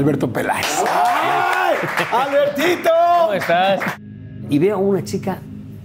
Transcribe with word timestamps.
Alberto 0.00 0.32
Peláez. 0.32 0.66
¡Ay! 0.88 1.76
¡Albertito! 2.10 2.88
¿Cómo 3.20 3.34
estás? 3.34 3.80
Y 4.48 4.58
veo 4.58 4.76
a 4.76 4.78
una 4.78 5.04
chica 5.04 5.38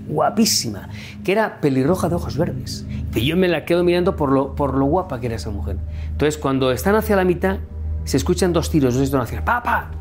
guapísima, 0.08 0.88
que 1.24 1.34
era 1.34 1.60
pelirroja 1.60 2.08
de 2.08 2.16
ojos 2.16 2.38
verdes. 2.38 2.86
Y 3.14 3.26
yo 3.26 3.36
me 3.36 3.50
la 3.50 3.66
quedo 3.66 3.84
mirando 3.84 4.16
por 4.16 4.32
lo, 4.32 4.56
por 4.56 4.76
lo 4.76 4.86
guapa 4.86 5.20
que 5.20 5.26
era 5.26 5.36
esa 5.36 5.50
mujer. 5.50 5.76
Entonces, 6.12 6.38
cuando 6.38 6.72
están 6.72 6.96
hacia 6.96 7.18
la 7.18 7.26
mitad, 7.26 7.58
se 8.06 8.16
escuchan 8.16 8.54
dos 8.54 8.70
tiros, 8.70 8.94
dos 8.94 9.04
detonaciones, 9.04 9.44
¡papa! 9.46 9.92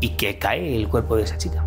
Y 0.00 0.10
que 0.10 0.38
cae 0.38 0.76
el 0.76 0.88
cuerpo 0.88 1.16
de 1.16 1.22
esa 1.22 1.38
chica. 1.38 1.64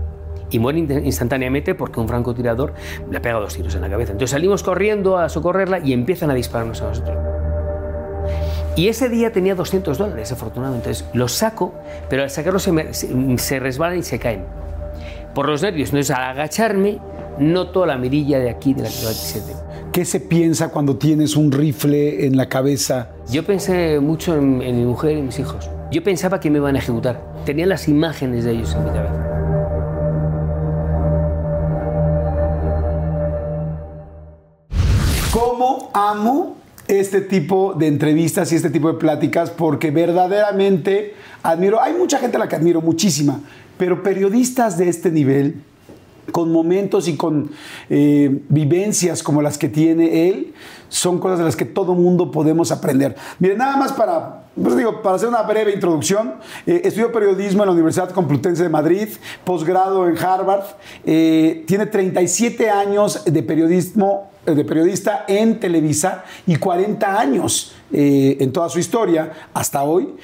Y 0.52 0.60
muere 0.60 0.78
in- 0.78 1.06
instantáneamente 1.06 1.74
porque 1.74 2.00
un 2.00 2.08
francotirador 2.08 2.76
le 3.10 3.20
pega 3.20 3.40
dos 3.40 3.56
tiros 3.56 3.74
en 3.74 3.82
la 3.82 3.90
cabeza. 3.90 4.12
Entonces 4.12 4.30
salimos 4.32 4.62
corriendo 4.62 5.18
a 5.18 5.28
socorrerla 5.28 5.80
y 5.80 5.94
empiezan 5.94 6.30
a 6.30 6.36
dispararnos 6.36 6.82
a 6.84 6.90
nosotros. 6.90 7.18
Y 8.76 8.88
ese 8.88 9.08
día 9.10 9.32
tenía 9.32 9.54
200 9.56 9.98
dólares, 9.98 10.32
afortunadamente. 10.32 10.90
Entonces 10.90 11.08
los 11.16 11.32
saco, 11.32 11.74
pero 12.10 12.24
al 12.24 12.30
sacarlos 12.30 12.64
se, 12.64 12.72
me- 12.72 12.94
se- 12.94 13.38
se 13.38 13.60
resbalan 13.60 14.00
y 14.00 14.04
se 14.04 14.18
caen. 14.20 14.46
Por 15.36 15.48
los 15.48 15.62
nervios. 15.62 15.90
Entonces 15.90 16.16
al 16.16 16.24
agacharme, 16.24 17.00
noto 17.40 17.86
la 17.86 17.98
mirilla 17.98 18.40
de 18.40 18.50
aquí 18.50 18.74
de 18.74 18.84
la 18.84 18.90
47. 18.90 19.54
¿Qué 19.92 20.06
se 20.06 20.20
piensa 20.20 20.70
cuando 20.70 20.98
tienes 20.98 21.36
un 21.36 21.52
rifle 21.52 22.26
en 22.26 22.36
la 22.36 22.50
cabeza? 22.50 23.10
Yo 23.30 23.44
pensé 23.46 24.00
mucho 24.00 24.36
en, 24.36 24.62
en 24.64 24.78
mi 24.80 24.86
mujer 24.86 25.18
y 25.18 25.22
mis 25.22 25.38
hijos. 25.38 25.70
Yo 25.92 26.04
pensaba 26.04 26.40
que 26.40 26.50
me 26.50 26.58
iban 26.58 26.76
a 26.76 26.80
ejecutar. 26.80 27.22
Tenía 27.46 27.68
las 27.68 27.88
imágenes 27.88 28.44
de 28.44 28.52
ellos 28.54 28.74
en 28.74 28.86
mi 28.86 28.90
cabeza. 28.90 29.30
¿Cómo 35.32 35.90
amo 35.94 36.56
este 37.00 37.22
tipo 37.22 37.74
de 37.74 37.88
entrevistas 37.88 38.52
y 38.52 38.56
este 38.56 38.70
tipo 38.70 38.92
de 38.92 38.98
pláticas? 38.98 39.50
Porque 39.50 39.92
verdaderamente 39.92 41.14
admiro, 41.42 41.82
hay 41.82 41.94
mucha 41.94 42.20
gente 42.20 42.38
a 42.38 42.40
la 42.40 42.48
que 42.48 42.56
admiro 42.56 42.82
muchísima, 42.82 43.40
pero 43.78 44.04
periodistas 44.04 44.78
de 44.78 44.90
este 44.90 45.12
nivel, 45.12 45.62
con 46.32 46.52
momentos 46.52 47.08
y 47.08 47.18
con 47.18 47.52
eh, 47.90 48.42
vivencias 48.50 49.24
como 49.24 49.42
las 49.42 49.58
que 49.58 49.70
tiene 49.70 50.30
él, 50.30 50.54
son 50.90 51.20
cosas 51.20 51.40
de 51.40 51.46
las 51.46 51.56
que 51.56 51.66
todo 51.66 51.96
mundo 51.96 52.32
podemos 52.32 52.72
aprender. 52.72 53.16
Miren, 53.40 53.58
nada 53.58 53.78
más 53.78 53.92
para, 53.92 54.44
pues 54.62 54.78
digo, 54.78 55.02
para 55.02 55.16
hacer 55.16 55.28
una 55.28 55.42
breve 55.42 55.74
introducción, 55.74 56.36
eh, 56.66 56.82
estudió 56.86 57.12
periodismo 57.12 57.64
en 57.64 57.68
la 57.68 57.74
Universidad 57.74 58.12
Complutense 58.12 58.64
de 58.64 58.70
Madrid, 58.70 59.10
posgrado 59.44 60.08
en 60.08 60.18
Harvard, 60.18 60.64
eh, 61.04 61.64
tiene 61.68 61.88
37 61.88 62.70
años 62.70 63.26
de 63.26 63.44
periodismo 63.44 64.33
de 64.46 64.66
periodista 64.66 65.26
en 65.28 65.60
Televisa 65.60 66.24
y 66.46 66.58
40 66.58 67.20
años 67.20 67.74
eh, 67.92 68.38
en 68.40 68.52
toda 68.52 68.70
su 68.70 68.80
historia 68.80 69.32
hasta 69.54 69.84
hoy. 69.84 70.16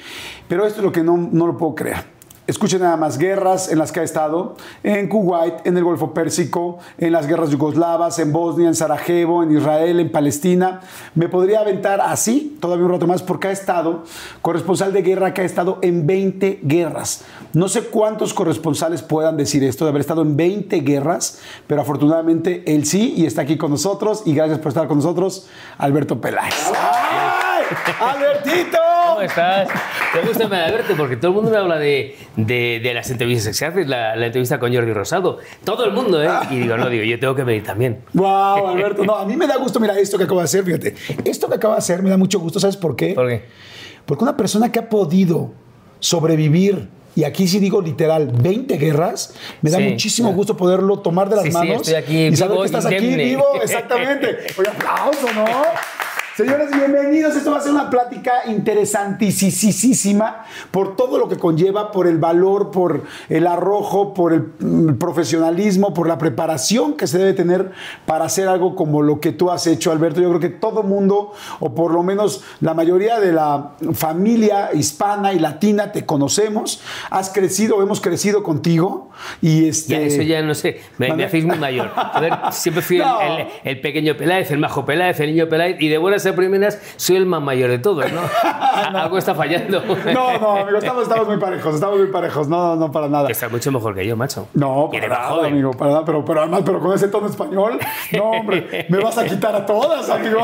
Pero 0.48 0.66
esto 0.66 0.80
es 0.80 0.84
lo 0.84 0.92
que 0.92 1.02
no, 1.02 1.16
no 1.16 1.46
lo 1.46 1.56
puedo 1.56 1.74
creer. 1.74 2.19
Escuchen 2.50 2.80
nada 2.80 2.96
más 2.96 3.16
guerras 3.16 3.70
en 3.70 3.78
las 3.78 3.92
que 3.92 4.00
ha 4.00 4.02
estado, 4.02 4.56
en 4.82 5.08
Kuwait, 5.08 5.64
en 5.64 5.76
el 5.76 5.84
Golfo 5.84 6.12
Pérsico, 6.12 6.80
en 6.98 7.12
las 7.12 7.28
guerras 7.28 7.50
yugoslavas, 7.50 8.18
en 8.18 8.32
Bosnia, 8.32 8.66
en 8.66 8.74
Sarajevo, 8.74 9.44
en 9.44 9.56
Israel, 9.56 10.00
en 10.00 10.10
Palestina. 10.10 10.80
Me 11.14 11.28
podría 11.28 11.60
aventar 11.60 12.00
así 12.00 12.58
todavía 12.60 12.86
un 12.86 12.90
rato 12.90 13.06
más 13.06 13.22
porque 13.22 13.46
ha 13.46 13.52
estado 13.52 14.02
corresponsal 14.42 14.92
de 14.92 15.02
guerra 15.02 15.32
que 15.32 15.42
ha 15.42 15.44
estado 15.44 15.78
en 15.82 16.08
20 16.08 16.58
guerras. 16.64 17.22
No 17.52 17.68
sé 17.68 17.82
cuántos 17.82 18.34
corresponsales 18.34 19.02
puedan 19.02 19.36
decir 19.36 19.62
esto 19.62 19.84
de 19.84 19.90
haber 19.90 20.00
estado 20.00 20.22
en 20.22 20.36
20 20.36 20.80
guerras, 20.80 21.38
pero 21.68 21.82
afortunadamente 21.82 22.64
él 22.66 22.84
sí 22.84 23.14
y 23.16 23.26
está 23.26 23.42
aquí 23.42 23.58
con 23.58 23.70
nosotros 23.70 24.24
y 24.26 24.34
gracias 24.34 24.58
por 24.58 24.70
estar 24.70 24.88
con 24.88 24.96
nosotros, 24.96 25.46
Alberto 25.78 26.20
Peláez. 26.20 26.72
¡Ay! 26.74 27.29
¡Albertito! 28.00 28.78
¿Cómo 29.08 29.22
estás? 29.22 29.68
Me 30.14 30.20
gusta 30.28 30.46
verte 30.46 30.94
porque 30.94 31.16
todo 31.16 31.28
el 31.30 31.34
mundo 31.36 31.50
me 31.50 31.56
habla 31.56 31.78
de, 31.78 32.16
de, 32.36 32.80
de 32.82 32.94
las 32.94 33.10
entrevistas 33.10 33.48
que 33.48 33.54
se 33.54 33.66
hacen, 33.66 33.88
la, 33.88 34.16
la 34.16 34.26
entrevista 34.26 34.58
con 34.58 34.74
Jordi 34.74 34.92
Rosado. 34.92 35.38
Todo 35.64 35.84
el 35.84 35.92
mundo, 35.92 36.22
¿eh? 36.22 36.28
Y 36.50 36.58
digo, 36.60 36.76
no, 36.76 36.88
digo, 36.88 37.04
yo 37.04 37.18
tengo 37.18 37.34
que 37.34 37.44
venir 37.44 37.62
también. 37.64 38.02
Wow, 38.12 38.68
Alberto. 38.68 39.04
No, 39.04 39.16
a 39.16 39.24
mí 39.24 39.36
me 39.36 39.46
da 39.46 39.56
gusto, 39.56 39.78
mira, 39.80 39.98
esto 39.98 40.18
que 40.18 40.24
acabo 40.24 40.40
de 40.40 40.44
hacer, 40.44 40.64
fíjate. 40.64 40.94
Esto 41.24 41.48
que 41.48 41.54
acabo 41.56 41.74
de 41.74 41.78
hacer 41.78 42.02
me 42.02 42.10
da 42.10 42.16
mucho 42.16 42.40
gusto, 42.40 42.58
¿sabes 42.60 42.76
por 42.76 42.96
qué? 42.96 43.14
¿Por 43.14 43.28
qué? 43.28 43.44
Porque 44.06 44.24
una 44.24 44.36
persona 44.36 44.72
que 44.72 44.78
ha 44.78 44.88
podido 44.88 45.52
sobrevivir, 46.00 46.88
y 47.14 47.24
aquí 47.24 47.46
sí 47.46 47.58
digo 47.58 47.80
literal, 47.82 48.30
20 48.32 48.76
guerras, 48.78 49.34
me 49.62 49.70
da 49.70 49.78
Sí, 49.78 49.84
muchísimo 49.84 50.28
claro. 50.28 50.36
gusto 50.36 50.56
poderlo 50.56 51.00
tomar 51.00 51.28
de 51.28 51.36
las 51.36 51.44
Sí, 51.44 51.50
sí, 51.50 51.56
manos 51.56 51.76
estoy 51.82 51.94
aquí 51.94 52.26
y 52.26 52.36
saber 52.36 52.58
que 52.58 52.64
estás 52.64 52.86
aquí 52.86 53.14
vivo, 53.14 53.44
exactamente. 53.62 54.38
Oye, 54.58 54.68
aplauso, 54.68 55.26
¿no? 55.34 55.44
Señores, 56.40 56.70
bienvenidos. 56.74 57.36
Esto 57.36 57.50
va 57.50 57.58
a 57.58 57.60
ser 57.60 57.72
una 57.72 57.90
plática 57.90 58.46
interesantísima 58.46 60.46
por 60.70 60.96
todo 60.96 61.18
lo 61.18 61.28
que 61.28 61.36
conlleva, 61.36 61.92
por 61.92 62.06
el 62.06 62.16
valor, 62.16 62.70
por 62.70 63.02
el 63.28 63.46
arrojo, 63.46 64.14
por 64.14 64.32
el 64.32 64.96
profesionalismo, 64.96 65.92
por 65.92 66.08
la 66.08 66.16
preparación 66.16 66.96
que 66.96 67.06
se 67.06 67.18
debe 67.18 67.34
tener 67.34 67.72
para 68.06 68.24
hacer 68.24 68.48
algo 68.48 68.74
como 68.74 69.02
lo 69.02 69.20
que 69.20 69.32
tú 69.32 69.50
has 69.50 69.66
hecho, 69.66 69.92
Alberto. 69.92 70.22
Yo 70.22 70.30
creo 70.30 70.40
que 70.40 70.48
todo 70.48 70.82
mundo, 70.82 71.34
o 71.58 71.74
por 71.74 71.92
lo 71.92 72.02
menos 72.02 72.42
la 72.62 72.72
mayoría 72.72 73.20
de 73.20 73.32
la 73.32 73.72
familia 73.92 74.70
hispana 74.72 75.34
y 75.34 75.38
latina, 75.40 75.92
te 75.92 76.06
conocemos. 76.06 76.80
Has 77.10 77.28
crecido, 77.28 77.82
hemos 77.82 78.00
crecido 78.00 78.42
contigo. 78.42 79.10
Y 79.42 79.68
este. 79.68 79.92
Ya, 79.92 80.00
eso 80.00 80.22
ya 80.22 80.40
no 80.40 80.54
sé, 80.54 80.80
me, 80.96 81.12
me 81.12 81.24
hacéis 81.24 81.44
muy 81.44 81.58
mayor. 81.58 81.90
A 81.94 82.18
ver, 82.18 82.32
siempre 82.52 82.82
fui 82.82 82.96
el- 82.96 83.02
No. 83.10 83.20
el, 83.20 83.46
el 83.64 83.80
pequeño 83.82 84.16
Peláez, 84.16 84.50
el 84.52 84.58
majo 84.58 84.86
Peláez, 84.86 85.20
el 85.20 85.32
niño 85.34 85.48
Peláez, 85.50 85.76
y 85.80 85.88
de 85.88 85.98
buenas 85.98 86.24
primeras 86.32 86.78
soy 86.96 87.16
el 87.16 87.26
más 87.26 87.42
mayor 87.42 87.70
de 87.70 87.78
todos, 87.78 88.04
¿no? 88.12 88.20
Algo 88.98 89.18
está 89.18 89.34
fallando. 89.34 89.82
No, 90.12 90.38
no, 90.38 90.56
amigo, 90.58 90.78
estamos, 90.78 91.02
estamos 91.04 91.26
muy 91.26 91.38
parejos, 91.38 91.74
estamos 91.74 91.98
muy 91.98 92.08
parejos. 92.08 92.48
No, 92.48 92.68
no, 92.68 92.76
no, 92.76 92.92
para 92.92 93.08
nada. 93.08 93.28
Está 93.28 93.48
mucho 93.48 93.70
mejor 93.72 93.94
que 93.94 94.06
yo, 94.06 94.16
macho. 94.16 94.48
No, 94.54 94.88
para 94.90 95.08
nada, 95.08 95.28
joven. 95.30 95.52
amigo, 95.52 95.72
para 95.72 95.90
nada, 95.92 96.04
pero, 96.04 96.24
pero 96.24 96.40
además, 96.42 96.62
pero 96.64 96.80
con 96.80 96.94
ese 96.94 97.08
tono 97.08 97.26
español, 97.26 97.78
no, 98.12 98.24
hombre, 98.30 98.86
me 98.88 98.98
vas 98.98 99.18
a 99.18 99.24
quitar 99.24 99.54
a 99.54 99.66
todas, 99.66 100.08
amigo. 100.10 100.40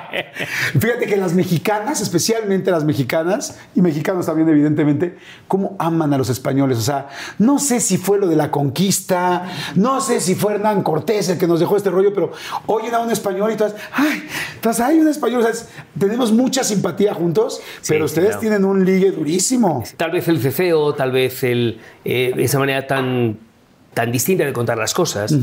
Fíjate 0.78 1.06
que 1.06 1.16
las 1.16 1.34
mexicanas, 1.34 2.00
especialmente 2.00 2.70
las 2.70 2.84
mexicanas, 2.84 3.58
y 3.74 3.82
mexicanos 3.82 4.26
también, 4.26 4.48
evidentemente, 4.48 5.18
cómo 5.48 5.76
aman 5.78 6.12
a 6.12 6.18
los 6.18 6.28
españoles. 6.28 6.78
O 6.78 6.82
sea, 6.82 7.08
no 7.38 7.58
sé 7.58 7.80
si 7.80 7.96
fue 7.96 8.18
lo 8.18 8.26
de 8.26 8.36
la 8.36 8.50
conquista, 8.50 9.46
no 9.74 10.00
sé 10.00 10.20
si 10.20 10.34
fue 10.34 10.54
Hernán 10.54 10.82
Cortés 10.82 11.28
el 11.28 11.38
que 11.38 11.46
nos 11.46 11.60
dejó 11.60 11.76
este 11.76 11.90
rollo, 11.90 12.12
pero 12.14 12.32
oyen 12.66 12.94
a 12.94 13.00
un 13.00 13.10
español 13.10 13.52
y 13.52 13.56
todas, 13.56 13.74
ay, 13.92 14.28
pues 14.60 14.80
hay 14.90 14.98
un 15.00 15.08
español, 15.08 15.40
o 15.42 15.52
sea, 15.52 15.66
tenemos 15.98 16.32
mucha 16.32 16.62
simpatía 16.64 17.14
juntos, 17.14 17.60
Sí, 17.80 17.92
pero 17.92 18.04
ustedes 18.04 18.28
claro. 18.28 18.40
tienen 18.40 18.64
un 18.64 18.84
ligue 18.84 19.10
durísimo. 19.10 19.82
Tal 19.96 20.10
vez 20.10 20.28
el 20.28 20.38
ceceo, 20.40 20.94
tal 20.94 21.12
vez 21.12 21.42
el, 21.44 21.80
eh, 22.04 22.32
esa 22.36 22.58
manera 22.58 22.86
tan, 22.86 23.38
tan 23.94 24.12
distinta 24.12 24.44
de 24.44 24.52
contar 24.52 24.78
las 24.78 24.94
cosas, 24.94 25.34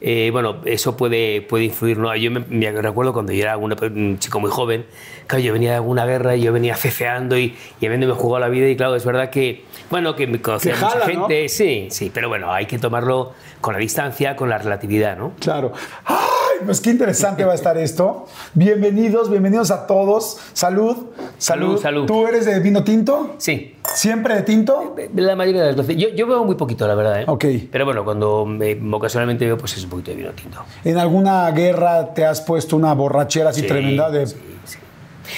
eh, 0.00 0.28
bueno, 0.32 0.58
eso 0.64 0.96
puede, 0.96 1.42
puede 1.42 1.64
influir. 1.64 1.98
¿no? 1.98 2.14
Yo 2.16 2.30
me, 2.30 2.40
me 2.48 2.70
recuerdo 2.70 3.12
cuando 3.12 3.32
yo 3.32 3.42
era 3.42 3.56
una- 3.56 3.76
un 3.82 4.18
chico 4.20 4.38
muy 4.38 4.50
joven, 4.50 4.86
claro, 5.26 5.42
yo 5.42 5.52
venía 5.52 5.70
de 5.70 5.76
alguna 5.76 6.06
guerra 6.06 6.36
y 6.36 6.42
yo 6.42 6.52
venía 6.52 6.76
ceceando 6.76 7.36
y, 7.36 7.56
y 7.80 7.86
habiéndome 7.86 8.12
jugado 8.14 8.40
la 8.40 8.48
vida 8.48 8.68
y 8.68 8.76
claro, 8.76 8.94
es 8.94 9.04
verdad 9.04 9.30
que, 9.30 9.64
bueno, 9.90 10.14
que 10.14 10.26
me 10.28 10.40
conocía 10.40 10.72
Que 10.74 10.78
mucha 10.78 10.90
jala, 11.00 11.04
¿no? 11.06 11.10
gente, 11.26 11.48
sí, 11.48 11.88
sí, 11.90 12.10
pero 12.14 12.28
bueno, 12.28 12.52
hay 12.52 12.66
que 12.66 12.78
tomarlo 12.78 13.32
con 13.60 13.72
la 13.74 13.80
distancia, 13.80 14.36
con 14.36 14.48
la 14.50 14.58
relatividad, 14.58 15.16
¿no? 15.18 15.32
Claro. 15.40 15.72
¡Ay! 16.04 16.16
Pues 16.64 16.80
qué 16.80 16.90
interesante 16.90 17.44
va 17.44 17.52
a 17.52 17.54
estar 17.54 17.76
esto. 17.76 18.26
Bienvenidos, 18.54 19.30
bienvenidos 19.30 19.70
a 19.70 19.86
todos. 19.86 20.38
Salud. 20.52 20.96
Salud, 21.38 21.80
salud. 21.80 22.06
¿Tú 22.06 22.26
eres 22.26 22.46
de 22.46 22.58
vino 22.60 22.82
tinto? 22.84 23.34
Sí, 23.38 23.74
¿Siempre 23.94 24.34
de 24.34 24.42
tinto? 24.42 24.96
la 25.14 25.36
mayoría 25.36 25.62
de 25.62 25.66
las 25.68 25.76
veces. 25.76 25.96
Yo, 25.96 26.08
yo 26.10 26.26
bebo 26.26 26.44
muy 26.44 26.54
poquito, 26.56 26.86
la 26.86 26.94
verdad. 26.94 27.20
¿eh? 27.22 27.24
Ok. 27.28 27.44
Pero 27.70 27.84
bueno, 27.84 28.04
cuando 28.04 28.46
me, 28.46 28.76
ocasionalmente 28.92 29.44
bebo, 29.44 29.58
pues 29.58 29.76
es 29.76 29.84
un 29.84 29.90
poquito 29.90 30.10
de 30.12 30.16
vino 30.16 30.30
tinto. 30.32 30.64
¿En 30.84 30.98
alguna 30.98 31.50
guerra 31.50 32.14
te 32.14 32.24
has 32.24 32.40
puesto 32.40 32.76
una 32.76 32.92
borrachera 32.94 33.50
así 33.50 33.60
Sí, 33.62 33.66
tremenda 33.66 34.10
de... 34.10 34.26
sí, 34.26 34.36
sí. 34.64 34.78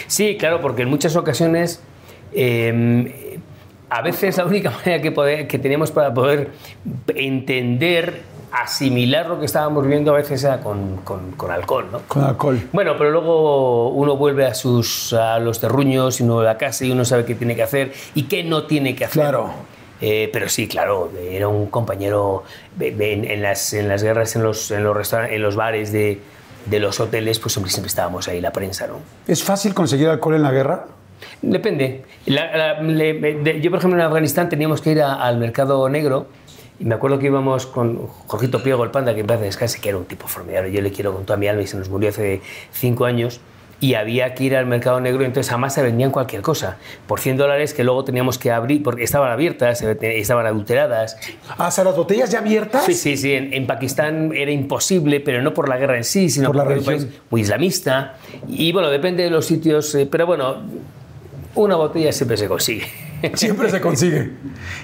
Sí, 0.06 0.36
claro, 0.38 0.60
porque 0.60 0.82
en 0.82 0.88
muchas 0.90 1.16
ocasiones 1.16 1.80
eh, 2.32 3.38
a 3.90 4.02
veces 4.02 4.36
la 4.36 4.44
única 4.46 4.70
manera 4.84 5.02
que, 5.02 5.10
poder- 5.12 5.46
que 5.48 5.58
teníamos 5.58 5.90
para 5.90 6.12
poder 6.14 6.50
entender, 7.14 8.22
asimilar 8.52 9.26
lo 9.26 9.38
que 9.38 9.46
estábamos 9.46 9.86
viendo 9.86 10.12
a 10.12 10.16
veces 10.16 10.42
era 10.44 10.60
con, 10.60 10.98
con- 10.98 11.32
con 11.32 11.50
alcohol, 11.50 11.86
¿no? 11.92 12.00
con 12.08 12.24
alcohol? 12.24 12.60
Bueno, 12.72 12.94
pero 12.98 13.10
luego 13.10 13.90
uno 13.90 14.16
vuelve 14.16 14.46
a, 14.46 14.54
sus, 14.54 15.12
a 15.12 15.38
los 15.38 15.60
terruños 15.60 16.20
y 16.20 16.22
uno 16.22 16.34
vuelve 16.34 16.50
a 16.50 16.58
casa 16.58 16.84
y 16.84 16.90
uno 16.90 17.04
sabe 17.04 17.24
qué 17.24 17.34
tiene 17.34 17.54
que 17.56 17.62
hacer 17.62 17.92
y 18.14 18.24
qué 18.24 18.44
no 18.44 18.64
tiene 18.64 18.94
que 18.94 19.04
hacer. 19.04 19.22
Claro. 19.22 19.50
Eh, 20.00 20.30
pero 20.32 20.48
sí, 20.48 20.68
claro, 20.68 21.10
era 21.20 21.48
un 21.48 21.66
compañero 21.66 22.44
en, 22.78 23.24
en 23.24 23.42
las, 23.42 23.72
en 23.74 23.88
las 23.88 24.02
guerras, 24.02 24.36
en 24.36 24.44
los, 24.44 24.70
en 24.70 24.84
los, 24.84 24.96
restauran- 24.96 25.32
en 25.32 25.42
los 25.42 25.56
bares 25.56 25.90
de, 25.92 26.20
de 26.66 26.78
los 26.80 27.00
hoteles, 27.00 27.38
pues 27.40 27.52
siempre, 27.54 27.72
siempre 27.72 27.88
estábamos 27.88 28.28
ahí, 28.28 28.40
la 28.40 28.52
prensa, 28.52 28.86
¿no? 28.86 29.00
¿Es 29.26 29.42
fácil 29.42 29.74
conseguir 29.74 30.08
alcohol 30.08 30.36
en 30.36 30.42
la 30.42 30.52
guerra? 30.52 30.86
Depende. 31.42 32.04
La- 32.26 32.56
la- 32.56 32.80
le- 32.82 33.14
de- 33.14 33.60
yo, 33.60 33.70
por 33.70 33.78
ejemplo, 33.80 33.98
en 33.98 34.06
Afganistán 34.06 34.48
teníamos 34.48 34.80
que 34.80 34.92
ir 34.92 35.02
a- 35.02 35.14
al 35.14 35.36
mercado 35.38 35.88
negro 35.88 36.26
y 36.80 36.84
me 36.84 36.94
acuerdo 36.94 37.18
que 37.18 37.26
íbamos 37.26 37.66
con 37.66 38.06
Jorgito 38.26 38.62
Priego, 38.62 38.84
el 38.84 38.90
panda, 38.90 39.14
que 39.14 39.20
en 39.20 39.26
paz 39.26 39.40
descanse, 39.40 39.80
que 39.80 39.88
era 39.88 39.98
un 39.98 40.04
tipo 40.04 40.28
formidable. 40.28 40.70
Yo 40.70 40.80
le 40.80 40.92
quiero 40.92 41.12
con 41.12 41.24
toda 41.24 41.36
mi 41.36 41.48
alma 41.48 41.62
y 41.62 41.66
se 41.66 41.76
nos 41.76 41.88
murió 41.88 42.10
hace 42.10 42.40
cinco 42.72 43.04
años. 43.04 43.40
y 43.80 43.94
había 43.94 44.34
que 44.34 44.42
ir 44.42 44.56
al 44.56 44.66
mercado 44.66 45.00
negro, 45.00 45.24
entonces 45.24 45.52
además 45.52 45.72
se 45.72 45.82
vendían 45.84 46.10
cualquier 46.10 46.42
cosa, 46.42 46.78
por 47.06 47.20
100 47.20 47.36
dólares 47.36 47.74
que 47.74 47.84
luego 47.84 48.02
teníamos 48.02 48.36
que 48.36 48.50
abrir, 48.50 48.82
porque 48.82 49.04
estaban 49.04 49.30
abiertas, 49.30 49.80
estaban 49.82 50.46
adulteradas. 50.46 51.16
Ah, 51.48 51.68
o 51.68 51.70
sea, 51.70 51.84
las 51.84 51.96
botellas 51.96 52.28
ya 52.28 52.40
abiertas. 52.40 52.84
Sí, 52.84 52.94
sí, 52.94 53.16
sí, 53.16 53.32
en, 53.32 53.66
Pakistán 53.68 54.32
era 54.34 54.50
imposible, 54.50 55.20
pero 55.20 55.42
no 55.42 55.54
por 55.54 55.68
la 55.68 55.76
guerra 55.76 55.96
en 55.96 56.02
sí, 56.02 56.28
sino 56.28 56.48
por, 56.48 56.56
la 56.56 56.76
un 56.76 56.84
país 56.84 57.06
muy 57.30 57.42
islamista. 57.42 58.16
Y 58.48 58.72
bueno, 58.72 58.90
depende 58.90 59.22
de 59.22 59.30
los 59.30 59.46
sitios, 59.46 59.94
eh, 59.94 60.08
pero 60.10 60.26
bueno, 60.26 60.56
una 61.54 61.76
botella 61.76 62.10
siempre 62.10 62.36
se 62.36 62.48
consigue. 62.48 63.07
Siempre 63.34 63.70
se 63.70 63.80
consigue. 63.80 64.32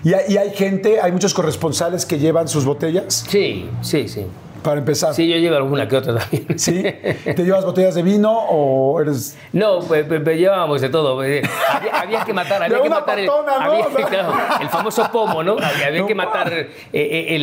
¿Y 0.02 0.12
hay, 0.12 0.50
gente, 0.54 1.00
hay 1.00 1.12
muchos 1.12 1.34
corresponsales 1.34 2.06
que 2.06 2.18
llevan 2.18 2.48
sus 2.48 2.64
botellas? 2.64 3.24
Sí, 3.28 3.68
sí, 3.82 4.08
sí 4.08 4.26
para 4.64 4.78
empezar. 4.78 5.14
Sí, 5.14 5.28
yo 5.28 5.36
llevo 5.36 5.54
alguna 5.56 5.86
que 5.86 5.96
otra 5.96 6.16
también. 6.16 6.58
¿Sí? 6.58 6.82
¿Te 6.82 7.44
llevas 7.44 7.64
botellas 7.64 7.94
de 7.94 8.02
vino 8.02 8.32
o 8.32 9.00
eres...? 9.00 9.36
No, 9.52 9.78
pues, 9.80 10.04
pues, 10.06 10.20
pues 10.24 10.36
llevábamos 10.36 10.80
de 10.80 10.88
todo. 10.88 11.20
Había, 11.20 11.42
había 11.92 12.24
que 12.24 12.32
matar, 12.32 12.62
había 12.64 12.82
que 12.82 12.90
matar 12.90 13.18
el, 13.20 13.28
el, 14.60 14.68
famoso 14.68 15.08
pomo, 15.12 15.44
¿no? 15.44 15.52
Había, 15.52 16.04
que 16.06 16.14
matar 16.14 16.52
eh, 16.52 16.68
eh, 16.92 17.36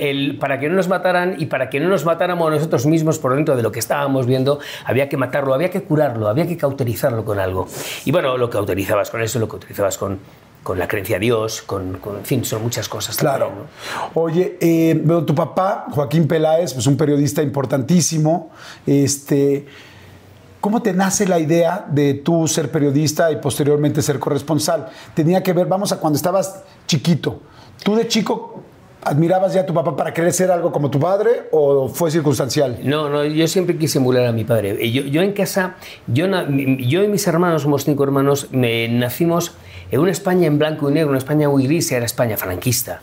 el, 0.00 0.38
para 0.38 0.58
que 0.58 0.68
no 0.68 0.74
nos 0.74 0.88
mataran 0.88 1.36
y 1.38 1.46
para 1.46 1.70
que 1.70 1.78
no 1.78 1.88
nos 1.88 2.04
matáramos 2.04 2.50
nosotros 2.50 2.86
mismos 2.86 3.18
por 3.18 3.36
dentro 3.36 3.54
de 3.54 3.62
lo 3.62 3.70
que 3.70 3.78
estábamos 3.78 4.26
viendo, 4.26 4.58
había 4.84 5.08
que 5.08 5.16
matarlo, 5.16 5.54
había 5.54 5.70
que 5.70 5.82
curarlo, 5.82 6.28
había 6.28 6.48
que 6.48 6.56
cauterizarlo 6.56 7.24
con 7.24 7.38
algo. 7.38 7.68
Y 8.04 8.10
bueno, 8.10 8.36
lo 8.38 8.48
cauterizabas 8.50 9.10
con 9.10 9.20
eso, 9.20 9.38
lo 9.38 9.46
cauterizabas 9.46 9.98
con 9.98 10.18
con 10.62 10.78
la 10.78 10.86
creencia 10.86 11.16
a 11.16 11.18
Dios, 11.18 11.62
con, 11.62 12.00
en 12.04 12.24
fin, 12.24 12.44
son 12.44 12.62
muchas 12.62 12.88
cosas. 12.88 13.16
Claro. 13.16 13.50
Oye, 14.14 14.58
eh, 14.60 15.02
tu 15.26 15.34
papá, 15.34 15.86
Joaquín 15.90 16.28
Peláez, 16.28 16.72
pues 16.74 16.86
un 16.86 16.96
periodista 16.96 17.42
importantísimo, 17.42 18.50
este, 18.86 19.66
¿cómo 20.60 20.80
te 20.80 20.92
nace 20.92 21.26
la 21.26 21.40
idea 21.40 21.84
de 21.88 22.14
tú 22.14 22.46
ser 22.46 22.70
periodista 22.70 23.32
y 23.32 23.36
posteriormente 23.36 24.02
ser 24.02 24.18
corresponsal? 24.18 24.88
Tenía 25.14 25.42
que 25.42 25.52
ver, 25.52 25.66
vamos 25.66 25.90
a 25.92 25.98
cuando 25.98 26.16
estabas 26.16 26.62
chiquito, 26.86 27.40
¿tú 27.82 27.96
de 27.96 28.06
chico 28.06 28.62
¿Admirabas 29.04 29.52
ya 29.52 29.62
a 29.62 29.66
tu 29.66 29.74
papá 29.74 29.96
para 29.96 30.14
querer 30.14 30.32
ser 30.32 30.52
algo 30.52 30.70
como 30.70 30.88
tu 30.88 31.00
padre 31.00 31.48
o 31.50 31.88
fue 31.88 32.12
circunstancial? 32.12 32.78
No, 32.84 33.08
no, 33.08 33.24
yo 33.24 33.48
siempre 33.48 33.76
quise 33.76 33.98
emular 33.98 34.26
a 34.26 34.32
mi 34.32 34.44
padre. 34.44 34.92
Yo, 34.92 35.02
yo 35.02 35.22
en 35.22 35.32
casa, 35.32 35.74
yo, 36.06 36.26
yo 36.78 37.02
y 37.02 37.08
mis 37.08 37.26
hermanos, 37.26 37.62
somos 37.62 37.84
cinco 37.84 38.04
hermanos, 38.04 38.48
me, 38.52 38.86
nacimos 38.88 39.54
en 39.90 39.98
una 39.98 40.12
España 40.12 40.46
en 40.46 40.58
blanco 40.58 40.88
y 40.88 40.94
negro, 40.94 41.10
una 41.10 41.18
España 41.18 41.48
muy 41.48 41.66
gris, 41.66 41.90
era 41.90 42.06
España 42.06 42.36
franquista. 42.36 43.00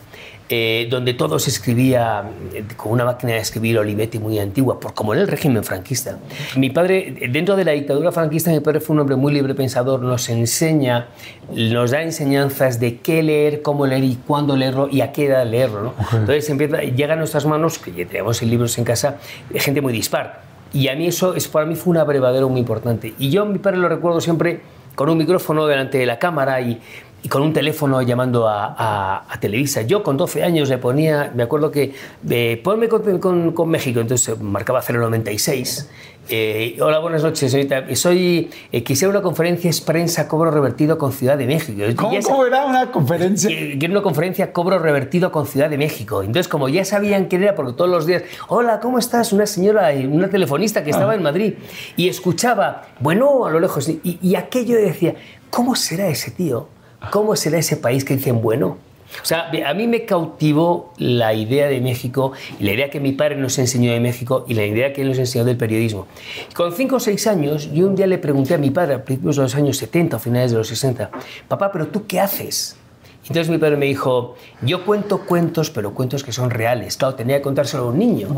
Eh, 0.52 0.88
donde 0.90 1.14
todo 1.14 1.38
se 1.38 1.48
escribía 1.48 2.24
eh, 2.52 2.64
con 2.76 2.90
una 2.90 3.04
máquina 3.04 3.34
de 3.34 3.38
escribir 3.38 3.78
Olivetti 3.78 4.18
muy 4.18 4.36
antigua, 4.40 4.80
por 4.80 4.94
como 4.94 5.12
era 5.14 5.22
el 5.22 5.28
régimen 5.28 5.62
franquista. 5.62 6.18
Mi 6.56 6.70
padre, 6.70 7.28
dentro 7.30 7.54
de 7.54 7.64
la 7.64 7.70
dictadura 7.70 8.10
franquista, 8.10 8.50
mi 8.50 8.58
padre 8.58 8.80
fue 8.80 8.94
un 8.94 9.00
hombre 9.02 9.14
muy 9.14 9.32
libre 9.32 9.54
pensador, 9.54 10.02
nos 10.02 10.28
enseña, 10.28 11.06
nos 11.54 11.92
da 11.92 12.02
enseñanzas 12.02 12.80
de 12.80 12.96
qué 12.96 13.22
leer, 13.22 13.62
cómo 13.62 13.86
leer 13.86 14.02
y 14.02 14.16
cuándo 14.26 14.56
leerlo 14.56 14.88
y 14.90 15.02
a 15.02 15.12
qué 15.12 15.26
edad 15.26 15.46
leerlo. 15.46 15.94
Entonces 16.12 16.50
empieza, 16.50 16.78
llega 16.78 17.12
a 17.12 17.16
nuestras 17.16 17.46
manos, 17.46 17.78
que 17.78 17.92
ya 17.92 18.06
tenemos 18.06 18.42
libros 18.42 18.76
en 18.76 18.82
casa, 18.82 19.18
gente 19.54 19.80
muy 19.80 19.92
dispar. 19.92 20.42
Y 20.72 20.88
a 20.88 20.96
mí 20.96 21.06
eso 21.06 21.36
es, 21.36 21.46
para 21.46 21.64
mí 21.64 21.76
fue 21.76 21.92
un 21.92 21.98
abrevadero 21.98 22.48
muy 22.48 22.58
importante. 22.58 23.14
Y 23.20 23.30
yo 23.30 23.46
mi 23.46 23.60
padre 23.60 23.78
lo 23.78 23.88
recuerdo 23.88 24.20
siempre 24.20 24.62
con 24.96 25.08
un 25.08 25.16
micrófono 25.16 25.66
delante 25.66 25.98
de 25.98 26.06
la 26.06 26.18
cámara 26.18 26.60
y 26.60 26.80
y 27.22 27.28
con 27.28 27.42
un 27.42 27.52
teléfono 27.52 28.00
llamando 28.02 28.48
a, 28.48 29.24
a, 29.28 29.40
Televisa. 29.40 29.82
Yo 29.82 30.02
con 30.02 30.16
12 30.16 30.42
años 30.42 30.68
le 30.68 30.78
ponía, 30.78 31.32
me 31.34 31.42
acuerdo 31.42 31.70
que, 31.70 31.94
eh, 32.28 32.60
ponme 32.62 32.88
con, 32.88 33.52
con, 33.52 33.68
México, 33.68 34.00
entonces 34.00 34.38
marcaba 34.40 34.82
096. 34.82 35.88
Eh, 36.32 36.78
hola, 36.80 36.98
buenas 37.00 37.22
noches, 37.22 37.50
señorita. 37.50 37.84
Soy, 37.96 38.50
eh, 38.70 38.84
quisiera 38.84 39.10
una 39.10 39.22
conferencia 39.22 39.70
prensa 39.84 40.28
cobro 40.28 40.50
revertido 40.50 40.96
con 40.96 41.12
Ciudad 41.12 41.36
de 41.36 41.46
México. 41.46 41.82
¿Cómo, 41.96 42.46
era 42.46 42.66
una 42.66 42.92
conferencia? 42.92 43.50
Quiero 43.78 43.94
una 43.94 44.02
conferencia 44.02 44.52
cobro 44.52 44.78
revertido 44.78 45.32
con 45.32 45.46
Ciudad 45.46 45.68
de 45.68 45.76
México. 45.76 46.22
Entonces, 46.22 46.48
como 46.48 46.68
ya 46.68 46.84
sabían 46.84 47.26
quién 47.26 47.42
era, 47.42 47.54
porque 47.54 47.72
todos 47.72 47.90
los 47.90 48.06
días, 48.06 48.22
hola, 48.48 48.80
¿cómo 48.80 48.98
estás? 48.98 49.32
Una 49.32 49.46
señora, 49.46 49.90
una 50.08 50.28
telefonista 50.28 50.84
que 50.84 50.90
estaba 50.90 51.12
ah. 51.12 51.16
en 51.16 51.22
Madrid 51.22 51.54
y 51.96 52.08
escuchaba, 52.08 52.82
bueno, 53.00 53.46
a 53.46 53.50
lo 53.50 53.58
lejos, 53.58 53.88
y, 53.88 54.18
y 54.22 54.34
aquello 54.36 54.76
decía, 54.76 55.14
¿cómo 55.50 55.74
será 55.74 56.06
ese 56.08 56.30
tío? 56.30 56.68
¿Cómo 57.10 57.34
será 57.36 57.58
ese 57.58 57.76
país 57.76 58.04
que 58.04 58.16
dicen 58.16 58.42
bueno? 58.42 58.76
O 59.22 59.24
sea, 59.24 59.50
a 59.66 59.74
mí 59.74 59.88
me 59.88 60.04
cautivó 60.04 60.92
la 60.98 61.34
idea 61.34 61.66
de 61.66 61.80
México 61.80 62.32
y 62.58 62.64
la 62.64 62.72
idea 62.72 62.90
que 62.90 63.00
mi 63.00 63.12
padre 63.12 63.36
nos 63.36 63.58
enseñó 63.58 63.92
de 63.92 63.98
México 63.98 64.44
y 64.46 64.54
la 64.54 64.64
idea 64.64 64.92
que 64.92 65.02
él 65.02 65.08
nos 65.08 65.18
enseñó 65.18 65.44
del 65.44 65.56
periodismo. 65.56 66.06
Con 66.54 66.72
5 66.72 66.96
o 66.96 67.00
6 67.00 67.26
años, 67.26 67.72
yo 67.72 67.86
un 67.86 67.96
día 67.96 68.06
le 68.06 68.18
pregunté 68.18 68.54
a 68.54 68.58
mi 68.58 68.70
padre, 68.70 68.94
a 68.94 69.04
principios 69.04 69.36
de 69.36 69.42
los 69.42 69.54
años 69.56 69.76
70 69.78 70.16
o 70.16 70.20
finales 70.20 70.52
de 70.52 70.58
los 70.58 70.68
60, 70.68 71.10
papá, 71.48 71.72
¿pero 71.72 71.88
tú 71.88 72.06
qué 72.06 72.20
haces? 72.20 72.76
Entonces 73.22 73.50
mi 73.50 73.58
padre 73.58 73.76
me 73.76 73.86
dijo, 73.86 74.34
yo 74.62 74.84
cuento 74.84 75.20
cuentos, 75.24 75.70
pero 75.70 75.92
cuentos 75.94 76.24
que 76.24 76.32
son 76.32 76.50
reales. 76.50 76.96
Claro, 76.96 77.14
tenía 77.14 77.36
que 77.36 77.42
contárselo 77.42 77.84
a 77.84 77.86
un 77.86 77.98
niño. 77.98 78.28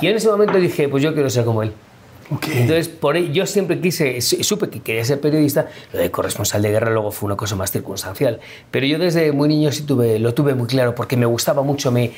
Y 0.00 0.06
en 0.06 0.16
ese 0.16 0.28
momento 0.28 0.58
dije, 0.58 0.88
pues 0.88 1.02
yo 1.02 1.14
quiero 1.14 1.30
ser 1.30 1.44
como 1.44 1.62
él. 1.62 1.72
Entonces, 2.30 2.88
por 2.88 3.16
yo 3.16 3.46
siempre 3.46 3.80
quise, 3.80 4.20
supe 4.20 4.68
que 4.68 4.80
quería 4.80 5.04
ser 5.04 5.20
periodista, 5.20 5.68
lo 5.92 6.00
de 6.00 6.10
corresponsal 6.10 6.60
de 6.62 6.70
guerra 6.70 6.90
luego 6.90 7.12
fue 7.12 7.28
una 7.28 7.36
cosa 7.36 7.54
más 7.56 7.70
circunstancial, 7.70 8.40
pero 8.70 8.86
yo 8.86 8.98
desde 8.98 9.32
muy 9.32 9.48
niño 9.48 9.70
sí 9.72 9.82
tuve, 9.84 10.18
lo 10.18 10.34
tuve 10.34 10.54
muy 10.54 10.66
claro 10.66 10.94
porque 10.94 11.16
me 11.16 11.26
gustaba 11.26 11.62
mucho, 11.62 11.92
me, 11.92 12.12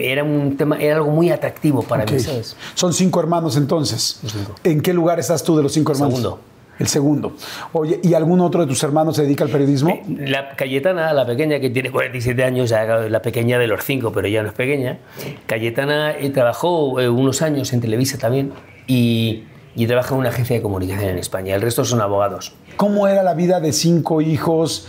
era 0.00 0.24
un 0.24 0.56
tema, 0.56 0.78
era 0.78 0.96
algo 0.96 1.10
muy 1.10 1.30
atractivo 1.30 1.82
para 1.82 2.04
mí, 2.06 2.18
¿sabes? 2.18 2.56
Son 2.74 2.92
cinco 2.92 3.20
hermanos 3.20 3.56
entonces. 3.56 4.20
¿En 4.64 4.80
qué 4.80 4.92
lugar 4.92 5.20
estás 5.20 5.42
tú 5.42 5.56
de 5.56 5.62
los 5.62 5.72
cinco 5.72 5.92
hermanos? 5.92 6.14
Segundo. 6.14 6.40
El 6.78 6.88
segundo. 6.88 7.36
Oye, 7.74 8.00
¿y 8.02 8.14
algún 8.14 8.40
otro 8.40 8.62
de 8.62 8.66
tus 8.66 8.82
hermanos 8.82 9.14
se 9.14 9.22
dedica 9.22 9.44
al 9.44 9.50
periodismo? 9.50 9.90
Eh, 9.90 10.26
la 10.26 10.56
Cayetana, 10.56 11.12
la 11.12 11.26
pequeña 11.26 11.60
que 11.60 11.70
tiene 11.70 11.92
47 11.92 12.42
años, 12.42 12.70
la 12.70 13.22
pequeña 13.22 13.58
de 13.58 13.66
los 13.66 13.84
cinco, 13.84 14.10
pero 14.10 14.26
ya 14.26 14.42
no 14.42 14.48
es 14.48 14.54
pequeña. 14.54 14.98
Cayetana 15.46 16.12
eh, 16.12 16.30
trabajó 16.30 16.98
eh, 16.98 17.08
unos 17.08 17.42
años 17.42 17.72
en 17.72 17.82
Televisa 17.82 18.18
también 18.18 18.52
y, 18.86 19.44
y 19.74 19.86
trabaja 19.86 20.14
en 20.14 20.20
una 20.20 20.28
agencia 20.28 20.56
de 20.56 20.62
comunicación 20.62 21.10
en 21.10 21.18
España. 21.18 21.54
El 21.54 21.62
resto 21.62 21.84
son 21.84 22.00
abogados. 22.00 22.54
¿Cómo 22.76 23.06
era 23.06 23.22
la 23.22 23.34
vida 23.34 23.60
de 23.60 23.72
cinco 23.72 24.20
hijos? 24.20 24.88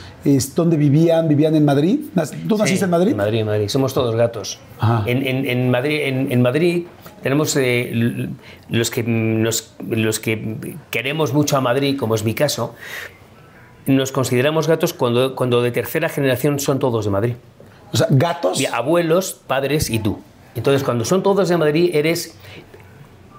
¿Dónde 0.55 0.77
vivían? 0.77 1.27
¿Vivían 1.27 1.55
en 1.55 1.65
Madrid? 1.65 1.99
¿Tú 2.47 2.57
naciste 2.57 2.85
en 2.85 2.91
Madrid? 2.91 3.11
En 3.11 3.17
Madrid, 3.17 3.39
en 3.39 3.45
Madrid. 3.45 3.67
Somos 3.67 3.93
todos 3.93 4.15
gatos. 4.15 4.59
En, 5.05 5.25
en, 5.25 5.45
en, 5.45 5.69
Madrid, 5.69 5.99
en, 6.03 6.41
Madrid 6.41 6.85
tenemos 7.21 7.55
eh, 7.55 8.29
los, 8.69 8.89
que 8.89 9.03
los 9.87 10.19
que 10.19 10.77
queremos 10.91 11.33
mucho 11.33 11.57
a 11.57 11.61
Madrid, 11.61 11.97
como 11.97 12.15
es 12.15 12.23
mi 12.23 12.33
caso, 12.33 12.75
nos 13.85 14.11
consideramos 14.11 14.67
gatos 14.67 14.93
cuando, 14.93 15.35
cuando 15.35 15.61
de 15.61 15.71
tercera 15.71 16.09
generación 16.09 16.59
son 16.59 16.79
todos 16.79 17.05
de 17.05 17.11
Madrid. 17.11 17.33
O 17.91 17.97
sea, 17.97 18.07
gatos. 18.09 18.63
abuelos, 18.71 19.39
padres 19.45 19.89
y 19.89 19.99
tú. 19.99 20.19
Entonces, 20.55 20.83
cuando 20.83 21.05
son 21.05 21.23
todos 21.23 21.49
de 21.49 21.57
Madrid, 21.57 21.91
eres 21.93 22.35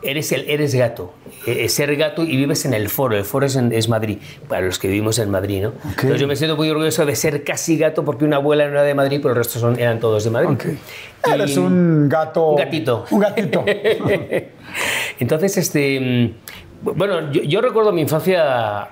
eres, 0.04 0.32
el, 0.32 0.48
eres 0.48 0.74
gato. 0.74 1.12
E, 1.46 1.68
ser 1.68 1.94
gato 1.96 2.22
y 2.22 2.36
vives 2.36 2.64
en 2.64 2.74
el 2.74 2.88
foro. 2.88 3.16
El 3.16 3.24
foro 3.24 3.46
es, 3.46 3.56
es 3.56 3.88
Madrid, 3.88 4.18
para 4.48 4.66
los 4.66 4.78
que 4.78 4.88
vivimos 4.88 5.18
en 5.18 5.30
Madrid, 5.30 5.62
¿no? 5.62 5.72
Entonces 5.84 6.20
yo 6.20 6.26
me 6.26 6.36
siento 6.36 6.56
muy 6.56 6.70
orgulloso 6.70 7.04
de 7.06 7.16
ser 7.16 7.44
casi 7.44 7.76
gato 7.76 8.04
porque 8.04 8.24
una 8.24 8.36
abuela 8.36 8.66
no 8.66 8.72
era 8.72 8.82
de 8.82 8.94
Madrid, 8.94 9.18
pero 9.20 9.30
el 9.30 9.36
resto 9.36 9.58
son, 9.58 9.78
eran 9.78 10.00
todos 10.00 10.24
de 10.24 10.30
Madrid. 10.30 10.50
Okay. 10.50 10.78
Eres 11.32 11.56
un 11.56 12.08
gato. 12.08 12.50
Un 12.50 12.56
gatito. 12.56 13.04
Un 13.10 13.20
gatito. 13.20 13.64
Entonces, 15.18 15.56
este. 15.56 16.00
Mm, 16.00 16.94
bueno, 16.96 17.32
yo, 17.32 17.42
yo 17.42 17.60
recuerdo 17.60 17.92
mi 17.92 18.02
infancia 18.02 18.88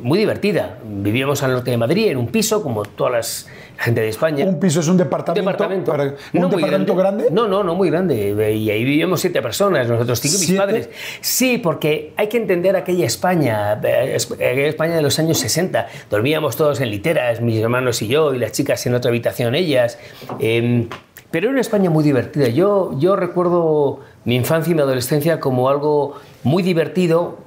muy 0.00 0.18
divertida. 0.18 0.78
Vivíamos 0.84 1.42
al 1.42 1.52
norte 1.52 1.70
de 1.70 1.76
Madrid, 1.76 2.08
en 2.08 2.16
un 2.16 2.28
piso, 2.28 2.62
como 2.62 2.84
todas 2.84 3.12
las 3.12 3.48
gente 3.78 4.00
de 4.00 4.08
España. 4.08 4.44
¿Un 4.46 4.58
piso 4.58 4.80
es 4.80 4.88
un 4.88 4.96
departamento? 4.96 5.50
departamento. 5.50 5.90
Para, 5.90 6.04
¿Un 6.04 6.40
no 6.40 6.48
departamento 6.48 6.94
grande. 6.94 7.28
No, 7.30 7.46
no, 7.46 7.62
no 7.62 7.74
muy 7.74 7.90
grande. 7.90 8.52
Y 8.54 8.70
ahí 8.70 8.84
vivíamos 8.84 9.20
siete 9.20 9.42
personas, 9.42 9.88
nosotros 9.88 10.20
cinco 10.20 10.38
mis 10.38 10.52
padres. 10.52 10.90
Sí, 11.20 11.58
porque 11.58 12.12
hay 12.16 12.28
que 12.28 12.36
entender 12.36 12.76
aquella 12.76 13.06
España, 13.06 13.72
aquella 13.72 14.66
España 14.66 14.96
de 14.96 15.02
los 15.02 15.18
años 15.18 15.38
60. 15.38 15.88
Dormíamos 16.10 16.56
todos 16.56 16.80
en 16.80 16.90
literas, 16.90 17.40
mis 17.40 17.60
hermanos 17.60 18.00
y 18.02 18.08
yo, 18.08 18.34
y 18.34 18.38
las 18.38 18.52
chicas 18.52 18.84
en 18.86 18.94
otra 18.94 19.10
habitación 19.10 19.54
ellas. 19.54 19.98
Em, 20.38 20.88
pero 21.30 21.46
era 21.46 21.52
una 21.52 21.60
España 21.60 21.90
muy 21.90 22.04
divertida. 22.04 22.48
Yo, 22.48 22.98
yo 22.98 23.16
recuerdo 23.16 24.00
mi 24.26 24.36
infancia 24.36 24.72
y 24.72 24.74
mi 24.74 24.82
adolescencia 24.82 25.40
como 25.40 25.70
algo 25.70 26.16
muy 26.42 26.62
divertido. 26.62 27.38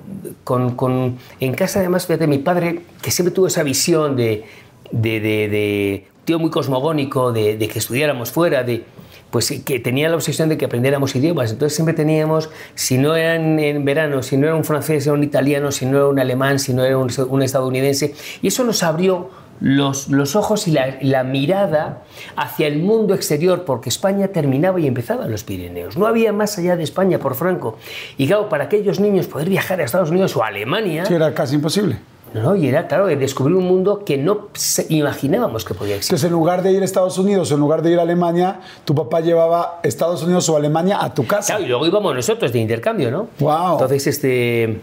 Con, 0.43 0.75
con, 0.75 1.19
en 1.39 1.53
casa, 1.53 1.79
además, 1.79 2.07
fíjate, 2.07 2.25
mi 2.25 2.39
padre, 2.39 2.81
que 3.03 3.11
siempre 3.11 3.31
tuvo 3.31 3.45
esa 3.45 3.61
visión 3.61 4.15
de, 4.15 4.45
de, 4.91 5.19
de 5.19 6.05
muy 6.37 6.51
cosmogónico 6.51 7.31
de, 7.31 7.57
que 7.57 7.79
estudiáramos 7.79 8.31
fuera, 8.31 8.63
de, 8.63 8.83
pues 9.31 9.51
que 9.65 9.79
tenía 9.79 10.09
la 10.09 10.15
obsesión 10.15 10.49
de 10.49 10.57
que 10.57 10.65
aprendiéramos 10.65 11.15
idiomas. 11.15 11.51
Entonces 11.51 11.75
siempre 11.75 11.93
teníamos, 11.93 12.49
si 12.75 12.97
no 12.97 13.15
era 13.15 13.35
en 13.35 13.85
verano, 13.85 14.21
si 14.21 14.37
no 14.37 14.45
era 14.45 14.55
un 14.55 14.63
francés, 14.63 15.05
era 15.05 15.13
un 15.13 15.23
italiano, 15.23 15.71
si 15.71 15.85
no 15.85 15.97
era 15.97 16.07
un 16.07 16.19
alemán, 16.19 16.59
si 16.59 16.73
no 16.73 16.83
era 16.83 16.97
un, 16.97 17.41
estadounidense. 17.41 18.13
Y 18.41 18.47
eso 18.47 18.63
nos 18.63 18.83
abrió 18.83 19.29
los, 19.61 20.09
los 20.09 20.35
ojos 20.35 20.67
y 20.67 20.71
la, 20.71 20.97
la 21.01 21.23
mirada 21.23 22.03
hacia 22.35 22.67
el 22.67 22.79
mundo 22.79 23.13
exterior, 23.13 23.65
porque 23.65 23.89
España 23.89 24.29
terminaba 24.29 24.79
y 24.79 24.87
empezaba 24.87 25.25
en 25.25 25.31
los 25.31 25.43
Pirineos. 25.43 25.97
No 25.97 26.07
había 26.07 26.33
más 26.33 26.57
allá 26.57 26.75
de 26.75 26.83
España 26.83 27.19
por 27.19 27.35
Franco. 27.35 27.77
Y 28.17 28.27
claro, 28.27 28.49
para 28.49 28.65
aquellos 28.65 28.99
niños 28.99 29.27
poder 29.27 29.49
viajar 29.49 29.81
a 29.81 29.83
Estados 29.83 30.09
Unidos 30.09 30.35
o 30.35 30.43
a 30.43 30.47
Alemania... 30.47 31.05
Sí, 31.05 31.13
era 31.13 31.33
casi 31.33 31.55
imposible. 31.55 31.97
No, 32.33 32.55
y 32.55 32.67
era, 32.67 32.87
claro, 32.87 33.07
descubrir 33.07 33.55
un 33.55 33.65
mundo 33.65 34.03
que 34.05 34.17
no 34.17 34.49
imaginábamos 34.89 35.65
que 35.65 35.73
podía 35.73 35.95
existir. 35.95 36.13
Entonces, 36.13 36.27
en 36.27 36.33
lugar 36.33 36.61
de 36.61 36.71
ir 36.71 36.81
a 36.83 36.85
Estados 36.85 37.17
Unidos, 37.17 37.51
en 37.51 37.59
lugar 37.59 37.81
de 37.81 37.91
ir 37.91 37.99
a 37.99 38.03
Alemania, 38.03 38.59
tu 38.85 38.93
papá 38.93 39.19
llevaba 39.19 39.79
Estados 39.81 40.21
Unidos 40.21 40.47
o 40.49 40.55
Alemania 40.55 40.99
a 41.01 41.11
tu 41.11 41.25
casa. 41.25 41.53
Claro, 41.53 41.65
y 41.65 41.67
luego 41.67 41.87
íbamos 41.87 42.15
nosotros 42.15 42.53
de 42.53 42.59
intercambio, 42.59 43.09
¿no? 43.09 43.29
Guau. 43.39 43.73
Entonces, 43.73 44.05
este, 44.05 44.79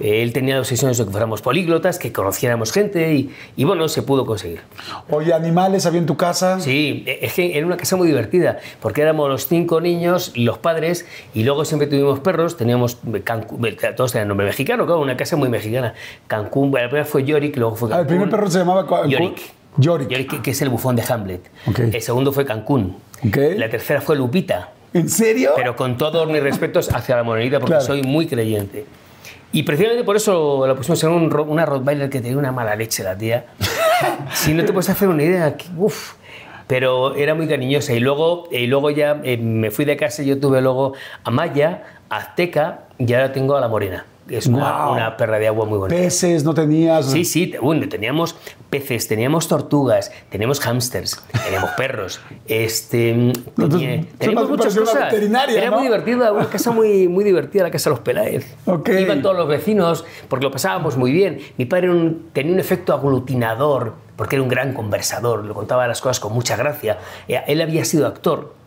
él 0.00 0.32
tenía 0.32 0.58
obsesiones 0.58 0.98
de 0.98 1.04
que 1.04 1.10
fuéramos 1.10 1.42
políglotas, 1.42 1.98
que 1.98 2.12
conociéramos 2.12 2.72
gente 2.72 3.14
y, 3.14 3.30
y 3.56 3.64
bueno, 3.64 3.88
se 3.88 4.02
pudo 4.02 4.24
conseguir. 4.26 4.60
Oye, 5.10 5.32
¿animales 5.34 5.86
había 5.86 6.00
en 6.00 6.06
tu 6.06 6.16
casa? 6.16 6.60
Sí, 6.60 7.04
es 7.06 7.32
que 7.34 7.56
era 7.56 7.66
una 7.66 7.76
casa 7.76 7.96
muy 7.96 8.06
divertida, 8.08 8.58
porque 8.80 9.02
éramos 9.02 9.28
los 9.28 9.46
cinco 9.48 9.80
niños 9.80 10.32
y 10.34 10.44
los 10.44 10.58
padres, 10.58 11.06
y 11.34 11.42
luego 11.44 11.64
siempre 11.64 11.86
tuvimos 11.88 12.20
perros, 12.20 12.56
teníamos 12.56 12.98
Cancún, 13.24 13.66
todos 13.96 14.12
tenían 14.12 14.28
nombre 14.28 14.46
mexicano, 14.46 14.86
claro, 14.86 15.00
una 15.00 15.16
casa 15.16 15.36
muy 15.36 15.48
mexicana. 15.48 15.94
Cancún, 16.26 16.72
la 16.72 16.80
primera 16.88 17.04
fue 17.04 17.24
Yorick, 17.24 17.56
luego 17.56 17.76
fue 17.76 17.88
Ah, 17.88 17.96
Cancún. 17.98 18.02
el 18.02 18.06
primer 18.08 18.30
perro 18.30 18.50
se 18.50 18.58
llamaba... 18.58 18.86
cua- 18.86 19.08
Yorick. 19.08 19.40
Yorick. 19.76 20.08
Yorick, 20.08 20.42
que- 20.42 20.50
es 20.50 20.62
el 20.62 20.68
bufón 20.70 20.96
de 20.96 21.02
Hamlet. 21.08 21.40
Ok. 21.66 21.78
El 21.80 22.02
segundo 22.02 22.32
fue 22.32 22.44
Cancún. 22.44 22.96
Ok. 23.26 23.36
La 23.56 23.68
tercera 23.68 24.00
fue 24.00 24.16
Lupita. 24.16 24.70
¿En 24.94 25.08
serio? 25.08 25.50
Pero 25.54 25.76
con 25.76 25.96
todos 25.98 26.26
mis 26.28 26.42
respetos 26.42 26.88
hacia 26.92 27.16
la 27.16 27.22
monedita, 27.22 27.60
porque 27.60 27.72
Claro. 27.74 27.84
soy 27.86 28.02
muy 28.02 28.26
creyente. 28.26 28.86
Y 29.52 29.62
precisamente 29.62 30.04
por 30.04 30.16
eso 30.16 30.66
la 30.66 30.74
pusimos 30.74 31.02
en 31.04 31.10
un, 31.10 31.32
una 31.48 31.64
Rottweiler 31.64 32.10
que 32.10 32.20
tenía 32.20 32.36
una 32.36 32.52
mala 32.52 32.76
leche 32.76 33.02
la 33.02 33.16
tía. 33.16 33.46
si 34.34 34.52
no 34.52 34.64
te 34.64 34.72
puedes 34.72 34.88
hacer 34.90 35.08
una 35.08 35.22
idea, 35.22 35.56
que- 35.56 35.66
uf. 35.76 36.14
Pero 36.66 37.14
era 37.14 37.34
muy 37.34 37.48
cariñosa. 37.48 37.94
Y 37.94 38.00
luego, 38.00 38.46
y 38.52 38.66
luego 38.66 38.90
ya 38.90 39.20
eh, 39.24 39.38
me 39.38 39.70
fui 39.70 39.86
de 39.86 39.96
casa 39.96 40.22
y 40.22 40.26
yo 40.26 40.38
tuve 40.38 40.60
luego 40.60 40.92
a 41.24 41.30
Maya, 41.30 41.82
a 42.10 42.16
Azteca 42.18 42.80
y 42.98 43.10
ahora 43.14 43.32
tengo 43.32 43.56
a 43.56 43.60
la 43.60 43.68
Morena. 43.68 44.04
Es 44.28 44.46
una, 44.46 45.16
perra 45.16 45.38
de 45.38 45.46
agua 45.48 45.64
muy 45.66 45.78
bonita. 45.78 46.00
Peces, 46.00 46.44
no 46.44 46.54
tenías... 46.54 47.06
Sí, 47.06 47.24
sí, 47.24 47.54
bueno, 47.62 47.88
teníamos 47.88 48.36
peces, 48.70 49.08
teníamos 49.08 49.48
tortugas, 49.48 50.12
teníamos 50.28 50.60
hámsters, 50.60 51.22
teníamos 51.44 51.70
perros, 51.70 52.20
este, 52.46 53.32
tenía- 53.56 53.94
eso 53.94 54.06
teníamos 54.18 54.50
muchas 54.50 54.76
cosas. 54.76 55.12
Era 55.14 55.70
¿no? 55.70 55.76
muy 55.76 55.84
divertida, 55.84 56.32
una 56.32 56.46
casa 56.48 56.70
muy, 56.70 57.08
muy 57.08 57.24
divertida, 57.24 57.62
la 57.62 57.70
casa 57.70 57.88
de 57.90 57.96
los 57.96 58.00
Peláez. 58.04 58.54
Ok. 58.66 58.88
Iban 58.90 59.22
todos 59.22 59.36
los 59.36 59.48
vecinos 59.48 60.04
porque 60.28 60.44
lo 60.44 60.50
pasábamos 60.52 60.96
muy 60.96 61.12
bien. 61.12 61.38
Mi 61.56 61.64
padre 61.64 61.88
un- 61.90 62.28
tenía 62.32 62.52
un 62.52 62.60
efecto 62.60 62.92
aglutinador 62.92 63.94
porque 64.16 64.36
era 64.36 64.42
un 64.42 64.48
gran 64.48 64.74
conversador, 64.74 65.44
lo 65.44 65.54
contaba 65.54 65.86
las 65.86 66.00
cosas 66.00 66.20
con 66.20 66.32
mucha 66.32 66.56
gracia. 66.56 66.98
Él 67.28 67.60
había 67.62 67.84
sido 67.84 68.06
actor. 68.06 68.57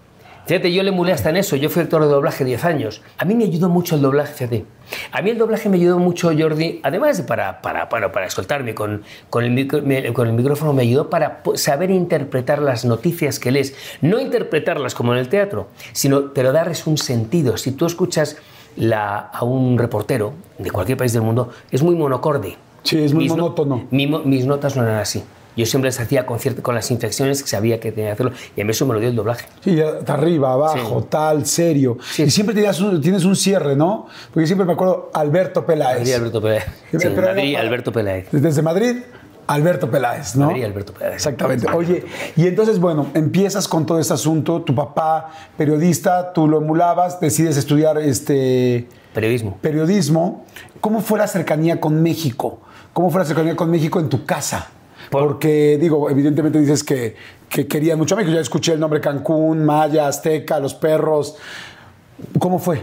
Fíjate, 0.51 0.73
yo 0.73 0.83
le 0.83 0.89
emulé 0.89 1.13
hasta 1.13 1.29
en 1.29 1.37
eso. 1.37 1.55
Yo 1.55 1.69
fui 1.69 1.81
actor 1.81 2.01
de 2.01 2.09
doblaje 2.09 2.43
10 2.43 2.65
años. 2.65 3.01
A 3.17 3.23
mí 3.23 3.35
me 3.35 3.45
ayudó 3.45 3.69
mucho 3.69 3.95
el 3.95 4.01
doblaje, 4.01 4.33
fíjate. 4.33 4.65
A 5.13 5.21
mí 5.21 5.29
el 5.29 5.37
doblaje 5.37 5.69
me 5.69 5.77
ayudó 5.77 5.97
mucho, 5.97 6.29
Jordi, 6.37 6.81
además 6.83 7.15
de 7.17 7.23
para, 7.23 7.61
para, 7.61 7.85
bueno, 7.85 8.11
para 8.11 8.25
escoltarme 8.25 8.75
con, 8.75 9.01
con, 9.29 9.45
el 9.45 9.51
micro- 9.51 9.81
me- 9.81 10.11
con 10.11 10.27
el 10.27 10.33
micrófono, 10.33 10.73
me 10.73 10.81
ayudó 10.81 11.09
para 11.09 11.41
saber 11.55 11.89
interpretar 11.89 12.61
las 12.61 12.83
noticias 12.83 13.39
que 13.39 13.49
lees. 13.49 13.73
No 14.01 14.19
interpretarlas 14.19 14.93
como 14.93 15.13
en 15.13 15.19
el 15.19 15.29
teatro, 15.29 15.69
sino, 15.93 16.33
pero 16.33 16.51
darles 16.51 16.85
un 16.85 16.97
sentido. 16.97 17.55
Si 17.55 17.71
tú 17.71 17.85
escuchas 17.85 18.35
la, 18.75 19.19
a 19.19 19.45
un 19.45 19.77
reportero 19.77 20.33
de 20.57 20.69
cualquier 20.69 20.97
país 20.97 21.13
del 21.13 21.21
mundo, 21.21 21.49
es 21.71 21.81
muy 21.81 21.95
monocorde. 21.95 22.57
Sí, 22.83 23.01
es 23.01 23.13
muy 23.13 23.23
Mis 23.23 23.31
no- 23.37 23.43
monótono. 23.43 23.85
mi 23.89 24.05
mo- 24.05 24.19
mis 24.25 24.45
notas 24.45 24.75
no 24.75 24.83
eran 24.83 24.97
así. 24.97 25.23
Yo 25.57 25.65
siempre 25.65 25.89
las 25.89 25.99
hacía 25.99 26.25
con, 26.25 26.37
con 26.61 26.75
las 26.75 26.89
inflexiones 26.91 27.43
que 27.43 27.49
sabía 27.49 27.79
que 27.79 27.91
tenía 27.91 28.09
que 28.09 28.13
hacerlo 28.13 28.31
y 28.55 28.61
a 28.61 28.65
mí 28.65 28.71
eso 28.71 28.85
me 28.85 28.93
lo 28.93 28.99
dio 28.99 29.09
el 29.09 29.15
doblaje. 29.15 29.45
Sí, 29.63 29.79
hasta 29.81 30.13
arriba, 30.13 30.53
abajo, 30.53 31.01
Sí. 31.01 31.07
tal, 31.09 31.45
serio. 31.45 31.97
Sí. 32.11 32.23
Y 32.23 32.31
siempre 32.31 32.55
tenías 32.55 32.79
un- 32.79 33.01
tienes 33.01 33.25
un 33.25 33.35
cierre, 33.35 33.75
¿no? 33.75 34.07
Porque 34.33 34.47
siempre 34.47 34.65
me 34.65 34.73
acuerdo 34.73 35.09
Alberto 35.13 35.65
Peláez. 35.65 35.99
Madrid, 35.99 36.13
Alberto 36.13 36.41
Peláez. 36.41 36.63
Sí, 36.91 36.97
Pero 37.01 37.21
Madrid, 37.27 37.55
Alberto 37.55 37.91
Peláez. 37.91 38.27
Desde 38.31 38.61
Madrid, 38.61 38.97
Alberto 39.47 39.91
Peláez, 39.91 40.35
¿no? 40.37 40.45
Madrid, 40.47 40.63
Alberto 40.63 40.93
Peláez. 40.93 41.15
Exactamente. 41.15 41.67
Oye, 41.73 42.05
y 42.37 42.47
entonces, 42.47 42.79
bueno, 42.79 43.07
empiezas 43.13 43.67
con 43.67 43.85
todo 43.85 43.99
este 43.99 44.13
asunto, 44.13 44.61
tu 44.61 44.73
papá, 44.73 45.31
periodista, 45.57 46.31
tú 46.31 46.47
lo 46.47 46.57
emulabas, 46.59 47.19
decides 47.19 47.57
estudiar 47.57 47.97
este 47.97 48.87
Periodismo. 49.13 49.57
periodismo. 49.59 50.45
¿Cómo 50.79 51.01
fue 51.01 51.19
la 51.19 51.27
cercanía 51.27 51.81
con 51.81 52.01
México? 52.01 52.61
¿Cómo 52.93 53.09
fue 53.09 53.19
la 53.19 53.25
cercanía 53.25 53.55
con 53.57 53.69
México 53.69 53.99
en 53.99 54.07
tu 54.07 54.25
casa? 54.25 54.69
Por- 55.11 55.27
Porque, 55.27 55.77
digo, 55.79 56.09
evidentemente 56.09 56.59
dices 56.59 56.83
que, 56.83 57.15
que 57.49 57.67
querían 57.67 57.97
mucho 57.99 58.15
a 58.15 58.17
México. 58.17 58.33
Ya 58.33 58.41
escuché 58.41 58.73
el 58.73 58.79
nombre 58.79 58.99
Cancún, 59.01 59.63
Maya, 59.65 60.07
Azteca, 60.07 60.59
Los 60.59 60.73
Perros. 60.73 61.35
¿Cómo 62.39 62.57
fue? 62.59 62.79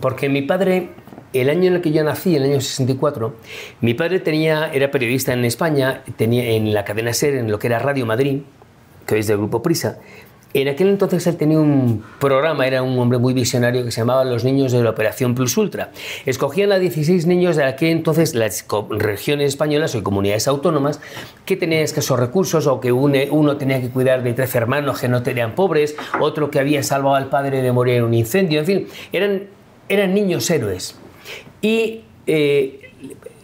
Porque 0.00 0.28
mi 0.28 0.42
padre, 0.42 0.90
el 1.32 1.50
año 1.50 1.64
en 1.68 1.74
el 1.74 1.80
que 1.82 1.92
yo 1.92 2.02
nací, 2.02 2.34
el 2.36 2.44
año 2.44 2.60
64, 2.60 3.36
mi 3.82 3.94
padre 3.94 4.20
tenía, 4.20 4.70
era 4.72 4.90
periodista 4.90 5.32
en 5.32 5.44
España, 5.44 6.02
tenía 6.16 6.44
en 6.50 6.72
la 6.72 6.84
cadena 6.84 7.12
SER, 7.12 7.34
en 7.34 7.50
lo 7.50 7.58
que 7.58 7.66
era 7.66 7.78
Radio 7.78 8.06
Madrid, 8.06 8.42
que 9.06 9.14
hoy 9.14 9.20
es 9.20 9.26
del 9.26 9.36
Grupo 9.38 9.62
Prisa. 9.62 9.98
En 10.56 10.68
aquel 10.68 10.88
entonces 10.88 11.26
él 11.26 11.36
tenía 11.36 11.58
un 11.58 12.02
programa, 12.18 12.66
era 12.66 12.82
un 12.82 12.98
hombre 12.98 13.18
muy 13.18 13.34
visionario 13.34 13.84
que 13.84 13.90
se 13.90 14.00
llamaba 14.00 14.24
Los 14.24 14.42
Niños 14.42 14.72
de 14.72 14.82
la 14.82 14.88
Operación 14.88 15.34
Plus 15.34 15.54
Ultra. 15.58 15.90
Escogían 16.24 16.72
a 16.72 16.78
16 16.78 17.26
niños 17.26 17.56
de 17.56 17.64
aquel 17.64 17.90
entonces 17.90 18.34
las 18.34 18.64
regiones 18.88 19.48
españolas 19.48 19.94
o 19.94 20.02
comunidades 20.02 20.48
autónomas 20.48 20.98
que 21.44 21.56
tenían 21.56 21.82
escasos 21.82 22.18
recursos 22.18 22.66
o 22.66 22.80
que 22.80 22.90
uno 22.90 23.58
tenía 23.58 23.82
que 23.82 23.90
cuidar 23.90 24.22
de 24.22 24.32
13 24.32 24.56
hermanos 24.56 24.98
que 24.98 25.08
no 25.08 25.22
tenían 25.22 25.54
pobres, 25.54 25.94
otro 26.20 26.50
que 26.50 26.58
había 26.58 26.82
salvado 26.82 27.16
al 27.16 27.26
padre 27.26 27.60
de 27.60 27.70
morir 27.70 27.96
en 27.96 28.04
un 28.04 28.14
incendio, 28.14 28.60
en 28.60 28.64
fin, 28.64 28.86
eran, 29.12 29.42
eran 29.90 30.14
niños 30.14 30.48
héroes. 30.48 30.96
Y 31.60 32.00
eh, 32.26 32.92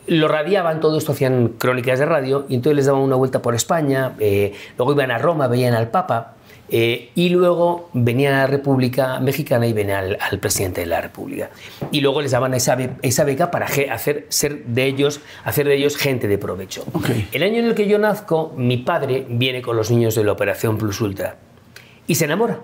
lo 0.06 0.28
radiaban, 0.28 0.80
todo 0.80 0.96
esto 0.96 1.12
hacían 1.12 1.48
crónicas 1.58 1.98
de 1.98 2.06
radio, 2.06 2.46
y 2.48 2.54
entonces 2.54 2.76
les 2.76 2.86
daban 2.86 3.02
una 3.02 3.16
vuelta 3.16 3.42
por 3.42 3.54
España, 3.54 4.14
eh, 4.18 4.54
luego 4.78 4.92
iban 4.92 5.10
a 5.10 5.18
Roma, 5.18 5.46
veían 5.46 5.74
al 5.74 5.90
Papa, 5.90 6.36
eh, 6.74 7.10
y 7.14 7.28
luego 7.28 7.90
venían 7.92 8.32
a 8.34 8.38
la 8.38 8.46
República 8.46 9.20
Mexicana 9.20 9.66
y 9.66 9.72
venían 9.74 10.04
al, 10.04 10.18
al 10.20 10.38
presidente 10.38 10.80
de 10.80 10.86
la 10.86 11.00
República. 11.02 11.50
Y 11.90 12.00
luego 12.00 12.22
les 12.22 12.30
daban 12.32 12.54
esa, 12.54 12.74
be- 12.74 12.90
esa 13.02 13.24
beca 13.24 13.50
para 13.50 13.66
hacer, 13.66 14.26
ser 14.30 14.64
de 14.64 14.86
ellos, 14.86 15.20
hacer 15.44 15.68
de 15.68 15.74
ellos 15.74 15.96
gente 15.98 16.26
de 16.28 16.38
provecho. 16.38 16.84
El 17.30 17.42
año 17.42 17.58
en 17.58 17.66
el 17.66 17.74
que 17.74 17.86
yo 17.86 17.98
nazco, 17.98 18.54
mi 18.56 18.78
padre 18.78 19.26
viene 19.28 19.60
con 19.60 19.76
los 19.76 19.90
niños 19.90 20.14
de 20.14 20.24
la 20.24 20.32
Operación 20.32 20.78
Plus 20.78 21.00
Ultra 21.02 21.36
y 22.06 22.14
se 22.14 22.24
enamora 22.24 22.60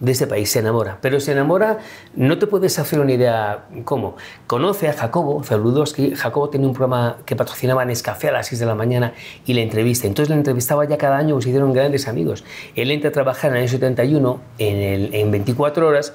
de 0.00 0.12
este 0.12 0.26
país, 0.26 0.50
se 0.50 0.58
enamora. 0.58 0.98
Pero 1.00 1.20
se 1.20 1.32
enamora, 1.32 1.78
no 2.14 2.36
te 2.38 2.46
puedes 2.46 2.78
hacer 2.78 2.98
una 3.00 3.12
idea 3.12 3.64
cómo. 3.84 4.16
Conoce 4.46 4.88
a 4.88 4.92
Jacobo 4.92 5.42
Zabludowski. 5.44 6.14
Jacobo 6.14 6.50
tenía 6.50 6.66
un 6.66 6.74
programa 6.74 7.18
que 7.24 7.36
patrocinaba 7.36 7.84
Nescafé 7.84 8.28
a 8.28 8.32
las 8.32 8.48
6 8.48 8.58
de 8.60 8.66
la 8.66 8.74
mañana 8.74 9.14
y 9.46 9.54
le 9.54 9.62
entrevista. 9.62 10.06
Entonces 10.06 10.30
le 10.30 10.36
entrevistaba 10.36 10.84
ya 10.84 10.98
cada 10.98 11.16
año 11.16 11.40
se 11.40 11.48
hicieron 11.48 11.72
grandes 11.72 12.08
amigos. 12.08 12.44
Él 12.74 12.90
entra 12.90 13.10
a 13.10 13.12
trabajar 13.12 13.50
en 13.52 13.56
el 13.56 13.62
año 13.62 13.70
71 13.70 14.40
en, 14.58 14.76
el- 14.76 15.14
en 15.14 15.30
24 15.30 15.86
horas 15.88 16.12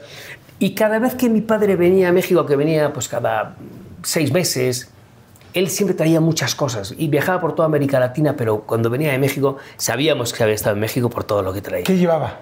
y 0.59 0.75
cada 0.75 1.00
vez 1.00 1.15
que 1.15 1.29
mi 1.29 1.41
padre 1.41 1.75
venía 1.77 2.09
a 2.09 2.12
México, 2.12 2.45
que 2.45 2.55
venía 2.57 2.91
pues 2.93 3.07
cada 3.07 3.55
seis 4.03 4.31
meses, 4.33 4.91
él 5.53 5.69
siempre 5.69 5.95
traía 5.95 6.19
muchas 6.19 6.53
cosas 6.53 6.93
y 6.98 7.07
viajaba 7.07 7.39
por 7.41 7.55
toda 7.55 7.65
América 7.65 8.00
Latina, 8.00 8.36
pero 8.38 8.62
cuando 8.62 8.89
venía 8.89 9.12
de 9.12 9.17
México 9.19 9.57
sabíamos 9.77 10.33
que 10.33 10.43
había 10.43 10.55
estado 10.55 10.75
en 10.75 10.81
México 10.81 11.09
por 11.09 11.24
todo 11.24 11.41
lo 11.41 11.53
que 11.53 11.62
traía. 11.62 11.86
¿Qué 11.86 11.98
llevaba? 11.98 12.39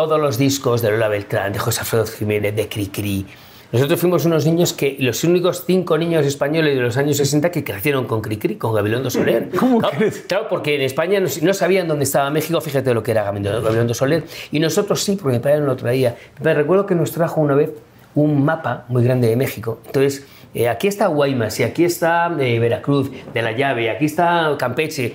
Todos 0.00 0.18
los 0.18 0.38
discos 0.38 0.80
de 0.80 0.92
Lola 0.92 1.08
Beltrán, 1.08 1.52
de 1.52 1.58
José 1.58 1.80
Alfredo 1.80 2.06
Jiménez, 2.06 2.56
de 2.56 2.70
Cricri. 2.70 3.26
Nosotros 3.70 4.00
fuimos 4.00 4.24
unos 4.24 4.46
niños 4.46 4.72
que, 4.72 4.96
los 4.98 5.22
únicos 5.24 5.64
cinco 5.66 5.98
niños 5.98 6.24
españoles 6.24 6.74
de 6.74 6.80
los 6.80 6.96
años 6.96 7.18
60 7.18 7.50
que 7.50 7.62
crecieron 7.62 8.06
con 8.06 8.22
Cricri, 8.22 8.56
con 8.56 8.74
Gabilondo 8.74 9.10
Soler. 9.10 9.50
¿Cómo 9.60 9.78
claro, 9.78 9.98
crees? 9.98 10.24
Claro, 10.26 10.46
porque 10.48 10.76
en 10.76 10.80
España 10.80 11.20
no, 11.20 11.28
no 11.42 11.52
sabían 11.52 11.86
dónde 11.86 12.04
estaba 12.04 12.30
México, 12.30 12.58
fíjate 12.62 12.94
lo 12.94 13.02
que 13.02 13.10
era 13.10 13.24
Gabilondo 13.24 13.60
Gabilondo 13.60 13.92
Soler. 13.92 14.24
Y 14.50 14.58
nosotros 14.58 15.04
sí, 15.04 15.18
porque 15.20 15.36
mi 15.36 15.42
padre 15.42 15.58
nos 15.58 15.66
lo 15.66 15.76
traía. 15.76 16.16
Me 16.42 16.54
recuerdo 16.54 16.86
que 16.86 16.94
nos 16.94 17.12
trajo 17.12 17.42
una 17.42 17.54
vez 17.54 17.70
un 18.14 18.42
mapa 18.42 18.86
muy 18.88 19.04
grande 19.04 19.28
de 19.28 19.36
México. 19.36 19.80
Entonces, 19.84 20.26
eh, 20.54 20.70
aquí 20.70 20.88
está 20.88 21.08
Guaymas, 21.08 21.60
y 21.60 21.64
aquí 21.64 21.84
está 21.84 22.34
eh, 22.40 22.58
Veracruz, 22.58 23.10
de 23.34 23.42
la 23.42 23.52
llave, 23.52 23.84
y 23.84 23.88
aquí 23.88 24.06
está 24.06 24.56
Campeche. 24.58 25.14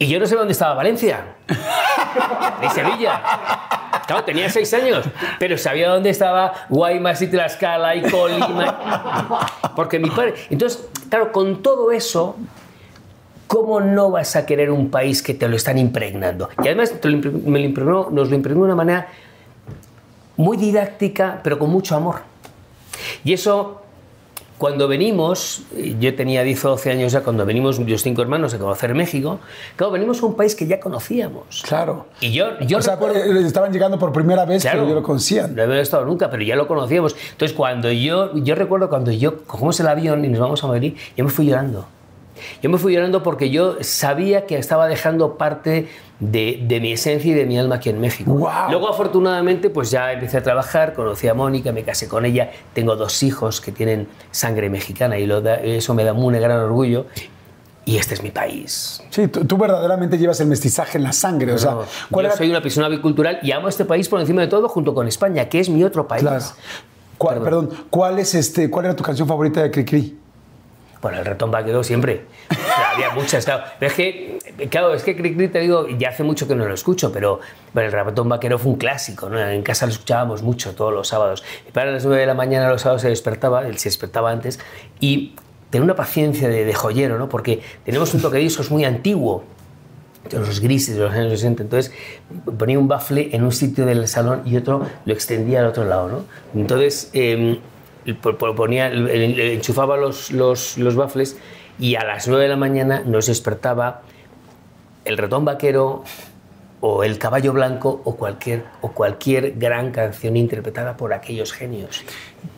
Y 0.00 0.08
yo 0.08 0.18
no 0.18 0.26
sé 0.26 0.34
dónde 0.34 0.50
estaba 0.50 0.74
Valencia. 0.74 1.36
De 2.60 2.70
Sevilla. 2.70 3.20
Claro, 4.06 4.24
tenía 4.24 4.50
seis 4.50 4.72
años, 4.74 5.06
pero 5.38 5.56
sabía 5.56 5.88
dónde 5.88 6.10
estaba 6.10 6.52
Guaymas 6.68 7.22
y 7.22 7.28
Tlaxcala 7.28 7.96
y 7.96 8.02
Colima. 8.02 9.48
Porque 9.76 9.98
mi 9.98 10.10
padre. 10.10 10.34
Entonces, 10.50 10.86
claro, 11.08 11.32
con 11.32 11.62
todo 11.62 11.92
eso, 11.92 12.36
¿cómo 13.46 13.80
no 13.80 14.10
vas 14.10 14.36
a 14.36 14.46
querer 14.46 14.70
un 14.70 14.90
país 14.90 15.22
que 15.22 15.34
te 15.34 15.48
lo 15.48 15.56
están 15.56 15.78
impregnando? 15.78 16.48
Y 16.62 16.68
además 16.68 16.94
me 17.02 17.58
lo 17.58 17.64
impregnó, 17.64 18.08
nos 18.10 18.30
lo 18.30 18.36
impregnó 18.36 18.62
de 18.62 18.66
una 18.66 18.76
manera 18.76 19.08
muy 20.36 20.56
didáctica, 20.56 21.40
pero 21.42 21.58
con 21.58 21.70
mucho 21.70 21.96
amor. 21.96 22.22
Y 23.24 23.32
eso 23.32 23.83
cuando 24.58 24.86
venimos, 24.88 25.62
yo 26.00 26.14
tenía 26.14 26.42
10 26.42 26.64
o 26.64 26.68
12 26.70 26.90
años 26.92 27.12
ya, 27.12 27.22
cuando 27.22 27.44
venimos 27.44 27.78
los 27.78 28.02
cinco 28.02 28.22
hermanos 28.22 28.54
a 28.54 28.58
conocer 28.58 28.94
México, 28.94 29.40
claro, 29.76 29.92
venimos 29.92 30.22
a 30.22 30.26
un 30.26 30.34
país 30.36 30.54
que 30.54 30.66
ya 30.66 30.78
conocíamos. 30.80 31.62
Claro. 31.66 32.06
Y 32.20 32.32
yo, 32.32 32.58
yo 32.60 32.78
o 32.78 32.82
sea, 32.82 32.94
recuerdo- 32.94 33.18
eh, 33.18 33.46
estaban 33.46 33.72
llegando 33.72 33.98
por 33.98 34.12
primera 34.12 34.44
vez, 34.44 34.62
Claro. 34.62 34.78
pero 34.80 34.88
yo 34.90 34.94
lo 34.94 35.02
conocían. 35.02 35.54
No 35.56 35.62
había 35.62 35.80
estado 35.80 36.04
nunca, 36.04 36.30
pero 36.30 36.42
ya 36.42 36.56
lo 36.56 36.66
conocíamos. 36.68 37.16
Entonces, 37.32 37.56
cuando 37.56 37.90
yo, 37.90 38.34
yo 38.36 38.54
recuerdo 38.54 38.88
cuando 38.88 39.10
yo 39.10 39.44
cogemos 39.44 39.78
el 39.80 39.88
avión 39.88 40.24
y 40.24 40.28
nos 40.28 40.40
vamos 40.40 40.62
a 40.62 40.66
Madrid, 40.68 40.94
yo 41.16 41.24
me 41.24 41.30
fui 41.30 41.46
llorando. 41.46 41.86
Yo 42.62 42.70
me 42.70 42.78
fui 42.78 42.92
llorando 42.94 43.22
porque 43.22 43.50
yo 43.50 43.76
sabía 43.82 44.46
que 44.46 44.56
estaba 44.58 44.86
dejando 44.88 45.36
parte 45.36 45.88
de, 46.20 46.62
de 46.66 46.80
mi 46.80 46.92
esencia 46.92 47.30
y 47.30 47.34
de 47.34 47.46
mi 47.46 47.58
alma 47.58 47.76
aquí 47.76 47.90
en 47.90 48.00
México. 48.00 48.32
¡Guau! 48.32 48.70
Luego, 48.70 48.88
afortunadamente, 48.88 49.70
pues 49.70 49.90
ya 49.90 50.12
empecé 50.12 50.38
a 50.38 50.42
trabajar, 50.42 50.94
conocí 50.94 51.28
a 51.28 51.34
Mónica, 51.34 51.72
me 51.72 51.82
casé 51.84 52.08
con 52.08 52.24
ella, 52.24 52.50
tengo 52.72 52.96
dos 52.96 53.22
hijos 53.22 53.60
que 53.60 53.72
tienen 53.72 54.08
sangre 54.30 54.70
mexicana 54.70 55.18
y 55.18 55.26
lo 55.26 55.40
da- 55.40 55.56
eso 55.56 55.94
me 55.94 56.04
da 56.04 56.12
un 56.12 56.32
gran 56.32 56.58
orgullo. 56.60 57.06
Y 57.86 57.98
este 57.98 58.14
es 58.14 58.22
mi 58.22 58.30
país. 58.30 59.02
Sí, 59.10 59.28
tú, 59.28 59.44
tú 59.44 59.58
verdaderamente 59.58 60.16
llevas 60.16 60.40
el 60.40 60.46
mestizaje 60.46 60.96
en 60.96 61.04
la 61.04 61.12
sangre. 61.12 61.52
o 61.52 61.58
sea, 61.58 61.72
No, 61.72 61.82
¿cuál 62.10 62.24
yo 62.24 62.28
era, 62.30 62.36
soy 62.38 62.48
una 62.48 62.62
persona 62.62 62.88
bicultural 62.88 63.40
y 63.42 63.52
amo 63.52 63.68
este 63.68 63.84
país 63.84 64.08
por 64.08 64.20
encima 64.20 64.40
de 64.40 64.46
todo, 64.48 64.68
junto 64.70 64.94
con 64.94 65.06
España, 65.06 65.48
que 65.50 65.60
es 65.60 65.68
mi 65.68 65.84
otro 65.84 66.08
país. 66.08 66.22
claro. 66.22 66.42
¿Cuál- 67.18 67.40
perdón, 67.42 67.70
¿cuál, 67.90 68.18
es 68.18 68.34
este, 68.34 68.70
¿cuál 68.70 68.86
era 68.86 68.96
tu 68.96 69.04
canción 69.04 69.28
favorita 69.28 69.62
de 69.62 69.70
Cricri? 69.70 70.16
Bueno, 71.04 71.18
el 71.18 71.26
ratón 71.26 71.50
vaquero 71.50 71.84
siempre. 71.84 72.22
O 72.50 72.54
sea, 72.54 72.92
había 72.94 73.10
muchas, 73.10 73.44
claro. 73.44 73.64
Es 73.78 73.92
que, 73.92 74.38
claro, 74.70 74.94
es 74.94 75.02
que 75.02 75.14
Cric 75.14 75.36
Cric, 75.36 75.52
te 75.52 75.60
digo, 75.60 75.86
ya 75.86 76.08
hace 76.08 76.22
mucho 76.22 76.48
que 76.48 76.54
no 76.54 76.64
lo 76.64 76.72
escucho, 76.72 77.12
pero 77.12 77.40
bueno, 77.74 77.88
el 77.88 77.92
ratón 77.92 78.26
vaquero 78.30 78.58
fue 78.58 78.72
un 78.72 78.78
clásico, 78.78 79.28
¿no? 79.28 79.38
En 79.38 79.62
casa 79.62 79.84
lo 79.84 79.92
escuchábamos 79.92 80.42
mucho 80.42 80.74
todos 80.74 80.94
los 80.94 81.06
sábados. 81.06 81.44
Mi 81.66 81.72
padre 81.72 81.90
a 81.90 81.92
las 81.92 82.06
9 82.06 82.22
de 82.22 82.26
la 82.26 82.32
mañana 82.32 82.70
los 82.70 82.80
sábados 82.80 83.02
se 83.02 83.10
despertaba, 83.10 83.66
él 83.66 83.76
se 83.76 83.90
despertaba 83.90 84.30
antes, 84.30 84.58
y 84.98 85.34
tenía 85.68 85.84
una 85.84 85.94
paciencia 85.94 86.48
de, 86.48 86.64
de 86.64 86.72
joyero, 86.72 87.18
¿no? 87.18 87.28
Porque 87.28 87.60
tenemos 87.84 88.14
un 88.14 88.22
toque 88.22 88.38
de 88.38 88.44
discos 88.44 88.70
muy 88.70 88.86
antiguo, 88.86 89.44
de 90.30 90.38
los 90.38 90.60
grises 90.60 90.96
de 90.96 91.02
los 91.02 91.12
años 91.12 91.32
60. 91.32 91.64
Entonces 91.64 91.92
ponía 92.56 92.78
un 92.78 92.88
bafle 92.88 93.28
en 93.32 93.44
un 93.44 93.52
sitio 93.52 93.84
del 93.84 94.08
salón 94.08 94.40
y 94.46 94.56
otro 94.56 94.86
lo 95.04 95.12
extendía 95.12 95.60
al 95.60 95.66
otro 95.66 95.84
lado. 95.84 96.08
¿no? 96.08 96.24
Entonces 96.58 97.10
eh, 97.12 97.60
ponía, 98.56 98.90
enchufaba 98.92 99.96
los, 99.96 100.30
los, 100.32 100.78
los 100.78 100.96
bafles 100.96 101.36
y 101.78 101.96
a 101.96 102.04
las 102.04 102.28
9 102.28 102.42
de 102.42 102.48
la 102.48 102.56
mañana 102.56 103.02
nos 103.04 103.26
despertaba 103.26 104.02
el 105.04 105.18
ratón 105.18 105.44
vaquero 105.44 106.04
o 106.80 107.02
el 107.02 107.18
caballo 107.18 107.54
blanco 107.54 108.02
o 108.04 108.16
cualquier, 108.16 108.64
o 108.82 108.92
cualquier 108.92 109.54
gran 109.58 109.90
canción 109.90 110.36
interpretada 110.36 110.96
por 110.96 111.14
aquellos 111.14 111.52
genios. 111.52 112.02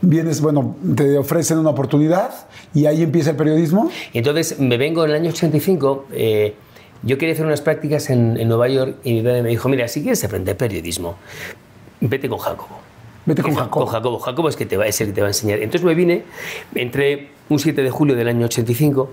Vienes, 0.00 0.40
bueno, 0.40 0.76
te 0.96 1.16
ofrecen 1.16 1.58
una 1.58 1.70
oportunidad 1.70 2.32
y 2.74 2.86
ahí 2.86 3.02
empieza 3.02 3.30
el 3.30 3.36
periodismo. 3.36 3.88
Entonces 4.12 4.58
me 4.58 4.78
vengo 4.78 5.04
en 5.04 5.10
el 5.10 5.16
año 5.16 5.30
85. 5.30 6.06
eh, 6.12 6.54
yo 7.02 7.18
quería 7.18 7.34
hacer 7.34 7.46
unas 7.46 7.60
prácticas 7.60 8.10
en, 8.10 8.36
en 8.36 8.48
Nueva 8.48 8.68
York 8.68 8.96
y 9.04 9.12
mi 9.12 9.22
padre 9.22 9.42
me 9.42 9.50
dijo: 9.50 9.68
Mira, 9.68 9.86
si 9.86 10.00
quieres 10.00 10.24
aprender 10.24 10.56
periodismo, 10.56 11.16
vete 12.00 12.28
con 12.28 12.38
Jacobo. 12.38 12.85
Vete 13.26 13.42
con 13.42 13.54
Con 13.54 13.64
Jacobo. 13.64 13.86
Jacobo. 13.86 14.18
Jacobo 14.20 14.48
es, 14.48 14.56
que 14.56 14.66
te 14.66 14.76
va, 14.76 14.86
es 14.86 15.00
el 15.00 15.08
que 15.08 15.12
te 15.12 15.20
va 15.20 15.26
a 15.26 15.30
enseñar. 15.30 15.58
Entonces 15.58 15.84
me 15.84 15.94
vine, 15.94 16.24
entré 16.74 17.30
un 17.48 17.58
7 17.58 17.82
de 17.82 17.90
julio 17.90 18.14
del 18.14 18.28
año 18.28 18.46
85 18.46 19.10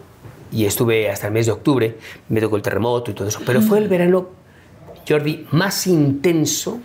y 0.51 0.65
estuve 0.65 1.09
hasta 1.09 1.27
el 1.27 1.33
mes 1.33 1.47
de 1.47 1.51
octubre. 1.51 1.97
Me 2.29 2.39
tocó 2.39 2.55
el 2.55 2.61
terremoto 2.61 3.11
y 3.11 3.15
todo 3.15 3.27
eso. 3.27 3.41
Pero 3.45 3.61
fue 3.61 3.79
el 3.79 3.87
verano, 3.87 4.27
Jordi, 5.07 5.47
más 5.51 5.87
intenso 5.87 6.79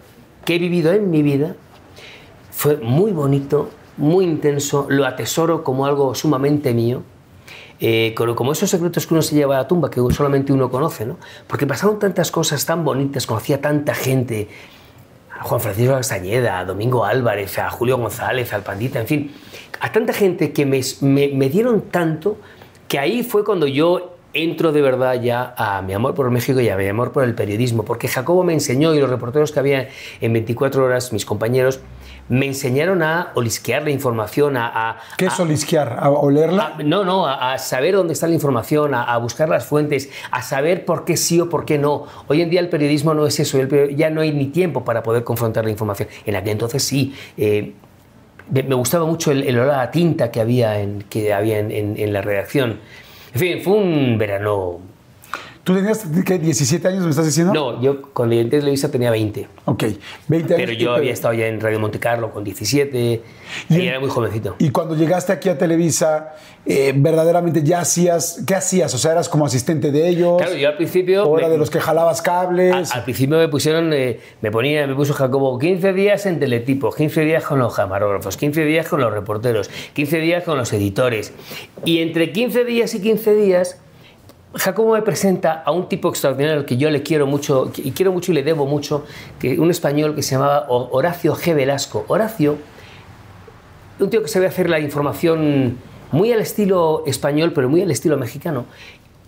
que 0.45 0.57
he 0.57 0.59
vivido 0.59 0.93
en 0.93 1.11
mi 1.11 1.23
vida. 1.23 1.55
Fue 2.51 2.79
muy 2.79 3.13
bonito, 3.13 3.69
muy 3.99 4.25
intenso. 4.25 4.87
Lo 4.89 5.07
atesoro 5.07 5.63
como 5.63 5.85
algo 5.85 6.15
sumamente 6.15 6.73
mío. 6.73 7.03
Eh, 7.81 8.13
como 8.17 8.53
esos 8.53 8.71
secretos 8.71 9.07
que 9.07 9.15
uno 9.15 9.23
se 9.23 9.37
lleva 9.37 9.55
a 9.55 9.59
la 9.59 9.69
tumba, 9.69 9.89
que 9.89 10.01
solamente 10.11 10.53
uno 10.53 10.69
conoce, 10.69 11.07
¿no? 11.07 11.17
Porque 11.47 11.65
pasaron 11.65 11.99
tantas 12.01 12.33
cosas 12.33 12.67
tan 12.67 12.85
bonitas, 12.85 13.25
conocía 13.25 13.61
tanta 13.61 13.95
gente, 13.95 14.49
a 15.39 15.45
Juan 15.45 15.61
Francisco 15.61 15.95
Castañeda, 15.95 16.59
a 16.59 16.65
Domingo 16.65 17.05
Álvarez, 17.05 17.59
a 17.59 17.71
Julio 17.71 17.97
González, 17.97 18.53
al 18.53 18.63
Pandita, 18.63 19.01
en 19.01 19.07
fin, 19.07 19.33
a 19.81 19.93
tanta 19.93 20.13
gente 20.13 20.53
que 20.53 20.67
me, 20.67 20.81
me- 21.01 21.29
me 21.29 21.49
dieron 21.49 21.83
tanto 21.91 22.39
que 22.89 22.99
ahí 22.99 23.23
fue 23.23 23.45
cuando 23.45 23.67
yo 23.67 24.15
entro 24.35 24.73
de 24.73 24.83
verdad 24.83 25.21
ya 25.21 25.55
a 25.57 25.81
mi 25.83 25.95
amor 25.95 26.15
por 26.15 26.31
México 26.31 26.61
y 26.61 26.69
a 26.69 26.77
mi 26.77 26.87
amor 26.87 27.13
por 27.13 27.25
el 27.25 27.35
periodismo, 27.35 27.85
porque 27.85 28.09
Jacobo 28.09 28.45
me 28.45 28.53
enseñó 28.53 28.95
y 28.95 28.99
los 29.01 29.09
reporteros 29.11 29.53
que 29.53 29.59
había 29.61 29.89
en 30.21 30.33
24 30.33 30.85
horas, 30.85 31.13
mis 31.13 31.25
compañeros, 31.25 31.81
me 32.29 32.47
enseñaron 32.47 33.03
a 33.03 33.33
olisquear 33.35 33.83
la 33.83 33.91
información, 33.91 34.57
a... 34.57 34.67
a- 34.91 34.99
¿Qué 35.17 35.25
a- 35.27 35.29
es 35.29 35.41
olisquear? 35.41 35.97
¿A 35.99 36.11
olerla? 36.11 36.75
a- 36.79 36.83
no, 36.83 37.05
no, 37.05 37.27
a, 37.27 37.53
a 37.55 37.59
saber 37.59 37.95
dónde 37.95 38.13
está 38.13 38.27
la 38.27 38.35
información, 38.35 38.95
a, 38.95 39.03
a 39.05 39.17
buscar 39.19 39.49
las 39.49 39.65
fuentes, 39.65 40.11
a 40.31 40.43
saber 40.43 40.85
por 40.85 41.05
qué 41.05 41.17
sí 41.17 41.41
o 41.41 41.49
por 41.49 41.65
qué 41.65 41.79
no. 41.79 42.05
Hoy 42.27 42.43
en 42.43 42.51
día 42.51 42.61
el 42.61 42.69
periodismo 42.69 43.15
no 43.15 43.27
es 43.27 43.41
eso, 43.41 43.59
el 43.59 43.97
ya 43.97 44.11
no 44.11 44.21
hay 44.21 44.33
ni 44.33 44.47
tiempo 44.47 44.85
para 44.85 45.03
poder 45.03 45.25
confrontar 45.25 45.65
la 45.65 45.71
información. 45.71 46.09
En 46.27 46.37
aquel 46.37 46.53
entonces 46.53 46.83
sí. 46.83 47.15
eh, 47.37 47.73
me 48.51 48.75
gustaba 48.75 49.05
mucho 49.05 49.31
el, 49.31 49.43
el 49.45 49.59
olor 49.59 49.75
a 49.75 49.91
tinta 49.91 50.31
que 50.31 50.41
había 50.41 50.81
en, 50.81 51.03
que 51.11 51.33
había 51.35 51.59
en, 51.59 51.71
en- 51.71 51.97
en 51.99 52.13
la 52.13 52.23
redacción. 52.23 52.81
En 53.35 53.41
fin, 53.41 53.61
fue 53.63 53.75
un 53.75 54.17
verano. 54.19 54.81
¿Tú 55.69 55.75
tenías 55.75 56.03
¿qué, 56.25 56.39
17 56.39 56.89
años, 56.89 57.05
me 57.05 57.11
estás 57.11 57.27
diciendo? 57.27 57.53
No, 57.53 57.83
yo 57.83 58.01
cuando 58.15 58.35
llegué 58.35 58.47
a 58.47 58.51
Televisa 58.61 58.91
tenía 58.91 59.11
20. 59.11 59.49
Ok, 59.67 59.85
20 60.27 60.55
años. 60.55 60.67
Pero 60.67 60.73
yo 60.73 60.95
había 60.95 61.13
estado 61.13 61.35
ya 61.35 61.47
en 61.47 61.61
Radio 61.61 61.79
Monte 61.79 61.99
Carlo 61.99 62.31
con 62.33 62.43
17 62.43 62.99
y, 62.99 63.21
Y- 63.77 63.87
era 63.87 64.01
muy 64.01 64.09
jovencito. 64.09 64.57
Y 64.59 64.71
cuando 64.71 64.95
llegaste 64.95 65.31
aquí 65.31 65.51
a 65.51 65.59
Televisa, 65.59 66.37
eh, 66.65 66.95
verdaderamente 66.97 67.63
ya 67.63 67.81
hacías, 67.81 68.43
¿qué 68.47 68.55
hacías? 68.55 68.95
O 68.95 68.97
sea, 68.97 69.13
eras 69.13 69.29
como 69.29 69.45
asistente 69.45 69.93
de 69.93 70.09
ellos. 70.09 70.39
Claro, 70.41 70.55
yo 70.57 70.69
al 70.69 70.77
principio. 70.79 71.25
o 71.25 71.37
era 71.39 71.49
me- 71.49 71.53
de 71.53 71.59
los 71.59 71.69
que 71.69 71.81
jalabas 71.81 72.23
cables. 72.23 72.73
Al, 72.75 72.87
al 72.91 73.05
principio 73.05 73.37
me 73.37 73.49
pusieron, 73.49 73.93
eh, 73.93 74.21
me 74.41 74.51
ponía, 74.51 74.87
me 74.87 74.95
puso 74.95 75.13
Jacobo 75.13 75.59
15 75.59 75.93
días 75.93 76.25
en 76.25 76.41
Teletipo, 76.41 76.91
15 76.91 77.21
días 77.27 77.45
con 77.45 77.59
los 77.59 77.75
camarógrafos, 77.75 78.39
15 78.39 78.65
días 78.65 78.89
con 78.89 79.03
los 79.03 79.13
reporteros, 79.13 79.69
15 79.93 80.19
días 80.21 80.45
con 80.45 80.57
los 80.57 80.73
editores. 80.73 81.35
Y 81.85 81.99
entre 81.99 82.33
15 82.33 82.65
días 82.65 82.95
y 82.95 83.03
15 83.03 83.35
días, 83.35 83.79
Jacobo 84.55 84.95
me 84.95 85.03
presenta 85.03 85.63
a 85.65 85.71
un 85.73 85.89
tipo 85.89 86.09
extraordinario 86.09 86.61
al 86.61 86.65
que 86.67 86.77
yo 86.77 86.91
le 86.91 87.03
quiero 87.03 87.27
mucho, 87.27 87.71
y 87.77 87.91
quiero 87.93 88.13
mucho 88.13 88.33
y 88.33 88.35
le 88.35 88.43
debo 88.43 88.67
mucho, 88.67 89.05
que 89.39 89.59
un 89.61 89.71
español 89.71 90.15
que 90.15 90.23
se 90.23 90.35
llamaba 90.37 90.67
Ho- 90.69 90.89
Horacio 90.93 91.35
G. 91.35 91.55
Velasco. 91.55 92.05
Horacio, 92.09 92.57
un 94.01 94.11
tío 94.11 94.23
que 94.23 94.29
sabe 94.29 94.47
hacer 94.47 94.71
la 94.71 94.81
información 94.81 95.77
muy 96.13 96.33
al 96.33 96.41
estilo 96.41 97.03
español, 97.07 97.53
pero 97.53 97.69
muy 97.69 97.83
al 97.83 97.91
estilo 97.91 98.17
mexicano. 98.17 98.65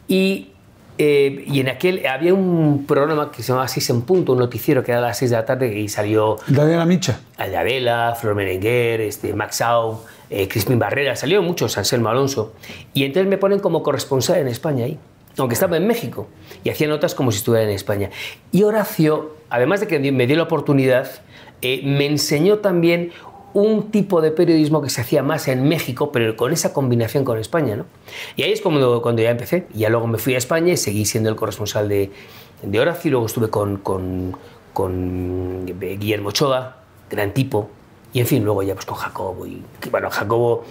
Y, 0.09 0.49
eh, 0.97 1.45
y 1.47 1.61
en 1.61 1.69
aquel 1.69 2.07
había 2.07 2.33
un 2.33 2.85
programa 2.87 3.31
que 3.31 3.43
se 3.43 3.49
llamaba 3.49 3.69
Seis 3.69 3.91
en 3.91 4.03
Punto, 4.03 4.33
un 4.33 4.39
noticiero 4.39 4.83
que 4.83 4.93
era 4.93 5.01
a 5.01 5.03
las 5.03 5.19
6 5.19 5.31
de 5.31 5.37
la 5.37 5.45
tarde 5.45 5.79
y 5.79 5.89
salió 5.89 6.39
Daniela 6.47 6.87
Micha. 6.87 7.21
Aldabela, 7.37 8.17
Flor 8.19 8.35
Merenguer, 8.35 9.01
este, 9.03 9.35
Max 9.35 9.57
Sau, 9.57 10.01
eh, 10.31 10.47
Crispín 10.47 10.79
Barrera, 10.79 11.17
salieron 11.17 11.45
muchos, 11.45 11.77
Anselmo 11.77 12.09
Alonso. 12.09 12.53
Y 12.95 13.05
entonces 13.05 13.29
me 13.29 13.37
ponen 13.37 13.59
como 13.59 13.83
corresponsal 13.83 14.39
en 14.39 14.49
España 14.49 14.85
ahí, 14.85 14.99
aunque 15.37 15.55
estaba 15.55 15.77
en 15.77 15.87
México. 15.87 16.29
Y 16.63 16.71
hacía 16.71 16.87
notas 16.87 17.15
como 17.17 17.33
si 17.33 17.39
estuviera 17.39 17.65
en 17.65 17.75
España. 17.75 18.11
Y 18.53 18.63
Horacio, 18.63 19.35
además 19.51 19.81
de 19.81 19.89
que 19.89 20.13
me 20.13 20.27
dio 20.27 20.37
la 20.37 20.45
oportunidad, 20.45 21.11
eh, 21.63 21.83
me 21.85 22.07
enseñó 22.07 22.59
también 22.59 23.11
un 23.53 23.91
tipo 23.91 24.21
de 24.21 24.31
periodismo 24.31 24.81
que 24.81 24.91
se 24.91 25.01
hacía 25.01 25.25
más 25.25 25.49
en 25.49 25.69
México, 25.69 26.13
pero 26.13 26.37
con 26.37 26.53
esa 26.53 26.73
combinación 26.73 27.25
con 27.25 27.39
España. 27.39 27.75
¿no? 27.75 27.87
Y 28.37 28.45
ahí 28.45 28.53
es 28.53 28.61
cuando, 28.61 29.03
cuando 29.03 29.23
ya 29.23 29.31
empecé. 29.31 29.67
Y 29.75 29.81
ya 29.81 29.91
luego 29.91 30.07
me 30.07 30.19
fui 30.19 30.35
a 30.35 30.39
España 30.39 30.73
y 30.73 30.77
seguí 30.77 31.05
siendo 31.05 31.29
el 31.29 31.35
corresponsal 31.35 31.89
de, 31.89 32.13
de 32.63 32.81
Horacio. 32.81 33.09
Y 33.09 33.11
luego 33.11 33.27
estuve 33.27 33.51
con, 33.51 33.79
con, 33.79 34.37
con 34.73 35.67
Guillermo 35.67 36.29
Ochoa, 36.29 36.77
gran 37.11 37.35
tipo. 37.35 37.69
Y 38.13 38.21
en 38.21 38.27
fin, 38.27 38.45
luego 38.45 38.63
ya 38.63 38.75
pues 38.75 38.87
con 38.87 38.97
Jacobo. 38.97 39.47
Y 39.47 39.63
bueno, 39.91 40.11
Jacobo, 40.11 40.65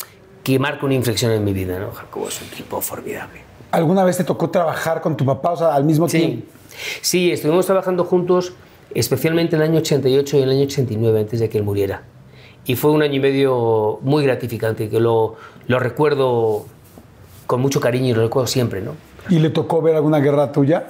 que 0.44 0.60
marca 0.60 0.86
una 0.86 0.96
inflexión 0.96 1.32
en 1.32 1.44
mi 1.44 1.54
vida. 1.54 1.80
¿no? 1.80 1.92
Jacobo 1.92 2.28
es 2.28 2.42
un 2.42 2.50
tipo 2.50 2.82
formidable. 2.82 3.42
¿Alguna 3.72 4.04
vez 4.04 4.18
te 4.18 4.24
tocó 4.24 4.50
trabajar 4.50 5.02
con 5.02 5.16
tu 5.16 5.26
papá, 5.26 5.52
o 5.52 5.58
sea, 5.58 5.74
al 5.76 5.84
mismo 5.84 6.10
Sí, 6.10 6.18
tiempo? 6.18 6.46
sí, 7.02 7.32
estuvimos 7.32 7.66
trabajando 7.68 8.04
juntos, 8.04 8.54
especialmente 8.96 9.56
en 9.56 9.62
el 9.62 9.70
año 9.70 9.80
88 9.80 10.38
y 10.38 10.42
en 10.42 10.50
el 10.50 10.56
año 10.58 10.66
89, 10.66 11.20
antes 11.20 11.40
de 11.40 11.50
que 11.50 11.58
él 11.60 11.64
muriera. 11.64 12.02
Y 12.66 12.76
fue 12.76 12.92
un 12.92 13.02
año 13.04 13.14
y 13.16 13.20
medio 13.20 14.00
muy 14.02 14.24
gratificante, 14.24 14.90
que 14.90 15.00
lo, 15.00 15.36
lo 15.68 15.80
recuerdo 15.80 16.66
con 17.48 17.62
mucho 17.62 17.80
cariño 17.80 18.08
y 18.08 18.14
lo 18.14 18.24
recuerdo 18.24 18.48
siempre, 18.48 18.82
¿no? 18.82 18.94
¿Y 19.30 19.40
le 19.40 19.50
tocó 19.50 19.82
ver 19.82 19.96
alguna 19.96 20.20
guerra 20.20 20.52
tuya? 20.52 20.88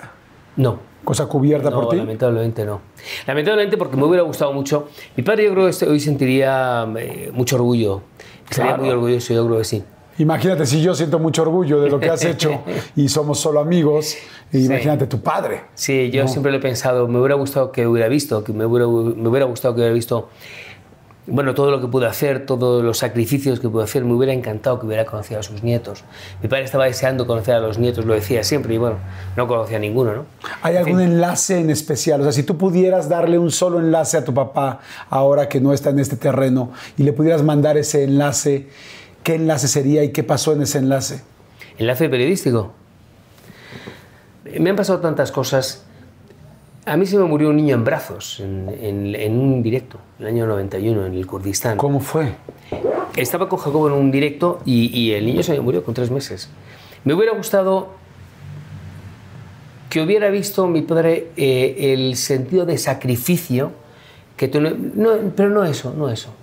No, 0.55 0.79
Cosa 1.03 1.25
cubierta 1.27 1.69
no, 1.69 1.75
por 1.81 1.89
ti. 1.89 1.97
lamentablemente 1.97 2.65
no. 2.65 2.81
Lamentablemente 3.25 3.77
porque 3.77 3.95
me 3.97 4.03
hubiera 4.03 4.23
gustado 4.23 4.53
mucho. 4.53 4.89
Mi 5.15 5.23
padre 5.23 5.45
yo 5.45 5.51
creo 5.51 5.63
que 5.65 5.69
este- 5.71 5.87
hoy 5.87 5.99
sentiría 5.99 6.87
eh, 6.97 7.31
mucho 7.33 7.55
orgullo. 7.55 8.01
Claro. 8.49 8.81
muy 8.81 8.89
orgulloso, 8.89 9.33
yo 9.33 9.45
creo 9.45 9.59
que 9.59 9.63
sí. 9.63 9.83
Imagínate, 10.17 10.65
si 10.65 10.81
yo 10.81 10.93
siento 10.95 11.17
mucho 11.19 11.43
orgullo 11.43 11.79
de 11.79 11.89
lo 11.89 11.99
que 11.99 12.09
has 12.09 12.25
hecho 12.25 12.61
y 12.95 13.07
somos 13.07 13.39
solo 13.39 13.59
amigos, 13.59 14.17
imagínate 14.51 15.07
tu 15.07 15.21
padre. 15.21 15.61
Sí, 15.75 16.09
yo 16.11 16.27
siempre 16.27 16.51
lo 16.51 16.57
he 16.57 16.61
pensado, 16.61 17.07
me 17.07 17.19
hubiera 17.19 17.35
gustado 17.35 17.71
que 17.71 17.87
hubiera 17.87 18.09
visto, 18.09 18.43
que 18.43 18.51
me 18.51 18.65
hubiera, 18.65 18.85
me 18.87 19.29
hubiera 19.29 19.45
gustado 19.45 19.75
que 19.75 19.79
hubiera 19.81 19.93
visto 19.93 20.27
bueno, 21.29 21.53
todo 21.53 21.71
lo 21.71 21.79
que 21.79 21.87
pude 21.87 22.07
hacer, 22.07 22.45
todos 22.45 22.83
los 22.83 22.97
sacrificios 22.97 23.59
que 23.59 23.69
pude 23.69 23.83
hacer, 23.83 24.03
me 24.03 24.13
hubiera 24.13 24.33
encantado 24.33 24.79
que 24.79 24.85
hubiera 24.85 25.05
conocido 25.05 25.39
a 25.39 25.43
sus 25.43 25.63
nietos. 25.63 26.03
Mi 26.41 26.49
padre 26.49 26.65
estaba 26.65 26.85
deseando 26.85 27.27
conocer 27.27 27.55
a 27.55 27.59
los 27.59 27.77
nietos, 27.77 28.05
lo 28.05 28.13
decía 28.13 28.43
siempre, 28.43 28.73
y 28.73 28.77
bueno, 28.77 28.97
no 29.35 29.47
conocía 29.47 29.77
a 29.77 29.79
ninguno, 29.79 30.13
¿no? 30.13 30.25
¿Hay 30.61 30.75
algún 30.75 31.01
enlace 31.01 31.59
en 31.59 31.69
especial? 31.69 32.21
O 32.21 32.23
sea, 32.23 32.31
si 32.31 32.43
tú 32.43 32.57
pudieras 32.57 33.09
darle 33.09 33.37
un 33.37 33.51
solo 33.51 33.79
enlace 33.79 34.17
a 34.17 34.23
tu 34.23 34.33
papá 34.33 34.79
ahora 35.09 35.47
que 35.47 35.61
no 35.61 35.73
está 35.73 35.91
en 35.91 35.99
este 35.99 36.15
terreno 36.15 36.71
y 36.97 37.03
le 37.03 37.13
pudieras 37.13 37.43
mandar 37.43 37.77
ese 37.77 38.03
enlace, 38.03 38.67
¿qué 39.23 39.35
enlace 39.35 39.67
sería 39.67 40.03
y 40.03 40.09
qué 40.09 40.23
pasó 40.23 40.53
en 40.53 40.63
ese 40.63 40.79
enlace? 40.79 41.21
Enlace 41.77 42.09
periodístico. 42.09 42.73
Me 44.59 44.69
han 44.69 44.75
pasado 44.75 44.99
tantas 44.99 45.31
cosas 45.31 45.85
a 46.89 46.97
mí 46.97 47.05
se 47.05 47.17
me 47.17 47.25
murió 47.25 47.49
un 47.49 47.57
niño 47.57 47.75
en 47.75 47.83
brazos, 47.83 48.39
en, 48.39 49.39
un 49.39 49.61
directo, 49.61 49.99
en 50.17 50.25
el 50.25 50.33
año 50.33 50.47
91, 50.47 51.05
en 51.05 51.13
el 51.13 51.27
Kurdistán. 51.27 51.77
¿Cómo 51.77 51.99
fue? 51.99 52.33
Estaba 53.15 53.47
con 53.47 53.59
Jacobo 53.59 53.87
en 53.87 53.93
un 53.93 54.09
directo 54.09 54.59
y, 54.65 55.11
el 55.11 55.27
niño 55.27 55.43
se 55.43 55.53
me 55.53 55.59
murió 55.59 55.83
con 55.83 55.93
tres 55.93 56.09
meses. 56.09 56.49
Me 57.03 57.13
hubiera 57.13 57.33
gustado 57.33 57.89
que 59.91 60.01
hubiera 60.01 60.29
visto 60.29 60.67
mi 60.67 60.81
padre 60.81 61.27
eh, 61.37 61.93
el 61.93 62.15
sentido 62.15 62.65
de 62.65 62.77
sacrificio, 62.79 63.71
que 64.35 64.47
no, 64.47 65.31
pero 65.35 65.49
no 65.49 65.65
eso, 65.65 65.93
no 65.95 66.09
eso. 66.09 66.33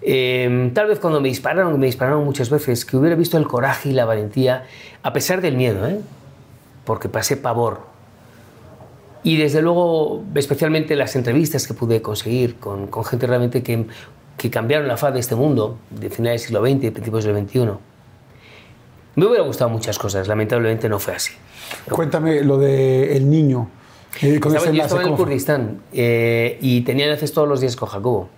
Em, 0.00 0.72
tal 0.72 0.86
vez 0.86 1.00
cuando 1.00 1.20
me 1.20 1.28
dispararon, 1.28 1.78
me 1.78 1.86
dispararon 1.86 2.24
muchas 2.24 2.48
veces, 2.48 2.86
que 2.86 2.96
hubiera 2.96 3.14
visto 3.14 3.36
el 3.36 3.46
coraje 3.46 3.90
y 3.90 3.92
la 3.92 4.06
valentía, 4.06 4.64
a 5.02 5.12
pesar 5.12 5.42
del 5.42 5.56
miedo, 5.56 5.86
¿eh? 5.86 6.00
porque 6.84 7.08
pasé 7.10 7.36
pavor, 7.36 7.95
y 9.26 9.36
desde 9.36 9.60
luego, 9.60 10.22
especialmente 10.36 10.94
las 10.94 11.16
entrevistas 11.16 11.66
que 11.66 11.74
pude 11.74 12.00
conseguir 12.00 12.54
con, 12.60 12.86
con 12.86 13.04
gente 13.04 13.26
realmente 13.26 13.60
que, 13.60 13.84
que, 14.36 14.50
cambiaron 14.50 14.86
la 14.86 14.96
faz 14.96 15.14
de 15.14 15.18
este 15.18 15.34
mundo, 15.34 15.78
de 15.90 16.10
finales 16.10 16.42
del 16.42 16.46
siglo 16.46 16.64
XX 16.64 16.84
y 16.84 16.90
principios 16.92 17.24
del 17.24 17.44
XXI. 17.44 17.58
Me 19.16 19.26
hubiera 19.26 19.42
gustado 19.42 19.68
muchas 19.68 19.98
cosas, 19.98 20.28
lamentablemente 20.28 20.88
no 20.88 21.00
fue 21.00 21.16
así. 21.16 21.32
Cuéntame 21.90 22.42
lo 22.42 22.56
del 22.56 23.16
el 23.16 23.28
niño. 23.28 23.68
Eh, 24.22 24.38
con 24.38 24.54
estaba, 24.54 24.72
yo 24.72 24.80
estaba 24.84 25.02
en 25.02 25.08
el 25.08 25.14
Kurdistán 25.16 25.80
eh, 25.92 26.56
y 26.60 26.82
tenía 26.82 27.06
enlaces 27.06 27.32
todos 27.32 27.48
los 27.48 27.60
días 27.60 27.74
con 27.74 27.88
Jacobo. 27.88 28.28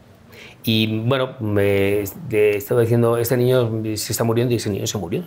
Y 0.71 0.87
bueno, 0.87 1.31
me 1.41 2.03
estaba 2.03 2.83
diciendo, 2.83 3.17
este 3.17 3.39
niño 3.39 3.83
se 3.97 4.13
está 4.13 4.23
muriendo 4.23 4.53
y 4.53 4.59
ese 4.59 4.69
niño 4.69 4.87
se 4.87 4.99
murió. 4.99 5.25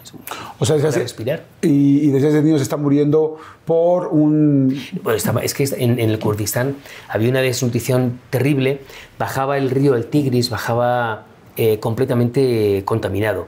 O 0.60 0.68
sea, 0.68 0.76
desde 0.76 1.00
respirar. 1.00 1.46
Y, 1.64 2.02
y 2.02 2.08
desde 2.12 2.28
ese 2.28 2.44
niño 2.44 2.58
se 2.58 2.64
está 2.64 2.78
muriendo 2.78 3.38
por 3.66 4.10
un... 4.10 4.80
Bueno, 5.02 5.18
estaba, 5.18 5.42
es 5.42 5.56
que 5.56 5.68
en, 5.78 5.98
el 6.00 6.20
Kurdistán 6.20 6.76
había 7.10 7.28
una 7.32 7.42
desnutrición 7.42 8.20
terrible, 8.30 8.82
bajaba 9.18 9.58
el 9.58 9.72
río 9.72 9.96
el 9.96 10.06
Tigris, 10.06 10.52
bajaba 10.52 11.26
eh, 11.58 11.80
completamente 11.80 12.84
contaminado. 12.86 13.48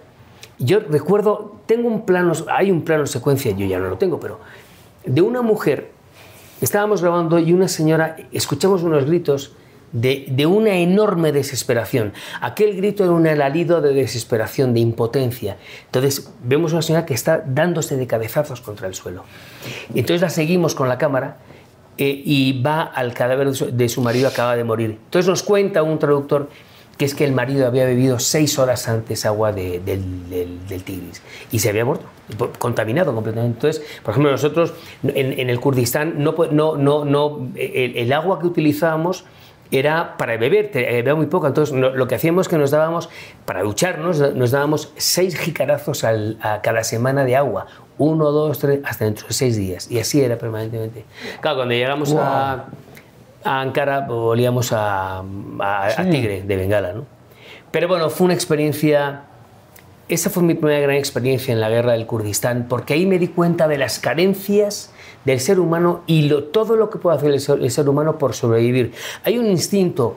Yo 0.58 0.79
recuerdo, 0.79 1.58
tengo 1.67 1.89
un 1.89 2.08
plano, 2.08 2.34
hay 2.51 2.71
un 2.71 2.82
plano 2.82 3.06
secuencia, 3.06 3.51
yo 3.51 3.67
ya 3.67 3.77
no 3.77 3.89
lo 3.89 3.99
tengo, 3.99 4.19
pero 4.19 4.39
de 5.06 5.21
una 5.21 5.43
mujer, 5.43 5.91
estábamos 6.60 7.03
grabando 7.03 7.38
y 7.38 7.53
una 7.53 7.67
señora, 7.67 8.15
escuchamos 8.32 8.82
unos 8.82 9.06
gritos 9.06 9.53
de, 9.93 10.45
una 10.45 10.75
enorme 10.75 11.32
desesperación. 11.32 12.13
Aquel 12.41 12.75
grito 12.75 13.03
era 13.03 13.13
un 13.13 13.25
alarido 13.27 13.79
de 13.79 13.93
desesperación, 13.93 14.73
de 14.73 14.82
impotencia. 14.82 15.58
Entonces 15.86 16.32
vemos 16.43 16.73
una 16.73 16.82
señora 16.82 17.06
que 17.06 17.13
está 17.13 17.43
dándose 17.45 17.95
de 17.95 18.08
cabezazos 18.08 18.60
contra 18.60 18.88
el 18.88 18.95
suelo. 18.95 19.23
Entonces 19.93 20.21
la 20.21 20.29
seguimos 20.29 20.75
con 20.75 20.89
la 20.89 20.97
cámara 20.97 21.38
eh, 21.97 22.21
y 22.25 22.62
va 22.62 22.82
al 22.82 23.13
cadáver 23.13 23.51
de 23.51 23.89
su, 23.89 24.01
marido, 24.01 24.27
acaba 24.27 24.56
de 24.56 24.63
morir. 24.63 24.97
Entonces 25.06 25.29
nos 25.29 25.43
cuenta 25.43 25.84
un 25.84 25.99
traductor 25.99 26.49
que 26.97 27.06
es 27.06 27.15
que 27.15 27.25
el 27.25 27.32
marido 27.32 27.65
había 27.65 27.86
bebido 27.86 28.19
seis 28.19 28.60
horas 28.60 28.88
antes 28.88 29.25
agua 29.25 29.51
del, 29.51 29.82
Tigris 30.86 31.23
y 31.51 31.58
se 31.58 31.69
había 31.69 31.86
muerto, 31.86 32.06
contaminado 32.60 33.15
completamente. 33.15 33.56
Entonces, 33.58 33.84
por 34.03 34.12
ejemplo, 34.12 34.32
nosotros 34.32 34.73
en, 35.03 35.49
el 35.49 35.60
Kurdistán, 35.60 36.23
no, 36.23 36.36
no, 36.51 36.77
no, 36.77 37.03
no 37.03 37.49
el, 37.56 38.13
agua 38.13 38.39
que 38.39 38.45
utilizábamos 38.45 39.25
era 39.71 40.17
para 40.17 40.38
beber, 40.38 40.71
bebía 40.71 41.15
muy 41.15 41.26
poco. 41.26 41.47
Entonces, 41.47 41.76
lo 41.76 42.08
que 42.08 42.15
hacíamos 42.15 42.45
es 42.45 42.49
que 42.49 42.58
nos 42.58 42.71
dábamos, 42.71 43.10
para 43.45 43.63
ducharnos, 43.63 44.36
nos 44.36 44.52
dábamos 44.52 44.93
seis 44.97 45.38
jicarazos 45.38 46.04
a 46.04 46.62
cada 46.62 46.84
semana 46.84 47.26
de 47.26 47.36
agua. 47.36 47.65
Uno, 47.97 48.32
dos, 48.32 48.60
tres, 48.60 48.80
hasta 48.84 49.06
dentro 49.06 49.28
de 49.28 49.34
seis 49.34 49.56
días. 49.56 49.89
Y 49.89 49.99
así 49.99 50.21
era 50.21 50.38
permanentemente. 50.38 51.06
Claro, 51.41 51.58
cuando 51.58 51.73
llegamos 51.73 52.15
a, 52.17 52.65
Ankara, 53.43 54.02
volvíamos 54.02 54.71
a, 54.71 55.23
Tigre, 56.10 56.43
de 56.43 56.56
Bengala, 56.56 56.93
¿no? 56.93 57.06
Pero 57.71 57.88
bueno, 57.88 58.10
fue 58.10 58.26
una 58.26 58.34
experiencia 58.36 59.23
esa 60.10 60.30
fue 60.30 60.43
mi 60.43 60.54
primera 60.54 60.80
gran 60.80 60.97
experiencia 60.97 61.54
en 61.54 61.62
la 61.62 61.69
guerra 61.69 61.93
del 61.93 62.06
Kurdistán, 62.06 62.67
porque 62.69 62.93
ahí 62.93 63.06
me 63.06 63.17
di 63.19 63.30
cuenta 63.30 63.67
de 63.67 63.78
las 63.78 63.99
carencias 63.99 64.92
del 65.25 65.39
ser 65.39 65.59
humano 65.59 66.01
y 66.07 66.29
todo 66.51 66.75
lo 66.75 66.89
que 66.89 66.99
puede 66.99 67.17
hacer 67.17 67.31
el 67.31 67.71
ser, 67.71 67.89
humano 67.89 68.17
por 68.17 68.33
sobrevivir. 68.33 68.93
Hay 69.23 69.38
un 69.38 69.45
instinto 69.45 70.15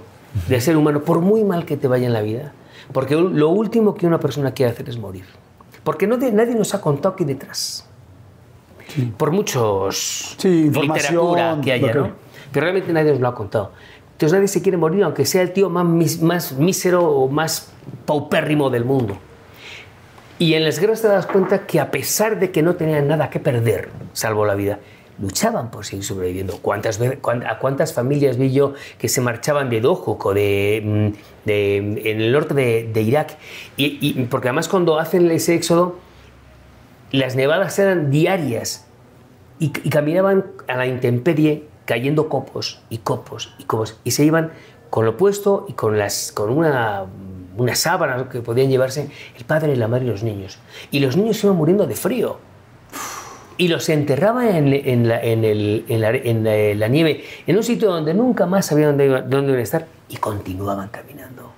del 0.49 0.61
ser 0.61 0.77
humano, 0.77 1.03
por 1.03 1.21
muy 1.21 1.45
mal 1.45 1.65
que 1.65 1.77
te 1.77 1.89
vaya 1.89 2.07
en 2.07 2.13
la 2.13 2.23
vida, 2.23 2.53
porque 2.93 3.17
lo 3.17 3.51
último 3.51 3.95
que 3.95 4.07
una 4.07 4.21
persona 4.21 4.53
quiere 4.53 4.73
hacer 4.73 4.89
es 4.89 4.99
morir. 4.99 5.25
Porque 5.85 6.07
no 6.07 6.17
nadie 6.17 6.55
nos 6.55 6.75
ha 6.75 6.81
contado 6.81 7.15
aquí 7.15 7.25
detrás. 7.25 7.89
Por 9.17 9.31
muchos 9.31 10.37
sí, 10.39 10.71
literatura 10.71 11.59
que 11.63 11.73
haya, 11.73 11.93
¿no? 11.93 12.11
Pero 12.53 12.67
realmente 12.67 12.93
nadie 12.93 13.13
nos 13.13 13.21
lo 13.21 13.29
ha 13.29 13.35
contado. 13.35 13.73
Entonces 14.13 14.33
nadie 14.33 14.49
se 14.49 14.63
quiere 14.63 14.79
morir, 14.79 15.05
aunque 15.05 15.27
sea 15.27 15.43
el 15.43 15.53
tío 15.53 15.69
más, 15.69 16.23
más 16.23 16.53
mísero 16.53 17.05
o 17.05 17.29
más 17.29 17.73
paupérrimo 18.07 18.71
del 18.71 18.85
mundo. 18.85 19.19
Y 20.39 20.55
en 20.55 20.65
las 20.65 20.79
guerras 20.79 21.03
te 21.03 21.09
das 21.09 21.27
cuenta 21.27 21.67
que 21.67 21.81
a 21.81 21.91
pesar 21.91 22.39
de 22.39 22.51
que 22.51 22.63
no 22.63 22.77
tenían 22.77 23.09
nada 23.09 23.31
que 23.31 23.41
perder, 23.41 23.91
salvo 24.13 24.45
la 24.45 24.55
vida, 24.55 24.79
luchaban 25.21 25.71
por 25.71 25.85
seguir 25.85 26.05
sobreviviendo. 26.05 26.59
¿Cuántas, 26.61 27.01
¿A 27.01 27.59
cuántas 27.59 27.93
familias 27.93 28.37
vi 28.37 28.53
yo 28.53 28.75
que 28.99 29.09
se 29.09 29.21
marchaban 29.21 29.71
de 29.71 29.81
Dohuk 29.81 30.33
de, 30.35 30.83
mm, 30.85 31.47
de 31.47 31.77
en 31.77 32.21
el 32.21 32.33
norte 32.33 32.55
de, 32.55 33.03
Irak? 33.03 33.37
Y, 33.77 34.25
porque 34.25 34.49
además 34.49 34.69
cuando 34.69 34.99
hacen 34.99 35.31
ese 35.31 35.55
éxodo, 35.55 35.99
las 37.13 37.37
nevadas 37.37 37.79
eran 37.79 38.11
diarias 38.11 38.87
y, 39.59 39.67
y 39.67 39.91
caminaban 39.91 40.47
a 40.69 40.77
la 40.77 40.87
intemperie 40.87 41.65
cayendo 41.85 42.29
copos 42.29 42.83
y 42.91 42.99
copos 42.99 43.55
y 43.59 43.65
copos 43.65 43.99
y 44.03 44.11
se 44.11 44.25
iban 44.25 44.51
con 44.91 45.05
lo 45.05 45.17
puesto 45.17 45.67
y 45.69 45.75
con, 45.75 45.99
las, 45.99 46.33
con 46.33 46.51
una 46.51 47.07
una 47.57 47.75
sábana 47.75 48.29
que 48.29 48.41
podían 48.41 48.69
llevarse 48.69 49.11
el 49.37 49.45
padre, 49.45 49.77
la 49.77 49.89
madre 49.89 50.05
y 50.05 50.09
los 50.09 50.23
niños. 50.23 50.59
Y 50.91 51.01
los 51.01 51.17
niños 51.17 51.43
iban 51.43 51.57
muriendo 51.57 51.87
de 51.87 51.95
frío. 51.95 52.39
Y 53.59 53.69
los 53.69 53.89
enterraban 53.89 54.49
en, 54.49 55.09
la, 55.09 56.89
nieve, 56.89 57.25
en 57.47 57.57
un 57.57 57.63
sitio 57.63 57.91
donde 57.91 58.13
nunca 58.13 58.45
más 58.47 58.67
sabían 58.67 58.99
dónde, 58.99 59.23
dónde 59.23 59.49
iban 59.49 59.61
a 59.61 59.63
estar, 59.63 59.87
y 60.09 60.17
continuaban 60.17 60.89
caminando. 60.89 61.53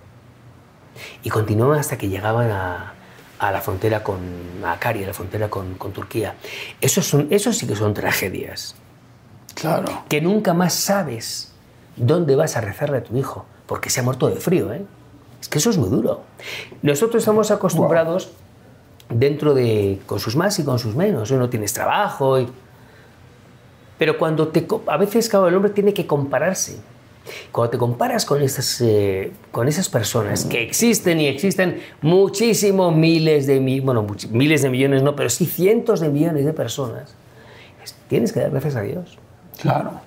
Y 1.22 1.30
continuaban 1.30 1.78
hasta 1.78 1.98
que 1.98 2.08
llegaban 2.08 2.50
a, 2.50 2.94
la 3.40 3.60
frontera 3.60 4.02
con 4.02 4.18
a 4.64 4.72
a 4.72 4.94
la 4.94 5.12
frontera 5.12 5.48
con, 5.48 5.76
Turquía. 5.92 6.34
Eso, 6.80 7.02
son, 7.02 7.28
eso 7.30 7.52
sí 7.52 7.66
que 7.66 7.74
son 7.74 7.94
tragedias. 7.94 8.76
Claro. 9.54 10.04
Que 10.08 10.20
nunca 10.20 10.54
más 10.54 10.74
sabes 10.74 11.52
dónde 11.96 12.36
vas 12.36 12.56
a 12.56 12.60
rezarle 12.60 12.98
a 12.98 13.02
tu 13.02 13.16
hijo, 13.16 13.44
porque 13.66 13.90
se 13.90 14.00
ha 14.00 14.02
muerto 14.04 14.28
de 14.28 14.36
frío, 14.36 14.72
¿eh? 14.72 14.84
Es 15.40 15.48
que 15.48 15.58
eso 15.58 15.70
es 15.70 15.78
muy 15.78 15.88
duro. 15.88 16.22
Nosotros 16.82 17.22
estamos 17.22 17.50
acostumbrados 17.50 18.30
dentro 19.10 19.54
de 19.54 20.00
con 20.06 20.20
sus 20.20 20.36
más 20.36 20.58
y 20.58 20.64
con 20.64 20.78
sus 20.78 20.94
menos. 20.94 21.30
No 21.32 21.48
tienes 21.48 21.72
trabajo. 21.72 22.38
Pero 23.98 24.18
cuando 24.18 24.48
te... 24.48 24.66
A 24.86 24.96
veces, 24.96 25.28
claro, 25.28 25.48
el 25.48 25.54
hombre 25.54 25.70
tiene 25.70 25.92
que 25.92 26.06
compararse. 26.06 26.78
Cuando 27.52 27.70
te 27.70 27.78
comparas 27.78 28.24
con 28.24 28.40
esas, 28.40 28.80
eh, 28.80 29.32
con 29.50 29.68
esas 29.68 29.88
personas 29.88 30.44
que 30.44 30.62
existen 30.62 31.20
y 31.20 31.26
existen 31.26 31.82
muchísimos 32.00 32.94
miles 32.96 33.46
de 33.46 33.80
bueno, 33.82 34.06
miles 34.30 34.62
de 34.62 34.70
millones 34.70 35.02
no, 35.02 35.14
pero 35.14 35.28
sí 35.28 35.44
cientos 35.44 36.00
de 36.00 36.08
millones 36.08 36.46
de 36.46 36.54
personas, 36.54 37.14
tienes 38.08 38.32
que 38.32 38.40
dar 38.40 38.50
gracias 38.50 38.76
a 38.76 38.80
Dios. 38.80 39.18
Claro, 39.60 40.00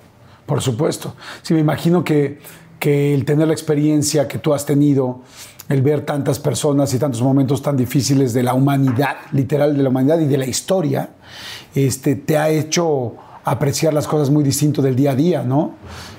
por 0.47 0.61
supuesto. 0.61 1.15
Sí, 1.43 1.53
me 1.53 1.59
imagino 1.59 2.03
que 2.03 2.39
que 2.81 3.13
el 3.13 3.25
tener 3.25 3.47
la 3.47 3.53
experiencia 3.53 4.27
que 4.27 4.39
tú 4.39 4.55
has 4.55 4.65
tenido, 4.65 5.21
el 5.69 5.81
ver 5.81 6.01
tantas 6.01 6.39
personas 6.39 6.93
y 6.93 6.99
tantos 6.99 7.21
momentos 7.21 7.61
tan 7.61 7.77
difíciles 7.77 8.33
de 8.33 8.43
la 8.43 8.53
humanidad, 8.53 9.17
literal 9.31 9.75
de 9.75 9.83
la 9.83 9.89
humanidad 9.89 10.19
y 10.19 10.25
de 10.25 10.37
la 10.37 10.45
historia, 10.45 11.09
este, 11.75 12.15
te 12.15 12.37
ha 12.37 12.49
hecho 12.49 13.13
apreciar 13.43 13.93
las 13.93 14.07
cosas 14.07 14.29
muy 14.29 14.43
distinto 14.43 14.81
del 14.81 14.95
día 14.95 15.11
a 15.11 15.15
día, 15.15 15.43
¿no? 15.43 15.75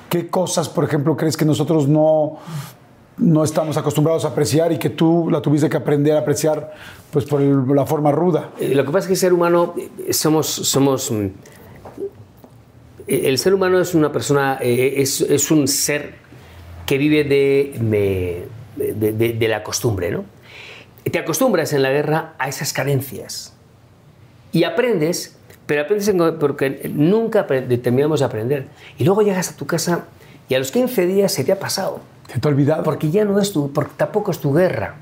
¿Qué 0.09 0.29
cosas, 0.29 0.69
por 0.69 0.85
ejemplo, 0.85 1.17
crees 1.17 1.37
que 1.37 1.45
nosotros 1.45 1.89
no, 1.89 2.39
no 3.19 3.45
estamos 3.45 3.77
acostumbrados 3.77 4.25
a 4.25 4.29
apreciar 4.29 4.73
y 4.73 4.79
que 4.79 4.91
tú 4.91 5.29
la 5.31 5.41
tuviste 5.41 5.69
que 5.69 5.77
aprender 5.77 6.17
a 6.17 6.21
apreciar 6.21 6.73
pues 7.11 7.25
por 7.25 7.41
la 7.41 7.87
forma 7.87 8.13
ruda? 8.13 8.51
Eh, 8.59 8.75
lo 8.75 8.85
que 8.85 8.91
pasa 8.91 9.01
es 9.01 9.07
que 9.07 9.13
el 9.15 9.19
ser 9.19 9.33
humano 9.33 9.75
eh, 9.77 10.13
somos, 10.13 10.47
somos 10.47 11.11
mm, 11.11 11.27
el 13.07 13.39
ser 13.39 13.55
humano 13.55 13.81
es 13.81 13.95
una 13.95 14.13
persona, 14.13 14.59
eh, 14.61 14.95
es, 14.99 15.21
es 15.21 15.51
un 15.51 15.69
ser 15.69 16.15
que 16.87 16.99
vive 16.99 17.25
de, 17.25 17.79
de, 17.81 18.49
de- 18.77 19.33
de 19.35 19.49
la 19.49 19.63
costumbre, 19.63 20.11
¿no? 20.11 20.25
Te 21.11 21.19
acostumbras 21.19 21.73
en 21.73 21.83
la 21.83 21.91
guerra 21.91 22.35
a 22.39 22.49
esas 22.49 22.73
carencias 22.73 23.53
y 24.53 24.65
aprendes, 24.65 25.37
pero 25.67 25.83
aprendes 25.83 26.09
en- 26.09 26.39
porque 26.39 26.91
nunca 26.95 27.47
terminamos 27.47 28.21
de 28.21 28.27
aprender. 28.27 28.67
Y 28.99 29.05
luego 29.05 29.23
llegas 29.23 29.51
a 29.51 29.57
tu 29.57 29.67
casa 29.67 30.05
y 30.49 30.55
a 30.55 30.59
los 30.59 30.71
15 30.71 31.07
días 31.07 31.33
se 31.33 31.45
te 31.45 31.53
ha 31.53 31.59
pasado. 31.59 32.01
¿Se 32.33 32.39
te 32.39 32.49
ha 32.49 32.51
olvidado? 32.51 32.83
Porque 32.83 33.11
ya 33.11 33.25
no 33.25 33.39
es 33.41 33.53
tu, 33.53 33.73
porque 33.73 33.93
tampoco 33.97 34.31
es 34.31 34.39
tu 34.39 34.53
guerra. 34.55 34.95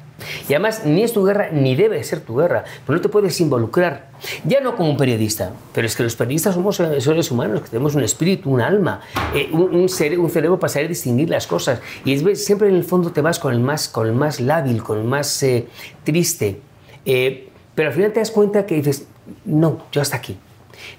Y 0.49 0.55
además 0.55 0.83
ni 0.85 1.03
es 1.03 1.13
tu 1.13 1.25
guerra 1.25 1.49
ni 1.53 1.75
debe 1.75 2.03
ser 2.05 2.21
tu 2.21 2.37
guerra, 2.37 2.65
pues 2.87 2.97
no 2.97 3.01
te 3.03 3.09
puedes 3.09 3.41
involucrar. 3.41 4.11
Ya 4.45 4.61
no 4.61 4.77
como 4.77 4.91
un 4.91 4.97
periodista, 4.97 5.53
pero 5.73 5.87
es 5.87 5.97
que 5.97 6.03
los 6.03 6.15
periodistas 6.17 6.55
somos 6.55 6.77
seres 6.77 7.31
humanos, 7.31 7.63
que 7.63 7.69
tenemos 7.71 7.95
un 7.95 8.03
espíritu, 8.03 8.51
un 8.51 8.61
alma, 8.61 9.01
eh, 9.35 9.49
un, 9.53 9.75
un 9.75 9.89
cere- 9.89 10.19
un 10.19 10.29
cerebro 10.31 10.59
para 10.59 10.73
saber 10.73 10.89
distinguir 10.89 11.31
las 11.31 11.47
cosas. 11.47 11.81
Y 12.05 12.19
siempre 12.37 12.69
en 12.69 12.75
el 12.77 12.85
fondo 12.85 13.13
te 13.13 13.21
vas 13.21 13.39
con 13.39 13.53
el 13.55 13.61
más, 13.61 13.89
con 13.89 14.07
el 14.07 14.13
más 14.13 14.41
lábil, 14.41 14.83
con 14.83 14.99
el 14.99 15.05
más 15.05 15.43
eh, 15.43 15.67
triste. 16.05 16.61
Eh, 17.07 17.49
pero 17.75 17.89
al 17.89 17.95
final 17.95 18.13
te 18.13 18.21
das 18.21 18.31
cuenta 18.31 18.67
que 18.67 18.75
dices, 18.75 19.07
no, 19.45 19.83
yo 19.93 20.03
hasta 20.03 20.17
aquí. 20.17 20.37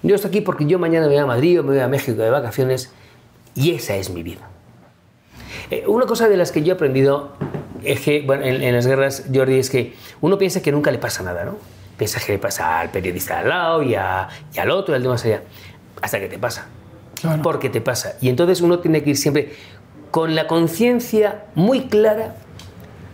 Yo 0.03 0.15
hasta 0.15 0.27
aquí 0.29 0.41
porque 0.41 0.65
yo 0.65 0.79
mañana 0.79 1.05
me 1.07 1.13
voy 1.13 1.21
a 1.21 1.25
Madrid 1.25 1.59
o 1.59 1.63
me 1.63 1.69
voy 1.71 1.79
a 1.79 1.87
México 1.87 2.21
de 2.21 2.29
vacaciones 2.29 2.91
y 3.55 3.71
esa 3.71 3.95
es 3.95 4.09
mi 4.09 4.23
vida. 4.23 4.47
Una 5.87 6.05
cosa 6.05 6.27
de 6.27 6.37
las 6.37 6.51
que 6.51 6.63
yo 6.63 6.73
he 6.73 6.75
aprendido 6.75 7.31
es 7.83 7.99
que, 8.01 8.21
bueno, 8.21 8.43
en, 8.43 8.61
en 8.61 8.73
las 8.75 8.85
guerras, 8.87 9.25
Jordi, 9.33 9.57
es 9.59 9.69
que 9.69 9.93
uno 10.21 10.37
piensa 10.37 10.61
que 10.61 10.71
nunca 10.71 10.91
le 10.91 10.97
pasa 10.97 11.23
nada, 11.23 11.43
¿no? 11.45 11.57
Piensa 11.97 12.19
que 12.25 12.33
le 12.33 12.39
pasa 12.39 12.79
al 12.79 12.89
periodista 12.89 13.39
al 13.39 13.49
lado 13.49 13.83
y, 13.83 13.95
a- 13.95 14.27
y 14.53 14.59
al 14.59 14.71
otro 14.71 14.93
y 14.93 14.97
al 14.97 15.03
de 15.03 15.09
más 15.09 15.23
allá. 15.25 15.41
Hasta 16.01 16.19
que 16.19 16.27
te 16.27 16.39
pasa. 16.39 16.67
Claro. 17.19 17.41
Porque 17.43 17.69
te 17.69 17.81
pasa. 17.81 18.13
Y 18.21 18.29
entonces 18.29 18.61
uno 18.61 18.79
tiene 18.79 19.03
que 19.03 19.11
ir 19.11 19.17
siempre 19.17 19.53
con 20.09 20.33
la 20.35 20.47
conciencia 20.47 21.45
muy 21.55 21.81
clara 21.87 22.35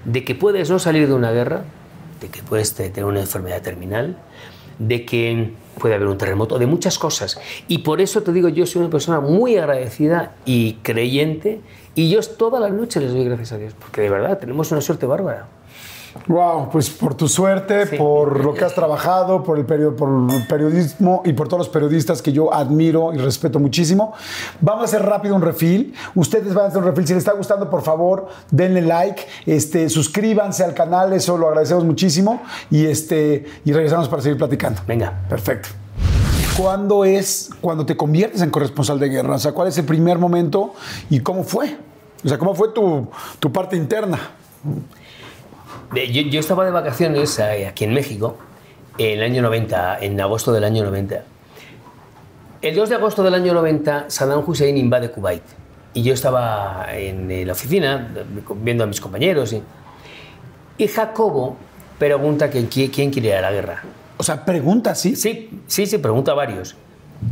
de 0.05 0.23
que 0.23 0.35
puedes 0.35 0.69
no 0.69 0.79
salir 0.79 1.07
de 1.07 1.13
una 1.13 1.31
guerra, 1.31 1.63
de 2.21 2.29
que 2.29 2.41
puedes 2.41 2.73
te- 2.73 2.89
tener 2.89 3.05
una 3.05 3.19
enfermedad 3.19 3.61
terminal, 3.61 4.17
de 4.79 5.05
que 5.05 5.51
puede 5.79 5.95
haber 5.95 6.07
un 6.07 6.17
terremoto, 6.17 6.57
de 6.57 6.65
muchas 6.65 6.97
cosas. 6.97 7.39
Y 7.67 7.79
por 7.79 7.99
eso 7.99 8.23
te 8.23 8.31
digo, 8.31 8.47
yo 8.49 8.65
soy 8.65 8.81
una 8.81 8.89
persona 8.89 9.19
muy 9.19 9.57
agradecida 9.57 10.33
y 10.45 10.73
creyente, 10.83 11.59
y 11.97 12.09
yo 12.09 12.21
todas 12.37 12.61
las 12.61 12.71
noches 12.71 13.03
les 13.03 13.11
doy 13.11 13.25
gracias 13.25 13.51
a 13.51 13.57
Dios, 13.57 13.73
porque 13.77 14.01
de 14.01 14.09
verdad 14.09 14.37
tenemos 14.37 14.71
una 14.71 14.79
suerte 14.81 15.05
bárbara. 15.05 15.47
Wow, 16.27 16.69
pues 16.71 16.89
por 16.89 17.13
tu 17.13 17.27
suerte, 17.27 17.85
Sí. 17.85 17.95
por 17.95 18.43
lo 18.43 18.53
que 18.55 18.65
has 18.65 18.73
trabajado, 18.73 19.43
por 19.43 19.59
el, 19.59 19.67
perio- 19.67 19.95
por 19.95 20.09
el 20.33 20.47
periodismo 20.47 21.21
y 21.25 21.33
por 21.33 21.47
todos 21.47 21.59
los 21.59 21.69
periodistas 21.69 22.23
que 22.23 22.31
yo 22.31 22.51
admiro 22.51 23.13
y 23.13 23.17
respeto 23.17 23.59
muchísimo. 23.59 24.13
Vamos 24.59 24.81
a 24.81 24.85
hacer 24.85 25.03
rápido 25.05 25.35
un 25.35 25.43
refil. 25.43 25.93
Ustedes 26.15 26.55
van 26.55 26.65
a 26.65 26.67
hacer 26.69 26.79
un 26.79 26.85
refil. 26.85 27.05
Si 27.05 27.13
les 27.13 27.19
está 27.21 27.33
gustando, 27.33 27.69
por 27.69 27.83
favor, 27.83 28.29
denle 28.49 28.81
like, 28.81 29.21
este, 29.45 29.89
suscríbanse 29.89 30.63
al 30.63 30.73
canal, 30.73 31.13
eso 31.13 31.37
lo 31.37 31.49
agradecemos 31.49 31.83
muchísimo. 31.85 32.41
Y, 32.71 32.87
este, 32.87 33.45
y 33.63 33.71
regresamos 33.73 34.09
para 34.09 34.23
seguir 34.23 34.39
platicando. 34.39 34.81
Venga. 34.87 35.13
Perfecto. 35.29 35.69
¿Cuándo 36.57 37.05
es 37.05 37.49
cuando 37.61 37.85
te 37.85 37.95
conviertes 37.95 38.41
en 38.41 38.49
corresponsal 38.49 38.99
de 38.99 39.09
guerra? 39.09 39.35
O 39.35 39.39
sea, 39.39 39.51
¿cuál 39.51 39.67
es 39.67 39.77
el 39.77 39.85
primer 39.85 40.17
momento 40.17 40.73
y 41.09 41.19
cómo 41.19 41.43
fue? 41.43 41.77
O 42.25 42.27
sea, 42.27 42.37
¿cómo 42.39 42.55
fue 42.55 42.69
tu, 42.69 43.07
tu 43.39 43.51
parte 43.51 43.75
interna? 43.75 44.19
Yo, 45.93 46.21
yo 46.23 46.39
estaba 46.39 46.65
de 46.65 46.71
vacaciones 46.71 47.37
eh, 47.39 47.67
aquí 47.67 47.83
en 47.83 47.93
México 47.93 48.37
en 48.97 49.19
el 49.19 49.23
año 49.23 49.41
90, 49.43 49.99
en 49.99 50.19
agosto 50.19 50.51
del 50.51 50.63
año 50.63 50.83
90. 50.83 51.23
El 52.63 52.75
2 52.75 52.89
de 52.89 52.95
agosto 52.95 53.21
del 53.21 53.35
año 53.35 53.53
90, 53.53 54.05
Saddam 54.09 54.43
Hussein 54.45 54.75
invade 54.77 55.11
Kuwait. 55.11 55.43
Y 55.93 56.01
yo 56.01 56.13
estaba 56.15 56.87
en 56.91 57.29
eh, 57.29 57.45
la 57.45 57.53
oficina 57.53 58.09
viendo 58.55 58.83
a 58.83 58.87
mis 58.87 58.99
compañeros. 58.99 59.53
Y, 59.53 59.61
y 60.79 60.87
Jacobo 60.87 61.55
pregunta 61.99 62.49
que 62.49 62.67
qui- 62.67 62.91
quién 62.91 63.11
quiere 63.11 63.27
ir 63.29 63.35
a 63.35 63.41
la 63.41 63.51
guerra. 63.51 63.83
O 64.17 64.23
sea, 64.23 64.45
pregunta, 64.45 64.95
¿sí? 64.95 65.15
Sí, 65.15 65.49
sí, 65.67 65.85
sí, 65.85 65.97
pregunta 65.97 66.31
a 66.31 66.35
varios. 66.35 66.75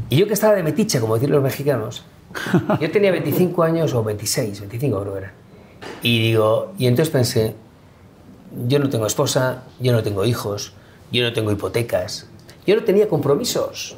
Y 0.10 0.18
yo 0.18 0.28
que 0.28 0.34
estaba 0.34 0.54
de 0.54 0.64
metiche, 0.64 1.00
como 1.00 1.16
dicen 1.16 1.32
los 1.32 1.44
mexicanos, 1.44 2.04
yo 2.80 2.92
tenía 2.92 3.12
25 3.12 3.64
años 3.64 3.94
o 3.94 4.04
26, 4.04 4.62
25 4.62 5.02
creo 5.02 5.14
que 5.14 5.20
era. 5.20 5.34
Y 6.02 6.20
digo, 6.20 6.74
y 6.78 6.88
entonces 6.88 7.12
pensé, 7.12 7.56
yo 8.68 8.80
no 8.80 8.90
tengo 8.90 9.06
esposa, 9.06 9.64
yo 9.80 9.92
no 9.92 10.04
tengo 10.04 10.26
hijos, 10.26 10.74
yo 11.12 11.24
no 11.24 11.34
tengo 11.34 11.52
hipotecas, 11.52 12.28
yo 12.66 12.76
no 12.76 12.84
tenía 12.84 13.08
compromisos. 13.08 13.98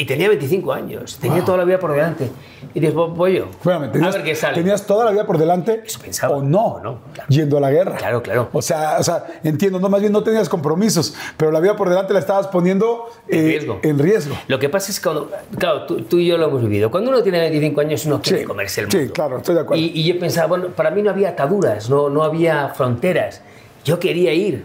Y 0.00 0.06
tenía 0.06 0.28
25 0.30 0.72
años, 0.72 1.18
tenía 1.20 1.36
Wow. 1.38 1.44
toda 1.44 1.58
la 1.58 1.64
vida 1.64 1.78
por 1.78 1.92
delante. 1.92 2.30
Y 2.72 2.80
dije, 2.80 2.90
"Voy- 2.90 3.10
voy 3.14 3.34
yo. 3.36 3.44
Espérame, 3.50 3.92
tenías, 3.92 4.14
a 4.14 4.16
ver 4.16 4.26
qué 4.26 4.34
sale. 4.34 4.54
tenías 4.54 4.86
toda 4.86 5.04
la 5.04 5.10
vida 5.10 5.26
por 5.26 5.36
delante 5.36 5.82
Eso 5.84 6.00
pensaba. 6.00 6.36
o 6.36 6.42
no, 6.42 6.66
O 6.76 6.80
no, 6.80 6.98
claro. 7.12 7.28
yendo 7.28 7.58
a 7.58 7.60
la 7.60 7.70
guerra. 7.70 7.96
Claro, 7.98 8.22
claro. 8.22 8.48
O 8.50 8.62
sea, 8.62 8.96
o 8.98 9.02
sea, 9.02 9.26
entiendo, 9.44 9.78
no, 9.78 9.90
más 9.90 10.00
bien 10.00 10.10
no 10.10 10.22
tenías 10.22 10.48
compromisos, 10.48 11.14
pero 11.36 11.52
la 11.52 11.60
vida 11.60 11.76
por 11.76 11.90
delante 11.90 12.14
la 12.14 12.18
estabas 12.20 12.46
poniendo 12.46 13.10
En 13.28 13.40
eh, 13.40 13.42
riesgo. 13.48 13.78
en 13.82 13.98
riesgo. 13.98 14.34
Lo 14.48 14.58
que 14.58 14.70
pasa 14.70 14.90
es 14.90 14.98
que, 14.98 15.04
cuando, 15.04 15.30
claro, 15.58 15.84
tú, 15.84 16.00
tú 16.00 16.16
y 16.16 16.26
yo 16.26 16.38
lo 16.38 16.46
hemos 16.48 16.62
vivido. 16.62 16.90
Cuando 16.90 17.10
uno 17.10 17.22
tiene 17.22 17.38
25 17.38 17.82
años, 17.82 18.06
uno 18.06 18.22
quiere 18.22 18.38
Sí, 18.40 18.44
comerse 18.46 18.80
el 18.80 18.90
sí, 18.90 18.96
mundo. 18.96 19.12
claro, 19.12 19.36
estoy 19.36 19.54
de 19.54 19.60
acuerdo. 19.60 19.82
Y, 19.84 19.92
y 19.94 20.04
yo 20.14 20.18
pensaba, 20.18 20.46
bueno, 20.46 20.68
para 20.68 20.90
mí 20.92 21.02
no 21.02 21.10
había 21.10 21.28
ataduras, 21.28 21.90
no, 21.90 22.08
no 22.08 22.22
había 22.22 22.68
fronteras. 22.70 23.42
Yo 23.84 23.98
quería 24.00 24.32
ir. 24.32 24.64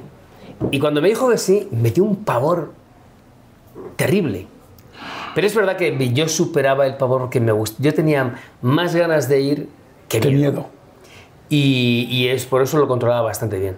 Y 0.72 0.80
cuando 0.80 1.02
me 1.02 1.10
dijo 1.10 1.30
que 1.30 1.38
sí, 1.38 1.68
me 1.72 1.92
dio 1.92 2.06
un 2.06 2.24
pavor 2.24 2.72
terrible. 3.98 4.48
Pero 5.36 5.46
es 5.46 5.54
verdad 5.56 5.78
que 5.78 6.12
yo 6.14 6.28
superaba 6.28 6.88
el 6.88 6.96
pavor 6.98 7.30
que 7.30 7.40
me 7.40 7.52
gustaba. 7.52 7.84
Yo 7.84 7.94
tenía 7.94 8.36
más 8.62 8.96
ganas 8.96 9.30
de 9.30 9.42
ir 9.42 9.70
que 10.10 10.20
miedo. 10.22 10.32
miedo. 10.34 10.70
Y, 11.50 12.08
y 12.10 12.28
es 12.30 12.46
por 12.46 12.64
eso 12.64 12.80
lo 12.80 12.88
controlaba 12.88 13.22
bastante 13.22 13.60
bien. 13.60 13.78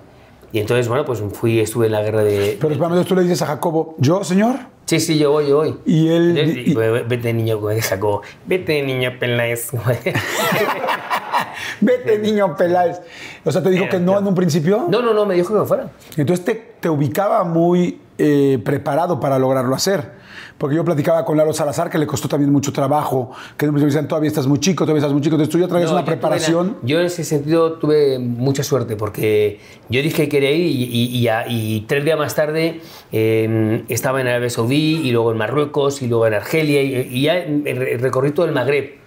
Y 0.54 0.60
entonces, 0.60 0.88
bueno, 0.88 1.04
pues 1.04 1.22
fui, 1.34 1.60
estuve 1.60 1.88
en 1.88 1.92
la 1.92 2.02
guerra 2.02 2.24
de... 2.24 2.58
Pero 2.62 2.74
espérame, 2.74 3.04
tú 3.04 3.16
le 3.16 3.24
dices 3.24 3.42
a 3.42 3.48
Jacobo, 3.48 3.96
¿yo, 3.98 4.24
señor? 4.24 4.56
Sí, 4.86 5.02
sí, 5.02 5.18
yo 5.18 5.32
voy, 5.32 5.50
yo 5.50 5.58
voy. 5.58 5.76
Y 5.86 6.08
él- 6.08 6.38
Entonces, 6.38 6.68
y- 6.68 6.76
vete, 7.08 7.34
niño, 7.34 7.60
Jacobo. 7.82 8.22
Vete, 8.46 8.82
niño 8.84 9.12
Peláez. 9.20 9.72
Vete, 11.82 12.20
niño 12.20 12.56
Peláez. 12.56 13.02
O 13.44 13.52
sea, 13.52 13.62
te 13.62 13.70
dijo 13.70 13.90
que 13.90 14.00
no 14.00 14.18
en 14.18 14.26
un 14.28 14.36
principio. 14.36 14.86
no, 14.90 15.02
no, 15.02 15.14
no, 15.14 15.26
me 15.26 15.36
dijo 15.36 15.54
que 15.54 15.60
me 15.60 15.66
fuera. 15.66 15.90
Entonces 16.16 16.46
te, 16.46 16.56
te 16.80 16.90
ubicaba 16.90 17.44
muy 17.44 18.00
eh, 18.18 18.60
preparado 18.64 19.20
para 19.20 19.38
lograrlo 19.38 19.76
hacer. 19.76 20.17
Porque 20.58 20.76
yo 20.76 20.84
platicaba 20.84 21.24
con 21.24 21.38
Lalo 21.38 21.54
Salazar, 21.54 21.90
que 21.90 21.98
le 22.00 22.08
costó 22.08 22.28
también 22.28 22.52
mucho 22.52 22.74
trabajo, 22.74 23.32
que 23.58 23.72
me 23.72 23.80
decían, 23.80 24.08
todavía 24.08 24.28
estás 24.28 24.48
muy 24.48 24.60
chico, 24.60 24.86
todavía 24.86 25.00
estás 25.02 25.14
muy 25.14 25.22
chico. 25.22 25.36
Entonces 25.36 25.52
tú 25.52 25.60
ya 25.60 25.68
traías 25.68 25.90
No, 25.92 25.98
una 25.98 26.02
yo 26.02 26.06
preparación. 26.08 26.78
la- 26.82 26.88
yo 26.88 27.00
en 27.00 27.06
ese 27.06 27.24
sentido 27.24 27.74
tuve 27.74 28.18
mucha 28.18 28.64
suerte 28.64 28.96
porque 28.96 29.60
yo 29.90 30.02
dije 30.02 30.24
que 30.24 30.30
quería 30.30 30.52
ir 30.52 30.66
y, 30.66 30.84
y- 30.86 31.18
y 31.18 31.28
a- 31.28 31.46
y 31.48 31.82
tres 31.88 32.04
días 32.06 32.18
más 32.18 32.34
tarde 32.34 32.82
eh, 33.12 33.84
estaba 33.90 34.20
en 34.22 34.28
Arabia 34.28 34.50
Saudí 34.50 35.02
y 35.04 35.12
luego 35.12 35.32
en 35.32 35.38
Marruecos 35.38 36.02
y 36.02 36.08
luego 36.08 36.26
en 36.28 36.34
Argelia 36.34 36.82
y, 36.82 37.22
ya 37.22 37.34
re- 37.36 37.98
recorrí 37.98 38.32
todo 38.32 38.46
el 38.46 38.52
Magreb. 38.52 38.98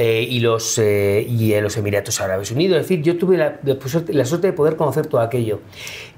eh, 0.00 0.24
y, 0.30 0.38
los, 0.38 0.78
eh, 0.78 1.26
y 1.28 1.54
en 1.54 1.64
los 1.64 1.76
Emiratos 1.76 2.20
Árabes 2.20 2.52
Unidos. 2.52 2.76
Es 2.80 2.84
decir, 2.88 3.02
yo 3.02 3.18
tuve 3.18 3.36
la, 3.36 3.58
la 3.64 3.74
suerte- 3.84 4.12
la 4.12 4.24
suerte 4.24 4.46
de 4.46 4.52
poder 4.52 4.76
conocer 4.76 5.08
todo 5.08 5.20
aquello. 5.20 5.58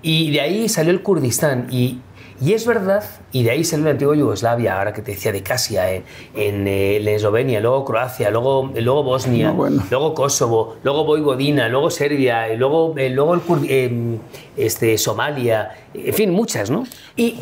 Y 0.02 0.30
de 0.32 0.40
ahí 0.42 0.68
salió 0.68 0.90
el 0.92 1.00
Kurdistán. 1.02 1.66
Y, 1.70 1.98
y 2.40 2.54
es 2.54 2.66
verdad, 2.66 3.04
y 3.32 3.42
de 3.42 3.50
ahí 3.50 3.64
salió 3.64 3.84
la 3.86 3.90
antigua 3.92 4.16
Yugoslavia, 4.16 4.78
ahora 4.78 4.92
que 4.92 5.02
te 5.02 5.12
decía 5.12 5.30
de 5.32 5.42
Casia, 5.42 5.92
en, 5.92 6.04
en, 6.34 6.66
eh, 6.66 6.96
en 6.96 7.08
Eslovenia, 7.08 7.60
luego 7.60 7.84
Croacia, 7.84 8.30
luego, 8.30 8.70
luego 8.74 9.02
Bosnia, 9.02 9.48
No, 9.48 9.54
bueno. 9.54 9.82
luego 9.90 10.14
Kosovo, 10.14 10.76
luego 10.82 11.04
Voivodina, 11.04 11.68
luego 11.68 11.90
Serbia, 11.90 12.48
luego, 12.54 12.94
eh, 12.96 13.10
luego 13.10 13.34
el 13.34 13.40
Kur- 13.42 13.66
eh, 13.68 14.16
este, 14.56 14.96
Somalia, 14.96 15.70
en 15.94 16.14
fin, 16.14 16.30
muchas, 16.30 16.70
¿no? 16.70 16.84
Y, 17.16 17.36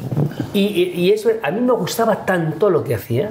y, 0.53 0.93
y- 0.95 1.11
eso, 1.13 1.31
a 1.43 1.51
mí 1.51 1.61
me 1.61 1.73
gustaba 1.73 2.25
tanto 2.27 2.69
lo 2.71 2.83
que 2.83 2.95
hacía, 2.97 3.31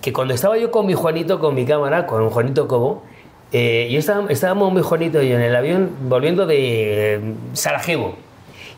que 0.00 0.12
cuando 0.12 0.34
estaba 0.34 0.58
yo 0.58 0.70
con 0.70 0.86
mi 0.86 0.94
Juanito, 0.94 1.38
con 1.38 1.54
mi 1.54 1.64
cámara, 1.66 2.06
con 2.06 2.22
un 2.22 2.30
Juanito 2.30 2.66
Cobo, 2.66 3.02
eh, 3.52 3.88
yo 3.92 3.98
estaba, 3.98 4.30
estábamos 4.30 4.72
mi 4.72 4.80
Juanito 4.80 5.22
y 5.22 5.28
yo 5.28 5.36
en 5.36 5.42
el 5.42 5.54
avión 5.54 5.90
volviendo 6.08 6.46
de 6.46 7.14
eh, 7.16 7.20
Sarajevo. 7.52 8.14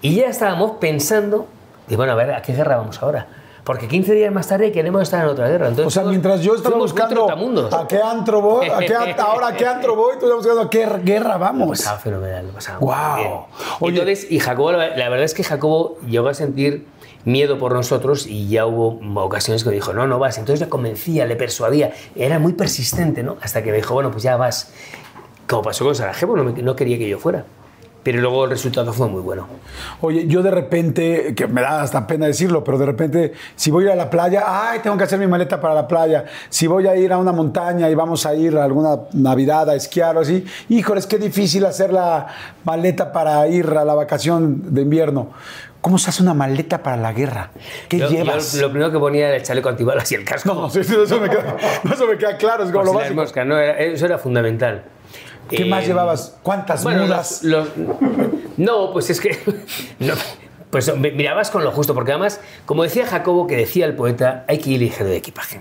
Y 0.00 0.16
ya 0.16 0.26
estábamos 0.28 0.72
pensando, 0.80 1.46
de 1.88 1.96
bueno, 1.96 2.12
a 2.12 2.14
ver, 2.16 2.32
¿a 2.32 2.42
qué 2.42 2.52
guerra 2.54 2.76
vamos 2.76 3.02
ahora? 3.02 3.26
Porque 3.64 3.86
15 3.86 4.14
días 4.14 4.32
más 4.32 4.48
tarde 4.48 4.72
queremos 4.72 5.02
estar 5.02 5.22
en 5.24 5.30
otra 5.30 5.48
guerra. 5.48 5.68
Entonces, 5.68 5.86
O 5.86 5.90
sea, 5.90 6.02
mientras 6.08 6.40
yo 6.40 6.56
estaba 6.56 6.76
buscando 6.78 7.28
a 7.30 7.86
qué 7.86 8.00
antro 8.02 8.40
voy, 8.40 8.68
a 8.68 8.78
qué, 8.80 8.94
ahora 9.18 9.48
a 9.48 9.56
qué 9.56 9.64
antro 9.66 9.94
voy, 9.94 10.14
tú 10.18 10.24
estabas 10.26 10.38
buscando 10.38 10.62
a 10.62 10.70
qué 10.70 10.86
guerra 11.04 11.36
vamos. 11.36 11.78
pasaba 11.78 11.98
fenomenal, 11.98 12.46
lo 12.48 12.52
pasaba 12.54 12.78
Guau. 12.78 13.14
muy 13.16 13.22
bien. 13.22 13.40
Oye. 13.80 13.98
Entonces, 14.00 14.26
y 14.32 14.40
Jacobo, 14.40 14.72
la 14.72 14.96
la 14.96 15.08
verdad 15.08 15.24
es 15.24 15.34
que 15.34 15.44
Jacobo 15.44 15.96
llegó 16.08 16.28
a 16.28 16.34
sentir 16.34 16.86
miedo 17.24 17.56
por 17.58 17.72
nosotros 17.72 18.26
y 18.26 18.48
ya 18.48 18.66
hubo 18.66 18.98
ocasiones 19.22 19.62
que 19.62 19.68
me 19.68 19.76
dijo, 19.76 19.92
no, 19.92 20.08
no 20.08 20.18
vas. 20.18 20.38
Entonces 20.38 20.58
le 20.60 20.68
convencía, 20.68 21.24
le 21.24 21.36
persuadía, 21.36 21.92
era 22.16 22.40
muy 22.40 22.54
persistente, 22.54 23.22
¿no? 23.22 23.36
Hasta 23.42 23.62
que 23.62 23.70
me 23.70 23.76
dijo, 23.76 23.94
bueno, 23.94 24.10
pues 24.10 24.24
ya 24.24 24.36
vas. 24.36 24.72
Como 25.48 25.62
pasó 25.62 25.84
con 25.84 25.94
Sarajevo, 25.94 26.36
no, 26.36 26.42
me- 26.42 26.62
no 26.62 26.74
quería 26.74 26.98
que 26.98 27.08
yo 27.08 27.20
fuera. 27.20 27.44
Pero 28.02 28.20
luego 28.20 28.44
el 28.44 28.50
resultado 28.50 28.92
fue 28.92 29.08
muy 29.08 29.20
bueno. 29.22 29.46
Oye, 30.00 30.26
yo 30.26 30.42
de 30.42 30.50
repente, 30.50 31.34
que 31.36 31.46
me 31.46 31.60
da 31.60 31.82
hasta 31.82 32.06
pena 32.06 32.26
decirlo, 32.26 32.64
pero 32.64 32.76
de 32.78 32.86
repente, 32.86 33.32
si 33.54 33.70
voy 33.70 33.84
a 33.84 33.86
ir 33.88 33.92
a 33.92 33.96
la 33.96 34.10
playa, 34.10 34.42
ay, 34.46 34.80
tengo 34.80 34.96
que 34.96 35.04
hacer 35.04 35.18
mi 35.18 35.26
maleta 35.26 35.60
para 35.60 35.74
la 35.74 35.86
playa. 35.86 36.24
Si 36.48 36.66
voy 36.66 36.86
a 36.88 36.96
ir 36.96 37.12
a 37.12 37.18
una 37.18 37.32
montaña 37.32 37.88
y 37.88 37.94
vamos 37.94 38.26
a 38.26 38.34
ir 38.34 38.56
a 38.56 38.64
alguna 38.64 38.96
Navidad 39.12 39.70
a 39.70 39.74
esquiar 39.76 40.16
o 40.16 40.20
así, 40.20 40.44
híjole, 40.68 41.00
es 41.00 41.06
que 41.06 41.18
difícil 41.18 41.64
hacer 41.64 41.92
la 41.92 42.26
maleta 42.64 43.12
para 43.12 43.46
ir 43.48 43.66
a 43.66 43.84
la 43.84 43.94
vacación 43.94 44.74
de 44.74 44.82
invierno. 44.82 45.28
¿Cómo 45.80 45.98
se 45.98 46.10
hace 46.10 46.22
una 46.22 46.32
maleta 46.34 46.80
para 46.82 46.96
la 46.96 47.12
guerra? 47.12 47.50
¿Qué 47.88 47.98
Yo- 47.98 48.08
llevas? 48.08 48.52
yo 48.52 48.62
lo 48.62 48.70
primero 48.70 48.92
que 48.92 48.98
ponía 49.00 49.26
era 49.28 49.36
el 49.36 49.42
chaleco 49.42 49.68
antibalas 49.68 50.10
y 50.12 50.14
el 50.14 50.24
casco. 50.24 50.54
No, 50.54 50.66
eso, 50.68 51.20
me 51.20 51.28
queda, 51.28 51.56
eso 51.92 52.06
me 52.06 52.16
queda 52.16 52.36
claro, 52.36 52.62
es 52.64 52.70
como 52.70 52.84
Por 52.84 52.86
lo 52.86 52.92
si 52.92 52.98
básico. 52.98 53.20
moscas, 53.20 53.46
no, 53.46 53.58
era- 53.58 53.78
eso 53.78 54.06
era 54.06 54.16
fundamental. 54.18 54.84
¿Qué 55.48 55.64
más 55.64 55.84
Eh, 55.84 55.88
llevabas? 55.88 56.36
¿Cuántas 56.42 56.82
Bueno, 56.84 57.04
mudas? 57.04 57.42
los- 57.42 57.76
los- 57.76 57.88
no, 58.56 58.92
pues 58.92 59.10
es 59.10 59.20
que. 59.20 59.38
no, 59.98 60.14
pues 60.70 60.94
mirabas 60.96 61.50
con 61.50 61.64
lo 61.64 61.70
justo, 61.72 61.94
porque 61.94 62.12
además, 62.12 62.40
como 62.66 62.82
decía 62.82 63.06
Jacobo, 63.06 63.46
que 63.46 63.56
decía 63.56 63.84
el 63.86 63.94
poeta, 63.94 64.44
hay 64.48 64.58
que 64.58 64.70
ir 64.70 64.80
ligero 64.80 65.08
de 65.10 65.16
equipaje. 65.16 65.60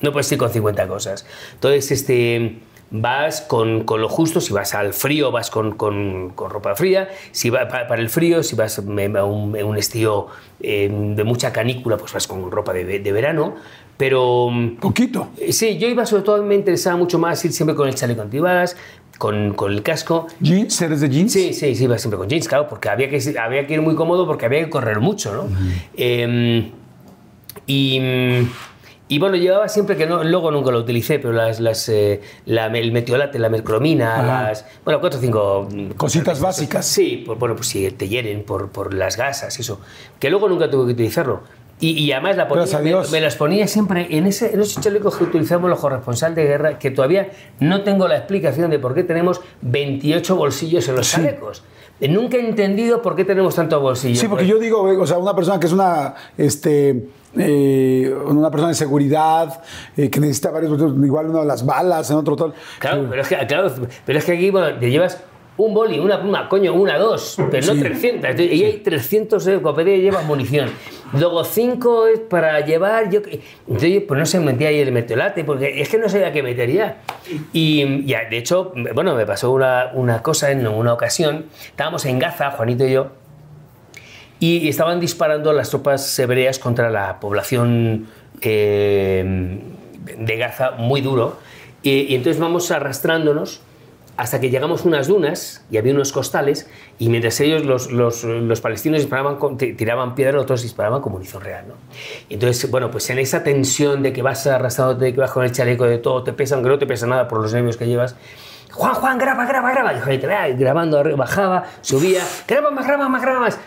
No 0.00 0.12
puedes 0.12 0.30
ir 0.30 0.38
con 0.38 0.50
50 0.50 0.86
cosas. 0.88 1.26
Entonces, 1.54 1.90
este. 1.90 2.60
Vas 2.90 3.42
con, 3.42 3.84
con 3.84 4.00
lo 4.00 4.08
justo, 4.08 4.40
si 4.40 4.54
vas 4.54 4.74
al 4.74 4.94
frío 4.94 5.30
vas 5.30 5.50
con, 5.50 5.72
con- 5.76 6.30
con 6.30 6.48
ropa 6.50 6.74
fría, 6.74 7.10
si 7.32 7.50
va, 7.50 7.68
pa- 7.68 7.86
para 7.86 8.00
el 8.00 8.08
frío, 8.08 8.42
si 8.42 8.56
vas 8.56 8.78
a 8.78 8.80
un, 8.80 9.76
estío 9.76 10.28
eh, 10.60 10.88
de 10.90 11.22
mucha 11.22 11.52
canícula, 11.52 11.98
pues 11.98 12.14
vas 12.14 12.26
con 12.26 12.50
ropa 12.50 12.72
de, 12.72 12.84
de 12.98 13.12
verano, 13.12 13.56
pero 13.98 14.48
Poquito. 14.80 15.28
eh, 15.38 15.52
Sí, 15.52 15.76
yo 15.76 15.86
iba 15.88 16.06
sobre 16.06 16.22
todo, 16.22 16.42
me 16.42 16.54
interesaba 16.54 16.96
mucho 16.96 17.18
más 17.18 17.44
ir 17.44 17.52
siempre 17.52 17.76
con 17.76 17.86
el 17.88 17.94
chaleco 17.94 18.22
antibalas, 18.22 18.76
con, 19.18 19.52
con 19.54 19.72
el 19.72 19.82
casco. 19.82 20.28
¿Jeans? 20.40 20.80
¿Eres 20.80 21.00
de 21.02 21.10
jeans? 21.10 21.32
Sí, 21.32 21.52
sí, 21.52 21.74
sí, 21.74 21.84
iba 21.84 21.98
siempre 21.98 22.16
con 22.16 22.28
jeans, 22.28 22.48
claro, 22.48 22.68
porque 22.68 22.88
había 22.88 23.10
que, 23.10 23.20
había 23.38 23.66
que 23.66 23.74
ir 23.74 23.82
muy 23.82 23.94
cómodo 23.96 24.26
porque 24.26 24.46
había 24.46 24.60
que 24.64 24.70
correr 24.70 25.00
mucho, 25.00 25.34
¿no? 25.34 25.48
Eh, 25.96 26.70
y, 27.66 28.00
y 29.08 29.18
bueno, 29.18 29.36
llevaba 29.36 29.68
siempre 29.68 29.96
que 29.96 30.06
no, 30.06 30.22
luego 30.22 30.50
nunca 30.50 30.70
lo 30.70 30.78
utilicé, 30.78 31.18
pero 31.18 31.32
las, 31.32 31.60
las, 31.60 31.88
eh, 31.88 32.20
la- 32.46 32.66
el 32.66 32.92
metiolate, 32.92 33.38
la 33.38 33.48
mercromina, 33.48 34.22
las, 34.22 34.64
bueno, 34.84 35.00
cuatro 35.00 35.18
o 35.18 35.22
cinco 35.22 35.68
mm, 35.70 35.90
Cositas 35.96 36.40
básicas. 36.40 36.86
Sí, 36.86 37.24
por, 37.26 37.38
bueno, 37.38 37.56
pues 37.56 37.68
si 37.68 37.90
te 37.90 38.08
hieren 38.08 38.44
por, 38.44 38.70
por 38.70 38.94
las 38.94 39.16
gasas, 39.16 39.58
eso. 39.58 39.80
Que 40.20 40.30
luego 40.30 40.48
nunca 40.48 40.70
tuve 40.70 40.86
que 40.86 40.92
utilizarlo. 40.92 41.42
Y, 41.80 41.90
y 41.90 42.12
además 42.12 42.36
la 42.36 42.48
ponía, 42.48 43.02
me, 43.10 43.20
las 43.20 43.36
ponía 43.36 43.68
siempre 43.68 44.08
en, 44.10 44.26
ese, 44.26 44.52
en 44.52 44.60
esos 44.60 44.82
chalecos 44.82 45.16
que 45.16 45.24
utilizamos 45.24 45.70
los 45.70 45.78
corresponsales 45.78 46.36
de 46.36 46.44
guerra, 46.44 46.78
que 46.78 46.90
todavía 46.90 47.30
no 47.60 47.82
tengo 47.82 48.08
la 48.08 48.16
explicación 48.16 48.70
de 48.70 48.78
por 48.78 48.94
qué 48.94 49.04
tenemos 49.04 49.40
28 49.62 50.34
bolsillos 50.34 50.88
en 50.88 50.96
los 50.96 51.08
chalecos. 51.10 51.62
Nunca 52.00 52.36
he 52.36 52.48
entendido 52.48 53.02
por 53.02 53.16
qué 53.16 53.24
tenemos 53.24 53.56
tantos 53.56 53.80
bolsillos. 53.82 54.18
Sí, 54.18 54.28
porque 54.28 54.44
Pues, 54.44 54.54
yo 54.54 54.60
digo, 54.60 54.90
eh, 54.90 54.96
o 54.96 55.06
sea, 55.06 55.18
una 55.18 55.34
persona 55.34 55.58
que 55.58 55.66
es 55.66 55.72
una, 55.72 56.14
este, 56.36 57.08
eh, 57.36 58.14
una 58.26 58.50
persona 58.50 58.68
de 58.68 58.74
seguridad, 58.76 59.62
eh, 59.96 60.08
que 60.08 60.20
necesita 60.20 60.50
varios, 60.50 60.80
igual 60.80 61.26
una 61.26 61.40
de 61.40 61.46
las 61.46 61.66
balas, 61.66 62.08
en 62.10 62.16
otro 62.16 62.36
tal. 62.36 62.54
Claro, 62.78 63.06
pero 63.10 63.22
es 63.22 63.28
que, 63.28 63.36
claro, 63.46 63.72
pero 64.06 64.18
es 64.18 64.24
que 64.24 64.32
aquí 64.32 64.50
bueno, 64.50 64.78
te 64.78 64.90
llevas 64.90 65.20
un 65.58 65.74
boli, 65.74 65.98
una 65.98 66.20
pluma, 66.20 66.48
coño, 66.48 66.72
una, 66.72 66.96
dos, 66.98 67.36
pero 67.50 67.66
no 67.66 67.74
Sí. 67.74 67.80
300. 67.80 68.30
Entonces, 68.30 68.54
Y 68.54 68.64
hay 68.64 68.72
300 68.78 69.44
de 69.44 69.60
copedia 69.60 69.96
y 69.96 70.00
llevas 70.00 70.24
munición. 70.24 70.70
Luego 71.12 71.42
5 71.42 72.06
es 72.06 72.20
para 72.20 72.60
llevar. 72.64 73.10
Yo, 73.10 73.20
entonces, 73.66 74.02
pues 74.06 74.18
no 74.18 74.24
se 74.24 74.38
metía 74.38 74.68
ahí 74.68 74.78
el 74.78 74.92
metiolate, 74.92 75.42
porque 75.42 75.80
es 75.80 75.88
que 75.88 75.98
no 75.98 76.08
sabía 76.08 76.32
qué 76.32 76.44
meter 76.44 76.70
ya. 76.70 76.98
Y 77.52 78.04
ya, 78.06 78.28
de 78.30 78.38
hecho, 78.38 78.72
bueno, 78.94 79.14
me 79.16 79.26
pasó 79.26 79.50
una, 79.50 79.90
una 79.94 80.22
cosa 80.22 80.52
en 80.52 80.66
una 80.66 80.92
ocasión. 80.92 81.46
Estábamos 81.66 82.04
en 82.06 82.20
Gaza, 82.20 82.52
Juanito 82.52 82.86
y 82.86 82.92
yo, 82.92 83.08
y, 84.38 84.58
y 84.58 84.68
estaban 84.68 85.00
disparando 85.00 85.52
las 85.52 85.70
tropas 85.70 86.16
hebreas 86.20 86.60
contra 86.60 86.88
la 86.88 87.18
población 87.18 88.06
eh, 88.40 89.58
de 90.18 90.36
Gaza 90.36 90.72
muy 90.78 91.00
duro. 91.00 91.36
Y, 91.82 92.02
y 92.02 92.14
entonces 92.14 92.40
vamos 92.40 92.70
arrastrándonos 92.70 93.62
hasta 94.18 94.40
que 94.40 94.50
llegamos 94.50 94.84
a 94.84 94.88
unas 94.88 95.06
dunas 95.06 95.64
y 95.70 95.76
había 95.76 95.94
unos 95.94 96.10
costales 96.10 96.68
y 96.98 97.08
mientras 97.08 97.38
ellos, 97.38 97.64
los, 97.64 97.92
los, 97.92 98.24
los 98.24 98.60
palestinos, 98.60 98.98
disparaban 98.98 99.38
tiraban 99.56 100.16
piedra, 100.16 100.32
los 100.32 100.42
otros 100.42 100.62
disparaban 100.62 101.00
con 101.00 101.12
munición 101.12 101.40
real. 101.40 101.66
¿no? 101.68 101.74
Y 102.28 102.34
entonces, 102.34 102.68
bueno, 102.68 102.90
pues 102.90 103.08
en 103.10 103.20
esa 103.20 103.44
tensión 103.44 104.02
de 104.02 104.12
que 104.12 104.20
vas 104.20 104.44
arrastrándote, 104.48 105.04
de 105.04 105.14
que 105.14 105.20
vas 105.20 105.30
con 105.30 105.44
el 105.44 105.52
chaleco 105.52 105.84
de 105.84 105.98
todo, 105.98 106.24
te 106.24 106.32
pesa, 106.32 106.56
aunque 106.56 106.68
no 106.68 106.78
te 106.80 106.86
pesa 106.86 107.06
nada 107.06 107.28
por 107.28 107.40
los 107.40 107.54
nervios 107.54 107.76
que 107.76 107.86
llevas, 107.86 108.16
Juan, 108.72 108.94
Juan, 108.94 109.18
graba, 109.18 109.46
graba, 109.46 109.70
graba. 109.70 110.48
Y 110.48 110.54
grabando, 110.54 111.16
bajaba, 111.16 111.66
subía, 111.80 112.22
graba 112.48 112.72
más, 112.72 112.86
graba 112.86 113.08
más, 113.08 113.22
graba 113.22 113.38
más. 113.38 113.58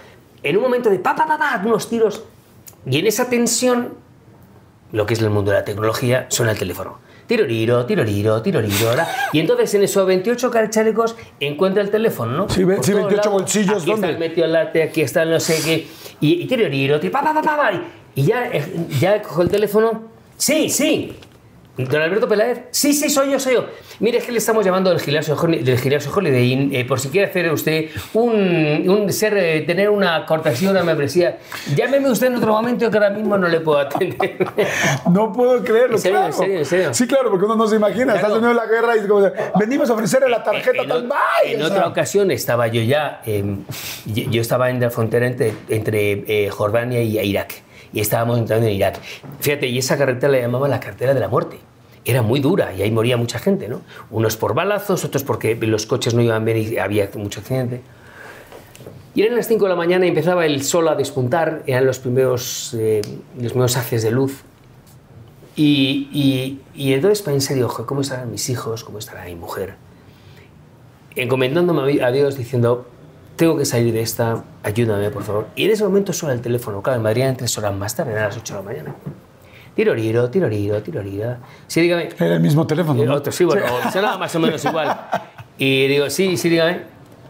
En 0.43 0.57
un 0.57 0.63
momento 0.63 0.89
de 0.89 0.99
pa, 0.99 1.15
pa, 1.15 1.25
pa, 1.25 1.37
pa, 1.37 1.61
unos 1.63 1.87
tiros. 1.87 2.23
Y 2.85 2.99
en 2.99 3.07
esa 3.07 3.29
tensión, 3.29 3.93
lo 4.91 5.05
que 5.05 5.13
es 5.13 5.21
el 5.21 5.29
mundo 5.29 5.51
de 5.51 5.57
la 5.59 5.63
tecnología, 5.63 6.25
suena 6.29 6.51
el 6.51 6.59
teléfono. 6.59 6.99
Tiroriro, 7.31 7.85
tiroriro, 7.85 8.41
tiroriro. 8.41 8.87
¿verdad? 8.89 9.07
Y 9.31 9.39
entonces 9.39 9.73
en 9.75 9.83
esos 9.83 10.05
28 10.05 10.51
chalecos 10.69 11.15
encuentra 11.39 11.81
el 11.81 11.89
teléfono, 11.89 12.33
¿no? 12.33 12.49
Sí, 12.49 12.65
Por 12.65 12.83
sí, 12.83 12.91
todos 12.91 13.03
28 13.05 13.15
lados. 13.15 13.31
bolsillos, 13.31 13.81
Aquí 13.83 13.91
¿dónde? 13.91 14.07
está 14.07 14.09
el 14.09 14.17
metiolate, 14.19 14.83
aquí 14.83 15.01
está 15.01 15.23
el 15.23 15.29
no 15.29 15.39
sé 15.39 15.61
qué. 15.63 15.87
Y, 16.19 16.41
y 16.43 16.45
tiroriro, 16.45 16.99
tir- 16.99 17.09
pa, 17.09 17.23
pa, 17.23 17.33
pa, 17.33 17.41
pa, 17.41 17.55
pa, 17.55 17.71
y- 17.71 17.81
Y 18.15 18.23
ya, 18.25 18.47
eh, 18.51 18.65
ya 18.99 19.21
cojo 19.21 19.43
el 19.43 19.47
teléfono. 19.49 20.03
Sí, 20.35 20.67
sí. 20.69 21.13
Don 21.77 22.01
Alberto 22.01 22.27
Peláez, 22.27 22.63
sí, 22.71 22.91
sí, 22.93 23.09
soy 23.09 23.31
yo, 23.31 23.39
soy 23.39 23.53
yo. 23.53 23.65
Mire, 23.99 24.17
es 24.17 24.25
que 24.25 24.31
le 24.33 24.39
estamos 24.39 24.63
llamando 24.65 24.89
del 24.89 24.99
gimnasio, 24.99 25.35
del 25.35 25.79
gimnasio 25.79 26.11
Holiday 26.13 26.51
Inn, 26.51 26.75
eh, 26.75 26.83
por 26.85 26.99
si 26.99 27.07
quiere 27.09 27.27
hacer 27.27 27.51
usted 27.51 27.85
un, 28.13 28.89
un 28.89 29.11
ser, 29.13 29.37
eh, 29.37 29.61
tener 29.61 29.89
una 29.89 30.25
cortesía, 30.25 30.69
una 30.71 30.83
membresía. 30.83 31.37
Llámeme 31.75 32.09
usted 32.09 32.27
en 32.27 32.35
otro 32.35 32.51
momento 32.51 32.91
que 32.91 32.97
ahora 32.97 33.09
mismo 33.11 33.37
no 33.37 33.47
le 33.47 33.61
puedo 33.61 33.79
atender. 33.79 34.37
No 35.09 35.31
puedo 35.33 35.63
creerlo, 35.63 35.95
¿En 35.95 36.01
serio, 36.01 36.17
claro. 36.19 36.33
en 36.33 36.39
serio, 36.39 36.57
en 36.59 36.65
serio? 36.65 36.93
Sí, 36.93 37.07
claro, 37.07 37.29
porque 37.29 37.45
uno 37.45 37.55
no 37.55 37.67
se 37.67 37.75
imagina. 37.77 38.15
Estás 38.15 38.31
Claro. 38.31 38.35
en 38.35 38.41
medio 38.41 38.59
de 38.59 38.65
la 38.67 38.71
guerra 38.71 38.97
y 38.97 39.07
como, 39.07 39.31
venimos 39.59 39.89
a 39.89 39.93
ofrecerle 39.93 40.29
la 40.29 40.43
tarjeta 40.43 40.83
en, 40.83 40.89
tal, 40.89 41.09
en 41.45 41.57
sea. 41.57 41.67
otra 41.67 41.87
ocasión 41.87 42.31
estaba 42.31 42.67
yo 42.67 42.81
ya, 42.81 43.21
eh, 43.25 43.43
yo 44.05 44.23
yo 44.29 44.41
estaba 44.41 44.69
en 44.69 44.79
la 44.79 44.89
frontera 44.89 45.25
entre, 45.27 45.53
entre 45.69 46.23
eh, 46.45 46.49
Jordania 46.49 47.01
y 47.01 47.17
Irak. 47.19 47.53
Y 47.93 47.99
estábamos 47.99 48.39
entrando 48.39 48.67
en 48.67 48.73
Irak. 48.73 48.99
Fíjate, 49.39 49.67
y 49.67 49.77
esa 49.77 49.97
carretera 49.97 50.31
la 50.31 50.39
llamaban 50.39 50.69
la 50.69 50.79
carretera 50.79 51.13
de 51.13 51.19
la 51.19 51.27
muerte. 51.27 51.57
Era 52.05 52.21
muy 52.21 52.39
dura 52.39 52.73
y 52.73 52.81
ahí 52.81 52.91
moría 52.91 53.17
mucha 53.17 53.37
gente, 53.37 53.67
¿no? 53.67 53.81
Unos 54.09 54.37
por 54.37 54.55
balazos, 54.55 55.03
otros 55.05 55.23
porque 55.23 55.55
los 55.55 55.85
coches 55.85 56.13
no 56.13 56.21
iban 56.21 56.43
bien 56.45 56.57
y 56.57 56.77
había 56.77 57.09
mucho 57.15 57.41
accidente. 57.41 57.81
Y 59.13 59.23
eran 59.23 59.35
las 59.35 59.47
5 59.47 59.65
de 59.65 59.69
la 59.69 59.75
mañana 59.75 60.05
y 60.05 60.09
empezaba 60.09 60.45
el 60.45 60.63
sol 60.63 60.87
a 60.87 60.95
despuntar, 60.95 61.63
eran 61.67 61.85
los 61.85 61.99
primeros, 61.99 62.73
eh, 62.73 63.01
los 63.37 63.51
primeros 63.51 63.75
haces 63.75 64.03
de 64.03 64.11
luz. 64.11 64.41
Y, 65.55 66.07
y, 66.13 66.61
y 66.73 66.93
entonces 66.93 67.21
pensé, 67.21 67.55
digo, 67.55 67.67
"Jo, 67.67 67.85
¿cómo 67.85 68.01
estarán 68.01 68.31
mis 68.31 68.49
hijos? 68.49 68.85
¿Cómo 68.85 68.99
estará 68.99 69.25
mi 69.25 69.35
mujer? 69.35 69.75
Encomendándome 71.15 72.01
a 72.01 72.11
Dios 72.11 72.37
diciendo, 72.37 72.87
tengo 73.41 73.57
que 73.57 73.65
salir 73.65 73.91
de 73.91 74.03
esta, 74.03 74.43
ayúdame 74.61 75.09
por 75.09 75.23
favor. 75.23 75.47
Y 75.55 75.65
en 75.65 75.71
ese 75.71 75.83
momento 75.83 76.13
suena 76.13 76.35
el 76.35 76.41
teléfono, 76.41 76.83
claro, 76.83 76.97
en 76.97 77.01
Madrid 77.01 77.23
eran 77.23 77.35
tres 77.35 77.57
horas 77.57 77.73
más 77.73 77.95
tarde, 77.95 78.11
eran 78.11 78.25
las 78.25 78.37
8 78.37 78.53
de 78.53 78.59
la 78.59 78.63
mañana. 78.63 78.95
Tiroriro, 79.73 80.29
tiroriro, 80.29 80.83
tiroriro. 80.83 81.37
Sí, 81.65 81.81
dígame. 81.81 82.09
Era 82.19 82.35
el 82.35 82.39
mismo 82.39 82.67
teléfono. 82.67 83.01
Eh, 83.01 83.05
¿no? 83.07 83.15
Otro, 83.15 83.31
sí, 83.31 83.43
bueno, 83.43 83.65
sonaba 83.91 84.19
más 84.19 84.35
o 84.35 84.39
menos 84.39 84.63
igual. 84.63 84.95
Y 85.57 85.87
digo, 85.87 86.07
sí, 86.11 86.37
sí, 86.37 86.49
dígame. 86.49 86.81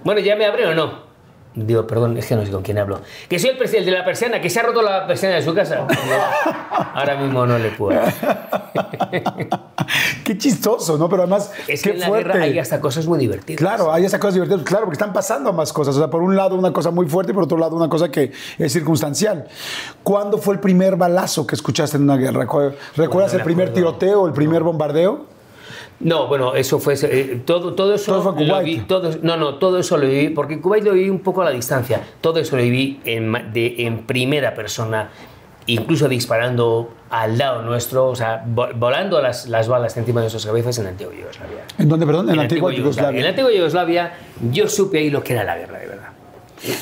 Bueno, 0.03 0.19
¿ya 0.19 0.35
me 0.35 0.45
abre 0.45 0.67
o 0.67 0.75
no? 0.75 1.10
Digo, 1.53 1.85
perdón, 1.85 2.17
es 2.17 2.25
que 2.27 2.35
no 2.35 2.45
sé 2.45 2.51
con 2.51 2.61
quién 2.63 2.77
hablo. 2.77 3.01
Que 3.27 3.37
soy 3.37 3.49
el 3.49 3.57
presidente 3.57 3.91
de 3.91 3.97
la 3.97 4.05
persiana, 4.05 4.39
que 4.39 4.49
se 4.49 4.61
ha 4.61 4.63
roto 4.63 4.81
la 4.81 5.05
persiana 5.05 5.35
de 5.35 5.41
su 5.41 5.53
casa. 5.53 5.85
Ahora 6.93 7.17
mismo 7.17 7.45
no 7.45 7.57
le 7.57 7.71
puedo. 7.71 7.99
Qué 10.23 10.37
chistoso, 10.37 10.97
¿no? 10.97 11.09
Pero 11.09 11.23
además, 11.23 11.51
Es 11.67 11.81
qué 11.81 11.89
que 11.89 11.95
en 11.95 11.99
la 12.01 12.07
fuerte. 12.07 12.27
guerra 12.29 12.43
hay 12.45 12.59
hasta 12.59 12.79
cosas 12.79 13.05
muy 13.05 13.19
divertidas. 13.19 13.59
Claro, 13.59 13.91
hay 13.91 14.05
esas 14.05 14.19
cosas 14.19 14.35
divertidas, 14.35 14.63
claro, 14.63 14.85
porque 14.85 14.95
están 14.95 15.13
pasando 15.13 15.51
más 15.53 15.73
cosas. 15.73 15.95
O 15.95 15.99
sea, 15.99 16.09
por 16.09 16.21
un 16.21 16.35
lado 16.35 16.55
una 16.55 16.71
cosa 16.71 16.91
muy 16.91 17.07
fuerte 17.07 17.31
y 17.31 17.35
por 17.35 17.43
otro 17.43 17.57
lado 17.57 17.75
una 17.75 17.89
cosa 17.89 18.09
que 18.09 18.31
es 18.57 18.71
circunstancial. 18.71 19.47
¿Cuándo 20.03 20.37
fue 20.37 20.53
el 20.53 20.59
primer 20.59 20.95
balazo 20.95 21.45
que 21.45 21.55
escuchaste 21.55 21.97
en 21.97 22.03
una 22.03 22.17
guerra? 22.17 22.45
¿Cu- 22.47 22.71
¿Recuerdas 22.95 23.33
No 23.33 23.39
el 23.39 23.43
primer 23.43 23.73
tiroteo 23.73 24.21
o 24.21 24.27
el 24.27 24.33
primer 24.33 24.63
bombardeo? 24.63 25.25
No, 26.03 26.27
bueno, 26.27 26.55
eso 26.55 26.79
fue. 26.79 26.95
eh, 27.03 27.41
todo, 27.45 27.73
todo 27.73 27.93
eso. 27.95 28.11
Todo 28.13 28.33
fue 28.33 28.41
en 28.41 28.47
lo 28.47 28.53
Kuwait. 28.55 28.65
vi- 28.79 28.85
todo- 28.85 29.11
no, 29.21 29.37
no, 29.37 29.55
todo 29.55 29.77
eso 29.79 29.97
lo 29.97 30.07
viví. 30.07 30.29
Porque 30.29 30.55
en 30.55 30.61
Kuwait 30.61 30.83
lo 30.83 30.93
viví 30.93 31.09
un 31.09 31.19
poco 31.19 31.41
a 31.41 31.45
la 31.45 31.51
distancia. 31.51 32.01
Todo 32.21 32.39
eso 32.39 32.55
lo 32.57 32.63
viví 32.63 32.99
en, 33.05 33.31
de- 33.53 33.75
en 33.79 33.99
primera 34.05 34.53
persona, 34.55 35.09
incluso 35.67 36.07
disparando 36.07 36.93
al 37.09 37.37
lado 37.37 37.61
nuestro, 37.61 38.07
o 38.07 38.15
sea, 38.15 38.43
vo- 38.45 38.73
volando 38.75 39.21
las, 39.21 39.47
las 39.47 39.67
balas 39.67 39.95
encima 39.97 40.21
de 40.21 40.25
nuestras 40.25 40.45
cabezas 40.45 40.77
en 40.79 40.85
la 40.85 40.89
antigua 40.91 41.13
Yugoslavia. 41.13 41.57
¿En 41.77 41.89
dónde, 41.89 42.05
perdón? 42.05 42.25
En, 42.25 42.31
En 42.31 42.37
la 42.37 42.41
antigua 42.43 42.71
En 42.71 42.77
Yugoslavia. 42.77 43.21
la 43.21 43.29
antigua 43.29 43.51
Yugoslavia, 43.51 44.13
yo 44.51 44.67
supe 44.67 44.97
ahí 44.99 45.09
lo 45.09 45.23
que 45.23 45.33
era 45.33 45.43
la 45.43 45.57
guerra, 45.57 45.77
de 45.79 45.87
verdad. 45.87 46.07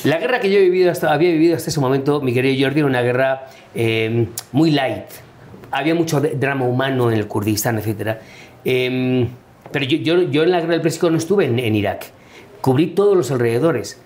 La 0.04 0.18
guerra 0.18 0.40
que 0.40 0.50
yo 0.50 0.58
he 0.58 0.62
vivido 0.62 0.90
hasta, 0.90 1.12
había 1.12 1.30
vivido 1.30 1.56
hasta 1.56 1.70
ese 1.70 1.80
momento, 1.80 2.20
mi 2.20 2.32
querido 2.34 2.66
Jordi, 2.66 2.80
era 2.80 2.86
una 2.86 3.02
guerra 3.02 3.46
eh, 3.74 4.28
muy 4.52 4.70
light. 4.70 5.04
Había 5.72 5.94
mucho 5.94 6.20
drama 6.20 6.64
humano 6.64 7.10
en 7.10 7.16
el 7.16 7.26
Kurdistán, 7.28 7.78
etc. 8.64 9.28
pero 9.72 9.84
yo, 9.84 9.98
yo, 9.98 10.22
yo 10.22 10.42
en 10.42 10.50
la 10.50 10.60
guerra 10.60 10.72
del 10.72 10.82
Pérsico 10.82 11.10
no 11.10 11.18
estuve 11.18 11.46
en, 11.46 11.58
en 11.58 11.74
Irak. 11.74 12.06
cubrí 12.60 12.88
todos 12.88 13.16
los 13.16 13.30
alrededores. 13.30 14.00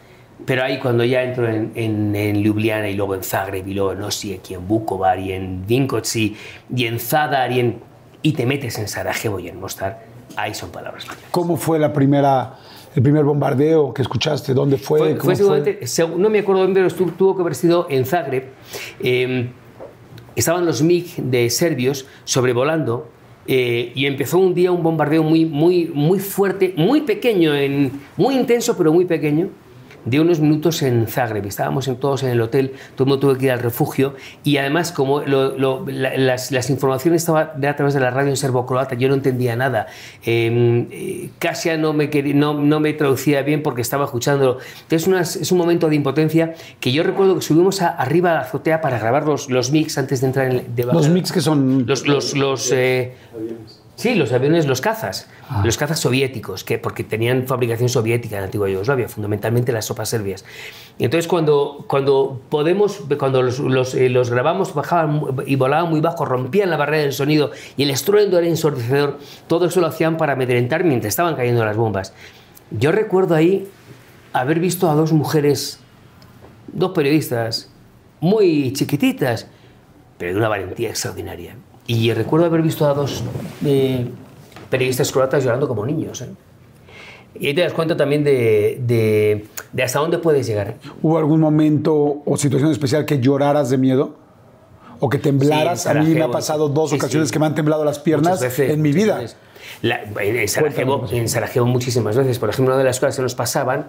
Pero 0.46 0.62
ahí 0.62 0.78
cuando 0.78 1.04
ya 1.04 1.22
entro 1.22 1.48
en, 1.48 1.72
en, 1.74 2.42
Ljubljana 2.42 2.88
y 2.88 2.94
luego 2.94 3.14
en 3.14 3.22
Zagreb 3.22 3.66
y 3.66 3.74
luego 3.74 3.92
en 3.92 4.02
Osijek 4.02 4.50
y 4.50 4.54
en 4.54 4.66
Vukovar 4.66 5.18
y 5.18 5.32
en 5.32 5.66
Vinkovci 5.66 6.36
y 6.74 6.86
en 6.86 6.98
Zadar 6.98 7.50
y, 7.52 7.60
en, 7.60 7.80
y 8.20 8.32
te 8.32 8.44
metes 8.44 8.78
en 8.78 8.88
Sarajevo 8.88 9.38
y 9.38 9.48
en 9.48 9.58
Mostar, 9.60 10.02
ahí 10.36 10.52
son 10.54 10.70
palabras 10.70 11.06
¿Cómo 11.30 11.56
fue 11.56 11.78
la 11.78 11.92
primera, 11.92 12.56
el 12.94 13.02
primer 13.02 13.24
bombardeo 13.24 13.94
que 13.94 14.02
escuchaste? 14.02 14.52
¿Dónde 14.52 14.76
fue? 14.76 15.16
fue, 15.16 15.36
fue? 15.36 16.08
no 16.18 16.28
me 16.28 16.40
acuerdo 16.40 16.66
bien, 16.66 16.74
pero 16.74 17.12
tuvo 17.12 17.36
que 17.36 17.42
haber 17.42 17.54
sido 17.54 17.86
en 17.88 18.04
Zagreb. 18.04 18.44
Eh, 19.00 19.50
estaban 20.36 20.66
los 20.66 20.82
MiG 20.82 21.16
de 21.16 21.48
serbios 21.48 22.06
sobrevolando 22.24 23.08
eh, 23.46 23.92
y 23.94 24.06
empezó 24.06 24.38
un 24.38 24.54
día 24.54 24.72
un 24.72 24.82
bombardeo 24.82 25.22
muy, 25.22 25.44
muy, 25.44 25.90
muy 25.94 26.18
fuerte, 26.18 26.74
muy 26.76 27.02
pequeño, 27.02 27.54
en, 27.54 27.92
muy 28.16 28.34
intenso, 28.36 28.76
pero 28.76 28.92
muy 28.92 29.04
pequeño 29.04 29.48
de 30.04 30.20
unos 30.20 30.40
minutos 30.40 30.82
en 30.82 31.06
Zagreb. 31.06 31.46
Estábamos 31.46 31.90
todos 32.00 32.22
en 32.22 32.30
el 32.30 32.40
hotel, 32.40 32.72
todo 32.94 33.04
el 33.04 33.08
mundo 33.10 33.20
tuvo 33.20 33.38
que 33.38 33.46
ir 33.46 33.52
al 33.52 33.60
refugio 33.60 34.14
y 34.42 34.56
además 34.56 34.92
como 34.92 35.22
las, 35.22 36.70
informaciones 36.70 37.22
estaban 37.22 37.64
a 37.64 37.76
través 37.76 37.94
de 37.94 38.00
la 38.00 38.10
radio 38.10 38.30
en 38.30 38.36
serbo-croata, 38.36 38.94
yo 38.94 39.08
no 39.08 39.14
entendía 39.14 39.56
nada. 39.56 39.86
Em, 40.24 40.88
eh, 40.90 41.30
Kasia 41.38 41.76
no 41.76 41.92
me, 41.92 42.08
no, 42.34 42.54
no, 42.54 42.80
me 42.80 42.92
traducía 42.92 43.42
bien 43.42 43.62
porque 43.62 43.82
estaba 43.82 44.04
escuchándolo. 44.04 44.58
Entonces 44.88 45.36
es 45.36 45.52
un 45.52 45.58
momento 45.58 45.88
de 45.88 45.96
impotencia 45.96 46.54
que 46.80 46.92
yo 46.92 47.02
recuerdo 47.02 47.36
que 47.36 47.42
subimos 47.42 47.82
arriba 47.82 48.32
a 48.32 48.34
la 48.34 48.40
azotea 48.40 48.80
para 48.80 48.98
grabar 48.98 49.26
los, 49.26 49.50
los 49.50 49.70
mix 49.70 49.98
antes 49.98 50.20
de 50.20 50.26
entrar 50.26 50.46
en 50.46 50.66
el... 50.76 50.86
los 50.86 51.08
mix 51.08 51.32
que 51.32 51.40
son... 51.40 51.86
Los... 51.86 52.06
los, 52.06 52.34
los 52.34 52.72
eh, 52.72 53.14
Sí, 53.96 54.16
los 54.16 54.32
aviones, 54.32 54.66
los 54.66 54.80
cazas, 54.80 55.28
ah. 55.48 55.62
los 55.64 55.76
cazas 55.76 56.00
soviéticos, 56.00 56.64
que, 56.64 56.78
porque 56.78 57.04
tenían 57.04 57.46
fabricación 57.46 57.88
soviética 57.88 58.36
en 58.36 58.42
la 58.42 58.46
antigua 58.46 58.68
Yugoslavia, 58.68 59.08
fundamentalmente 59.08 59.70
las 59.70 59.84
sopas 59.84 60.08
serbias. 60.08 60.44
Y 60.98 61.04
entonces 61.04 61.28
cuando, 61.28 61.84
cuando 61.86 62.40
podemos, 62.48 63.02
cuando 63.18 63.42
los, 63.42 63.60
los, 63.60 63.94
eh, 63.94 64.08
los, 64.08 64.30
grabamos, 64.30 64.74
bajaban 64.74 65.22
y 65.46 65.54
volaban 65.54 65.90
muy 65.90 66.00
bajo, 66.00 66.24
rompían 66.24 66.70
la 66.70 66.76
barrera 66.76 67.04
del 67.04 67.12
sonido 67.12 67.52
y 67.76 67.84
el 67.84 67.90
estruendo 67.90 68.36
era 68.36 68.48
ensordecedor, 68.48 69.18
todo 69.46 69.66
eso 69.66 69.80
lo 69.80 69.86
hacían 69.86 70.16
para 70.16 70.32
amedrentar 70.32 70.82
mientras 70.82 71.10
estaban 71.10 71.36
cayendo 71.36 71.64
las 71.64 71.76
bombas. 71.76 72.12
Yo 72.72 72.90
recuerdo 72.90 73.36
ahí 73.36 73.68
haber 74.32 74.58
visto 74.58 74.90
a 74.90 74.94
dos 74.94 75.12
mujeres, 75.12 75.78
dos 76.66 76.90
periodistas, 76.90 77.70
muy 78.18 78.72
chiquititas, 78.72 79.46
pero 80.18 80.32
de 80.32 80.38
una 80.38 80.48
valentía 80.48 80.88
extraordinaria 80.88 81.56
y 81.86 82.12
recuerdo 82.12 82.46
haber 82.46 82.62
visto 82.62 82.86
a 82.86 82.94
dos 82.94 83.22
eh, 83.64 84.06
periodistas 84.70 85.12
croatas 85.12 85.44
llorando 85.44 85.68
como 85.68 85.84
niños. 85.84 86.22
¿eh? 86.22 86.28
Y 87.38 87.48
ahí 87.48 87.54
te 87.54 87.62
das 87.62 87.72
cuenta 87.72 87.96
también 87.96 88.24
de, 88.24 88.80
de, 89.72 89.82
hasta 89.82 89.98
dónde 89.98 90.18
puedes 90.18 90.46
llegar. 90.46 90.76
¿Hubo 91.02 91.18
algún 91.18 91.40
momento 91.40 92.22
o 92.24 92.36
situación 92.36 92.70
especial 92.70 93.04
que 93.04 93.20
lloraras 93.20 93.70
de 93.70 93.78
miedo? 93.78 94.16
¿O 95.00 95.08
que 95.08 95.18
temblaras? 95.18 95.86
a 95.86 95.94
mí 95.94 96.14
me 96.14 96.22
ha 96.22 96.30
pasado 96.30 96.68
dos 96.68 96.92
ocasiones 96.92 97.30
que 97.32 97.38
me 97.38 97.46
han 97.46 97.54
temblado 97.54 97.84
las 97.84 97.98
piernas 97.98 98.40
en 98.58 98.80
mi 98.80 98.92
vida. 98.92 99.20
en, 99.82 100.48
Sarajevo, 100.48 101.06
en, 101.10 101.28
Sarajevo, 101.28 101.66
muchísimas 101.66 102.16
veces. 102.16 102.38
Por 102.38 102.48
ejemplo, 102.48 102.72
una 102.72 102.78
de 102.78 102.84
las 102.84 103.00
cosas 103.00 103.16
que 103.16 103.22
nos 103.22 103.34
pasaban, 103.34 103.88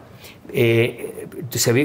eh, 0.51 1.27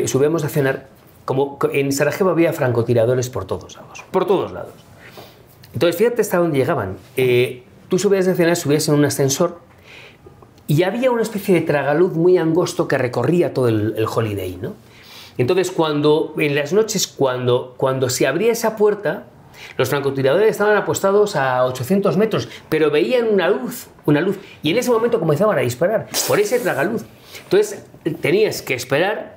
subíamos 0.06 0.42
a 0.42 0.48
cenar, 0.48 0.88
como 1.26 1.58
en 1.72 1.92
Sarajevo 1.92 2.30
había 2.30 2.52
francotiradores 2.52 3.28
por 3.28 3.44
todos 3.44 3.76
lados. 3.76 4.02
Por 4.10 4.24
todos 4.24 4.50
lados. 4.50 4.72
Entonces, 5.72 5.96
fíjate 5.96 6.22
hasta 6.22 6.38
dónde 6.38 6.58
llegaban. 6.58 6.96
Eh, 7.16 7.64
tú 7.88 7.98
subías 7.98 8.26
de 8.26 8.34
cenar, 8.34 8.56
subías 8.56 8.88
en 8.88 8.94
un 8.94 9.04
ascensor 9.04 9.58
y 10.66 10.84
había 10.84 11.10
una 11.10 11.22
especie 11.22 11.54
de 11.54 11.62
tragaluz 11.62 12.12
muy 12.14 12.38
angosto 12.38 12.86
que 12.86 12.96
recorría 12.96 13.52
todo 13.52 13.68
el, 13.68 14.06
holiday, 14.06 14.56
¿no? 14.60 14.74
Entonces, 15.36 15.70
cuando 15.70 16.34
en 16.38 16.54
las 16.54 16.72
noches, 16.72 17.06
cuando, 17.06 17.74
cuando 17.76 18.08
se 18.08 18.26
abría 18.26 18.52
esa 18.52 18.76
puerta, 18.76 19.26
los 19.76 19.88
francotiradores 19.88 20.50
estaban 20.50 20.76
apostados 20.76 21.34
a 21.34 21.64
800 21.64 22.16
metros, 22.16 22.48
pero 22.68 22.90
veían 22.90 23.28
una 23.28 23.48
luz, 23.48 23.88
una 24.06 24.20
luz, 24.20 24.38
y 24.62 24.70
en 24.70 24.78
ese 24.78 24.90
momento 24.90 25.18
comenzaban 25.18 25.58
a 25.58 25.62
disparar 25.62 26.08
por 26.28 26.38
ese 26.38 26.60
tragaluz. 26.60 27.04
Entonces, 27.44 27.84
tenías 28.20 28.62
que 28.62 28.74
esperar 28.74 29.36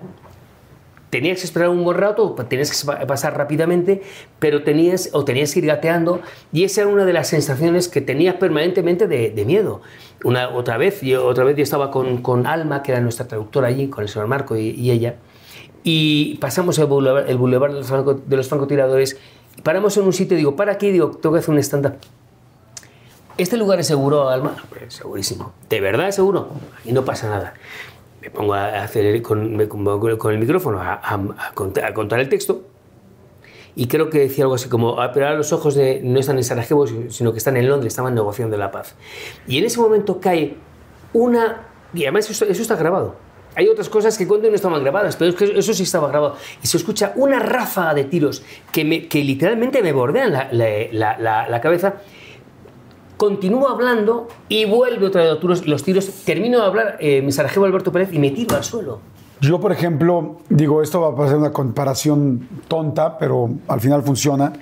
tenías 1.13 1.41
que 1.41 1.45
esperar 1.45 1.69
un 1.69 1.83
buen 1.83 1.95
rato, 1.95 2.33
tenías 2.49 2.71
que 2.71 3.05
pasar 3.05 3.37
rápidamente, 3.37 4.01
pero 4.39 4.63
tenías, 4.63 5.11
o 5.13 5.23
tenías 5.23 5.53
que 5.53 5.59
ir 5.59 5.67
gateando, 5.67 6.21
y 6.51 6.63
esa 6.63 6.81
era 6.81 6.89
una 6.89 7.05
de 7.05 7.13
las 7.13 7.27
sensaciones 7.27 7.87
que 7.87 8.01
tenías 8.01 8.33
permanentemente 8.37 9.07
de, 9.07 9.45
miedo. 9.45 9.81
Una, 10.23 10.49
otra, 10.49 10.77
vez, 10.77 11.01
yo, 11.01 11.27
otra 11.27 11.43
vez 11.43 11.55
yo 11.55 11.61
estaba 11.61 11.91
con, 11.91 12.23
con, 12.23 12.47
Alma, 12.47 12.81
que 12.81 12.93
era 12.93 12.99
nuestra 12.99 13.27
traductora 13.27 13.67
allí, 13.67 13.89
con 13.89 14.01
el 14.01 14.09
señor 14.09 14.27
Marco 14.27 14.57
y, 14.57 14.89
ella, 14.89 15.17
y 15.83 16.37
pasamos 16.37 16.79
el 16.79 16.87
boulevard, 16.87 17.29
el 17.29 17.37
boulevard 17.37 17.73
de, 18.25 18.35
los 18.35 18.49
francotiradores, 18.49 19.15
paramos 19.61 19.95
en 19.97 20.05
un 20.05 20.13
sitio, 20.13 20.35
digo, 20.35 20.55
¿para 20.55 20.71
aquí? 20.71 20.89
Digo, 20.89 21.11
tengo 21.11 21.33
que 21.33 21.41
hacer 21.41 21.53
un 21.53 21.59
stand-up. 21.59 21.93
¿Este 23.37 23.55
lugar 23.55 23.79
es 23.79 23.85
seguro, 23.85 24.29
Alma? 24.29 24.55
Pues, 24.69 24.95
segurísimo. 24.95 25.53
¿De 25.69 25.79
verdad 25.79 26.07
es 26.07 26.15
seguro? 26.15 26.49
Aquí 26.79 26.91
no 26.91 27.05
pasa 27.05 27.29
nada 27.29 27.53
me 28.23 28.29
pongo 28.29 28.53
a 28.53 28.83
hacer 28.83 29.21
con, 29.21 29.67
con 29.67 30.33
el 30.33 30.39
micrófono 30.39 30.79
a, 30.81 31.51
contar, 31.53 32.19
el 32.19 32.29
texto 32.29 32.63
y 33.75 33.87
creo 33.87 34.09
que 34.09 34.19
decía 34.19 34.45
algo 34.45 34.55
así 34.55 34.69
como, 34.69 35.01
ah, 35.01 35.11
pero 35.11 35.25
ahora 35.25 35.37
los 35.37 35.51
ojos 35.51 35.75
de, 35.75 35.99
no 36.03 36.19
están 36.19 36.37
en 36.37 36.43
Sarajevo, 36.43 36.85
sino 37.09 37.31
que 37.33 37.39
están 37.39 37.57
en 37.57 37.67
Londres, 37.67 37.91
estaban 37.91 38.15
negociando 38.15 38.55
la 38.55 38.71
paz. 38.71 38.95
Y 39.47 39.57
en 39.57 39.65
ese 39.65 39.79
momento 39.79 40.21
cae 40.21 40.55
una... 41.11 41.67
Y 41.93 42.03
además 42.03 42.29
eso, 42.29 42.45
está 42.45 42.75
grabado. 42.75 43.15
Hay 43.55 43.67
otras 43.67 43.89
cosas 43.89 44.17
que 44.17 44.27
cuento 44.27 44.47
y 44.47 44.51
no 44.51 44.55
estaban 44.55 44.81
grabadas, 44.83 45.15
pero 45.15 45.31
es 45.31 45.35
que 45.35 45.45
eso 45.57 45.73
sí 45.73 45.83
estaba 45.83 46.07
grabado. 46.07 46.37
Y 46.63 46.67
se 46.67 46.77
escucha 46.77 47.13
una 47.15 47.39
ráfaga 47.39 47.95
de 47.95 48.03
tiros 48.05 48.43
que, 48.71 48.85
me, 48.85 49.07
que 49.07 49.23
literalmente 49.23 49.81
me 49.81 49.91
bordean 49.91 50.31
la, 50.31 50.49
la, 50.51 51.47
la 51.49 51.61
cabeza 51.61 51.95
continúo 53.17 53.67
hablando 53.69 54.27
y 54.49 54.65
vuelve 54.65 55.07
otra 55.07 55.23
vez 55.23 55.67
los 55.67 55.83
tiros. 55.83 56.05
Termino 56.25 56.59
de 56.59 56.65
hablar, 56.65 56.97
eh, 56.99 57.25
Sarajevo 57.31 57.65
Alberto 57.65 57.91
Pérez, 57.91 58.13
y 58.13 58.19
me 58.19 58.31
tiro 58.31 58.55
al 58.55 58.63
suelo. 58.63 58.99
Yo, 59.41 59.59
por 59.59 59.73
ejemplo, 59.73 60.37
digo, 60.49 60.81
esto 60.81 61.01
va 61.01 61.09
a 61.09 61.15
pasar 61.15 61.37
una 61.37 61.51
comparación 61.51 62.47
tonta, 62.69 63.17
pero 63.17 63.49
al 63.67 63.81
final 63.81 64.01
funciona. 64.01 64.53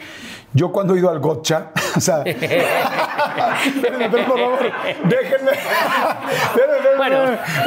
Yo 0.54 0.72
cuando 0.72 0.96
he 0.96 1.00
ido 1.00 1.10
al 1.10 1.20
gotcha, 1.20 1.72
o 1.98 2.00
sea... 2.00 2.24
Espérenme, 2.26 4.10
por 4.10 4.26
favor, 4.26 4.60
déjenme... 5.04 5.52
Espérenme, 6.44 6.98
bueno. 6.98 7.18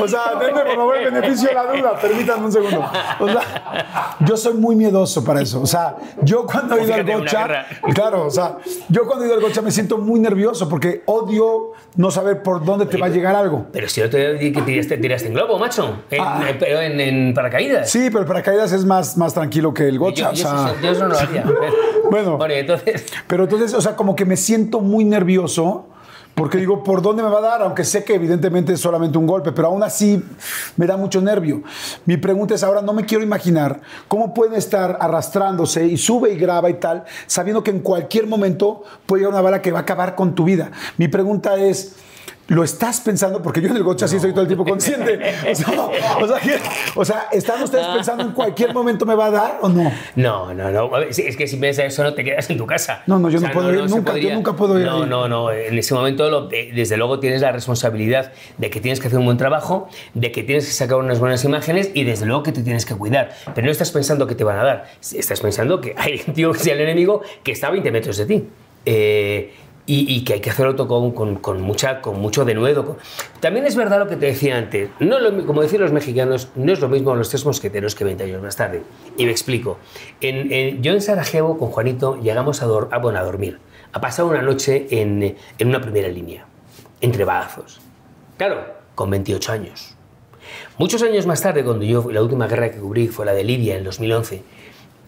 O 0.01 0.09
sea, 0.09 0.35
denme 0.41 0.61
por 0.61 0.77
favor 0.77 0.97
el 0.97 1.13
beneficio 1.13 1.49
de 1.49 1.55
la 1.55 1.67
duda, 1.73 1.99
permítanme 2.01 2.47
un 2.47 2.53
segundo. 2.53 2.85
O 3.21 3.29
sea, 3.29 4.17
yo 4.21 4.37
soy 4.37 4.55
muy 4.55 4.77
miedoso 4.77 5.25
para 5.25 5.41
eso. 5.41 5.61
O 5.61 5.67
sea, 5.67 5.97
yo 6.23 6.47
cuando 6.47 6.77
he 6.77 6.85
ido 6.85 6.95
al 6.95 7.05
gotcha... 7.05 7.67
Claro, 7.95 8.27
o 8.27 8.31
sea, 8.31 8.57
yo 8.89 9.07
cuando 9.07 9.25
he 9.25 9.29
ido 9.29 9.37
al 9.37 9.43
gotcha 9.43 9.63
me 9.63 9.71
siento 9.71 9.99
muy 9.99 10.21
nervioso 10.21 10.69
porque 10.69 11.03
odio 11.07 11.73
no 11.97 12.11
saber 12.11 12.43
por 12.43 12.65
dónde 12.65 12.87
te 12.87 12.97
va 12.97 13.07
a 13.07 13.11
llegar 13.11 13.37
algo. 13.37 13.67
Pero 13.73 13.89
si 13.89 14.01
yo 14.01 14.11
te 14.11 14.35
dije 14.35 14.53
que 14.53 14.63
tiraste, 14.63 14.99
tiraste 14.99 15.29
en 15.29 15.35
globo, 15.35 15.59
macho. 15.59 16.03
Ah. 16.19 16.43
pero 16.59 16.81
en, 16.81 17.01
en, 17.01 17.35
paracaídas. 17.35 17.91
Sí, 17.91 18.09
pero 18.09 18.21
el 18.21 18.27
paracaídas 18.27 18.73
es 18.73 18.85
más, 18.85 19.17
más 19.17 19.35
tranquilo 19.35 19.73
que 19.73 19.89
el 19.89 19.99
gotcha. 19.99 20.33
Yo, 20.33 20.49
o 20.51 20.51
sea... 20.51 20.75
yo 20.83 20.91
eso 20.91 21.09
no 21.09 21.15
lo 21.15 21.19
haría. 21.19 21.45
bueno, 22.11 22.37
bueno 22.37 22.55
entonces... 22.55 23.07
Pero 23.27 23.45
entonces, 23.45 23.75
o 23.75 23.81
sea, 23.81 23.97
como 23.97 24.14
que 24.15 24.25
me 24.25 24.37
siento 24.37 24.81
muy 24.81 25.05
nervioso 25.05 25.87
porque 26.35 26.59
digo, 26.59 26.83
¿por 26.83 27.01
dónde 27.01 27.23
me 27.23 27.29
va 27.29 27.39
a 27.39 27.43
dar? 27.43 27.63
Aunque 27.63 27.85
sé 27.85 28.03
que 28.03 28.15
evidentemente 28.15 28.73
es 28.73 28.81
solamente 28.81 29.17
un 29.19 29.27
golpe, 29.27 29.53
pero 29.53 29.69
aún 29.69 29.85
así 29.85 30.23
me 30.77 30.87
da 30.87 30.97
mucho 30.97 31.21
nervio. 31.21 31.63
Mi 32.07 32.17
pregunta 32.17 32.55
es 32.55 32.65
ahora, 32.65 32.83
no 32.83 32.93
me 32.93 33.05
quiero 33.05 33.23
imaginar 33.23 33.81
cómo 34.09 34.35
pueden 34.35 34.55
estar 34.55 34.99
arrastrándose 35.01 35.87
y 35.87 35.97
sube 35.97 36.33
y 36.33 36.37
graba 36.37 36.71
y 36.71 36.75
tal, 36.75 37.05
sabiendo 37.27 37.63
que 37.63 37.71
en 37.71 37.81
cualquier 37.81 38.27
momento 38.27 38.83
puede 39.07 39.21
llegar 39.21 39.33
una 39.33 39.43
bala 39.43 39.63
que 39.63 39.71
va 39.71 39.79
a 39.81 39.83
acabar 39.83 40.17
con 40.17 40.35
tu 40.35 40.45
vida. 40.45 40.73
Mi 40.99 41.07
pregunta 41.07 41.57
es, 41.57 41.95
lo 42.49 42.63
estás 42.63 43.01
pensando, 43.01 43.41
porque 43.41 43.61
yo 43.61 43.69
en 43.69 43.77
el 43.77 43.83
gocha 43.83 44.07
sí 44.07 44.21
soy 44.21 44.33
todo 44.33 44.43
el 44.43 44.47
tiempo 44.47 44.65
consciente. 44.65 45.19
O 46.97 47.05
sea, 47.05 47.29
¿están 47.33 47.63
ustedes 47.63 47.87
pensando 47.87 48.25
en 48.25 48.33
cualquier 48.33 48.73
momento 48.73 49.05
me 49.07 49.15
va 49.15 49.27
a 49.27 49.31
dar 49.31 49.59
o 49.63 49.69
no? 49.69 49.91
No, 50.17 50.55
no, 50.55 50.71
no. 50.71 50.99
Es 50.99 51.37
que 51.37 51.47
si 51.47 51.57
piensas 51.57 51.87
eso 51.87 52.03
no 52.03 52.15
te 52.15 52.23
quedas 52.23 52.49
en 52.51 52.59
tu 52.59 52.67
casa. 52.67 53.03
No, 53.07 53.19
no, 53.19 53.31
yo 53.31 53.41
no 53.41 53.51
puedo 53.51 53.73
ir, 53.73 53.89
nunca, 53.89 54.17
yo 54.17 54.33
nunca 54.33 54.53
puedo 54.55 54.79
ir. 54.79 54.87
No, 54.87 55.07
no, 55.07 55.29
no. 55.29 55.51
En 55.51 55.77
ese 55.77 55.95
momento, 55.95 56.49
desde 56.49 56.97
luego, 56.97 57.19
tienes 57.19 57.41
la 57.41 57.53
responsabilidad 57.53 58.33
de 58.59 58.71
que 58.71 58.81
tienes 58.81 59.01
que 59.01 59.09
hacer 59.09 59.19
un 59.19 59.25
buen 59.25 59.39
trabajo, 59.39 59.89
de 60.15 60.31
que 60.31 60.43
tienes 60.43 60.67
que 60.67 60.73
sacar 60.73 60.99
unas 60.99 61.19
buenas 61.19 61.45
imágenes 61.45 61.91
y 61.95 62.05
desde 62.05 62.27
luego 62.27 62.43
que 62.43 62.53
te 62.53 62.63
tienes 62.63 62.87
que 62.87 62.95
cuidar. 62.95 63.35
Pero 63.55 63.65
no 63.67 63.73
estás 63.73 63.91
pensando 63.91 64.27
que 64.27 64.35
te 64.35 64.45
van 64.45 64.59
a 64.59 64.65
dar. 64.65 64.85
Estás 65.01 65.41
pensando 65.41 65.81
que 65.81 65.95
hay 65.97 66.23
un 66.27 66.35
tío 66.35 66.53
que 66.53 66.59
sea 66.59 66.75
el 66.75 66.81
enemigo 66.81 67.23
que 67.43 67.53
está 67.53 67.69
a 67.69 67.71
20 67.71 67.91
metros 67.91 68.17
de 68.17 68.27
ti. 68.27 68.49
Eh, 68.87 69.55
y, 69.87 70.25
que 70.25 70.35
hay 70.35 70.41
que 70.41 70.51
hacerlo 70.51 70.77
con, 70.89 71.13
con, 71.13 71.37
con, 71.37 71.61
mucha, 71.61 72.01
con 72.01 72.19
mucho 72.21 72.45
denuedo. 72.45 72.97
También 73.41 73.67
es 73.67 73.77
verdad 73.77 73.99
lo 73.99 74.09
que 74.09 74.17
te 74.17 74.27
decía 74.27 74.57
antes, 74.57 74.89
no 74.99 75.17
como 75.47 75.63
decían 75.63 75.83
los 75.83 75.93
mexicanos, 75.93 76.49
no 76.55 76.73
es 76.73 76.81
lo 76.81 76.89
mismo 76.89 77.15
los 77.15 77.29
tres 77.29 77.45
mosqueteros 77.45 77.95
que 77.95 78.05
20 78.05 78.25
años 78.25 78.43
más 78.43 78.57
tarde. 78.57 78.83
Y 79.19 79.27
me 79.27 79.31
explico. 79.31 79.79
En, 80.21 80.83
yo 80.83 80.93
en 80.93 81.01
Sarajevo 81.01 81.59
con 81.59 81.69
Juanito 81.71 82.19
llegamos 82.21 82.63
a, 82.63 82.67
a, 82.67 82.97
a 82.97 83.25
dormir, 83.25 83.59
a 83.93 84.01
pasar 84.01 84.25
una 84.25 84.43
noche 84.43 84.87
en, 84.91 85.37
en 85.59 85.69
una 85.69 85.81
primera 85.81 86.09
línea, 86.09 86.47
entre 87.01 87.25
balazos. 87.25 87.81
Claro, 88.39 88.65
con 88.95 89.11
28 89.11 89.53
años. 89.53 89.97
Muchos 90.79 91.03
años 91.03 91.27
más 91.27 91.43
tarde, 91.43 91.63
cuando 91.63 91.85
yo 91.85 92.11
la 92.11 92.23
última 92.23 92.47
guerra 92.47 92.71
que 92.71 92.79
cubrí 92.79 93.09
fue 93.09 93.27
la 93.27 93.33
de 93.33 93.45
Libia 93.45 93.77
en 93.77 93.85
2011, 93.85 94.43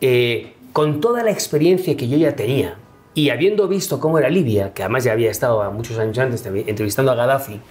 eh, 0.01 0.53
con 0.72 1.01
toda 1.01 1.22
la 1.22 1.31
experiencia 1.31 1.97
que 1.97 2.09
yo 2.09 2.18
ya 2.18 2.37
tenía 2.37 2.77
y 3.17 3.31
habiendo 3.31 3.67
visto 3.67 3.99
cómo 3.99 4.19
era 4.19 4.29
Libia, 4.29 4.75
que 4.75 4.83
además 4.83 5.05
ya 5.05 5.12
había 5.12 5.31
estado 5.31 5.69
muchos 5.73 5.99
años 5.99 6.19
antes 6.19 6.45
entrevistando 6.45 7.11
a 7.11 7.14
Gaddafi, 7.14 7.62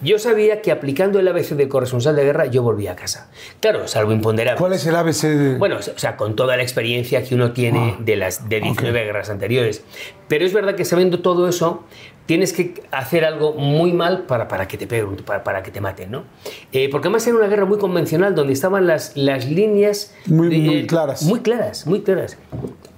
yo 0.00 0.18
sabía 0.18 0.62
que 0.62 0.72
aplicando 0.72 1.20
el 1.20 1.28
ABC 1.28 1.50
de 1.50 1.68
corresponsal 1.68 2.16
de 2.16 2.24
guerra 2.24 2.46
yo 2.46 2.62
volvía 2.62 2.92
a 2.92 2.96
casa. 2.96 3.30
Claro, 3.60 3.86
salvo 3.86 4.10
imponderable. 4.10 4.58
¿Cuál 4.58 4.72
es 4.72 4.86
el 4.86 4.96
ABC? 4.96 5.22
De... 5.22 5.58
Bueno, 5.58 5.76
o 5.76 5.98
sea, 5.98 6.16
con 6.16 6.34
toda 6.34 6.56
la 6.56 6.62
experiencia 6.62 7.22
que 7.22 7.34
uno 7.34 7.52
tiene 7.52 7.96
ah, 7.98 8.02
de 8.02 8.16
las 8.16 8.48
de 8.48 8.60
19 8.62 9.04
guerras 9.04 9.28
anteriores. 9.28 9.84
Pero 10.28 10.46
es 10.46 10.54
verdad 10.54 10.76
que 10.76 10.86
sabiendo 10.86 11.20
todo 11.20 11.46
eso, 11.46 11.84
tienes 12.26 12.52
que 12.52 12.82
hacer 12.90 13.24
algo 13.24 13.54
muy 13.54 13.92
mal 13.92 14.22
para, 14.22 14.48
para 14.48 14.68
que 14.68 14.78
te 14.78 14.86
peguen, 14.86 15.16
para, 15.16 15.42
para 15.42 15.62
que 15.62 15.70
te 15.70 15.80
maten, 15.80 16.10
¿no? 16.10 16.24
Eh, 16.72 16.88
porque 16.90 17.08
además 17.08 17.26
era 17.26 17.36
una 17.36 17.48
guerra 17.48 17.64
muy 17.64 17.78
convencional 17.78 18.34
donde 18.34 18.52
estaban 18.52 18.86
las, 18.86 19.16
las 19.16 19.46
líneas... 19.46 20.14
Muy, 20.26 20.86
claras. 20.86 21.22
Muy 21.22 21.40
claras, 21.40 21.86
muy 21.86 22.02
claras. 22.02 22.38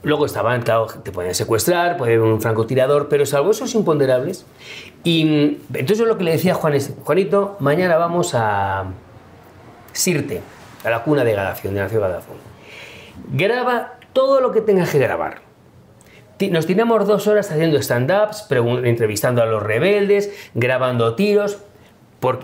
Luego 0.02 0.26
estaban, 0.26 0.62
claro, 0.62 0.86
te 0.86 1.10
podían 1.10 1.34
secuestrar, 1.34 1.96
puede 1.96 2.14
haber 2.14 2.28
un 2.28 2.40
francotirador, 2.40 3.08
pero 3.08 3.24
salvo 3.24 3.52
esos 3.52 3.74
imponderables. 3.74 4.44
Y 5.02 5.24
mm, 5.24 5.76
entonces 5.76 6.06
lo 6.06 6.18
que 6.18 6.24
le 6.24 6.32
decía 6.32 6.52
a 6.52 6.56
Juan 6.56 6.74
es, 6.74 6.92
Juanito, 7.04 7.56
mañana 7.60 7.96
vamos 7.96 8.34
a 8.34 8.84
Sirte, 9.92 10.42
a 10.82 10.90
la 10.90 11.02
cuna 11.02 11.24
de 11.24 11.34
Gaddafi, 11.34 11.68
donde 11.68 11.80
nació 11.80 12.00
Gaddafi. 12.00 12.32
Graba 13.32 13.94
todo 14.12 14.40
lo 14.40 14.52
que 14.52 14.60
tengas 14.60 14.90
que 14.90 14.98
grabar 14.98 15.43
nos 16.50 16.66
tiramos 16.66 17.06
dos 17.06 17.26
horas 17.26 17.50
haciendo 17.50 17.78
stand-ups, 17.78 18.46
entrevistando 18.84 19.42
a 19.42 19.46
los 19.46 19.62
rebeldes, 19.62 20.32
grabando 20.54 21.14
tiros. 21.14 21.58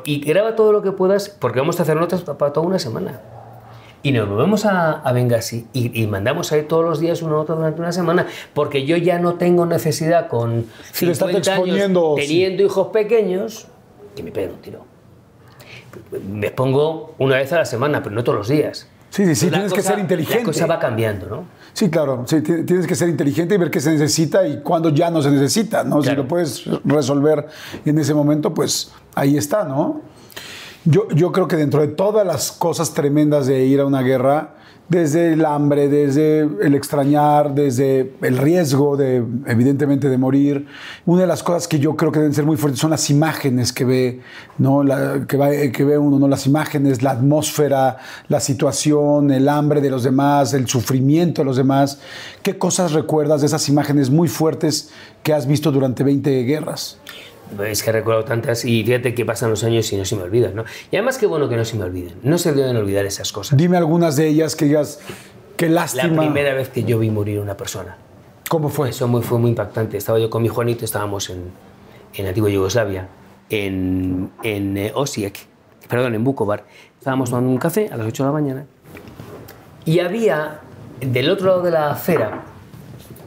y 0.05 0.21
graba 0.21 0.57
todo 0.57 0.73
lo 0.73 0.83
que 0.83 0.93
puedas, 0.93 1.29
porque 1.29 1.61
vamos 1.61 1.79
a 1.81 1.83
hacer 1.83 1.97
notas 1.97 2.23
para 2.23 2.53
toda 2.53 2.67
una 2.67 2.79
semana. 2.79 3.21
Y 4.03 4.13
nos 4.13 4.29
volvemos 4.29 4.65
a, 4.65 4.93
a 4.93 5.13
Benghazi 5.13 5.67
y, 5.75 6.07
mandamos 6.07 6.53
ahí 6.53 6.63
todos 6.63 6.85
los 6.85 7.01
días 7.01 7.21
una 7.21 7.33
nota 7.33 7.55
durante 7.55 7.81
una 7.81 7.93
semana, 7.93 8.27
porque 8.55 8.87
yo 8.87 8.97
ya 8.97 9.19
no 9.19 9.35
tengo 9.35 9.67
necesidad 9.67 10.29
con 10.29 10.67
si 10.93 11.07
50 11.07 11.55
años 11.55 11.91
teniendo 12.17 12.63
hijos 12.63 12.89
pequeños 12.89 13.67
que 14.17 14.23
me 14.23 14.33
peguen 14.33 14.53
un 14.53 14.59
tiro. 14.63 14.85
Me 16.31 16.51
pongo 16.51 17.15
una 17.19 17.37
vez 17.37 17.53
a 17.53 17.59
la 17.59 17.65
semana, 17.67 18.03
pero 18.03 18.15
no 18.15 18.25
todos 18.25 18.39
los 18.39 18.49
días. 18.49 18.89
Sí, 19.11 19.27
sí, 19.27 19.35
sí, 19.35 19.51
tienes 19.51 19.73
que 19.73 19.83
ser 19.83 19.99
inteligente. 19.99 20.39
La 20.39 20.47
cosa 20.47 20.67
va 20.67 20.79
cambiando, 20.79 21.27
¿no? 21.27 21.45
Sí, 21.73 21.91
claro, 21.91 22.25
sí, 22.27 22.41
tienes 22.43 22.87
que 22.87 22.95
ser 22.95 23.09
inteligente 23.09 23.55
y 23.57 23.59
ver 23.59 23.71
qué 23.71 23.81
se 23.81 23.91
necesita 23.91 24.47
y 24.47 24.61
cuándo 24.63 24.91
ya 24.91 25.11
no 25.11 25.21
se 25.21 25.31
necesita, 25.31 25.85
¿no? 25.85 26.03
Si 26.03 26.11
lo 26.15 26.27
puedes 26.27 26.65
resolver 26.85 27.47
en 27.85 27.99
ese 27.99 28.15
momento, 28.15 28.55
pues 28.55 28.93
ahí 29.15 29.37
está, 29.37 29.65
¿no? 29.65 30.01
Yo, 30.85 31.09
yo 31.11 31.31
creo 31.33 31.47
que 31.47 31.57
dentro 31.57 31.81
de 31.81 31.89
todas 31.89 32.27
las 32.27 32.53
cosas 32.53 32.95
tremendas 32.95 33.47
de 33.47 33.65
ir 33.65 33.81
a 33.81 33.87
una 33.87 34.03
guerra, 34.03 34.55
desde 34.91 35.35
el 35.35 35.45
hambre, 35.45 35.89
desde 35.89 36.41
el 36.41 36.75
extrañar, 36.75 37.55
desde 37.55 38.13
el 38.23 38.37
riesgo 38.37 38.97
de, 38.97 39.25
evidentemente, 39.47 40.09
de 40.09 40.19
morir. 40.19 40.67
Una 41.07 41.23
de 41.23 41.27
las 41.29 41.45
cosas 41.45 41.69
que 41.69 41.79
yo 41.79 41.95
creo 41.97 42.11
que 42.11 42.19
deben 42.19 42.35
ser 42.35 42.45
muy 42.45 42.57
fuertes 42.57 42.81
son 42.81 42.91
las 42.91 43.09
imágenes 43.09 43.73
que 43.73 43.85
ve, 43.85 44.21
¿no? 44.59 44.83
que, 45.29 45.85
ve 45.85 45.97
uno, 45.97 46.19
¿no? 46.19 46.27
Las 46.27 46.45
imágenes, 46.47 47.05
la 47.05 47.13
atmósfera, 47.13 47.99
la 48.27 48.41
situación, 48.41 49.31
el 49.31 49.49
hambre 49.49 49.81
de 49.81 49.91
los 49.91 50.03
demás, 50.03 50.55
el 50.55 50.67
sufrimiento 50.67 51.43
de 51.43 51.47
los 51.47 51.57
demás. 51.57 52.01
¿Qué 52.43 52.59
cosas 52.59 52.93
recuerdas 52.93 53.43
de 53.43 53.47
esas 53.47 53.69
imágenes 53.69 54.11
muy 54.11 54.27
fuertes 54.27 54.91
que 55.23 55.33
has 55.33 55.47
visto 55.47 55.71
durante 55.71 56.03
20 56.03 56.43
guerras? 56.43 57.00
Es 57.69 57.83
que 57.83 57.93
recuerdo 57.93 58.25
tantas 58.25 58.65
y 58.65 58.85
fíjate 58.85 59.15
que 59.15 59.25
pasan 59.25 59.51
los 59.51 59.65
años 59.65 59.93
y 59.93 59.97
no 59.97 60.05
se 60.05 60.17
me 60.17 60.23
olvidan, 60.23 60.55
¿no? 60.55 60.65
Y 60.91 60.97
además 60.97 61.19
qué 61.19 61.27
bueno 61.27 61.49
que 61.49 61.57
no 61.57 61.65
se 61.65 61.77
me 61.77 61.85
olviden. 61.85 62.15
No 62.23 62.39
se 62.39 62.53
deben 62.53 62.77
olvidar 62.77 63.07
esas 63.07 63.33
cosas. 63.33 63.57
Dime 63.59 63.77
algunas 63.77 64.17
de 64.17 64.29
ellas 64.29 64.55
que 64.57 64.67
digas, 64.67 65.01
qué 65.57 65.69
lástima. 65.69 66.09
La 66.09 66.21
primera 66.21 66.55
vez 66.55 66.69
que 66.69 66.85
yo 66.85 66.99
vi 66.99 67.11
morir 67.11 67.41
una 67.41 67.57
persona. 67.57 67.97
¿Cómo 68.49 68.69
fue? 68.69 68.91
Eso 68.91 69.09
fue 69.23 69.39
muy 69.39 69.51
impactante. 69.51 69.97
Estaba 69.97 70.19
yo 70.19 70.31
con 70.31 70.43
mi 70.43 70.49
Juanito, 70.49 70.85
estábamos 70.85 71.31
en, 71.31 71.51
en 72.15 72.27
antigua 72.27 72.51
Yugoslavia, 72.51 73.09
en, 73.49 74.31
en 74.43 74.77
eh, 74.77 74.93
Osijek, 74.95 75.47
perdón, 75.89 76.15
en 76.15 76.25
Bukovar. 76.25 76.65
Estábamos 76.99 77.31
tomando 77.31 77.51
un 77.51 77.59
café 77.59 77.89
a 77.93 77.97
las 77.97 78.07
8 78.07 78.23
de 78.23 78.27
la 78.29 78.33
mañana 78.33 78.67
y 79.85 80.01
había, 80.01 80.61
del 81.01 81.31
otro 81.31 81.47
lado 81.49 81.63
de 81.63 81.71
la 81.71 81.91
acera, 81.91 82.43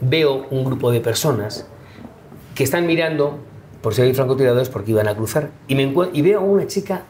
veo 0.02 0.48
un 0.50 0.64
grupo 0.64 0.92
de 0.92 1.02
personas 1.02 1.68
que 2.56 2.64
están 2.64 2.86
mirando 2.86 3.40
por 3.84 3.94
si 3.94 4.02
hay 4.02 4.14
francotiradores 4.14 4.70
porque 4.70 4.92
iban 4.92 5.10
a 5.10 5.16
cruzar. 5.16 5.52
Y, 5.68 5.76
me 5.76 5.94
y 6.14 6.22
veo 6.22 6.40
a 6.40 6.42
una 6.42 6.66
chica 6.66 7.04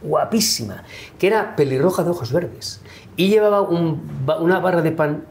guapísima, 0.00 0.84
que 1.18 1.26
era 1.26 1.56
pelirroja 1.56 2.04
de 2.04 2.10
ojos 2.10 2.32
verdes, 2.32 2.80
y 3.16 3.28
llevaba 3.28 3.62
una 3.62 4.60
barra 4.60 4.80
de 4.80 4.92
pan 4.92 5.24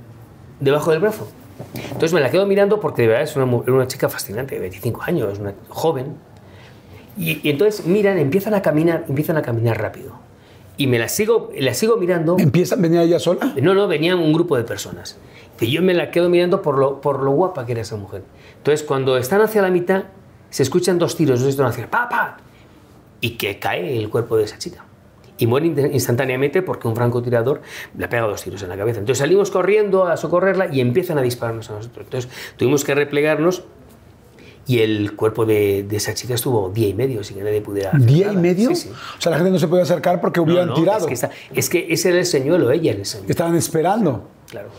debajo 0.60 0.92
del 0.92 1.00
brazo. 1.00 1.30
Entonces 1.74 2.14
me 2.14 2.20
la 2.20 2.30
quedo 2.30 2.46
mirando 2.46 2.82
porque 2.82 3.04
de 3.04 3.08
verdad 3.08 3.24
es 3.24 3.36
una, 3.38 3.46
una 3.46 3.88
chica 3.88 4.10
fascinante, 4.10 4.56
de 4.56 4.62
25 4.62 5.02
años, 5.04 5.40
una 5.40 5.54
joven. 5.70 6.18
Y, 7.18 7.50
entonces 7.50 7.86
miran, 7.86 8.18
empiezan 8.18 8.54
a 8.54 8.62
caminar, 8.62 9.06
empiezan 9.08 9.38
a 9.38 9.42
caminar 9.42 9.82
rápido. 9.82 10.12
Y 10.76 10.88
me 10.88 11.00
la 11.00 11.08
sigo, 11.08 11.50
la 11.58 11.74
sigo 11.74 11.96
mirando. 11.96 12.36
¿Empiezan? 12.38 12.82
¿Venía 12.82 13.04
ella 13.04 13.20
sola? 13.20 13.54
No, 13.62 13.74
no, 13.74 13.88
venían 13.88 14.20
un 14.20 14.34
grupo 14.34 14.58
de 14.58 14.66
personas. 14.66 15.18
Y 15.62 15.72
yo 15.72 15.82
me 15.82 15.94
la 15.94 16.12
quedo 16.12 16.30
mirando 16.30 16.62
por 16.62 16.78
lo, 16.78 17.00
por 17.00 17.22
lo 17.22 17.32
guapa 17.32 17.66
que 17.66 17.72
era 17.72 17.82
esa 17.82 17.96
mujer. 17.96 18.24
Entonces 18.58 18.86
cuando 18.86 19.18
están 19.18 19.42
hacia 19.42 19.62
la 19.62 19.70
mitad, 19.70 20.04
se 20.50 20.64
escuchan 20.64 20.98
dos 20.98 21.16
tiros, 21.16 21.40
dos 21.40 21.52
detonaciones, 21.52 21.90
¡pa, 21.90 22.38
Y 23.22 23.32
que 23.32 23.60
cae 23.60 23.98
el 23.98 24.10
cuerpo 24.10 24.38
de 24.38 24.46
esa 24.46 24.58
chica. 24.58 24.86
Y 25.38 25.48
muere 25.48 25.68
instantáneamente 25.68 26.62
porque 26.62 26.88
un 26.88 26.96
francotirador 26.96 27.62
le 27.98 28.08
pega 28.10 28.24
dos 28.24 28.44
tiros 28.44 28.62
en 28.62 28.70
la 28.70 28.78
cabeza. 28.78 29.00
Entonces 29.00 29.20
salimos 29.20 29.52
corriendo 29.52 30.06
a 30.06 30.18
socorrerla 30.18 30.68
y 30.74 30.82
empiezan 30.82 31.18
a 31.18 31.22
dispararnos 31.22 31.70
a 31.70 31.76
nosotros. 31.76 32.06
Entonces 32.06 32.32
tuvimos 32.58 32.84
que 32.84 32.94
replegarnos 32.94 33.64
y 34.68 34.82
el 34.82 35.16
cuerpo 35.16 35.46
de, 35.46 35.88
esa 35.92 36.14
chica 36.14 36.36
estuvo 36.36 36.70
día 36.70 36.90
y 36.90 36.94
medio 36.94 37.24
sin 37.24 37.38
que 37.38 37.44
nadie 37.44 37.62
pudiera. 37.62 37.92
¿Día 37.98 38.32
y 38.32 38.38
medio? 38.38 38.76
Sí, 38.76 38.90
O 39.18 39.22
sea, 39.22 39.32
la 39.32 39.38
gente 39.38 39.52
no 39.52 39.58
se 39.58 39.68
podía 39.68 39.84
acercar 39.84 40.22
porque 40.22 40.40
hubieran 40.42 40.74
tirado. 40.76 41.08
Es 41.08 41.22
que, 41.22 41.60
es 41.60 41.70
que 41.70 41.88
ese 41.90 42.10
era 42.10 42.20
el 42.20 42.26
señuelo, 42.26 42.70
ella 42.70 42.92
era 42.92 43.00
el 43.00 43.06
señuelo. 43.06 43.32
Estaban 43.32 43.56
esperando. 43.56 44.28
Claro. 44.48 44.70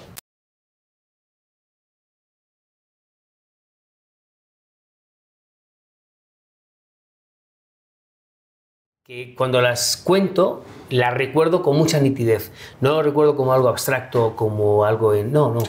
Que 9.10 9.34
cuando 9.34 9.60
las 9.60 9.96
cuento 9.96 10.62
las 10.88 11.12
recuerdo 11.12 11.64
con 11.64 11.76
mucha 11.76 11.98
nitidez. 11.98 12.52
No 12.80 12.90
lo 12.90 13.02
recuerdo 13.02 13.34
como 13.34 13.52
algo 13.52 13.68
abstracto, 13.68 14.36
como 14.36 14.84
algo 14.84 15.14
en... 15.14 15.32
No, 15.32 15.52
no. 15.52 15.62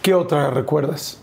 ¿Qué 0.00 0.14
otra 0.14 0.52
recuerdas? 0.52 1.20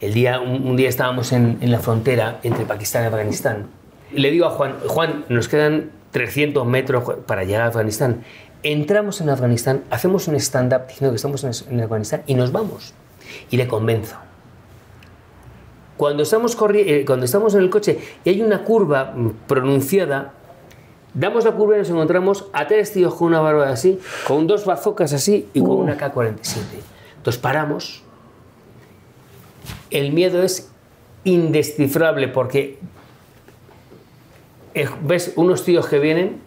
El 0.00 0.14
día, 0.14 0.40
un, 0.40 0.74
día 0.74 0.88
estábamos 0.88 1.30
en, 1.30 1.58
en, 1.60 1.70
la 1.70 1.78
frontera 1.78 2.40
entre 2.42 2.64
Pakistán 2.64 3.04
y 3.04 3.06
Afganistán. 3.06 3.68
Le 4.10 4.32
digo 4.32 4.46
a 4.46 4.50
Juan, 4.50 4.74
Juan, 4.88 5.26
nos 5.28 5.46
quedan 5.46 5.92
300 6.10 6.66
metros 6.66 7.04
para 7.24 7.44
llegar 7.44 7.62
a 7.62 7.66
Afganistán. 7.66 8.24
Entramos 8.64 9.20
en 9.20 9.30
Afganistán, 9.30 9.84
hacemos 9.90 10.26
un 10.26 10.34
stand-up 10.34 10.88
diciendo 10.88 11.12
que 11.12 11.16
estamos 11.16 11.68
en, 11.68 11.80
Afganistán 11.80 12.24
y 12.26 12.34
nos 12.34 12.50
vamos. 12.50 12.94
Y 13.48 13.58
le 13.58 13.68
convenzo. 13.68 14.16
Cuando 15.96 16.24
estamos, 16.24 16.56
eh, 16.74 17.04
cuando 17.06 17.26
estamos 17.26 17.54
en 17.54 17.60
el 17.60 17.70
coche 17.70 18.00
y 18.24 18.30
hay 18.30 18.42
una 18.42 18.64
curva 18.64 19.12
mm, 19.14 19.30
pronunciada, 19.46 20.34
Damos 21.18 21.44
la 21.44 21.50
curva 21.50 21.74
y 21.74 21.78
nos 21.78 21.90
encontramos 21.90 22.46
a 22.52 22.68
tres 22.68 22.92
tíos 22.92 23.12
con 23.12 23.26
una 23.26 23.40
barba 23.40 23.68
así, 23.70 23.98
con 24.24 24.46
dos 24.46 24.64
bazocas 24.64 25.12
así 25.12 25.48
y 25.52 25.58
con 25.58 25.70
una 25.70 25.96
K-47. 25.96 26.36
Entonces 27.16 27.42
paramos. 27.42 28.04
El 29.90 30.12
miedo 30.12 30.44
es 30.44 30.70
indescifrable 31.24 32.28
porque 32.28 32.78
ves 35.02 35.32
unos 35.34 35.64
tíos 35.64 35.88
que 35.88 35.98
vienen, 35.98 36.40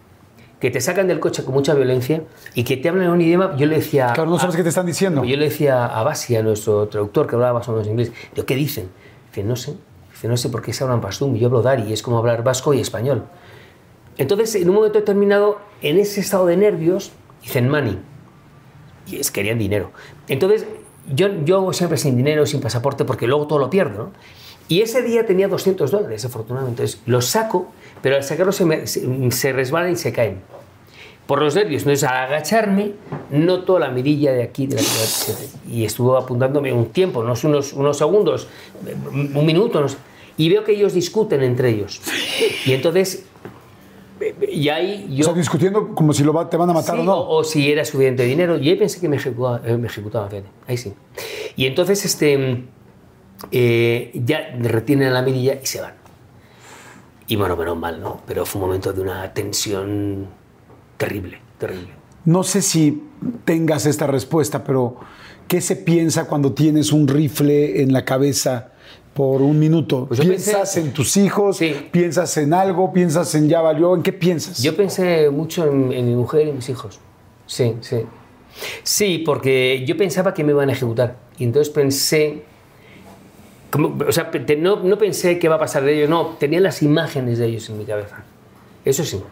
que 0.58 0.70
te 0.70 0.80
sacan 0.80 1.06
del 1.06 1.20
coche 1.20 1.44
con 1.44 1.52
mucha 1.52 1.74
violencia 1.74 2.22
y 2.54 2.64
que 2.64 2.78
te 2.78 2.88
hablan 2.88 3.04
en 3.04 3.10
un 3.10 3.20
idioma. 3.20 3.54
Yo 3.58 3.66
le 3.66 3.76
decía. 3.76 4.12
Claro, 4.14 4.30
no 4.30 4.38
sabes 4.38 4.56
qué 4.56 4.62
te 4.62 4.70
están 4.70 4.86
diciendo. 4.86 5.22
Yo 5.22 5.36
le 5.36 5.50
decía 5.50 5.84
a 5.84 6.02
Basia, 6.02 6.42
nuestro 6.42 6.88
traductor 6.88 7.26
que 7.26 7.34
hablaba 7.34 7.58
más 7.58 7.68
o 7.68 7.72
menos 7.72 7.88
inglés, 7.88 8.10
¿qué 8.46 8.54
dicen? 8.54 8.88
Dice, 9.28 9.44
no 9.44 9.54
sé. 9.54 9.74
Dice, 10.12 10.28
no 10.28 10.38
sé 10.38 10.48
por 10.48 10.62
qué 10.62 10.72
se 10.72 10.82
hablan 10.82 11.02
pastún. 11.02 11.36
Yo 11.36 11.48
hablo 11.48 11.60
dari, 11.60 11.92
es 11.92 12.02
como 12.02 12.16
hablar 12.16 12.42
vasco 12.42 12.72
y 12.72 12.80
español. 12.80 13.24
Entonces, 14.18 14.54
en 14.54 14.68
un 14.68 14.76
momento 14.76 14.98
determinado, 14.98 15.58
en 15.80 15.98
ese 15.98 16.20
estado 16.20 16.46
de 16.46 16.56
nervios, 16.56 17.12
dicen 17.42 17.68
money. 17.68 17.98
Y 19.06 19.16
es, 19.16 19.30
querían 19.30 19.58
dinero. 19.58 19.90
Entonces, 20.28 20.66
yo, 21.12 21.28
yo 21.44 21.72
siempre 21.72 21.98
sin 21.98 22.16
dinero, 22.16 22.46
sin 22.46 22.60
pasaporte, 22.60 23.04
porque 23.04 23.26
luego 23.26 23.46
todo 23.46 23.58
lo 23.58 23.70
pierdo. 23.70 24.12
Y 24.68 24.80
ese 24.80 25.02
día 25.02 25.26
tenía 25.26 25.48
200 25.48 25.90
dólares, 25.90 26.24
afortunadamente. 26.24 26.82
Entonces, 26.82 27.02
los 27.06 27.26
saco, 27.26 27.72
pero 28.00 28.16
al 28.16 28.22
sacarlos 28.22 28.56
se, 28.56 29.30
se, 29.30 29.52
resbalan 29.52 29.92
y 29.92 29.96
se 29.96 30.12
caen. 30.12 30.40
Por 31.26 31.40
los 31.40 31.54
nervios. 31.54 31.82
Entonces, 31.82 32.08
al 32.08 32.16
agacharme, 32.26 32.92
noto 33.30 33.78
la 33.78 33.90
mirilla 33.90 34.32
de 34.32 34.42
aquí 34.42 34.66
de 34.66 34.76
la 34.76 34.82
y 35.70 35.84
estuvo 35.84 36.16
apuntándome 36.16 36.72
un 36.72 36.86
tiempo, 36.86 37.20
unos, 37.20 37.44
unos 37.44 37.96
segundos, 37.96 38.48
un 39.12 39.46
minuto, 39.46 39.86
y 40.36 40.48
veo 40.48 40.64
que 40.64 40.72
ellos 40.72 40.94
discuten 40.94 41.42
entre 41.42 41.70
ellos. 41.70 42.00
Y 42.66 42.72
entonces 42.72 43.24
y 44.50 44.68
ahí 44.68 45.06
O 45.10 45.14
yo... 45.14 45.24
sea, 45.24 45.34
discutiendo 45.34 45.94
como 45.94 46.12
si 46.12 46.22
lo 46.24 46.32
va- 46.32 46.48
te 46.48 46.56
van 46.56 46.70
a 46.70 46.72
matar 46.72 46.96
Sí, 46.96 47.00
o 47.00 47.04
no. 47.04 47.16
o, 47.16 47.38
o 47.38 47.44
si 47.44 47.70
era 47.72 47.84
suficiente 47.84 48.24
dinero. 48.24 48.58
Y 48.58 48.68
ahí 48.70 48.76
pensé 48.76 49.00
que 49.00 49.08
me 49.08 49.16
ejecutaba, 49.16 49.60
eh, 49.64 49.76
me 49.76 49.86
ejecutaba 49.88 50.28
fíjate. 50.28 50.48
Ahí 50.66 50.76
sí. 50.76 50.92
Y 51.56 51.66
entonces 51.66 52.04
este, 52.04 52.64
eh, 53.50 54.10
ya 54.14 54.54
retienen 54.60 55.12
la 55.12 55.22
mirilla 55.22 55.58
y 55.62 55.66
se 55.66 55.80
van. 55.80 55.94
Y 57.26 57.36
bueno, 57.36 57.56
menos 57.56 57.76
mal, 57.78 58.00
¿no? 58.00 58.20
Pero 58.26 58.44
fue 58.44 58.60
un 58.60 58.68
momento 58.68 58.92
de 58.92 59.00
una 59.00 59.32
tensión 59.32 60.26
terrible, 60.96 61.38
terrible. 61.58 61.88
No 62.24 62.42
sé 62.42 62.62
si 62.62 63.02
tengas 63.44 63.86
esta 63.86 64.06
respuesta, 64.06 64.62
pero 64.64 64.96
¿qué 65.48 65.60
se 65.60 65.76
piensa 65.76 66.26
cuando 66.26 66.52
tienes 66.52 66.92
un 66.92 67.08
rifle 67.08 67.82
en 67.82 67.92
la 67.92 68.04
cabeza 68.04 68.72
por 69.14 69.42
un 69.42 69.58
minuto? 69.58 70.06
Pues 70.06 70.20
¿Piensas 70.20 70.76
pensé- 70.76 70.80
en 70.80 70.92
tus 70.92 71.16
hijos? 71.16 71.56
Sí. 71.58 71.88
¿Piensas 71.90 72.36
en 72.38 72.54
algo? 72.54 72.92
¿Piensas 72.92 73.34
en 73.34 73.48
ya 73.48 73.60
valió? 73.60 73.94
¿En 73.94 74.02
qué 74.02 74.12
piensas? 74.12 74.62
Yo 74.62 74.74
pensé 74.76 75.28
mucho 75.30 75.66
en, 75.66 75.92
en 75.92 76.06
mi 76.08 76.14
mujer 76.16 76.48
y 76.48 76.52
mis 76.52 76.68
hijos. 76.68 76.98
Sí, 77.46 77.76
sí. 77.80 77.98
Sí, 78.82 79.22
porque 79.24 79.84
yo 79.86 79.96
pensaba 79.96 80.32
que 80.34 80.44
me 80.44 80.52
iban 80.52 80.68
a 80.68 80.72
ejecutar. 80.72 81.16
Y 81.38 81.44
entonces 81.44 81.72
pensé. 81.72 82.44
como- 83.70 83.96
o 84.06 84.12
sea, 84.12 84.30
te- 84.30 84.56
no, 84.56 84.76
no 84.82 84.98
pensé 84.98 85.38
qué 85.38 85.48
va 85.48 85.54
a 85.56 85.58
pasar 85.58 85.82
de 85.84 85.96
ellos, 85.96 86.10
no, 86.10 86.36
tenía 86.38 86.60
las 86.60 86.82
imágenes 86.82 87.38
de 87.38 87.46
ellos 87.46 87.68
en 87.70 87.78
mi 87.78 87.84
cabeza. 87.86 88.22
Eso 88.84 89.02
sí. 89.04 89.22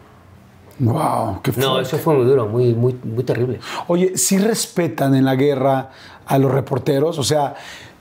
Wow, 0.79 1.41
qué 1.43 1.51
No, 1.57 1.71
fuerte. 1.73 1.81
eso 1.87 1.97
fue 1.99 2.15
muy 2.15 2.25
duro, 2.25 2.47
muy, 2.47 2.73
muy, 2.73 2.95
muy 3.03 3.23
terrible. 3.23 3.59
Oye, 3.87 4.17
¿sí 4.17 4.39
respetan 4.39 5.13
en 5.13 5.25
la 5.25 5.35
guerra 5.35 5.91
a 6.25 6.37
los 6.39 6.51
reporteros? 6.51 7.19
O 7.19 7.23
sea, 7.23 7.53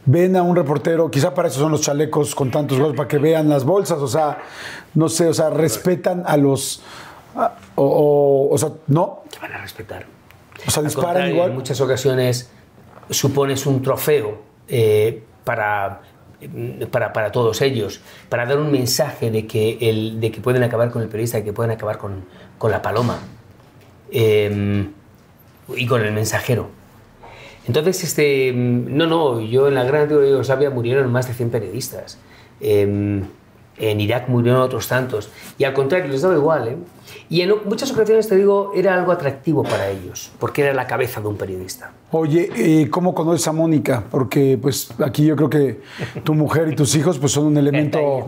ven 0.06 0.34
a 0.36 0.42
un 0.42 0.56
reportero, 0.56 1.10
quizá 1.10 1.34
para 1.34 1.48
eso 1.48 1.60
son 1.60 1.72
los 1.72 1.82
chalecos 1.82 2.34
con 2.34 2.50
tantos 2.50 2.78
goles, 2.78 2.96
para 2.96 3.08
que 3.08 3.18
vean 3.18 3.48
las 3.48 3.64
bolsas, 3.64 3.98
o 3.98 4.08
sea, 4.08 4.38
no 4.94 5.08
sé, 5.08 5.28
o 5.28 5.34
sea, 5.34 5.50
respetan 5.50 6.22
a 6.26 6.36
los... 6.36 6.82
a- 7.36 7.54
o, 7.76 7.84
o, 7.84 8.54
o 8.54 8.58
sea, 8.58 8.70
no, 8.88 9.22
Te 9.30 9.38
van 9.38 9.52
a 9.52 9.58
respetar. 9.58 10.04
o 10.66 10.70
sea, 10.70 10.82
disparan 10.82 11.30
igual. 11.30 11.50
En 11.50 11.54
muchas 11.56 11.80
ocasiones 11.80 12.50
supones 13.10 13.66
un 13.66 13.82
trofeo 13.82 14.42
eh, 14.68 15.22
para, 15.44 16.00
eh, 16.40 16.86
para, 16.90 17.12
para 17.12 17.30
todos 17.32 17.60
ellos, 17.62 18.00
para 18.28 18.46
dar 18.46 18.58
un 18.58 18.70
mensaje 18.70 19.30
de 19.30 19.46
que, 19.46 19.78
el, 19.80 20.20
de 20.20 20.30
que 20.30 20.40
pueden 20.40 20.62
acabar 20.62 20.90
con 20.90 21.02
el 21.02 21.08
periodista, 21.08 21.38
de 21.38 21.44
que 21.44 21.52
pueden 21.52 21.70
acabar 21.72 21.98
con, 21.98 22.24
con 22.58 22.70
la 22.70 22.82
paloma 22.82 23.18
eh, 24.12 24.86
y 25.76 25.86
con 25.86 26.02
el 26.04 26.12
mensajero. 26.12 26.68
Entonces, 27.66 28.02
este, 28.04 28.52
no, 28.52 29.06
no, 29.06 29.40
yo 29.40 29.68
en 29.68 29.74
la 29.74 29.84
Gran 29.84 30.02
Antigua 30.02 30.26
Yugoslavia 30.26 30.70
murieron 30.70 31.10
más 31.12 31.28
de 31.28 31.34
100 31.34 31.50
periodistas. 31.50 32.18
Eh, 32.60 33.22
en 33.80 34.00
Irak 34.00 34.28
murieron 34.28 34.60
otros 34.60 34.86
tantos. 34.88 35.30
Y 35.58 35.64
al 35.64 35.72
contrario, 35.72 36.10
les 36.10 36.22
daba 36.22 36.34
igual. 36.34 36.68
¿eh? 36.68 36.76
Y 37.28 37.40
en 37.40 37.52
muchas 37.64 37.90
ocasiones, 37.92 38.28
te 38.28 38.36
digo, 38.36 38.72
era 38.74 38.94
algo 38.94 39.10
atractivo 39.10 39.62
para 39.62 39.88
ellos, 39.88 40.30
porque 40.38 40.62
era 40.62 40.74
la 40.74 40.86
cabeza 40.86 41.20
de 41.20 41.28
un 41.28 41.36
periodista. 41.36 41.92
Oye, 42.12 42.50
eh, 42.56 42.90
¿cómo 42.90 43.14
conoces 43.14 43.46
a 43.48 43.52
Mónica? 43.52 44.04
Porque 44.10 44.58
pues 44.60 44.92
aquí 45.00 45.24
yo 45.24 45.36
creo 45.36 45.48
que 45.48 45.80
tu 46.24 46.34
mujer 46.34 46.68
y 46.68 46.76
tus 46.76 46.94
hijos 46.96 47.18
pues 47.18 47.32
son 47.32 47.46
un 47.46 47.56
elemento, 47.56 48.00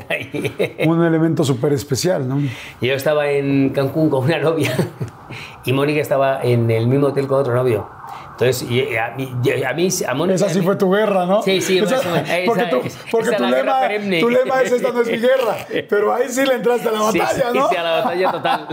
un 0.86 1.04
elemento 1.04 1.44
súper 1.44 1.72
especial, 1.72 2.28
¿no? 2.28 2.40
Yo 2.80 2.94
estaba 2.94 3.28
en 3.28 3.70
Cancún 3.70 4.08
con 4.08 4.24
una 4.24 4.38
novia 4.38 4.72
y 5.64 5.72
Mónica 5.72 6.00
estaba 6.00 6.42
en 6.42 6.70
el 6.70 6.86
mismo 6.86 7.08
hotel 7.08 7.26
con 7.26 7.40
otro 7.40 7.54
novio. 7.54 7.86
Entonces, 8.32 8.62
y 8.68 8.96
a 8.96 9.10
mí, 9.16 9.32
a, 9.64 9.72
mí, 9.74 9.88
a 10.08 10.14
Mónica... 10.14 10.34
Esa 10.36 10.48
sí 10.48 10.56
a 10.58 10.60
mí- 10.60 10.66
fue 10.66 10.76
tu 10.76 10.90
guerra, 10.90 11.26
¿no? 11.26 11.42
Sí, 11.42 11.60
sí, 11.60 11.78
Esa- 11.78 12.00
porque 12.46 12.64
tu, 12.64 12.80
porque 13.10 13.30
tu 13.36 13.44
lema, 13.44 13.80
perenne. 13.82 14.20
tu 14.20 14.28
lema 14.30 14.62
es 14.62 14.72
esta 14.72 14.90
no 14.90 15.02
es 15.02 15.08
mi 15.10 15.18
guerra, 15.18 15.56
pero 15.88 16.12
ahí 16.14 16.28
sí 16.28 16.44
le 16.44 16.54
entraste 16.54 16.88
a 16.88 16.92
la 16.92 17.12
Sí, 17.12 17.18
batalla, 17.18 17.50
sí, 17.52 17.58
¿no? 17.58 17.68
sí, 17.68 17.76
a 17.76 17.82
la 17.82 17.90
batalla 18.00 18.32
total. 18.32 18.68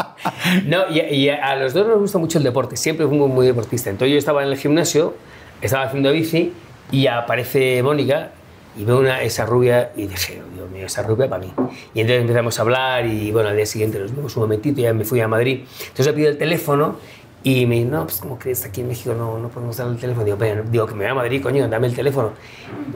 no, 0.66 0.88
y, 0.90 1.00
y 1.00 1.28
a 1.28 1.54
los 1.56 1.72
dos 1.74 1.86
nos 1.86 1.98
gusta 1.98 2.18
mucho 2.18 2.38
el 2.38 2.44
deporte, 2.44 2.76
siempre 2.76 3.06
fuimos 3.06 3.30
muy 3.30 3.46
deportista. 3.46 3.90
Entonces 3.90 4.12
yo 4.12 4.18
estaba 4.18 4.42
en 4.42 4.48
el 4.48 4.56
gimnasio, 4.56 5.14
estaba 5.60 5.84
haciendo 5.84 6.10
bici 6.12 6.52
y 6.90 7.06
aparece 7.06 7.82
Mónica 7.82 8.30
y 8.76 8.84
veo 8.84 8.98
una, 8.98 9.22
esa 9.22 9.46
rubia 9.46 9.92
y 9.96 10.06
dije, 10.06 10.42
"Oh, 10.44 10.54
Dios 10.54 10.70
mío, 10.70 10.86
esa 10.86 11.02
rubia 11.02 11.28
para 11.28 11.44
mí. 11.44 11.52
Y 11.94 12.00
entonces 12.00 12.22
empezamos 12.22 12.58
a 12.58 12.62
hablar 12.62 13.06
y 13.06 13.30
bueno, 13.30 13.50
al 13.50 13.56
día 13.56 13.66
siguiente 13.66 13.98
nos 13.98 14.14
vimos 14.14 14.34
un 14.36 14.42
momentito, 14.44 14.80
ya 14.80 14.92
me 14.92 15.04
fui 15.04 15.20
a 15.20 15.28
Madrid. 15.28 15.60
Entonces 15.80 16.06
le 16.06 16.12
pido 16.14 16.28
el 16.30 16.38
teléfono 16.38 16.96
y 17.44 17.66
me 17.66 17.76
dice, 17.76 17.86
no, 17.88 18.02
pues 18.04 18.16
como 18.18 18.38
crees, 18.38 18.64
aquí 18.64 18.80
en 18.80 18.88
México 18.88 19.14
no, 19.16 19.38
no 19.38 19.48
podemos 19.48 19.76
dar 19.76 19.86
el 19.88 19.96
teléfono. 19.98 20.24
Digo, 20.24 20.36
"Pero, 20.38 20.64
digo, 20.64 20.86
que 20.86 20.94
me 20.94 21.04
voy 21.04 21.10
a 21.12 21.14
Madrid, 21.14 21.40
coño, 21.42 21.68
dame 21.68 21.86
el 21.86 21.94
teléfono. 21.94 22.30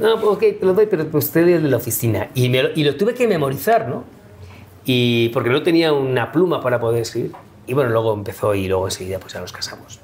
No, 0.01 0.15
pues 0.21 0.27
ok, 0.27 0.41
te 0.59 0.67
lo 0.67 0.75
doy, 0.75 0.87
pero 0.87 1.07
te 1.07 1.43
doy 1.43 1.53
el 1.53 1.63
de 1.63 1.69
la 1.69 1.77
oficina. 1.77 2.31
Y, 2.35 2.49
me 2.49 2.63
lo, 2.65 2.71
y 2.75 2.83
lo 2.83 2.97
tuve 2.97 3.15
que 3.15 3.29
memorizar, 3.29 3.87
¿no? 3.89 4.05
y 4.91 5.29
porque 5.35 5.51
no 5.51 5.63
tenía 5.63 5.93
una 5.93 6.33
pluma 6.33 6.63
para 6.63 6.81
poder 6.81 7.03
escribir. 7.03 7.33
Y 7.67 7.75
bueno, 7.75 7.91
luego 7.91 8.15
empezó 8.15 8.55
y 8.55 8.69
luego 8.69 8.87
enseguida 8.87 9.19
pues 9.19 9.35
ya 9.35 9.41
nos 9.41 9.53
casamos. 9.53 10.01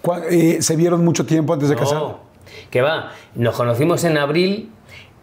¿Cuál- 0.00 0.22
eh, 0.30 0.62
¿Se 0.62 0.74
vieron 0.74 1.04
mucho 1.04 1.26
tiempo 1.26 1.52
antes 1.52 1.68
de 1.68 1.76
casar? 1.76 1.98
No, 1.98 2.20
que 2.70 2.80
va, 2.80 3.12
nos 3.34 3.54
conocimos 3.54 4.02
en 4.04 4.16
abril, 4.16 4.70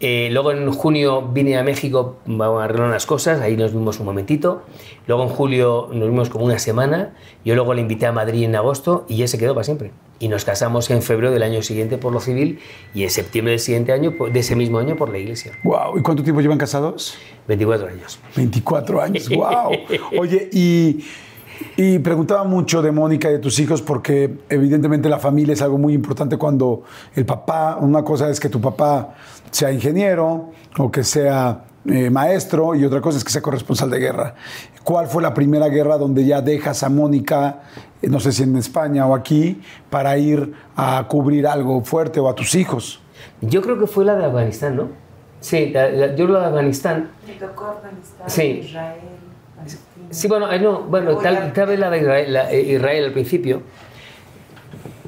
eh, 0.00 0.28
luego 0.32 0.50
en 0.52 0.70
junio 0.72 1.22
vine 1.32 1.58
a 1.58 1.62
México 1.62 2.16
vamos 2.26 2.60
a 2.60 2.64
arreglar 2.64 2.88
unas 2.88 3.04
cosas, 3.06 3.40
ahí 3.40 3.56
nos 3.56 3.72
vimos 3.72 4.00
un 4.00 4.06
momentito, 4.06 4.62
luego 5.06 5.22
en 5.24 5.28
julio 5.28 5.88
nos 5.92 6.08
vimos 6.08 6.30
como 6.30 6.44
una 6.46 6.58
semana, 6.58 7.14
yo 7.44 7.54
luego 7.54 7.74
le 7.74 7.82
invité 7.82 8.06
a 8.06 8.12
Madrid 8.12 8.44
en 8.44 8.56
agosto 8.56 9.04
y 9.08 9.16
ya 9.18 9.28
se 9.28 9.36
quedó 9.38 9.54
para 9.54 9.64
siempre. 9.64 9.90
Y 10.18 10.28
nos 10.28 10.44
casamos 10.44 10.90
en 10.90 11.00
febrero 11.02 11.32
del 11.32 11.42
año 11.42 11.62
siguiente 11.62 11.96
por 11.96 12.12
lo 12.12 12.20
civil 12.20 12.58
y 12.94 13.04
en 13.04 13.10
septiembre 13.10 13.52
del 13.52 13.60
siguiente 13.60 13.92
año, 13.92 14.16
por- 14.16 14.30
de 14.32 14.40
ese 14.40 14.54
mismo 14.56 14.78
año, 14.78 14.96
por 14.96 15.08
la 15.10 15.18
iglesia. 15.18 15.52
Wow, 15.64 15.98
¿y 15.98 16.02
cuánto 16.02 16.22
tiempo 16.22 16.40
llevan 16.42 16.58
casados? 16.58 17.16
24 17.48 17.88
años. 17.88 18.18
24 18.36 19.00
años, 19.02 19.28
wow. 19.30 19.72
Oye, 20.18 20.48
y, 20.52 21.04
y 21.76 21.98
preguntaba 21.98 22.44
mucho 22.44 22.82
de 22.82 22.90
Mónica 22.92 23.28
y 23.28 23.32
de 23.34 23.38
tus 23.38 23.58
hijos 23.58 23.82
porque 23.82 24.38
evidentemente 24.48 25.08
la 25.08 25.18
familia 25.18 25.52
es 25.52 25.62
algo 25.62 25.78
muy 25.78 25.92
importante 25.94 26.36
cuando 26.36 26.82
el 27.14 27.26
papá, 27.26 27.76
una 27.80 28.02
cosa 28.02 28.28
es 28.30 28.40
que 28.40 28.48
tu 28.48 28.60
papá 28.60 29.14
sea 29.50 29.70
ingeniero 29.72 30.50
o 30.78 30.90
que 30.90 31.04
sea 31.04 31.64
eh, 31.86 32.10
maestro 32.10 32.74
y 32.74 32.84
otra 32.84 33.00
cosa 33.00 33.18
es 33.18 33.24
que 33.24 33.30
sea 33.30 33.42
corresponsal 33.42 33.90
de 33.90 33.98
guerra. 33.98 34.34
¿Cuál 34.84 35.06
fue 35.06 35.22
la 35.22 35.32
primera 35.34 35.68
guerra 35.68 35.96
donde 35.98 36.24
ya 36.24 36.40
dejas 36.42 36.82
a 36.82 36.88
Mónica, 36.88 37.62
eh, 38.02 38.08
no 38.08 38.20
sé 38.20 38.32
si 38.32 38.42
en 38.42 38.56
España 38.56 39.06
o 39.06 39.14
aquí, 39.14 39.60
para 39.88 40.16
ir 40.18 40.52
a 40.76 41.06
cubrir 41.08 41.46
algo 41.46 41.82
fuerte 41.82 42.20
o 42.20 42.28
a 42.28 42.34
tus 42.34 42.54
hijos? 42.54 43.00
Yo 43.40 43.62
creo 43.62 43.78
que 43.78 43.86
fue 43.86 44.04
la 44.04 44.14
de 44.16 44.24
Afganistán, 44.26 44.76
¿no? 44.76 44.88
Sí, 45.40 45.70
la- 45.70 45.88
la- 45.90 46.14
yo 46.14 46.26
la 46.26 46.40
de 46.40 46.46
Afganistán. 46.46 47.10
Me 47.26 47.34
tocó 47.34 47.64
Afganistán, 47.66 48.28
Sí. 48.28 48.60
Israel. 48.64 48.98
Sí, 50.10 50.26
bueno, 50.28 50.50
eh, 50.50 50.58
no, 50.58 50.82
bueno, 50.82 51.16
tal, 51.18 51.52
tal 51.52 51.68
vez 51.68 51.78
la 51.78 51.88
de 51.90 51.98
Israel, 52.00 52.32
la- 52.32 52.50
eh, 52.52 52.60
Israel 52.74 53.04
al 53.04 53.12
principio, 53.12 53.62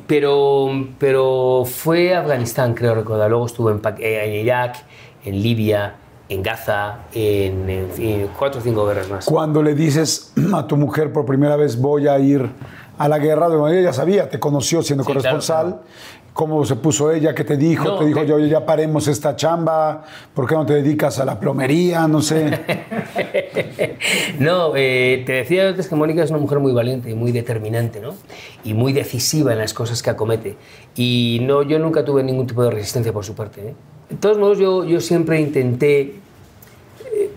pero, 0.06 0.68
pero 0.98 1.64
fue 1.64 2.14
Afganistán, 2.14 2.74
creo 2.74 2.94
recordar. 2.94 3.30
Luego 3.30 3.46
estuve 3.46 3.72
en, 3.72 3.80
eh, 3.98 4.24
en 4.26 4.32
Irak, 4.44 4.76
en 5.24 5.42
Libia, 5.42 5.94
en 6.28 6.42
Gaza, 6.42 6.98
en, 7.14 8.28
cuatro 8.38 8.60
o 8.60 8.62
cinco 8.62 8.86
guerras 8.86 9.08
más. 9.08 9.24
Cuando 9.26 9.62
le 9.62 9.74
dices 9.74 10.32
a 10.54 10.66
tu 10.66 10.76
mujer 10.76 11.12
por 11.12 11.24
primera 11.24 11.56
vez 11.56 11.80
voy 11.80 12.08
a 12.08 12.18
ir 12.18 12.48
a 12.98 13.08
la 13.08 13.18
guerra, 13.18 13.48
de 13.48 13.56
ella 13.78 13.90
ya 13.90 13.92
sabía, 13.92 14.28
te 14.28 14.38
conoció 14.38 14.82
siendo 14.82 15.02
Sí, 15.04 15.12
claro, 15.12 15.20
corresponsal. 15.22 15.66
claro. 15.66 15.82
¿Cómo 16.32 16.64
se 16.64 16.76
puso 16.76 17.12
ella? 17.12 17.34
¿Qué 17.34 17.44
te 17.44 17.58
dijo? 17.58 17.84
No, 17.84 17.98
te 17.98 18.06
dijo, 18.06 18.20
te- 18.20 18.26
yo 18.26 18.38
ya 18.38 18.64
paremos 18.64 19.06
esta 19.06 19.36
chamba, 19.36 20.04
¿por 20.34 20.46
qué 20.48 20.54
no 20.54 20.64
te 20.64 20.72
dedicas 20.74 21.18
a 21.18 21.26
la 21.26 21.38
plomería? 21.38 22.08
No 22.08 22.22
sé. 22.22 22.58
No, 24.38 24.72
eh, 24.74 25.22
te 25.26 25.32
decía 25.32 25.68
antes 25.68 25.88
que 25.88 25.94
Mónica 25.94 26.22
es 26.22 26.30
una 26.30 26.38
mujer 26.40 26.58
muy 26.58 26.72
valiente 26.72 27.10
y 27.10 27.14
muy 27.14 27.30
determinante, 27.32 28.00
¿no? 28.00 28.14
Y 28.64 28.74
muy 28.74 28.92
decisiva 28.92 29.52
en 29.52 29.58
las 29.58 29.74
cosas 29.74 30.02
que 30.02 30.10
acomete. 30.10 30.56
Y 30.96 31.38
no, 31.42 31.62
yo 31.62 31.78
nunca 31.78 32.04
tuve 32.04 32.22
ningún 32.24 32.46
tipo 32.46 32.62
de 32.64 32.70
resistencia 32.70 33.12
por 33.12 33.24
su 33.24 33.34
parte. 33.34 33.60
¿eh? 33.68 33.74
De 34.10 34.16
todos 34.16 34.38
modos, 34.38 34.58
yo, 34.58 34.84
yo 34.84 35.00
siempre 35.00 35.40
intenté 35.40 36.00
eh, 37.12 37.30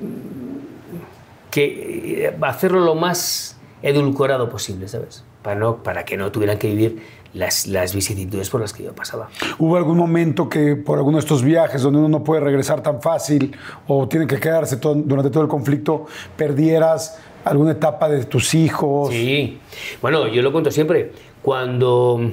que, 1.52 2.26
eh, 2.26 2.36
hacerlo 2.42 2.80
lo 2.80 2.96
más 2.96 3.58
edulcorado 3.82 4.50
posible, 4.50 4.88
¿sabes? 4.88 5.24
Para, 5.44 5.60
no, 5.60 5.78
para 5.84 6.06
que 6.06 6.18
no 6.18 6.32
tuvieran 6.32 6.58
que 6.58 6.68
vivir 6.70 7.04
las, 7.36 7.68
las 7.68 7.94
vicisitudes 7.94 8.50
por 8.50 8.62
las 8.62 8.74
que 8.74 8.84
yo 8.84 8.94
pasaba. 8.96 9.30
¿Hubo 9.60 9.78
algún 9.78 9.98
momento 9.98 10.50
que 10.50 10.76
por 10.76 10.98
alguno 10.98 11.18
de 11.18 11.22
estos 11.22 11.44
viajes 11.44 11.82
donde 11.84 12.00
uno 12.00 12.10
no 12.10 12.24
puede 12.24 12.42
regresar 12.42 12.82
tan 12.82 13.02
fácil 13.02 13.56
o 13.88 14.08
tiene 14.08 14.26
que 14.26 14.40
quedarse 14.40 14.78
todo- 14.78 14.96
durante 14.96 15.30
todo 15.30 15.44
el 15.44 15.50
conflicto, 15.50 16.06
perdieras 16.36 17.20
alguna 17.44 17.74
etapa 17.74 18.10
de 18.10 18.26
tus 18.26 18.56
hijos? 18.56 19.10
Sí, 19.12 19.60
bueno, 20.02 20.28
yo 20.28 20.42
lo 20.42 20.52
cuento 20.52 20.72
siempre. 20.72 21.12
Cuando 21.42 22.32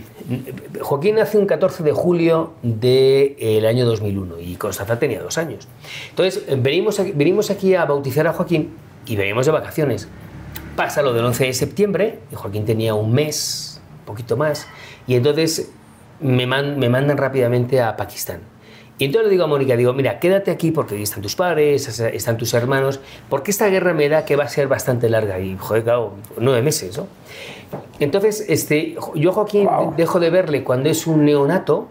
Joaquín 0.80 1.16
nace 1.16 1.36
un 1.36 1.44
14 1.46 1.82
de 1.82 1.92
julio 1.92 2.53
del 2.62 3.66
año 3.66 3.84
2001 3.84 4.38
y 4.40 4.57
Constanza 4.57 4.98
tenía 4.98 5.20
dos 5.22 5.36
años. 5.36 5.68
Entonces, 6.11 6.44
venimos 6.62 6.98
aquí, 6.98 7.12
venimos 7.14 7.50
aquí 7.50 7.74
a 7.74 7.84
bautizar 7.84 8.26
a 8.26 8.32
Joaquín 8.32 8.70
y 9.05 9.16
venimos 9.16 9.44
de 9.46 9.53
vacaciones. 9.53 10.09
Pasa 10.76 11.03
lo 11.03 11.12
del 11.12 11.24
11 11.26 11.44
de 11.44 11.53
septiembre 11.53 12.18
y 12.30 12.34
Joaquín 12.36 12.64
tenía 12.64 12.94
un 12.94 13.12
mes, 13.12 13.72
poquito 14.05 14.36
más, 14.36 14.68
y 15.07 15.14
entonces 15.16 15.70
me, 16.20 16.46
man- 16.46 16.78
me 16.78 16.88
mandan 16.88 17.16
rápidamente 17.16 17.80
a 17.80 17.96
Pakistán. 17.96 18.40
Y 18.98 19.07
entonces 19.07 19.26
le 19.26 19.32
digo 19.32 19.44
a 19.44 19.46
Mónica, 19.48 19.74
digo, 19.74 19.92
mira, 19.94 20.20
quédate 20.20 20.50
aquí 20.53 20.70
porque 20.70 20.94
ahí 20.94 21.03
están 21.03 21.22
tus 21.22 21.34
padres, 21.34 21.98
están 21.98 22.36
tus 22.36 22.55
hermanos, 22.55 23.00
porque 23.28 23.50
esta 23.50 23.66
guerra 23.68 23.94
me 23.94 24.09
da 24.09 24.24
que 24.24 24.36
va 24.36 24.44
a 24.44 24.48
ser 24.48 24.68
bastante 24.68 25.09
larga 25.09 25.40
y, 25.40 25.57
joder, 25.59 25.82
claro, 25.82 26.12
nueve 26.38 26.62
meses, 26.62 26.96
¿no? 26.98 27.09
Entonces, 27.98 28.44
este, 28.48 28.94
yo 29.16 29.32
Joaquín 29.32 29.68
dejo 29.96 30.20
de 30.20 30.30
verle 30.30 30.62
cuando 30.62 30.88
es 30.88 31.07
un 31.09 31.24
neonato 31.24 31.88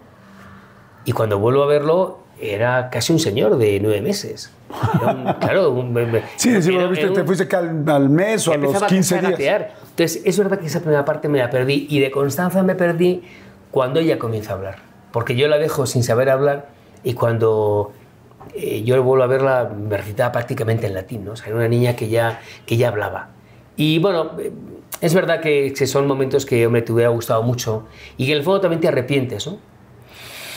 y 1.04 1.12
cuando 1.12 1.40
vuelvo 1.40 1.64
a 1.64 1.68
verlo 1.68 2.20
era 2.42 2.90
casi 2.90 3.14
un 3.14 3.20
señor 3.20 3.58
de 3.58 3.80
nueve 3.80 4.02
meses. 4.02 4.52
claro, 5.40 5.72
un, 5.72 5.94
sí, 6.38 6.62
sí, 6.62 6.78
viste, 6.78 7.10
te 7.10 7.24
fuiste 7.24 7.56
al, 7.56 7.88
al, 7.88 8.10
mes 8.10 8.48
o 8.48 8.54
a 8.54 8.58
los 8.58 8.84
15 8.84 9.22
días. 9.22 9.66
Entonces, 9.90 10.22
es 10.24 10.38
verdad 10.38 10.60
que 10.60 10.68
esa 10.68 10.80
primera 10.80 11.04
parte 11.04 11.28
me 11.28 11.40
la 11.40 11.50
perdí 11.50 11.88
y 11.90 12.00
de 12.00 12.10
Constanza 12.10 12.64
me 12.64 12.76
perdí 12.76 13.24
cuando 13.70 14.00
ella 14.00 14.18
comienza 14.18 14.52
a 14.52 14.56
hablar. 14.56 14.76
Porque 15.12 15.36
yo 15.36 15.48
la 15.48 15.58
dejo 15.58 15.86
sin 15.86 16.04
saber 16.04 16.30
hablar 16.30 16.70
y 17.04 17.14
cuando 17.14 17.92
eh, 18.54 18.84
yo 18.84 19.02
vuelvo 19.04 19.24
a 19.24 19.28
verla 19.28 19.70
me 19.76 19.98
recitaba 19.98 20.32
prácticamente 20.32 20.88
en 20.88 20.94
latín, 20.94 21.26
¿no? 21.26 21.34
O 21.34 21.36
sea, 21.36 21.48
era 21.48 21.56
una 21.56 21.68
niña 21.68 21.96
que 21.96 22.10
ya, 22.10 22.40
que 22.66 22.78
ya 22.78 22.90
hablaba. 22.90 23.30
Y 23.76 24.00
bueno, 24.00 24.32
eh, 24.40 24.52
es 25.02 25.14
verdad 25.14 25.42
que, 25.42 25.74
son 25.88 26.08
momentos 26.08 26.46
que 26.46 26.66
hombre, 26.66 26.82
te 26.82 26.92
hubiera 26.92 27.10
gustado 27.10 27.44
mucho 27.44 27.88
y 28.18 28.26
que 28.26 28.34
en 28.34 28.38
el 28.38 28.44
fondo 28.44 28.62
también 28.62 28.82
te 28.82 28.88
arrepientes, 28.88 29.48
¿no? 29.48 29.58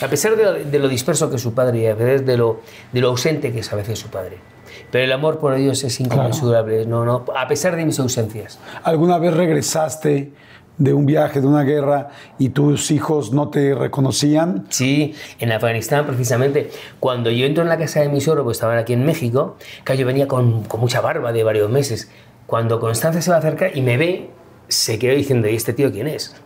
A 0.05 0.09
pesar 0.09 0.37
de, 0.37 0.79
lo 0.79 0.89
disperso 0.89 1.31
que 1.31 1.37
es 1.37 1.43
su 1.43 1.55
padre 1.55 1.79
y 1.79 1.87
a 1.87 1.95
veces 1.95 2.27
de 2.27 2.37
lo, 2.37 2.61
de 2.93 3.01
lo 3.01 3.09
ausente 3.09 3.53
que 3.53 3.61
es 3.61 3.73
a 3.73 3.77
veces 3.77 3.99
su 3.99 4.09
padre. 4.09 4.37
Pero 4.91 5.05
el 5.05 5.13
amor 5.13 5.39
por 5.39 5.55
Dios 5.55 5.83
es 5.83 5.99
inconmensurable, 5.99 6.85
no, 6.85 7.07
no, 7.07 7.25
a 7.35 7.49
pesar 7.49 7.75
de 7.75 7.87
mis 7.87 7.99
ausencias. 7.99 8.59
¿Alguna 8.83 9.19
vez 9.19 9.35
regresaste 9.35 10.33
de 10.77 10.93
un 10.93 11.07
viaje, 11.07 11.41
de 11.41 11.47
una 11.47 11.63
guerra, 11.63 12.11
y 12.39 12.51
tus 12.51 12.91
hijos 12.91 13.33
no 13.33 13.49
te 13.49 13.75
reconocían? 13.75 14.67
Sí, 14.69 15.15
en 15.39 15.53
Afganistán 15.53 16.07
precisamente. 16.07 16.71
Cuando 17.01 17.31
yo 17.31 17.47
entro 17.47 17.63
en 17.63 17.71
la 17.71 17.79
casa 17.79 18.01
de 18.01 18.11
mis 18.11 18.25
suegro, 18.25 18.45
pues 18.45 18.59
estaban 18.59 18.77
aquí 18.77 18.93
en 18.93 19.07
México, 19.07 19.57
que 19.85 19.97
yo 19.97 20.07
venía 20.07 20.29
con, 20.29 20.65
con 20.65 20.81
mucha 20.81 21.01
barba 21.01 21.33
de 21.33 21.45
varios 21.45 21.71
meses. 21.71 22.11
Cuando 22.47 22.79
Constanza 22.79 23.23
se 23.23 23.31
va 23.31 23.37
a 23.37 23.39
acercar 23.39 23.75
y 23.75 23.81
me 23.81 23.97
ve, 23.97 24.31
se 24.69 24.99
quedó 24.99 25.15
diciendo, 25.15 25.49
¿y 25.49 25.57
este 25.57 25.73
tío 25.73 25.91
quién 25.91 26.09
es? 26.09 26.37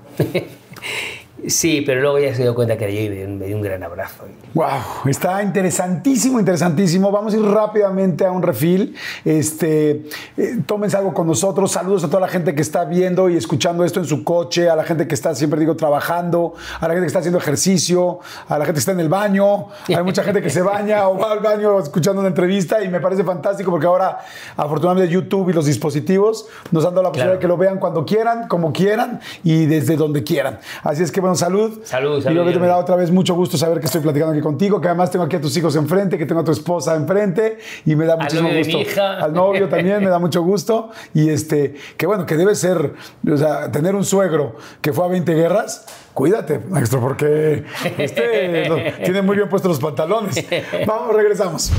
Sí, 1.46 1.82
pero 1.86 2.00
luego 2.00 2.18
ya 2.18 2.34
se 2.34 2.42
dio 2.42 2.54
cuenta 2.54 2.76
que 2.76 2.84
era 2.84 2.92
yo 2.92 3.00
y 3.00 3.26
me 3.28 3.46
dio 3.46 3.56
un 3.56 3.62
gran 3.62 3.82
abrazo. 3.82 4.24
Wow, 4.54 4.66
está 5.06 5.40
interesantísimo, 5.42 6.40
interesantísimo. 6.40 7.12
Vamos 7.12 7.32
a 7.32 7.36
ir 7.36 7.44
rápidamente 7.44 8.26
a 8.26 8.32
un 8.32 8.42
refil. 8.42 8.96
Este, 9.24 10.04
eh, 10.36 10.58
tómense 10.66 10.96
algo 10.96 11.14
con 11.14 11.28
nosotros. 11.28 11.70
Saludos 11.70 12.02
a 12.02 12.08
toda 12.08 12.20
la 12.20 12.28
gente 12.28 12.54
que 12.54 12.62
está 12.62 12.84
viendo 12.84 13.28
y 13.28 13.36
escuchando 13.36 13.84
esto 13.84 14.00
en 14.00 14.06
su 14.06 14.24
coche, 14.24 14.68
a 14.68 14.74
la 14.74 14.82
gente 14.82 15.06
que 15.06 15.14
está 15.14 15.34
siempre 15.34 15.60
digo 15.60 15.76
trabajando, 15.76 16.54
a 16.80 16.88
la 16.88 16.94
gente 16.94 17.02
que 17.02 17.06
está 17.06 17.20
haciendo 17.20 17.38
ejercicio, 17.38 18.18
a 18.48 18.58
la 18.58 18.64
gente 18.64 18.74
que 18.74 18.80
está 18.80 18.92
en 18.92 19.00
el 19.00 19.08
baño. 19.08 19.68
Hay 19.86 20.02
mucha 20.02 20.24
gente 20.24 20.42
que 20.42 20.50
se 20.50 20.62
baña 20.62 21.08
o 21.08 21.18
va 21.18 21.32
al 21.32 21.40
baño 21.40 21.78
escuchando 21.78 22.20
una 22.20 22.28
entrevista 22.28 22.82
y 22.82 22.88
me 22.88 23.00
parece 23.00 23.22
fantástico 23.22 23.70
porque 23.70 23.86
ahora 23.86 24.18
afortunadamente 24.56 25.12
YouTube 25.12 25.50
y 25.50 25.52
los 25.52 25.66
dispositivos 25.66 26.46
nos 26.72 26.84
han 26.84 26.90
dado 26.90 27.04
la 27.04 27.08
posibilidad 27.10 27.34
de 27.34 27.40
que 27.40 27.48
lo 27.48 27.56
vean 27.56 27.78
cuando 27.78 28.04
quieran, 28.04 28.48
como 28.48 28.72
quieran 28.72 29.20
y 29.44 29.66
desde 29.66 29.96
donde 29.96 30.24
quieran. 30.24 30.58
Así 30.82 31.04
es 31.04 31.12
que 31.12 31.27
salud. 31.36 31.80
Salud, 31.84 32.22
salud. 32.22 32.48
Y 32.48 32.52
que 32.52 32.58
me 32.58 32.66
da 32.66 32.76
otra 32.76 32.96
vez 32.96 33.10
mucho 33.10 33.34
gusto 33.34 33.56
saber 33.56 33.80
que 33.80 33.86
estoy 33.86 34.00
platicando 34.00 34.32
aquí 34.32 34.42
contigo, 34.42 34.80
que 34.80 34.88
además 34.88 35.10
tengo 35.10 35.24
aquí 35.24 35.36
a 35.36 35.40
tus 35.40 35.56
hijos 35.56 35.76
enfrente, 35.76 36.18
que 36.18 36.26
tengo 36.26 36.40
a 36.40 36.44
tu 36.44 36.52
esposa 36.52 36.94
enfrente 36.94 37.58
y 37.84 37.96
me 37.96 38.06
da 38.06 38.16
muchísimo 38.16 38.48
gusto. 38.48 39.00
Al 39.02 39.32
novio 39.32 39.68
también 39.68 40.02
me 40.02 40.10
da 40.10 40.18
mucho 40.18 40.42
gusto. 40.42 40.90
Y 41.14 41.30
este, 41.30 41.74
que 41.96 42.06
bueno, 42.06 42.26
que 42.26 42.36
debe 42.36 42.54
ser, 42.54 42.94
o 43.30 43.36
sea, 43.36 43.70
tener 43.70 43.94
un 43.94 44.04
suegro 44.04 44.56
que 44.80 44.92
fue 44.92 45.04
a 45.04 45.08
20 45.08 45.34
guerras, 45.34 45.86
cuídate, 46.14 46.58
maestro, 46.58 47.00
porque 47.00 47.64
este 47.98 48.68
tiene 49.04 49.22
muy 49.22 49.36
bien 49.36 49.48
puestos 49.48 49.70
los 49.70 49.80
pantalones. 49.80 50.44
Vamos, 50.86 51.14
regresamos. 51.14 51.72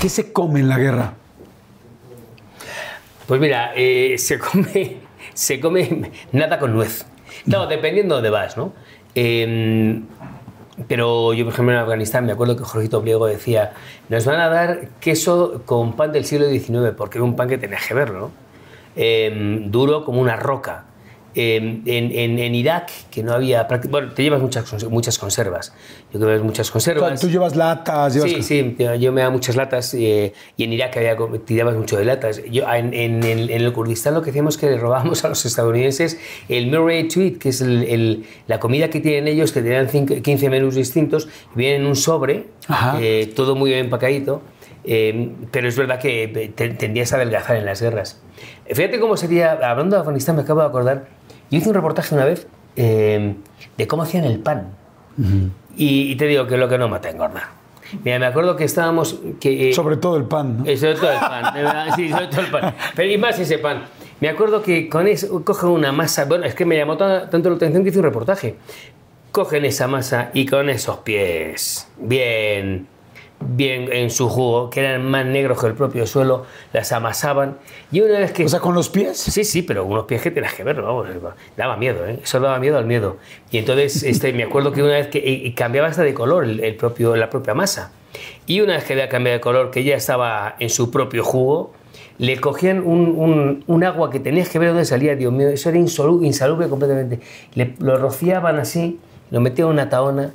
¿Qué 0.00 0.08
se 0.08 0.32
come 0.32 0.60
en 0.60 0.68
la 0.68 0.78
guerra? 0.78 1.14
Pues 3.26 3.40
mira, 3.40 3.72
eh, 3.74 4.16
se 4.18 4.38
come, 4.38 4.98
se 5.34 5.58
come 5.58 6.12
nada 6.32 6.58
con 6.58 6.72
nuez. 6.72 7.06
No, 7.46 7.66
dependiendo 7.66 8.16
de 8.16 8.22
dónde 8.22 8.30
vas, 8.30 8.56
¿no? 8.56 8.72
Em, 9.14 10.04
pero 10.88 11.32
yo, 11.32 11.44
por 11.44 11.54
ejemplo, 11.54 11.72
en 11.72 11.80
Afganistán 11.80 12.26
me 12.26 12.32
acuerdo 12.32 12.56
que 12.56 12.64
Jorgito 12.64 13.00
Pliego 13.02 13.26
decía, 13.26 13.72
nos 14.08 14.24
van 14.26 14.40
a 14.40 14.48
dar 14.48 14.88
queso 15.00 15.62
con 15.64 15.94
pan 15.94 16.12
del 16.12 16.24
siglo 16.24 16.48
XIX, 16.48 16.94
porque 16.96 17.18
era 17.18 17.24
un 17.24 17.36
pan 17.36 17.48
que 17.48 17.56
tenías 17.56 17.86
que 17.86 17.94
verlo, 17.94 18.18
¿no? 18.18 18.30
Em, 18.96 19.70
duro 19.70 20.04
como 20.04 20.20
una 20.20 20.36
roca. 20.36 20.84
En, 21.38 21.82
en, 21.86 22.54
Irak, 22.54 22.90
que 23.10 23.22
no 23.22 23.32
había... 23.32 23.68
Bueno, 23.90 24.12
te 24.12 24.22
llevas 24.22 24.40
muchas, 24.40 24.84
muchas 24.84 25.18
conservas. 25.18 25.74
Yo 26.12 26.18
creo 26.18 26.38
que 26.38 26.44
muchas 26.44 26.70
conservas. 26.70 27.20
tú 27.20 27.28
llevas 27.28 27.54
latas. 27.56 28.14
sí, 28.14 28.42
sí, 28.42 28.76
yo 28.98 29.12
me 29.12 29.20
da 29.20 29.28
muchas 29.28 29.54
latas 29.54 29.92
eh, 29.94 30.32
y 30.56 30.64
en 30.64 30.72
Irak 30.72 30.96
había, 30.96 31.16
te 31.44 31.54
llevas 31.54 31.76
mucho 31.76 31.98
de 31.98 32.06
latas. 32.06 32.42
Yo, 32.50 32.64
en, 32.72 33.22
el, 33.22 33.72
Kurdistán 33.72 34.14
lo 34.14 34.22
que 34.22 34.30
hacíamos 34.30 34.54
es 34.54 34.60
que 34.60 34.70
le 34.70 34.78
robábamos 34.78 35.24
a 35.24 35.28
los 35.28 35.44
estadounidenses 35.44 36.18
el 36.48 36.68
Murray 36.70 37.06
Tweet, 37.08 37.38
que 37.38 37.50
es 37.50 37.62
la 38.46 38.58
comida 38.58 38.88
que 38.88 39.00
tienen 39.00 39.28
ellos, 39.28 39.52
que 39.52 39.60
tenían 39.60 39.88
15 39.88 40.48
menús 40.48 40.74
distintos, 40.74 41.28
y 41.54 41.58
vienen 41.58 41.82
en 41.82 41.86
un 41.88 41.96
sobre, 41.96 42.46
eh, 42.98 43.30
todo 43.36 43.54
muy 43.56 43.70
bien 43.70 43.84
empacadito. 43.84 44.42
Eh, 44.88 45.30
pero 45.50 45.68
es 45.68 45.76
verdad 45.76 45.98
que 45.98 46.52
tendías 46.54 47.12
a 47.12 47.16
adelgazar 47.16 47.56
en 47.56 47.66
las 47.66 47.82
guerras. 47.82 48.22
Fíjate 48.68 48.98
cómo 48.98 49.16
sería, 49.16 49.52
hablando 49.52 49.96
de 49.96 50.00
Afganistán, 50.00 50.36
me 50.36 50.42
acabo 50.42 50.60
de 50.60 50.66
acordar, 50.66 51.06
yo 51.50 51.58
hice 51.58 51.68
un 51.68 51.74
reportaje 51.74 52.14
una 52.14 52.24
vez 52.24 52.46
eh, 52.76 53.34
de 53.76 53.86
cómo 53.86 54.02
hacían 54.02 54.24
el 54.24 54.38
pan. 54.38 54.74
y, 55.76 56.16
te 56.16 56.26
digo 56.26 56.46
que 56.46 56.56
lo 56.56 56.68
que 56.68 56.78
no 56.78 56.88
mata 56.88 57.10
engorda. 57.10 57.50
Mira, 58.04 58.18
me 58.18 58.26
acuerdo 58.26 58.56
que 58.56 58.64
estábamos... 58.64 59.20
Que, 59.40 59.70
eh, 59.70 59.72
sobre 59.72 59.96
todo 59.96 60.16
el 60.16 60.24
pan, 60.24 60.58
¿no? 60.58 60.66
Eh, 60.66 60.76
sobre 60.76 60.94
todo 60.96 61.12
el 61.12 61.18
pan, 61.18 61.94
sí, 61.94 62.10
sobre 62.10 62.26
todo 62.26 62.40
el 62.40 62.50
pan. 62.50 62.74
Pero 62.96 63.12
y 63.12 63.16
más 63.16 63.38
ese 63.38 63.58
pan. 63.58 63.84
Me 64.20 64.28
acuerdo 64.28 64.62
que 64.62 64.88
con 64.88 65.06
eso 65.06 65.44
cogen 65.44 65.70
una 65.70 65.92
masa... 65.92 66.24
Bueno, 66.24 66.44
es 66.44 66.54
que 66.54 66.64
me 66.64 66.76
llamó 66.76 66.96
tanto 66.96 67.48
la 67.48 67.56
atención 67.56 67.84
que 67.84 67.90
hice 67.90 67.98
un 67.98 68.04
reportaje. 68.04 68.56
Cogen 69.30 69.64
esa 69.64 69.86
masa 69.86 70.30
y 70.34 70.46
con 70.46 70.68
esos 70.68 70.98
pies 70.98 71.88
bien 71.98 72.88
bien 73.40 73.92
en 73.92 74.10
su 74.10 74.28
jugo, 74.28 74.70
que 74.70 74.80
eran 74.80 75.04
más 75.04 75.26
negros 75.26 75.60
que 75.60 75.66
el 75.66 75.74
propio 75.74 76.06
suelo, 76.06 76.46
las 76.72 76.92
amasaban. 76.92 77.58
Y 77.92 78.00
una 78.00 78.18
vez 78.18 78.32
que. 78.32 78.44
O 78.44 78.48
sea, 78.48 78.60
con 78.60 78.74
los 78.74 78.88
pies. 78.88 79.16
Sí, 79.18 79.44
sí, 79.44 79.62
pero 79.62 79.84
unos 79.84 80.04
pies 80.04 80.22
que 80.22 80.30
tenías 80.30 80.54
que 80.54 80.64
verlo, 80.64 80.84
vamos, 80.84 81.06
daba 81.56 81.76
miedo, 81.76 82.06
¿eh? 82.06 82.20
Eso 82.22 82.40
daba 82.40 82.58
miedo 82.58 82.78
al 82.78 82.86
miedo. 82.86 83.16
Y 83.50 83.58
entonces 83.58 84.02
este, 84.02 84.32
me 84.32 84.44
acuerdo 84.44 84.72
que 84.72 84.82
una 84.82 84.94
vez 84.94 85.08
que. 85.08 85.18
Y 85.18 85.52
cambiaba 85.52 85.88
hasta 85.88 86.02
de 86.02 86.14
color 86.14 86.44
el, 86.44 86.74
propio, 86.76 87.16
la 87.16 87.30
propia 87.30 87.54
masa. 87.54 87.92
Y 88.46 88.60
una 88.60 88.74
vez 88.74 88.84
que 88.84 88.94
había 88.94 89.08
cambiado 89.08 89.38
de 89.38 89.40
color, 89.40 89.70
que 89.70 89.84
ya 89.84 89.96
estaba 89.96 90.56
en 90.58 90.70
su 90.70 90.90
propio 90.90 91.22
jugo, 91.22 91.72
le 92.18 92.40
cogían 92.40 92.82
un, 92.86 93.62
un, 93.66 93.84
agua 93.84 94.10
que 94.10 94.20
tenías 94.20 94.48
que 94.48 94.58
ver 94.58 94.70
dónde 94.70 94.86
salía, 94.86 95.16
Dios 95.16 95.32
mío, 95.32 95.48
eso 95.48 95.68
era 95.68 95.78
insalubre, 95.78 96.26
insalubre 96.26 96.68
completamente. 96.68 97.20
Le, 97.54 97.74
lo 97.78 97.98
rociaban 97.98 98.58
así, 98.58 98.98
lo 99.30 99.40
metían 99.40 99.68
en 99.68 99.74
una 99.74 99.90
taona. 99.90 100.32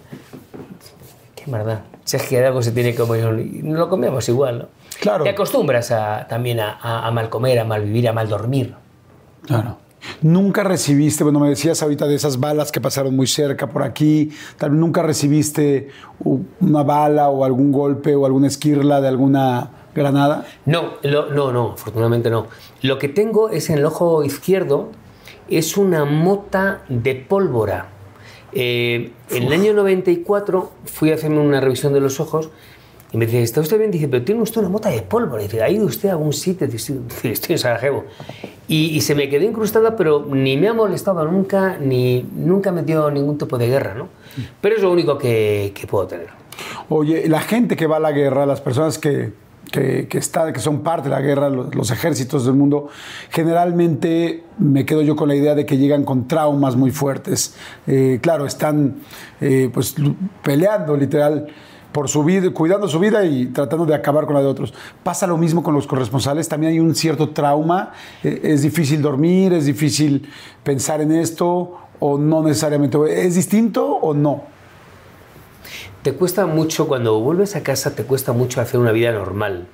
Qué 1.43 1.49
maldad 1.49 1.81
si 2.03 2.17
es 2.17 2.23
que 2.23 2.45
algo 2.45 2.61
se 2.61 2.71
tiene 2.71 2.91
que 2.91 2.97
comer, 2.97 3.23
no 3.63 3.77
lo 3.77 3.89
comemos 3.89 4.27
igual, 4.27 4.59
¿no? 4.59 4.65
Claro. 4.99 5.23
Te 5.23 5.29
acostumbras 5.29 5.93
también 6.27 6.59
a, 6.59 7.09
mal 7.13 7.29
comer, 7.29 7.59
a 7.59 7.63
mal 7.63 7.83
vivir, 7.83 8.07
a 8.09 8.13
mal 8.13 8.27
dormir. 8.27 8.75
Claro. 9.45 9.77
Nunca 10.21 10.63
recibiste, 10.63 11.23
bueno, 11.23 11.39
me 11.39 11.49
decías 11.49 11.81
ahorita 11.81 12.07
de 12.07 12.15
esas 12.15 12.39
balas 12.39 12.71
que 12.71 12.81
pasaron 12.81 13.15
muy 13.15 13.27
cerca 13.27 13.67
por 13.67 13.83
aquí, 13.83 14.31
tal 14.57 14.71
vez 14.71 14.79
nunca 14.79 15.03
recibiste 15.03 15.89
una 16.59 16.83
bala 16.83 17.29
o 17.29 17.45
algún 17.45 17.71
golpe 17.71 18.15
o 18.15 18.25
alguna 18.25 18.47
esquirla 18.47 18.99
de 18.99 19.07
alguna 19.07 19.69
granada. 19.93 20.45
No, 20.65 20.93
no, 21.03 21.51
no, 21.51 21.71
afortunadamente 21.73 22.29
no. 22.29 22.47
Lo 22.81 22.97
que 22.97 23.09
tengo 23.09 23.49
es 23.49 23.69
en 23.69 23.77
el 23.77 23.85
ojo 23.85 24.23
izquierdo, 24.23 24.89
es 25.49 25.77
una 25.77 26.05
mota 26.05 26.81
de 26.89 27.15
pólvora 27.15 27.89
eh, 28.53 29.11
en 29.29 29.43
el 29.43 29.53
año 29.53 29.73
94 29.73 30.71
fui 30.85 31.11
a 31.11 31.15
hacerme 31.15 31.39
una 31.39 31.61
revisión 31.61 31.93
de 31.93 32.01
los 32.01 32.19
ojos 32.19 32.49
y 33.11 33.17
me 33.17 33.25
dice, 33.25 33.43
¿está 33.43 33.59
usted 33.59 33.77
bien? 33.77 33.91
Dice, 33.91 34.07
pero 34.07 34.23
tiene 34.23 34.41
usted 34.41 34.61
una 34.61 34.69
mota 34.69 34.89
de 34.89 35.01
pólvora. 35.01 35.43
Dice, 35.43 35.61
¿ha 35.61 35.69
ido 35.69 35.85
usted 35.85 36.09
a 36.09 36.13
algún 36.13 36.31
sitio? 36.31 36.65
Dice, 36.67 36.97
estoy 37.23 37.53
en 37.53 37.59
Sarajevo. 37.59 38.05
Y, 38.67 39.01
se 39.01 39.15
me 39.15 39.27
quedó 39.27 39.43
incrustada, 39.43 39.97
pero 39.97 40.25
ni 40.25 40.55
me 40.55 40.69
ha 40.69 40.73
molestado 40.73 41.25
nunca, 41.25 41.77
ni 41.77 42.25
nunca 42.33 42.71
me 42.71 42.83
dio 42.83 43.11
ningún 43.11 43.37
tipo 43.37 43.57
de 43.57 43.67
guerra, 43.67 43.95
¿no? 43.95 44.07
Pero 44.61 44.77
es 44.77 44.81
lo 44.81 44.89
único 44.89 45.17
que, 45.17 45.73
que 45.75 45.87
puedo 45.87 46.07
tener. 46.07 46.27
Oye, 46.87 47.27
la 47.27 47.41
gente 47.41 47.75
que 47.75 47.85
va 47.85 47.97
a 47.97 47.99
la 47.99 48.13
guerra, 48.13 48.45
las 48.45 48.61
personas 48.61 48.97
que 48.97 49.33
que, 49.71 50.07
está, 50.17 50.51
que 50.51 50.59
son 50.59 50.81
parte 50.81 51.09
de 51.09 51.15
la 51.15 51.21
guerra, 51.21 51.49
los, 51.49 51.91
ejércitos 51.91 52.45
del 52.45 52.55
mundo, 52.55 52.89
generalmente 53.29 54.43
me 54.57 54.85
quedo 54.85 55.01
yo 55.01 55.15
con 55.15 55.29
la 55.29 55.35
idea 55.35 55.55
de 55.55 55.65
que 55.65 55.77
llegan 55.77 56.03
con 56.03 56.27
traumas 56.27 56.75
muy 56.75 56.91
fuertes. 56.91 57.55
Eh, 57.87 58.19
claro, 58.21 58.45
están 58.45 58.97
eh, 59.39 59.69
pues 59.73 59.95
peleando 60.43 60.97
literal 60.97 61.47
por 61.91 62.09
su 62.09 62.23
vida, 62.23 62.49
cuidando 62.51 62.87
su 62.87 62.99
vida 62.99 63.25
y 63.25 63.47
tratando 63.47 63.85
de 63.85 63.95
acabar 63.95 64.25
con 64.25 64.35
la 64.35 64.41
de 64.41 64.47
otros. 64.47 64.73
Pasa 65.03 65.27
lo 65.27 65.37
mismo 65.37 65.63
con 65.63 65.73
los 65.73 65.87
corresponsales, 65.87 66.47
también 66.47 66.73
hay 66.73 66.79
un 66.79 66.95
cierto 66.95 67.29
trauma, 67.29 67.91
eh, 68.23 68.41
es 68.43 68.61
difícil 68.61 69.01
dormir, 69.01 69.53
es 69.53 69.65
difícil 69.65 70.27
pensar 70.63 71.01
en 71.01 71.11
esto 71.11 71.77
o 71.99 72.17
no 72.17 72.43
necesariamente. 72.43 72.97
¿Es 73.25 73.35
distinto 73.35 73.85
o 73.85 74.13
no? 74.13 74.50
Te 76.01 76.13
cuesta 76.13 76.45
mucho, 76.45 76.87
cuando 76.87 77.19
vuelves 77.19 77.55
a 77.55 77.63
casa, 77.63 77.95
te 77.95 78.03
cuesta 78.03 78.33
mucho 78.33 78.61
hacer 78.61 78.79
una 78.79 78.91
vida 78.91 79.11
normal. 79.11 79.67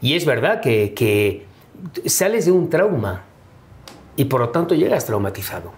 Y 0.00 0.14
es 0.14 0.24
verdad 0.24 0.60
que, 0.60 1.46
sales 2.06 2.46
de 2.46 2.52
un 2.52 2.70
trauma 2.70 3.24
y 4.16 4.26
por 4.26 4.40
lo 4.40 4.48
tanto 4.50 4.74
llegas 4.74 5.06
traumatizado. 5.06 5.72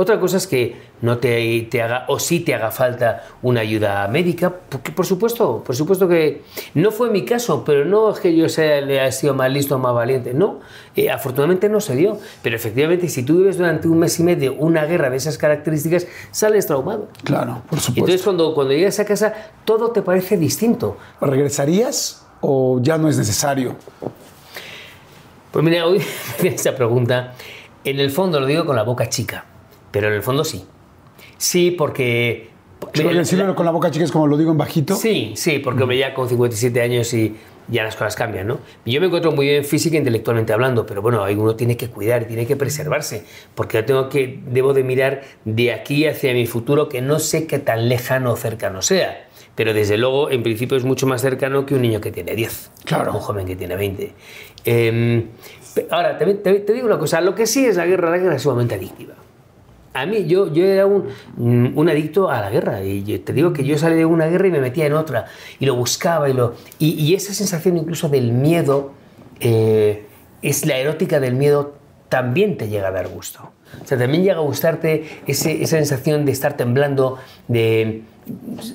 Otra 0.00 0.20
cosa 0.20 0.36
es 0.36 0.46
que 0.46 0.76
no 1.02 1.18
te, 1.18 1.66
te, 1.68 1.82
haga, 1.82 2.04
o 2.06 2.20
sí 2.20 2.38
te 2.38 2.54
haga 2.54 2.70
falta 2.70 3.24
una 3.42 3.62
ayuda 3.62 4.06
médica, 4.06 4.48
porque 4.68 4.92
por 4.92 5.04
supuesto, 5.04 5.64
por 5.66 5.74
supuesto 5.74 6.06
que 6.06 6.42
no 6.74 6.92
fue 6.92 7.10
mi 7.10 7.24
caso, 7.24 7.64
pero 7.64 7.84
no 7.84 8.12
es 8.12 8.20
que 8.20 8.36
yo 8.36 8.48
sea, 8.48 8.76
haya 8.76 9.10
sido 9.10 9.34
más 9.34 9.50
listo 9.50 9.74
o 9.74 9.78
más 9.80 9.92
valiente, 9.92 10.34
no, 10.34 10.60
eh, 10.94 11.10
afortunadamente 11.10 11.68
no 11.68 11.80
se 11.80 11.96
dio, 11.96 12.16
pero 12.44 12.54
efectivamente 12.54 13.08
si 13.08 13.24
tú 13.24 13.38
vives 13.38 13.58
durante 13.58 13.88
un 13.88 13.98
mes 13.98 14.16
y 14.20 14.22
medio 14.22 14.54
una 14.54 14.84
guerra 14.84 15.10
de 15.10 15.16
esas 15.16 15.36
características, 15.36 16.06
sales 16.30 16.68
traumado. 16.68 17.08
Claro, 17.24 17.62
por 17.68 17.80
supuesto. 17.80 18.02
Entonces 18.02 18.22
cuando, 18.22 18.54
cuando 18.54 18.74
llegas 18.74 19.00
a 19.00 19.04
casa 19.04 19.34
todo 19.64 19.90
te 19.90 20.02
parece 20.02 20.36
distinto. 20.36 20.96
¿Regresarías 21.20 22.24
o 22.40 22.78
ya 22.80 22.98
no 22.98 23.08
es 23.08 23.18
necesario? 23.18 23.74
Pues 25.50 25.64
mira, 25.64 25.84
hoy 25.86 26.00
esa 26.44 26.76
pregunta, 26.76 27.34
en 27.82 27.98
el 27.98 28.12
fondo 28.12 28.38
lo 28.38 28.46
digo 28.46 28.64
con 28.64 28.76
la 28.76 28.84
boca 28.84 29.08
chica. 29.08 29.44
Pero 29.90 30.08
en 30.08 30.14
el 30.14 30.22
fondo 30.22 30.44
sí. 30.44 30.64
Sí, 31.36 31.70
porque... 31.70 32.50
Pero 32.92 33.12
decirlo 33.12 33.54
con 33.54 33.66
la 33.66 33.72
boca 33.72 33.90
chica 33.90 34.04
es 34.04 34.12
como 34.12 34.26
lo 34.26 34.36
digo 34.36 34.52
en 34.52 34.58
bajito. 34.58 34.94
Sí, 34.94 35.32
sí, 35.34 35.58
porque 35.58 35.84
me 35.84 35.98
ya 35.98 36.14
con 36.14 36.28
57 36.28 36.80
años 36.80 37.12
y 37.12 37.34
ya 37.68 37.84
las 37.84 37.96
cosas 37.96 38.16
cambian, 38.16 38.46
¿no? 38.46 38.58
Yo 38.86 39.00
me 39.00 39.06
encuentro 39.06 39.32
muy 39.32 39.46
bien 39.46 39.64
física 39.64 39.96
e 39.96 39.98
intelectualmente 39.98 40.52
hablando, 40.52 40.86
pero 40.86 41.02
bueno, 41.02 41.24
uno 41.36 41.56
tiene 41.56 41.76
que 41.76 41.88
cuidar, 41.88 42.24
tiene 42.24 42.46
que 42.46 42.56
preservarse, 42.56 43.24
porque 43.54 43.78
yo 43.78 43.84
tengo 43.84 44.08
que, 44.08 44.40
debo 44.46 44.72
de 44.72 44.84
mirar 44.84 45.22
de 45.44 45.72
aquí 45.72 46.06
hacia 46.06 46.32
mi 46.32 46.46
futuro 46.46 46.88
que 46.88 47.02
no 47.02 47.18
sé 47.18 47.46
qué 47.46 47.58
tan 47.58 47.88
lejano 47.88 48.32
o 48.32 48.36
cercano 48.36 48.82
sea. 48.82 49.26
Pero 49.54 49.74
desde 49.74 49.98
luego, 49.98 50.30
en 50.30 50.44
principio, 50.44 50.76
es 50.76 50.84
mucho 50.84 51.06
más 51.06 51.20
cercano 51.20 51.66
que 51.66 51.74
un 51.74 51.82
niño 51.82 52.00
que 52.00 52.12
tiene 52.12 52.36
10. 52.36 52.70
Claro. 52.84 53.12
Un 53.12 53.18
joven 53.18 53.44
que 53.44 53.56
tiene 53.56 53.74
20. 53.74 54.12
Eh, 54.64 55.26
ahora, 55.90 56.16
te, 56.16 56.32
te, 56.34 56.60
te 56.60 56.72
digo 56.72 56.86
una 56.86 56.98
cosa, 56.98 57.20
lo 57.20 57.34
que 57.34 57.44
sí 57.44 57.66
es 57.66 57.76
la 57.76 57.84
guerra, 57.84 58.08
la 58.08 58.18
guerra 58.18 58.36
es 58.36 58.42
sumamente 58.42 58.76
adictiva. 58.76 59.14
A 60.00 60.06
mí, 60.06 60.26
yo, 60.26 60.52
yo 60.52 60.64
era 60.64 60.86
un, 60.86 61.08
un, 61.74 61.88
adicto 61.88 62.30
a 62.30 62.40
la 62.40 62.50
guerra. 62.50 62.82
Y 62.84 63.02
te 63.18 63.32
digo 63.32 63.52
que 63.52 63.64
yo 63.64 63.76
salí 63.78 63.96
de 63.96 64.04
una 64.04 64.26
guerra 64.26 64.48
y 64.48 64.50
me 64.50 64.60
metía 64.60 64.86
en 64.86 64.92
otra. 64.92 65.26
Y 65.58 65.66
lo 65.66 65.74
buscaba. 65.74 66.28
Y, 66.28 66.32
lo, 66.32 66.54
y, 66.78 66.90
y 66.90 67.14
esa 67.14 67.34
sensación 67.34 67.76
incluso 67.76 68.08
del 68.08 68.32
miedo, 68.32 68.92
eh, 69.40 70.06
es 70.42 70.66
la 70.66 70.76
erótica 70.76 71.20
del 71.20 71.34
miedo, 71.34 71.74
también 72.08 72.56
te 72.56 72.68
llega 72.68 72.88
a 72.88 72.92
dar 72.92 73.08
gusto. 73.08 73.52
O 73.82 73.86
sea, 73.86 73.98
también 73.98 74.22
llega 74.22 74.36
a 74.36 74.40
gustarte 74.40 75.20
ese, 75.26 75.62
esa 75.62 75.76
sensación 75.76 76.24
de 76.24 76.32
estar 76.32 76.56
temblando, 76.56 77.18
de... 77.48 78.02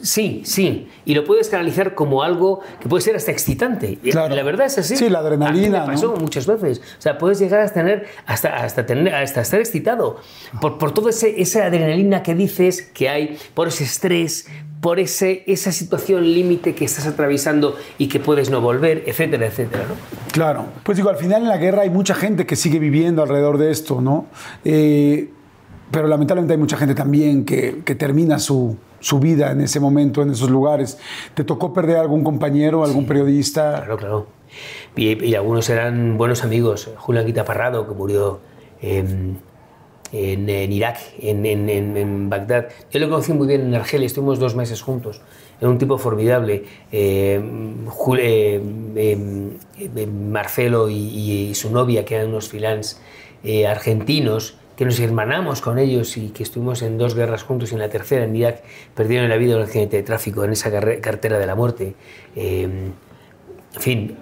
Sí, 0.02 0.42
sí. 0.46 0.88
Y 1.06 1.16
lo 1.16 1.24
puedes 1.24 1.50
canalizar 1.50 1.96
como 1.96 2.24
algo 2.24 2.62
que 2.80 2.88
puede 2.88 3.02
ser 3.02 3.16
hasta 3.16 3.32
excitante. 3.32 3.98
Claro. 3.98 4.36
La 4.36 4.44
verdad 4.44 4.66
es 4.66 4.78
así. 4.78 4.96
Sí, 4.96 5.10
la 5.10 5.20
adrenalina. 5.20 5.80
A 5.80 5.82
mí 5.82 5.88
me 5.88 5.94
pasó 5.94 6.14
¿no? 6.14 6.18
muchas 6.18 6.46
veces. 6.48 6.80
O 6.80 7.02
sea, 7.02 7.18
puedes 7.18 7.40
llegar 7.40 7.62
a 7.62 7.70
tener 7.70 8.08
hasta, 8.26 8.56
hasta, 8.58 8.86
tener, 8.86 9.14
hasta 9.14 9.42
estar 9.42 9.60
excitado 9.60 10.18
por, 10.62 10.78
por 10.78 10.94
toda 10.94 11.12
esa 11.12 11.66
adrenalina 11.66 12.24
que 12.24 12.36
dices 12.36 12.82
que 12.82 13.10
hay, 13.10 13.38
por 13.54 13.68
ese 13.68 13.84
estrés, 13.84 14.48
por 14.84 15.00
ese, 15.00 15.44
esa 15.48 15.72
situación 15.72 16.24
límite 16.24 16.76
que 16.76 16.84
estás 16.84 17.08
atravesando 17.08 17.78
y 17.98 18.10
que 18.10 18.20
puedes 18.20 18.50
no 18.50 18.60
volver, 18.60 19.04
etcétera, 19.08 19.48
etcétera. 19.48 19.86
¿no? 19.88 19.96
Claro. 20.34 20.66
Pues 20.84 20.98
digo, 20.98 21.10
al 21.10 21.16
final 21.16 21.44
en 21.44 21.48
la 21.48 21.58
guerra 21.58 21.84
hay 21.84 21.90
mucha 21.90 22.14
gente 22.14 22.46
que 22.46 22.58
sigue 22.58 22.80
viviendo 22.80 23.24
alrededor 23.24 23.58
de 23.58 23.72
esto, 23.72 24.02
¿no? 24.02 24.28
Eh, 24.66 25.30
pero 25.94 26.08
lamentablemente 26.08 26.54
hay 26.54 26.60
mucha 26.60 26.76
gente 26.76 26.96
también 26.96 27.46
que, 27.46 27.84
que 27.86 27.94
termina 27.94 28.40
su, 28.40 28.76
su, 29.00 29.20
vida 29.20 29.52
en 29.52 29.62
ese 29.62 29.80
momento, 29.80 30.24
en 30.24 30.32
esos 30.32 30.50
lugares. 30.50 30.98
¿Te 31.36 31.44
tocó 31.44 31.72
perder 31.72 31.98
algún 31.98 32.24
compañero, 32.24 32.84
algún 32.84 33.04
sí, 33.04 33.10
periodista? 33.10 33.76
Claro, 33.76 33.98
claro. 33.98 34.28
Y, 34.96 35.24
y, 35.24 35.36
algunos 35.36 35.70
eran 35.70 36.18
buenos 36.18 36.44
amigos. 36.44 36.90
Julián 36.98 37.28
Quita 37.28 37.46
Parrado, 37.46 37.88
que 37.88 37.94
murió 37.94 38.40
en, 38.82 39.38
en, 40.12 40.50
en 40.50 40.72
Irak, 40.72 40.98
en, 41.20 41.46
en, 41.46 42.28
Bagdad. 42.28 42.70
Yo 42.92 43.00
lo 43.00 43.08
conocí 43.08 43.32
muy 43.34 43.46
bien 43.46 43.62
en 43.62 43.76
Argelia, 43.76 44.08
estuvimos 44.08 44.40
dos 44.40 44.56
meses 44.56 44.82
juntos. 44.82 45.22
Era 45.62 45.70
un 45.70 45.78
tipo 45.78 46.00
formidable. 46.00 46.66
Eh, 46.92 47.40
eh, 48.18 48.62
eh, 48.96 50.08
Marcelo 50.08 50.90
y, 50.90 50.96
y, 50.96 51.54
su 51.54 51.70
novia, 51.70 52.04
que 52.04 52.16
eran 52.16 52.30
unos 52.30 52.50
freelance 52.50 52.98
argentinos, 53.68 54.58
que 54.76 54.86
nos 54.86 55.00
hermanamos 55.00 55.62
con 55.62 55.78
ellos 55.78 56.18
y 56.18 56.30
que 56.30 56.44
estuvimos 56.44 56.82
en 56.82 56.98
dos 56.98 57.16
guerras 57.16 57.44
juntos 57.44 57.72
y 57.72 57.76
en 57.76 57.82
la 57.82 57.90
tercera, 57.90 58.26
en 58.26 58.36
Irak, 58.36 58.64
perdieron 58.96 59.30
la 59.30 59.38
vida 59.38 59.54
en 59.54 59.58
un 59.60 59.64
accidente 59.64 59.98
de 59.98 60.04
tráfico, 60.04 60.44
en 60.44 60.52
esa 60.52 60.72
cartera 60.72 61.38
de 61.38 61.46
la 61.46 61.56
muerte. 61.56 61.96
Eh, 62.36 62.64
en 62.64 63.82
fin, 63.82 64.18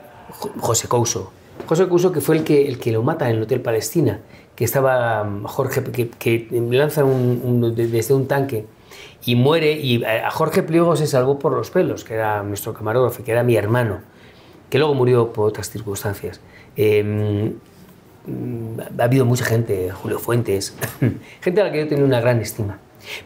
José 0.60 0.88
Couso. 0.88 1.32
José 1.66 1.88
Couso 1.88 2.12
que 2.12 2.22
fue 2.22 2.38
el 2.38 2.44
que, 2.44 2.68
el 2.68 2.80
que 2.80 2.92
lo 2.92 3.04
mata 3.04 3.30
en 3.30 3.38
el 3.38 3.44
Hotel 3.44 3.62
Palestina, 3.62 4.20
que 4.56 4.66
estaba 4.66 5.28
Jorge, 5.46 5.84
que, 5.84 6.10
que 6.10 6.48
lanza 6.52 7.06
un, 7.06 7.74
desde 7.76 8.14
un 8.14 8.28
tanque 8.28 8.66
y 9.26 9.36
muere, 9.36 9.74
y 9.74 10.04
a 10.04 10.30
Jorge 10.32 10.64
Pliego 10.64 10.96
se 10.96 11.08
salvó 11.08 11.38
por 11.38 11.54
los 11.54 11.70
pelos, 11.70 12.04
que 12.04 12.16
era 12.16 12.44
nuestro 12.44 12.74
camarógrafo, 12.74 13.24
que 13.24 13.32
era 13.32 13.44
mi 13.44 13.56
hermano, 13.56 14.00
que 14.70 14.80
luego 14.80 14.96
murió 14.96 15.32
por 15.32 15.48
otras 15.48 15.70
circunstancias. 15.70 16.42
Eh, 16.76 17.54
ha 18.98 19.04
habido 19.04 19.26
mucha 19.26 19.46
gente, 19.46 19.92
Julio 19.92 20.20
Fuentes, 20.20 20.76
gente 21.42 21.62
a 21.62 21.66
la 21.66 21.72
que 21.72 21.80
yo 21.80 21.88
tenía 21.88 22.06
una 22.06 22.20
gran 22.20 22.40
estima. 22.40 22.80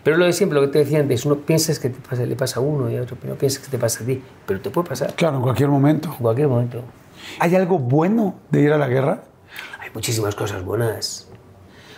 Pero 0.04 0.18
lo 0.18 0.26
de 0.26 0.34
siempre, 0.34 0.60
lo 0.60 0.66
que 0.66 0.72
te 0.72 0.80
decía 0.80 1.00
antes, 1.00 1.26
uno 1.26 1.38
piensas 1.38 1.80
que 1.80 1.89
te 1.89 2.00
pasa, 2.00 2.26
le 2.26 2.36
pasa 2.36 2.60
a 2.60 2.64
uno 2.64 2.89
y 2.89 2.96
a 2.96 3.02
otro, 3.02 3.18
pero 3.20 3.34
no 3.34 3.39
piensas 3.39 3.64
que 3.64 3.70
te 3.70 3.78
pasa 3.78 4.04
a 4.04 4.08
ti, 4.08 4.22
pero 4.46 4.62
te 4.62 4.70
puede 4.70 4.88
pasar. 4.88 5.14
Claro, 5.16 5.38
en 5.38 5.43
cualquier 5.43 5.70
momento. 5.70 6.10
En 6.10 6.24
cualquier 6.24 6.48
momento. 6.48 6.82
¿Hay 7.39 7.56
algo 7.56 7.80
bueno 7.80 8.36
de 8.52 8.62
ir 8.62 8.72
a 8.72 8.78
la 8.78 8.88
guerra? 8.88 9.24
Hay 9.80 9.89
muchísimas 9.93 10.36
cosas 10.36 10.64
buenas. 10.64 11.30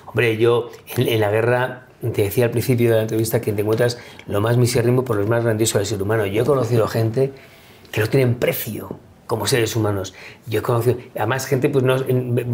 Hombre, 0.08 0.38
yo 0.38 0.70
en, 0.96 1.08
en 1.08 1.20
la 1.20 1.30
guerra, 1.30 1.88
te 2.02 2.24
decía 2.24 2.46
al 2.46 2.52
principio 2.52 2.90
de 2.90 2.96
la 2.96 3.02
entrevista 3.04 3.42
que 3.42 3.54
te 3.54 3.62
encuentras 3.62 4.00
lo 4.26 4.42
más 4.42 4.58
misérrimo 4.58 5.04
por 5.04 5.18
lo 5.18 5.28
más 5.28 5.44
grandioso 5.44 5.78
del 5.78 5.86
ser 5.86 6.02
humano. 6.02 6.26
Yo 6.26 6.44
he 6.44 6.46
conocido 6.46 6.88
gente 6.88 7.32
que 7.92 8.02
no 8.02 8.08
tienen 8.08 8.36
precio 8.36 8.98
como 9.28 9.46
seres 9.46 9.76
humanos. 9.76 10.14
Yo 10.48 10.60
he 10.60 10.64
conocido, 10.64 10.98
además, 11.16 11.46
gente 11.46 11.70
pues, 11.70 11.84
no, 11.84 11.98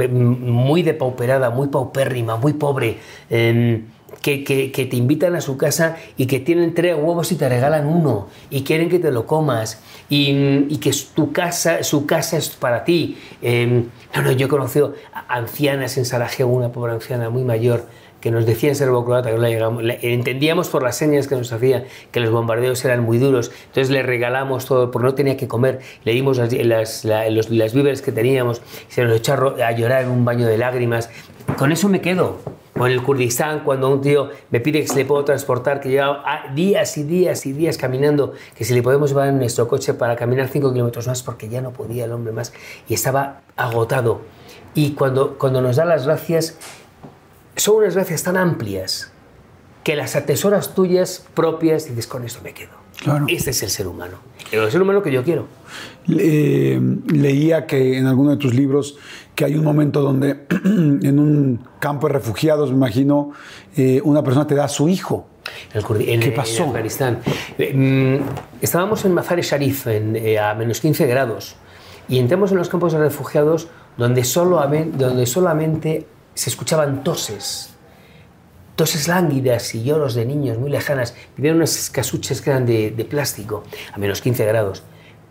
muy 0.09 0.84
depauperada, 0.84 1.49
muy 1.51 1.67
paupérrima, 1.67 2.36
muy 2.36 2.53
pobre, 2.53 2.97
eh, 3.30 3.84
que, 4.21 4.43
que, 4.43 4.86
te 4.86 4.95
invitan 4.95 5.36
a 5.36 5.41
su 5.41 5.57
casa 5.57 5.97
y 6.17 6.28
que 6.28 6.39
tienen 6.39 6.74
tres 6.74 6.95
huevos 6.95 7.32
y 7.32 7.36
te 7.36 7.49
regalan 7.49 7.88
uno 7.88 8.28
y 8.49 8.63
quieren 8.63 8.89
que 8.89 8.99
te 8.99 9.11
lo 9.11 9.26
comas 9.26 9.82
y, 10.07 10.78
que 10.78 10.91
tu 11.13 11.34
casa, 11.34 11.84
su 11.84 12.05
casa 12.05 12.38
es 12.38 12.49
para 12.49 12.84
ti. 12.86 13.17
Eh, 13.41 13.86
no, 14.15 14.21
no, 14.21 14.32
yo 14.32 14.45
he 14.45 14.49
conocido 14.49 14.93
ancianas 15.28 15.97
en 15.97 16.05
Sarajevo, 16.05 16.53
una 16.53 16.71
pobre 16.71 16.93
anciana 16.93 17.30
muy 17.30 17.43
mayor, 17.43 17.88
que 18.24 18.32
nos 18.32 18.45
decía 18.45 18.69
en 18.69 18.76
serbo-croata 18.76 19.32
que 19.32 19.36
no 19.36 19.41
la 19.41 19.49
llegamos, 19.49 19.84
la, 19.84 19.95
entendíamos 19.95 20.69
por 20.69 20.82
las 20.82 20.95
señas 20.95 21.28
que 21.28 21.36
nos 21.36 21.51
hacía 21.51 21.84
que 22.09 22.21
los 22.21 22.32
bombardeos 22.32 22.86
eran 22.86 23.03
muy 23.03 23.17
duros, 23.17 23.51
entonces 23.65 23.89
le 23.89 24.01
regalamos 24.01 24.65
todo 24.65 24.91
porque 24.91 25.05
no 25.05 25.13
tenía 25.13 25.36
que 25.36 25.49
comer, 25.49 25.82
le 26.05 26.13
dimos 26.13 26.38
las, 26.38 27.74
víveres 27.74 28.01
que 28.01 28.13
teníamos, 28.13 28.61
se 28.88 29.03
nos 29.03 29.17
echó 29.17 29.57
a 29.61 29.71
llorar 29.74 30.03
en 30.03 30.09
un 30.11 30.24
baño 30.24 30.47
de 30.47 30.57
lágrimas. 30.57 31.09
Con 31.57 31.74
eso 31.74 31.89
me 31.89 31.99
quedo. 31.99 32.38
O 32.80 32.88
en 32.88 32.93
el 32.93 33.03
Kurdistán, 33.03 33.65
cuando 33.65 33.89
un 33.89 33.99
tío 33.99 34.30
me 34.51 34.61
pide 34.61 34.80
que 34.80 34.88
se 34.88 34.95
le 34.95 35.05
puedo 35.05 35.26
transportar, 35.26 35.82
que 35.82 35.89
lleva 35.89 36.24
días 36.55 36.97
y 36.97 37.03
días 37.03 37.45
y 37.45 37.51
días 37.51 37.78
caminando, 37.78 38.32
que 38.55 38.63
si 38.63 38.74
le 38.74 38.82
podemos 38.82 39.09
llevar 39.09 39.28
en 39.28 39.38
nuestro 39.38 39.67
coche 39.67 39.93
para 39.93 40.15
caminar 40.15 40.47
5 40.47 40.71
kilómetros 40.71 41.07
más, 41.07 41.24
porque 41.24 41.49
ya 41.49 41.61
no 41.61 41.71
podía 41.71 42.05
el 42.05 42.13
hombre 42.13 42.32
más 42.32 42.53
y 42.88 42.93
estaba 42.93 43.41
agotado. 43.57 44.21
Y 44.76 44.93
cuando, 44.93 45.38
cuando 45.38 45.61
nos 45.61 45.76
da 45.76 45.86
las 45.86 46.05
gracias, 46.05 46.57
son 47.56 47.78
unas 47.78 47.95
gracias 47.95 48.24
tan 48.24 48.38
amplias 48.38 49.12
que 49.84 49.95
las 49.95 50.16
atesoras 50.16 50.74
tuyas 50.74 51.26
propias 51.34 51.88
y 51.88 51.89
dices, 51.89 52.08
con 52.08 52.24
esto 52.24 52.39
me 52.43 52.54
quedo. 52.54 52.72
Claro. 52.97 53.26
Este 53.28 53.49
es 53.49 53.64
el 53.64 53.70
ser 53.70 53.88
humano. 53.88 54.18
El 54.51 54.72
ser 54.72 54.82
humano 54.82 55.01
que 55.01 55.12
yo 55.12 55.24
quiero. 55.24 55.47
Le, 56.06 56.80
leía 57.08 57.66
que 57.66 57.97
en 57.97 58.06
alguno 58.06 58.32
de 58.32 58.38
tus 58.38 58.54
libros 58.54 58.97
que 59.36 59.45
hay 59.45 59.56
un 59.56 59.64
momento 59.64 60.01
donde 60.01 60.45
en 60.66 61.20
un 61.20 61.68
campo 61.80 62.08
de 62.08 62.14
refugiados, 62.14 62.70
me 62.70 62.78
imagino, 62.78 63.32
eh, 63.76 63.99
una 64.04 64.24
persona 64.24 64.47
te 64.47 64.56
da 64.56 64.66
a 64.66 64.70
su 64.70 64.88
hijo. 64.88 65.28
En, 65.74 66.20
¿Qué 66.22 66.32
pasó? 66.32 66.64
En 66.64 66.70
Afganistán. 66.70 67.20
Eh, 67.58 68.22
estábamos 68.62 69.04
en 69.04 69.14
Mazar-e 69.14 69.41
Sharif 69.41 69.88
en, 69.88 70.16
eh, 70.16 70.39
a 70.39 70.54
menos 70.54 70.80
15 70.80 71.06
grados 71.08 71.56
y 72.08 72.20
entramos 72.20 72.51
en 72.51 72.58
los 72.58 72.70
campos 72.70 72.93
de 72.93 72.99
refugiados 72.99 73.68
donde, 73.97 74.24
solo, 74.24 74.64
donde 74.97 75.26
solamente 75.26 76.08
se 76.34 76.50
escuchaban 76.50 77.04
toses, 77.04 77.70
toses 78.76 79.08
lánguidas 79.08 79.76
y 79.76 79.84
lloros 79.84 80.16
de 80.16 80.26
niños 80.26 80.58
muy 80.58 80.70
lejanas. 80.70 81.16
Vivían 81.38 81.58
unas 81.58 81.90
casuchas 81.90 82.42
que 82.42 82.50
eran 82.50 82.66
de, 82.66 82.92
de 82.92 83.06
plástico, 83.06 83.64
a 83.94 83.98
menos 83.98 84.22
15 84.22 84.46
grados. 84.46 84.84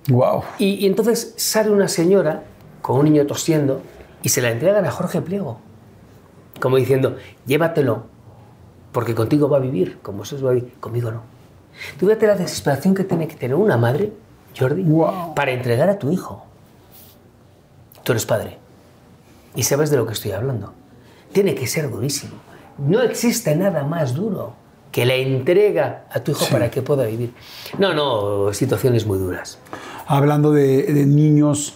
Wow. 0.09 0.43
Y, 0.59 0.75
y, 0.75 0.87
entonces 0.87 1.35
sale 1.37 1.71
una 1.71 1.89
señora 1.89 2.45
con 2.81 2.99
un 2.99 3.05
niño 3.05 3.27
tosiendo 3.27 3.83
y 4.23 4.29
se 4.31 4.43
la 4.43 4.51
entregan 4.51 4.85
a 4.85 4.91
Jorge 4.91 5.21
Pliego, 5.21 5.59
como 6.61 6.77
diciendo, 6.77 7.17
llévatelo, 7.47 8.07
porque 8.93 9.15
contigo 9.15 9.49
va 9.49 9.59
a 9.59 9.61
vivir, 9.61 9.99
como 10.03 10.25
eso 10.25 10.41
va 10.43 10.51
a 10.51 10.55
vivir, 10.55 10.75
conmigo 10.81 11.11
no. 11.11 11.23
Tú 11.99 12.07
fíjate 12.07 12.27
la 12.27 12.35
desesperación 12.35 12.95
que 12.95 13.05
tiene 13.05 13.27
que 13.29 13.37
tener 13.37 13.57
una 13.57 13.77
madre, 13.77 14.13
Jordi, 14.59 14.83
Wow. 14.83 15.35
para 15.35 15.53
entregar 15.53 15.89
a 15.89 15.99
tu 15.99 16.11
hijo. 16.11 16.45
Tú 18.05 18.13
eres 18.13 18.27
padre 18.27 18.59
y 19.55 19.63
sabes 19.63 19.91
de 19.91 19.97
lo 19.97 20.07
que 20.07 20.13
estoy 20.13 20.33
hablando. 20.33 20.75
Tiene 21.33 21.55
que 21.55 21.67
ser 21.67 21.91
durísimo. 21.91 22.33
No 22.79 23.01
existe 23.03 23.55
nada 23.57 23.85
más 23.85 24.15
duro 24.15 24.55
que 24.91 25.07
la 25.07 25.15
entrega 25.15 26.05
a 26.11 26.21
tu 26.21 26.33
hijo 26.33 26.47
para 26.51 26.71
que 26.71 26.83
pueda 26.83 27.05
vivir. 27.07 27.33
No, 27.79 27.95
no, 27.95 28.53
situaciones 28.53 29.07
muy 29.07 29.19
duras. 29.19 29.59
Hablando 30.07 30.53
de, 30.53 30.83
de 30.85 31.07
niños, 31.07 31.75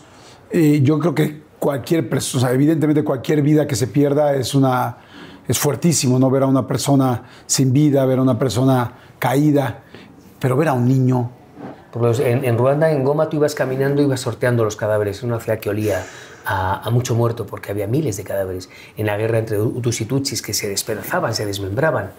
eh, 0.50 0.80
yo 0.82 0.98
creo 0.98 1.14
que 1.14 1.42
cualquier 1.58 2.08
persona, 2.08 2.44
o 2.44 2.46
sea, 2.46 2.54
evidentemente 2.54 3.02
cualquier 3.04 3.40
vida 3.42 3.66
que 3.66 3.74
se 3.76 3.86
pierda 3.86 4.34
es 4.34 4.54
una 4.54 4.98
es 5.48 5.58
fuertísimo, 5.58 6.18
¿no? 6.18 6.28
Ver 6.28 6.42
a 6.42 6.46
una 6.46 6.66
persona 6.66 7.22
sin 7.46 7.72
vida, 7.72 8.04
ver 8.04 8.18
a 8.18 8.22
una 8.22 8.36
persona 8.38 8.92
caída, 9.20 9.82
pero 10.40 10.56
ver 10.56 10.68
a 10.68 10.72
un 10.72 10.86
niño. 10.88 11.30
Los- 11.98 12.18
en, 12.20 12.44
en 12.44 12.58
Ruanda, 12.58 12.90
en 12.90 13.04
Goma, 13.04 13.28
tú 13.30 13.36
ibas 13.36 13.54
caminando, 13.54 14.02
ibas 14.02 14.20
sorteando 14.20 14.64
los 14.64 14.74
cadáveres. 14.76 15.22
Una 15.22 15.38
ciudad 15.40 15.58
que 15.60 15.70
olía 15.70 16.04
a, 16.46 16.80
a 16.86 16.90
mucho 16.90 17.14
muerto 17.14 17.46
porque 17.46 17.72
había 17.72 17.86
miles 17.86 18.16
de 18.16 18.24
cadáveres 18.24 18.70
en 18.96 19.06
la 19.06 19.16
guerra 19.16 19.38
entre 19.38 19.60
Hutus 19.60 20.00
y 20.00 20.06
Tutsis 20.06 20.40
que 20.40 20.54
se 20.54 20.68
despedazaban, 20.68 21.34
se 21.34 21.44
desmembraban. 21.44 22.12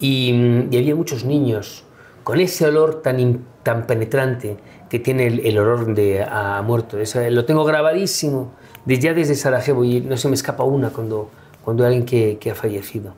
Y, 0.00 0.32
mm, 0.32 0.72
y 0.72 0.76
había 0.76 0.94
muchos 0.94 1.24
niños 1.24 1.84
con 2.24 2.40
ese 2.40 2.66
olor 2.66 3.00
tan, 3.00 3.44
tan 3.62 3.86
penetrante 3.86 4.58
que 4.90 4.98
tiene 4.98 5.26
el, 5.26 5.58
olor 5.58 5.94
de 5.94 6.22
a 6.22 6.62
muerto. 6.62 6.98
Eso, 6.98 7.20
lo 7.30 7.44
tengo 7.44 7.64
grabadísimo 7.64 8.52
desde, 8.84 9.02
ya 9.02 9.14
desde 9.14 9.34
Sarajevo 9.34 9.84
y 9.84 10.00
no 10.00 10.16
se 10.16 10.28
me 10.28 10.34
escapa 10.34 10.64
una 10.64 10.90
cuando, 10.90 11.30
cuando 11.64 11.84
hay 11.84 11.96
alguien 11.96 12.38
que, 12.38 12.50
ha 12.50 12.54
fallecido. 12.54 13.14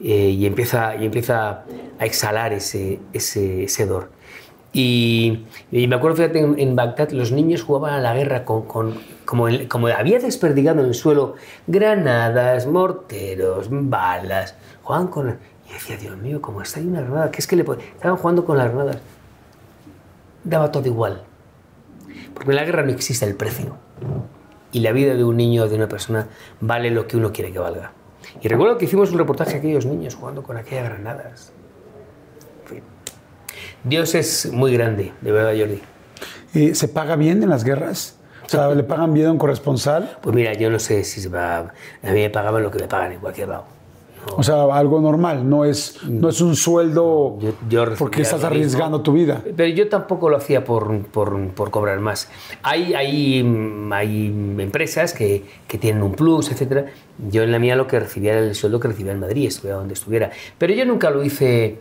Eh, 0.00 0.30
y, 0.30 0.46
empieza, 0.46 0.96
y 0.96 1.04
empieza 1.04 1.64
a 1.98 2.06
exhalar 2.06 2.52
ese, 2.52 3.00
ese, 3.12 3.64
ese. 3.64 3.88
Y, 4.72 5.44
me 5.70 5.94
acuerdo, 5.94 6.16
fíjate, 6.16 6.40
en, 6.40 6.76
Bagdad 6.76 7.10
los 7.10 7.32
niños 7.32 7.62
jugaban 7.62 7.94
a 7.94 8.00
la 8.00 8.14
guerra 8.14 8.44
con- 8.44 8.94
como, 9.28 9.46
como 9.68 9.88
había 9.88 10.18
desperdigado 10.18 10.80
en 10.80 10.86
el 10.86 10.94
suelo 10.94 11.34
granadas, 11.66 12.66
morteros, 12.66 13.68
balas, 13.68 14.54
jugaban 14.82 15.08
con... 15.08 15.38
Y 15.68 15.72
decía, 15.74 15.98
Dios 15.98 16.16
mío, 16.16 16.40
¿cómo 16.40 16.62
está 16.62 16.80
ahí 16.80 16.86
una 16.86 17.02
granada? 17.02 17.30
¿Qué 17.30 17.40
es 17.40 17.46
que 17.46 17.54
le 17.54 17.62
po-?" 17.62 17.74
Estaban 17.74 18.16
jugando 18.16 18.46
con 18.46 18.56
las 18.56 18.68
granadas. 18.68 19.02
Daba 20.44 20.72
todo 20.72 20.86
igual. 20.86 21.24
Porque 22.32 22.52
en 22.52 22.56
la 22.56 22.64
guerra 22.64 22.82
no 22.84 22.90
existe 22.90 23.26
el 23.26 23.34
precio. 23.34 23.76
Y 24.72 24.80
la 24.80 24.92
vida 24.92 25.14
de 25.14 25.24
un 25.24 25.36
niño 25.36 25.64
o 25.64 25.68
de 25.68 25.76
una 25.76 25.88
persona 25.88 26.26
vale 26.62 26.90
lo 26.90 27.06
que 27.06 27.18
uno 27.18 27.30
quiere 27.30 27.52
que 27.52 27.58
valga. 27.58 27.92
Y 28.40 28.48
recuerdo 28.48 28.78
que 28.78 28.86
hicimos 28.86 29.12
un 29.12 29.18
reportaje 29.18 29.56
a 29.56 29.58
aquellos 29.58 29.84
niños 29.84 30.14
jugando 30.14 30.42
con 30.42 30.56
aquellas 30.56 30.88
granadas. 30.88 31.52
En 32.62 32.68
fin. 32.76 32.82
Dios 33.84 34.14
es 34.14 34.50
muy 34.50 34.72
grande, 34.72 35.12
de 35.20 35.32
verdad, 35.32 35.52
Jordi. 35.54 35.82
Eh, 36.54 36.74
¿Se 36.74 36.88
paga 36.88 37.16
bien 37.16 37.42
en 37.42 37.50
las 37.50 37.62
guerras? 37.62 38.17
O 38.48 38.50
sea, 38.50 38.74
¿le 38.74 38.82
pagan 38.82 39.12
bien 39.12 39.26
a 39.26 39.32
un 39.32 39.38
corresponsal? 39.38 40.16
Pues 40.22 40.34
mira, 40.34 40.54
yo 40.54 40.70
no 40.70 40.78
sé 40.78 41.04
si 41.04 41.20
se 41.20 41.28
va. 41.28 41.58
A 41.58 41.66
mí 42.02 42.12
me 42.20 42.30
pagaban 42.30 42.62
lo 42.62 42.70
que 42.70 42.78
me 42.78 42.88
pagan 42.88 43.12
en 43.12 43.20
cualquier 43.20 43.48
lado. 43.48 43.64
No. 44.26 44.36
O 44.36 44.42
sea, 44.42 44.64
algo 44.74 45.00
normal, 45.00 45.48
no 45.48 45.64
es, 45.64 46.02
no 46.04 46.28
es 46.30 46.40
un 46.40 46.56
sueldo 46.56 47.38
Yo- 47.40 47.52
yo 47.68 47.84
porque 47.96 48.22
estás 48.22 48.42
arriesgando 48.44 49.00
tu 49.00 49.12
vida. 49.12 49.42
Pero 49.56 49.68
yo 49.74 49.88
tampoco 49.88 50.28
lo 50.28 50.36
hacía 50.38 50.64
por, 50.64 51.02
por, 51.06 51.48
por 51.50 51.70
cobrar 51.70 52.00
más. 52.00 52.28
Hay, 52.62 52.94
hay, 52.94 53.40
hay 53.92 54.26
empresas 54.58 55.14
que, 55.14 55.44
que 55.66 55.78
tienen 55.78 56.02
un 56.02 56.12
plus, 56.12 56.50
etc. 56.50 56.86
Yo 57.30 57.42
en 57.42 57.52
la 57.52 57.58
mía 57.58 57.76
lo 57.76 57.86
que 57.86 58.00
recibía 58.00 58.32
era 58.32 58.40
el 58.46 58.54
sueldo 58.54 58.80
que 58.80 58.88
recibía 58.88 59.12
en 59.12 59.20
Madrid, 59.20 59.46
estuviera 59.46 59.76
donde 59.78 59.94
estuviera. 59.94 60.30
Pero 60.58 60.74
yo 60.74 60.84
nunca 60.84 61.10
lo 61.10 61.22
hice 61.22 61.78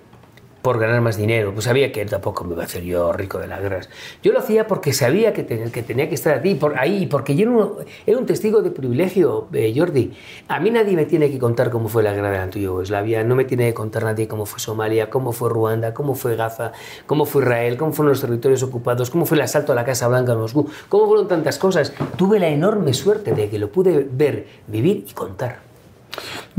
por 0.62 0.80
ganar 0.80 0.99
más 1.01 1.16
dinero, 1.18 1.53
pues 1.53 1.66
sabía 1.66 1.91
que 1.91 2.05
tampoco 2.05 2.43
me 2.43 2.53
iba 2.53 2.64
a 2.64 2.66
hacer 2.66 2.84
yo 2.84 3.14
rico 3.14 3.38
de 3.39 3.47
las 3.47 3.62
guerras. 3.62 3.89
Yo 4.22 4.34
lo 4.34 4.39
hacía 4.39 4.68
porque 4.68 4.91
sabía 4.91 5.32
que, 5.34 5.43
te- 5.43 5.72
que 5.72 5.84
tenía 5.84 6.10
que 6.10 6.16
estar 6.16 6.41
ahí, 6.43 6.55
por, 6.55 6.78
ahí 6.78 7.05
porque 7.08 7.36
yo 7.36 7.49
un, 7.49 7.74
era 8.05 8.18
un 8.18 8.26
testigo 8.26 8.62
de 8.62 8.72
privilegio, 8.72 9.47
eh, 9.53 9.74
Jordi. 9.76 10.12
A 10.47 10.60
mí 10.60 10.70
nadie 10.72 10.95
me 10.95 11.05
tiene 11.05 11.30
que 11.32 11.39
contar 11.39 11.70
cómo 11.70 11.88
fue 11.89 12.03
la 12.03 12.14
guerra 12.14 12.32
de 12.32 12.38
la 12.39 12.49
Yugoslavia, 12.49 13.24
no 13.24 13.36
me 13.36 13.45
tiene 13.45 13.68
que 13.68 13.74
contar 13.74 14.03
nadie 14.03 14.28
cómo 14.28 14.45
fue 14.45 14.60
Somalia, 14.60 15.10
cómo 15.10 15.32
fue 15.32 15.49
Ruanda, 15.49 15.93
cómo 15.93 16.16
fue 16.16 16.36
Gaza, 16.36 16.72
cómo 17.05 17.26
fue 17.26 17.43
Israel, 17.43 17.78
cómo 17.78 17.93
fueron 17.93 18.12
los 18.12 18.22
territorios 18.22 18.64
ocupados, 18.64 19.10
cómo 19.10 19.26
fue 19.26 19.38
el 19.38 19.41
asalto 19.43 19.72
a 19.72 19.76
la 19.76 19.86
Casa 19.86 20.08
Blanca 20.08 20.34
en 20.34 20.39
Moscú, 20.39 20.70
cómo 20.89 21.08
fueron 21.08 21.28
tantas 21.28 21.58
cosas. 21.60 21.93
Tuve 22.18 22.39
la 22.39 22.47
enorme 22.49 22.93
suerte 22.93 23.32
de 23.34 23.49
que 23.49 23.60
lo 23.60 23.72
pude 23.72 24.08
ver, 24.12 24.47
vivir 24.68 25.05
y 25.10 25.14
contar. 25.14 25.66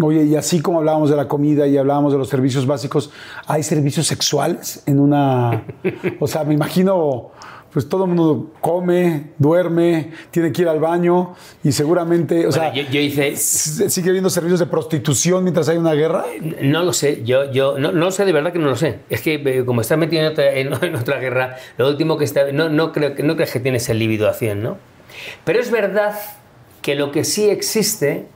Oye, 0.01 0.25
y 0.25 0.37
así 0.37 0.61
como 0.61 0.79
hablábamos 0.79 1.11
de 1.11 1.17
la 1.17 1.29
comida 1.29 1.67
y 1.67 1.77
hablábamos 1.77 2.13
de 2.13 2.19
los 2.19 2.29
servicios 2.29 2.67
básicos, 2.67 3.11
¿hay 3.47 3.63
servicios 3.63 4.07
sexuales 4.07 4.83
en 4.87 5.01
una... 5.01 5.65
O 6.21 6.27
sea, 6.27 6.45
me 6.45 6.55
imagino, 6.55 7.33
pues 7.73 7.89
todo 7.89 8.05
el 8.05 8.11
mundo 8.11 8.53
come, 8.61 9.33
duerme, 9.39 10.13
tiene 10.31 10.53
que 10.53 10.63
ir 10.63 10.69
al 10.69 10.81
baño 10.81 11.35
y 11.63 11.73
seguramente, 11.73 12.47
o 12.47 12.53
sea, 12.53 12.71
Bueno, 12.71 12.83
yo, 12.83 12.91
yo 12.91 13.01
hice, 13.01 13.37
¿sigue 13.37 14.09
habiendo 14.09 14.31
servicios 14.31 14.61
de 14.61 14.67
prostitución 14.67 15.43
mientras 15.43 15.69
hay 15.69 15.77
una 15.77 15.95
guerra? 15.95 16.25
No 16.63 16.83
lo 16.83 16.93
sé, 16.93 17.23
yo, 17.25 17.51
yo 17.53 17.79
no, 17.79 17.93
no 17.93 18.11
sé, 18.11 18.25
de 18.25 18.33
verdad 18.33 18.53
que 18.53 18.59
no 18.59 18.69
lo 18.69 18.77
sé. 18.77 19.01
Es 19.11 19.21
que 19.21 19.35
eh, 19.35 19.65
como 19.65 19.83
estás 19.83 19.99
metido 19.99 20.23
en 20.23 20.29
otra, 20.29 20.53
en, 20.55 20.73
en 20.83 20.97
otra 20.97 21.19
guerra, 21.19 21.57
lo 21.77 21.89
último 21.89 22.17
que 22.17 22.25
está. 22.25 22.51
No, 22.53 22.69
no, 22.69 22.93
creo, 22.93 23.15
no 23.23 23.37
crees 23.37 23.53
que 23.53 23.61
tienes 23.61 23.89
el 23.89 23.99
líbido 23.99 24.29
a 24.29 24.33
100, 24.33 24.63
¿no? 24.63 24.79
Pero 25.45 25.61
es 25.61 25.71
verdad 25.71 26.15
que 26.81 26.95
lo 26.95 27.13
que 27.13 27.25
sí 27.25 27.51
existe 27.51 28.27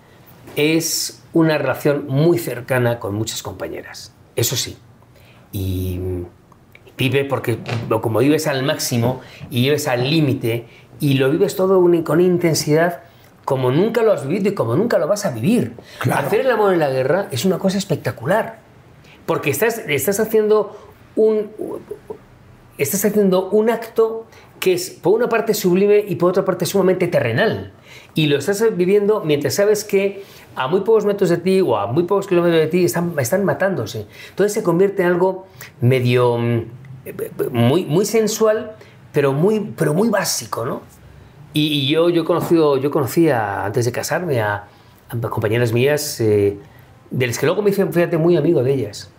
es 0.56 1.22
una 1.32 1.58
relación 1.58 2.06
muy 2.08 2.38
cercana 2.38 2.98
con 2.98 3.14
muchas 3.14 3.42
compañeras. 3.42 4.14
Eso 4.36 4.56
sí. 4.56 4.76
Y 5.52 6.00
vive 6.96 7.24
porque 7.24 7.58
como 8.00 8.20
vives 8.20 8.46
al 8.46 8.62
máximo 8.62 9.20
y 9.50 9.62
vives 9.62 9.88
al 9.88 10.08
límite 10.08 10.66
y 11.00 11.14
lo 11.14 11.30
vives 11.30 11.56
todo 11.56 11.82
con 12.04 12.20
intensidad 12.20 13.02
como 13.44 13.70
nunca 13.70 14.02
lo 14.02 14.12
has 14.12 14.26
vivido 14.26 14.50
y 14.50 14.54
como 14.54 14.76
nunca 14.76 14.98
lo 14.98 15.08
vas 15.08 15.26
a 15.26 15.30
vivir. 15.30 15.74
Claro. 15.98 16.26
Hacer 16.26 16.40
el 16.40 16.50
amor 16.50 16.72
en 16.72 16.78
la 16.78 16.90
guerra 16.90 17.28
es 17.30 17.44
una 17.44 17.58
cosa 17.58 17.78
espectacular. 17.78 18.60
Porque 19.26 19.50
estás, 19.50 19.78
estás 19.78 20.20
haciendo 20.20 20.76
un 21.16 21.50
estás 22.78 23.04
haciendo 23.04 23.50
un 23.50 23.70
acto 23.70 24.26
que 24.58 24.72
es 24.72 24.90
por 24.90 25.14
una 25.14 25.28
parte 25.28 25.54
sublime 25.54 26.04
y 26.06 26.16
por 26.16 26.30
otra 26.30 26.44
parte 26.44 26.66
sumamente 26.66 27.08
terrenal. 27.08 27.72
Y 28.14 28.26
lo 28.26 28.38
estás 28.38 28.64
viviendo 28.76 29.22
mientras 29.24 29.54
sabes 29.54 29.84
que 29.84 30.22
a 30.56 30.68
muy 30.68 30.80
pocos 30.80 31.04
metros 31.04 31.30
de 31.30 31.38
ti 31.38 31.60
o 31.60 31.76
a 31.76 31.86
muy 31.86 32.04
pocos 32.04 32.26
kilómetros 32.26 32.60
de 32.60 32.66
ti 32.68 32.84
están, 32.84 33.44
matándose. 33.44 34.06
Entonces 34.30 34.52
se 34.52 34.62
convierte 34.62 35.02
en 35.02 35.08
algo 35.08 35.46
medio 35.80 36.38
mm, 36.38 36.62
muy, 37.50 37.84
muy 37.86 38.04
sensual, 38.04 38.72
pero 39.12 39.32
muy, 39.32 39.72
pero 39.76 39.94
muy 39.94 40.08
básico, 40.08 40.64
¿no? 40.64 40.82
Y, 41.54 41.86
yo, 41.88 42.08
yo, 42.08 42.24
conocido, 42.24 42.78
yo 42.78 42.90
conocía 42.90 43.64
antes 43.66 43.84
de 43.84 43.92
casarme 43.92 44.40
a, 44.40 44.64
compañeras 45.28 45.72
mías 45.74 46.18
eh, 46.20 46.56
de 47.10 47.26
las 47.26 47.38
que 47.38 47.44
luego 47.44 47.60
me 47.60 47.68
hice, 47.70 47.84
fíjate, 47.84 48.16
muy 48.16 48.36
amigo 48.38 48.62
de 48.62 48.72
ellas. 48.72 49.10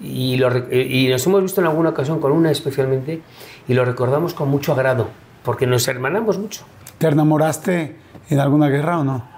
Y, 0.00 0.36
lo 0.38 0.48
re- 0.48 0.82
y 0.82 1.08
nos 1.08 1.26
hemos 1.26 1.42
visto 1.42 1.60
en 1.60 1.66
alguna 1.66 1.90
ocasión 1.90 2.18
con 2.18 2.32
una 2.32 2.50
especialmente 2.50 3.20
y 3.68 3.74
lo 3.74 3.84
recordamos 3.84 4.32
con 4.32 4.48
mucho 4.48 4.72
agrado, 4.72 5.08
porque 5.44 5.66
nos 5.66 5.86
hermanamos 5.86 6.38
mucho. 6.38 6.64
¿Te 6.96 7.08
enamoraste 7.08 7.96
en 8.30 8.38
alguna 8.40 8.68
guerra 8.68 9.00
o 9.00 9.04
no? 9.04 9.31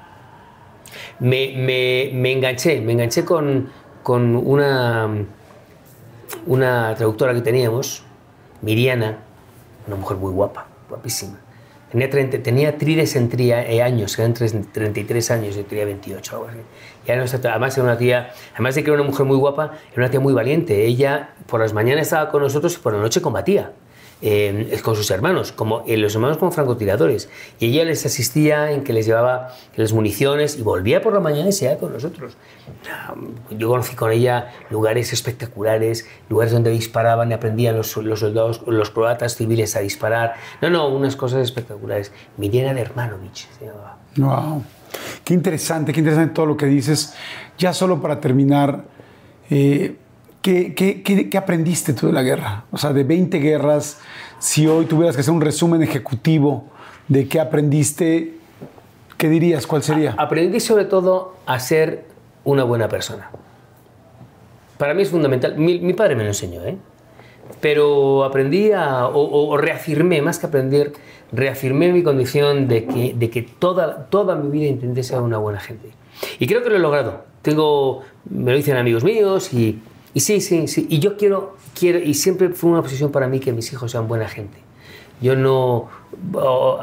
Me, 1.20 1.52
me- 1.56 2.10
enganché, 2.32 2.80
me 2.80 2.92
enganché 2.92 3.24
con, 3.24 3.70
con 4.02 4.34
una, 4.36 5.08
una 6.46 6.94
traductora 6.96 7.32
que 7.34 7.40
teníamos, 7.40 8.02
Miriana, 8.62 9.18
una 9.86 9.96
mujer 9.96 10.16
muy 10.16 10.32
guapa, 10.32 10.66
guapísima. 10.88 11.38
Tenía, 11.90 12.10
30 12.10 12.42
tenía 12.42 12.76
trides 12.76 13.14
en 13.14 13.28
tría- 13.28 13.64
eh, 13.70 13.80
años, 13.80 14.18
eran 14.18 14.34
tres- 14.34 14.54
33 14.72 15.30
años, 15.30 15.54
yo 15.54 15.64
tenía 15.64 15.84
28 15.84 16.36
algo. 16.48 16.60
Y 17.06 17.10
además 17.10 17.76
era 17.76 17.84
una 17.84 17.96
tía, 17.96 18.30
además 18.54 18.74
de 18.74 18.82
que 18.82 18.90
era 18.90 19.00
una 19.00 19.08
mujer 19.08 19.26
muy 19.26 19.36
guapa, 19.36 19.72
era 19.92 20.02
una 20.02 20.10
tía 20.10 20.18
muy 20.20 20.32
valiente. 20.32 20.84
Ella 20.86 21.30
por 21.46 21.60
las 21.60 21.72
mañanas 21.72 22.02
estaba 22.02 22.30
con 22.30 22.42
nosotros 22.42 22.74
y 22.74 22.78
por 22.78 22.94
la 22.94 22.98
noche 23.00 23.22
combatía. 23.22 23.72
Eh, 24.26 24.80
con 24.82 24.96
sus 24.96 25.10
hermanos, 25.10 25.52
como 25.52 25.84
eh, 25.86 25.98
los 25.98 26.14
hermanos 26.14 26.38
como 26.38 26.50
francotiradores. 26.50 27.28
Y 27.60 27.66
ella 27.66 27.84
les 27.84 28.06
asistía 28.06 28.72
en 28.72 28.82
que 28.82 28.94
les 28.94 29.04
llevaba 29.04 29.54
las 29.76 29.92
municiones 29.92 30.56
y 30.56 30.62
volvía 30.62 31.02
por 31.02 31.12
la 31.12 31.20
mañana 31.20 31.50
y 31.50 31.52
se 31.52 31.66
iba 31.66 31.76
con 31.76 31.92
nosotros. 31.92 32.38
Yo 33.50 33.68
conocí 33.68 33.94
con 33.94 34.10
ella 34.10 34.50
lugares 34.70 35.12
espectaculares, 35.12 36.06
lugares 36.30 36.54
donde 36.54 36.70
disparaban 36.70 37.30
y 37.32 37.34
aprendían 37.34 37.76
los, 37.76 37.94
los 37.98 38.20
soldados, 38.20 38.62
los 38.66 38.88
croatas 38.88 39.36
civiles 39.36 39.76
a 39.76 39.80
disparar. 39.80 40.36
No, 40.62 40.70
no, 40.70 40.88
unas 40.88 41.16
cosas 41.16 41.42
espectaculares. 41.42 42.10
Miriana 42.38 42.72
de 42.72 42.80
Hermanovich 42.80 43.46
se 43.58 43.66
llamaba. 43.66 43.98
Wow. 44.16 44.64
Qué 45.22 45.34
interesante, 45.34 45.92
qué 45.92 46.00
interesante 46.00 46.32
todo 46.32 46.46
lo 46.46 46.56
que 46.56 46.64
dices. 46.64 47.12
Ya 47.58 47.74
solo 47.74 48.00
para 48.00 48.20
terminar, 48.20 48.84
eh, 49.50 49.96
¿qué, 50.44 50.74
qué, 50.74 51.02
qué- 51.02 51.30
qué 51.30 51.38
aprendiste 51.38 51.94
tú 51.94 52.06
de 52.08 52.12
la 52.12 52.22
guerra? 52.22 52.64
O 52.70 52.76
sea, 52.76 52.92
de 52.92 53.02
20 53.02 53.38
guerras, 53.38 53.98
si 54.38 54.66
hoy 54.66 54.84
tuvieras 54.84 55.16
que 55.16 55.22
hacer 55.22 55.32
un 55.32 55.40
resumen 55.40 55.82
ejecutivo 55.82 56.66
de 57.08 57.26
qué 57.28 57.40
aprendiste, 57.40 58.34
¿qué 59.16 59.28
dirías? 59.30 59.66
¿Cuál 59.66 59.82
sería? 59.82 60.14
Aprendí 60.18 60.60
sobre 60.60 60.84
todo 60.84 61.34
a 61.46 61.58
ser 61.58 62.04
una 62.44 62.62
buena 62.64 62.88
persona. 62.88 63.30
Para 64.76 64.92
mí 64.92 65.02
es 65.02 65.10
fundamental. 65.10 65.56
Mi, 65.56 65.78
mi 65.80 65.94
padre 65.94 66.14
me 66.16 66.24
lo 66.24 66.28
enseñó, 66.28 66.62
¿eh? 66.64 66.76
pero 67.60 68.24
aprendí 68.24 68.72
a, 68.72 69.06
o, 69.06 69.48
o 69.48 69.56
reafirmé, 69.56 70.20
más 70.20 70.38
que 70.38 70.46
aprender, 70.46 70.92
reafirmé 71.32 71.90
mi 71.92 72.02
condición 72.02 72.68
de 72.68 72.84
que, 72.86 73.14
de 73.14 73.30
que 73.30 73.42
toda, 73.42 74.06
toda 74.06 74.34
mi 74.36 74.50
vida 74.50 74.66
intenté 74.70 75.02
ser 75.02 75.20
una 75.20 75.38
buena 75.38 75.60
gente. 75.60 75.90
Y 76.38 76.46
creo 76.46 76.62
que 76.62 76.68
lo 76.70 76.76
he 76.76 76.80
logrado. 76.80 77.24
Tengo, 77.42 78.02
me 78.28 78.50
lo 78.50 78.56
dicen 78.56 78.76
amigos 78.76 79.04
míos 79.04 79.52
y, 79.54 79.80
y 80.14 80.20
sí, 80.20 80.40
sí, 80.40 80.66
sí. 80.68 80.86
Y 80.88 81.00
yo 81.00 81.16
quiero, 81.16 81.56
quiero, 81.78 81.98
y 81.98 82.14
siempre 82.14 82.48
fue 82.50 82.70
una 82.70 82.78
obsesión 82.80 83.10
para 83.12 83.28
mí 83.28 83.40
que 83.40 83.52
mis 83.52 83.70
hijos 83.72 83.90
sean 83.92 84.08
buena 84.08 84.28
gente. 84.28 84.56
Yo 85.20 85.36
no, 85.36 85.88
oh, 86.34 86.80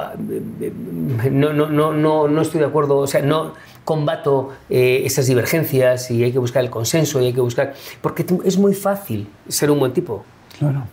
no, 1.32 1.54
no, 1.54 1.70
no, 1.70 1.94
no, 1.94 2.28
no 2.28 2.42
estoy 2.42 2.60
de 2.60 2.66
acuerdo, 2.66 2.98
o 2.98 3.08
sea, 3.08 3.22
no 3.22 3.54
combato 3.84 4.52
eh, 4.70 5.02
esas 5.06 5.28
divergencias 5.28 6.12
y 6.12 6.24
hay 6.24 6.32
que 6.32 6.40
buscar 6.40 6.64
el 6.64 6.70
consenso 6.70 7.20
y 7.22 7.26
hay 7.28 7.34
que 7.34 7.42
buscar... 7.42 7.74
Porque 8.02 8.26
es 8.46 8.58
muy 8.58 8.74
fácil 8.74 9.28
ser 9.48 9.72
un 9.72 9.80
buen 9.80 9.92
tipo. 9.94 10.24
Claro. 10.58 10.84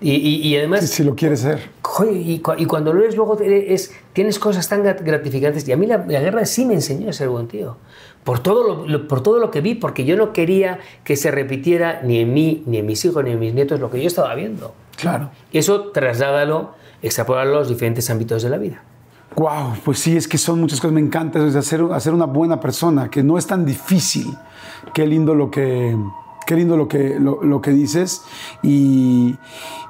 Y, 0.00 0.12
y- 0.12 0.46
y 0.48 0.56
además... 0.56 0.88
Si, 0.88 1.02
lo 1.02 1.14
quieres 1.16 1.40
ser. 1.40 1.70
Y, 2.12 2.42
y 2.58 2.66
cuando 2.66 2.92
lo 2.92 3.02
eres 3.02 3.16
luego 3.16 3.38
es, 3.40 3.92
tienes 4.12 4.38
cosas 4.38 4.68
tan 4.68 4.84
grat- 4.84 5.02
gratificantes. 5.02 5.66
Y 5.66 5.72
a 5.72 5.76
mí 5.76 5.86
la, 5.86 6.04
la 6.06 6.20
guerra 6.20 6.44
sí 6.44 6.66
me 6.66 6.74
enseñó 6.74 7.08
a 7.08 7.12
ser 7.14 7.30
buen 7.30 7.48
tío. 7.48 7.78
Por 8.26 8.40
todo, 8.40 8.84
lo, 8.88 9.06
por 9.06 9.22
todo 9.22 9.38
lo 9.38 9.52
que 9.52 9.60
vi, 9.60 9.76
porque 9.76 10.04
yo 10.04 10.16
no 10.16 10.32
quería 10.32 10.80
que 11.04 11.14
se 11.14 11.30
repitiera 11.30 12.00
ni 12.02 12.18
en 12.18 12.34
mí, 12.34 12.64
ni 12.66 12.78
en 12.78 12.86
mis 12.86 13.04
hijos, 13.04 13.22
ni 13.22 13.30
en 13.30 13.38
mis 13.38 13.54
nietos 13.54 13.78
lo 13.78 13.88
que 13.88 14.00
yo 14.00 14.08
estaba 14.08 14.34
viendo. 14.34 14.74
Claro. 14.96 15.30
Y 15.52 15.58
eso 15.58 15.92
trasládalo, 15.92 16.72
extrapolarlo 17.02 17.54
a 17.54 17.58
los 17.60 17.68
diferentes 17.68 18.10
ámbitos 18.10 18.42
de 18.42 18.50
la 18.50 18.58
vida. 18.58 18.82
Wow, 19.36 19.74
pues 19.84 20.00
sí, 20.00 20.16
es 20.16 20.26
que 20.26 20.38
son 20.38 20.60
muchas 20.60 20.80
cosas. 20.80 20.92
Me 20.92 21.00
encanta 21.00 21.38
eso, 21.38 21.46
es 21.46 21.54
hacer, 21.54 21.80
hacer 21.92 22.14
una 22.14 22.24
buena 22.26 22.58
persona, 22.58 23.08
que 23.08 23.22
no 23.22 23.38
es 23.38 23.46
tan 23.46 23.64
difícil. 23.64 24.36
Qué 24.92 25.06
lindo 25.06 25.32
lo 25.32 25.48
que, 25.48 25.96
qué 26.46 26.54
lindo 26.56 26.76
lo 26.76 26.88
que, 26.88 27.18
lo, 27.20 27.42
lo 27.42 27.60
que 27.60 27.72
dices. 27.72 28.22
Y, 28.62 29.36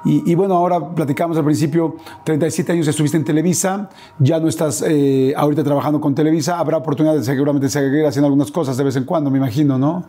y- 0.05 0.35
bueno, 0.35 0.55
ahora 0.55 0.89
platicamos 0.93 1.37
al 1.37 1.45
principio, 1.45 1.95
37 2.25 2.71
años 2.73 2.87
estuviste 2.87 3.17
en 3.17 3.23
Televisa, 3.23 3.89
ya 4.19 4.39
no 4.39 4.47
estás 4.47 4.83
eh, 4.87 5.33
ahorita 5.37 5.63
trabajando 5.63 6.01
con 6.01 6.13
Televisa, 6.15 6.59
habrá 6.59 6.77
oportunidad 6.77 7.15
de 7.15 7.23
seguramente 7.23 7.69
seguir 7.69 8.05
haciendo 8.05 8.27
algunas 8.27 8.51
cosas 8.51 8.75
de 8.77 8.83
vez 8.83 8.95
en 8.95 9.05
cuando, 9.05 9.29
me 9.31 9.37
imagino, 9.37 9.77
¿no? 9.77 10.03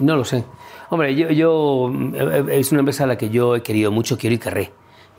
No 0.00 0.16
lo 0.16 0.24
sé. 0.24 0.44
Hombre, 0.90 1.14
yo, 1.14 1.30
yo 1.30 1.90
eh, 2.14 2.44
es 2.58 2.70
una 2.72 2.80
empresa 2.80 3.04
a 3.04 3.06
la 3.06 3.16
que 3.16 3.30
yo 3.30 3.56
he 3.56 3.62
querido 3.62 3.90
mucho, 3.90 4.18
quiero 4.18 4.34
y 4.34 4.38
querré. 4.38 4.72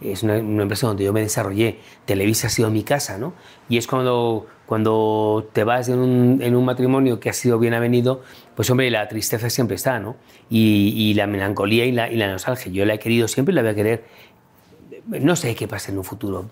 Es 0.03 0.23
una, 0.23 0.37
una 0.37 0.63
empresa 0.63 0.87
donde 0.87 1.03
yo 1.03 1.13
me 1.13 1.21
desarrollé. 1.21 1.79
Televisa 2.05 2.47
ha 2.47 2.49
sido 2.49 2.69
mi 2.69 2.83
casa, 2.83 3.17
¿no? 3.17 3.33
Y 3.69 3.77
es 3.77 3.87
cuando, 3.87 4.47
cuando 4.65 5.49
te 5.53 5.63
vas 5.63 5.89
en 5.89 5.99
un, 5.99 6.41
en 6.41 6.55
un 6.55 6.65
matrimonio 6.65 7.19
que 7.19 7.29
ha 7.29 7.33
sido 7.33 7.59
bien 7.59 7.73
avenido, 7.73 8.21
pues 8.55 8.69
hombre, 8.69 8.89
la 8.89 9.07
tristeza 9.07 9.49
siempre 9.49 9.75
está, 9.75 9.99
¿no? 9.99 10.15
Y, 10.49 11.13
la 11.15 11.27
melancolía 11.27 11.85
y 11.85 11.91
la, 11.91 12.11
y 12.11 12.15
la 12.15 12.31
nostalgia. 12.31 12.71
Yo 12.71 12.85
la 12.85 12.95
he 12.95 12.99
querido 12.99 13.27
siempre 13.27 13.53
y 13.53 13.55
la 13.55 13.61
voy 13.61 13.71
a 13.71 13.75
querer. 13.75 14.05
No 15.07 15.35
sé 15.35 15.55
qué 15.55 15.67
pasa 15.67 15.91
en 15.91 15.97
un 15.97 16.03
futuro. 16.03 16.49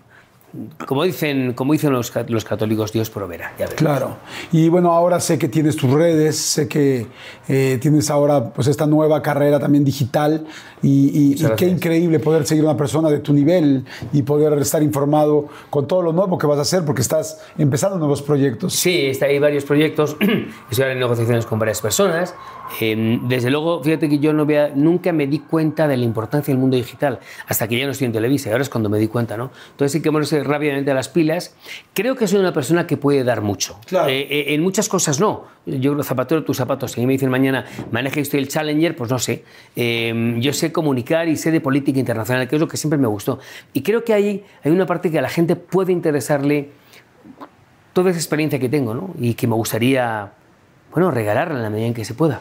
Como 0.86 1.04
dicen, 1.04 1.54
como 1.54 1.72
dicen 1.72 1.92
los, 1.92 2.12
los 2.28 2.44
católicos, 2.44 2.92
Dios 2.92 3.08
proveerá. 3.08 3.54
Ya. 3.58 3.66
Claro. 3.68 4.16
Y 4.52 4.68
bueno, 4.68 4.92
ahora 4.92 5.18
sé 5.18 5.38
que 5.38 5.48
tienes 5.48 5.76
tus 5.76 5.90
redes, 5.90 6.36
sé 6.36 6.68
que 6.68 7.06
eh, 7.48 7.78
tienes 7.80 8.10
ahora 8.10 8.52
pues 8.52 8.68
esta 8.68 8.86
nueva 8.86 9.22
carrera 9.22 9.58
también 9.58 9.82
digital 9.82 10.44
y, 10.82 11.34
y- 11.38 11.46
y 11.46 11.50
qué 11.56 11.66
increíble 11.66 12.18
poder 12.18 12.44
seguir 12.46 12.64
a 12.64 12.68
una 12.70 12.76
persona 12.76 13.08
de 13.10 13.20
tu 13.20 13.32
nivel 13.32 13.84
y 14.12 14.22
poder 14.22 14.52
estar 14.58 14.82
informado 14.82 15.46
con 15.70 15.86
todo 15.86 16.02
lo 16.02 16.12
nuevo 16.12 16.36
que 16.38 16.46
vas 16.46 16.58
a 16.58 16.62
hacer 16.62 16.84
porque 16.84 17.02
estás 17.02 17.40
empezando 17.58 17.98
nuevos 17.98 18.22
proyectos. 18.22 18.72
Sí, 18.74 19.06
está, 19.06 19.26
hay 19.26 19.38
varios 19.38 19.64
proyectos. 19.64 20.16
Estoy 20.70 20.90
en 20.90 20.98
negociaciones 20.98 21.46
con 21.46 21.58
varias 21.58 21.80
personas. 21.80 22.34
Eh, 22.80 23.18
desde 23.28 23.50
luego, 23.50 23.82
fíjate 23.82 24.08
que 24.08 24.18
yo 24.18 24.32
no 24.32 24.46
vea, 24.46 24.72
nunca 24.74 25.12
me 25.12 25.26
di 25.26 25.40
cuenta 25.40 25.86
de 25.86 25.96
la 25.98 26.04
importancia 26.04 26.52
del 26.52 26.58
mundo 26.60 26.76
digital 26.76 27.18
hasta 27.46 27.68
que 27.68 27.78
ya 27.78 27.84
no 27.84 27.92
estoy 27.92 28.06
en 28.06 28.12
Televisa. 28.12 28.50
Ahora 28.50 28.62
es 28.62 28.70
cuando 28.70 28.88
me 28.88 28.98
di 28.98 29.08
cuenta, 29.08 29.36
¿no? 29.36 29.50
Entonces 29.72 29.92
sí 29.92 30.00
que 30.00 30.10
ponerse 30.10 30.42
rápidamente 30.42 30.90
a 30.90 30.94
las 30.94 31.08
pilas. 31.10 31.54
Creo 31.92 32.16
que 32.16 32.26
soy 32.26 32.40
una 32.40 32.52
persona 32.54 32.86
que 32.86 32.96
puede 32.96 33.24
dar 33.24 33.42
mucho. 33.42 33.78
Claro. 33.86 34.08
Eh, 34.08 34.26
eh, 34.30 34.54
en 34.54 34.62
muchas 34.62 34.88
cosas 34.88 35.20
no. 35.20 35.44
Yo 35.66 35.92
creo 35.92 36.02
zapatero 36.02 36.42
tus 36.42 36.56
zapatos. 36.56 36.92
Si 36.92 37.06
me 37.06 37.12
dicen 37.12 37.28
mañana 37.30 37.66
maneje 37.92 38.20
usted 38.22 38.38
el 38.38 38.48
Challenger, 38.48 38.96
pues 38.96 39.10
no 39.10 39.18
sé. 39.18 39.44
Eh, 39.76 40.36
yo 40.40 40.52
sé 40.52 40.71
comunicar 40.72 41.28
y 41.28 41.36
sé 41.36 41.50
de 41.50 41.60
política 41.60 41.98
internacional, 41.98 42.48
que 42.48 42.56
es 42.56 42.60
lo 42.60 42.68
que 42.68 42.76
siempre 42.76 42.98
me 42.98 43.06
gustó. 43.06 43.38
Y 43.72 43.82
creo 43.82 44.04
que 44.04 44.14
ahí 44.14 44.44
hay 44.64 44.72
una 44.72 44.86
parte 44.86 45.10
que 45.10 45.18
a 45.18 45.22
la 45.22 45.28
gente 45.28 45.56
puede 45.56 45.92
interesarle 45.92 46.70
toda 47.92 48.10
esa 48.10 48.18
experiencia 48.18 48.58
que 48.58 48.68
tengo, 48.68 48.94
¿no? 48.94 49.10
Y 49.18 49.34
que 49.34 49.46
me 49.46 49.54
gustaría, 49.54 50.32
bueno, 50.92 51.10
regalarla 51.10 51.56
en 51.56 51.62
la 51.62 51.70
medida 51.70 51.86
en 51.86 51.94
que 51.94 52.04
se 52.04 52.14
pueda. 52.14 52.40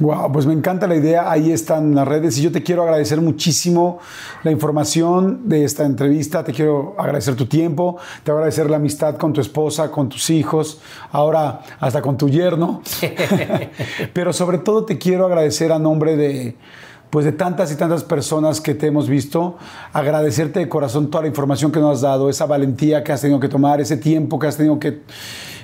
Wow, 0.00 0.32
pues 0.32 0.46
me 0.46 0.54
encanta 0.54 0.86
la 0.86 0.96
idea. 0.96 1.30
Ahí 1.30 1.52
están 1.52 1.94
las 1.94 2.08
redes 2.08 2.38
y 2.38 2.42
yo 2.42 2.50
te 2.50 2.62
quiero 2.62 2.84
agradecer 2.84 3.20
muchísimo 3.20 3.98
la 4.42 4.50
información 4.50 5.46
de 5.46 5.64
esta 5.64 5.84
entrevista. 5.84 6.42
Te 6.42 6.54
quiero 6.54 6.94
agradecer 6.98 7.34
tu 7.34 7.44
tiempo, 7.44 7.98
te 8.16 8.24
quiero 8.24 8.38
agradecer 8.38 8.70
la 8.70 8.76
amistad 8.76 9.16
con 9.16 9.34
tu 9.34 9.42
esposa, 9.42 9.90
con 9.90 10.08
tus 10.08 10.30
hijos, 10.30 10.80
ahora 11.12 11.60
hasta 11.78 12.00
con 12.00 12.16
tu 12.16 12.30
yerno. 12.30 12.80
Pero 14.14 14.32
sobre 14.32 14.56
todo 14.58 14.86
te 14.86 14.96
quiero 14.96 15.26
agradecer 15.26 15.70
a 15.70 15.78
nombre 15.78 16.16
de 16.16 16.56
pues 17.10 17.24
de 17.24 17.32
tantas 17.32 17.72
y 17.72 17.76
tantas 17.76 18.04
personas 18.04 18.60
que 18.60 18.74
te 18.74 18.86
hemos 18.86 19.08
visto, 19.08 19.56
agradecerte 19.92 20.60
de 20.60 20.68
corazón 20.68 21.10
toda 21.10 21.22
la 21.22 21.28
información 21.28 21.72
que 21.72 21.80
nos 21.80 21.96
has 21.96 22.00
dado, 22.02 22.30
esa 22.30 22.46
valentía 22.46 23.02
que 23.02 23.12
has 23.12 23.20
tenido 23.20 23.40
que 23.40 23.48
tomar, 23.48 23.80
ese 23.80 23.96
tiempo 23.96 24.38
que 24.38 24.46
has 24.46 24.56
tenido 24.56 24.78
que 24.78 25.00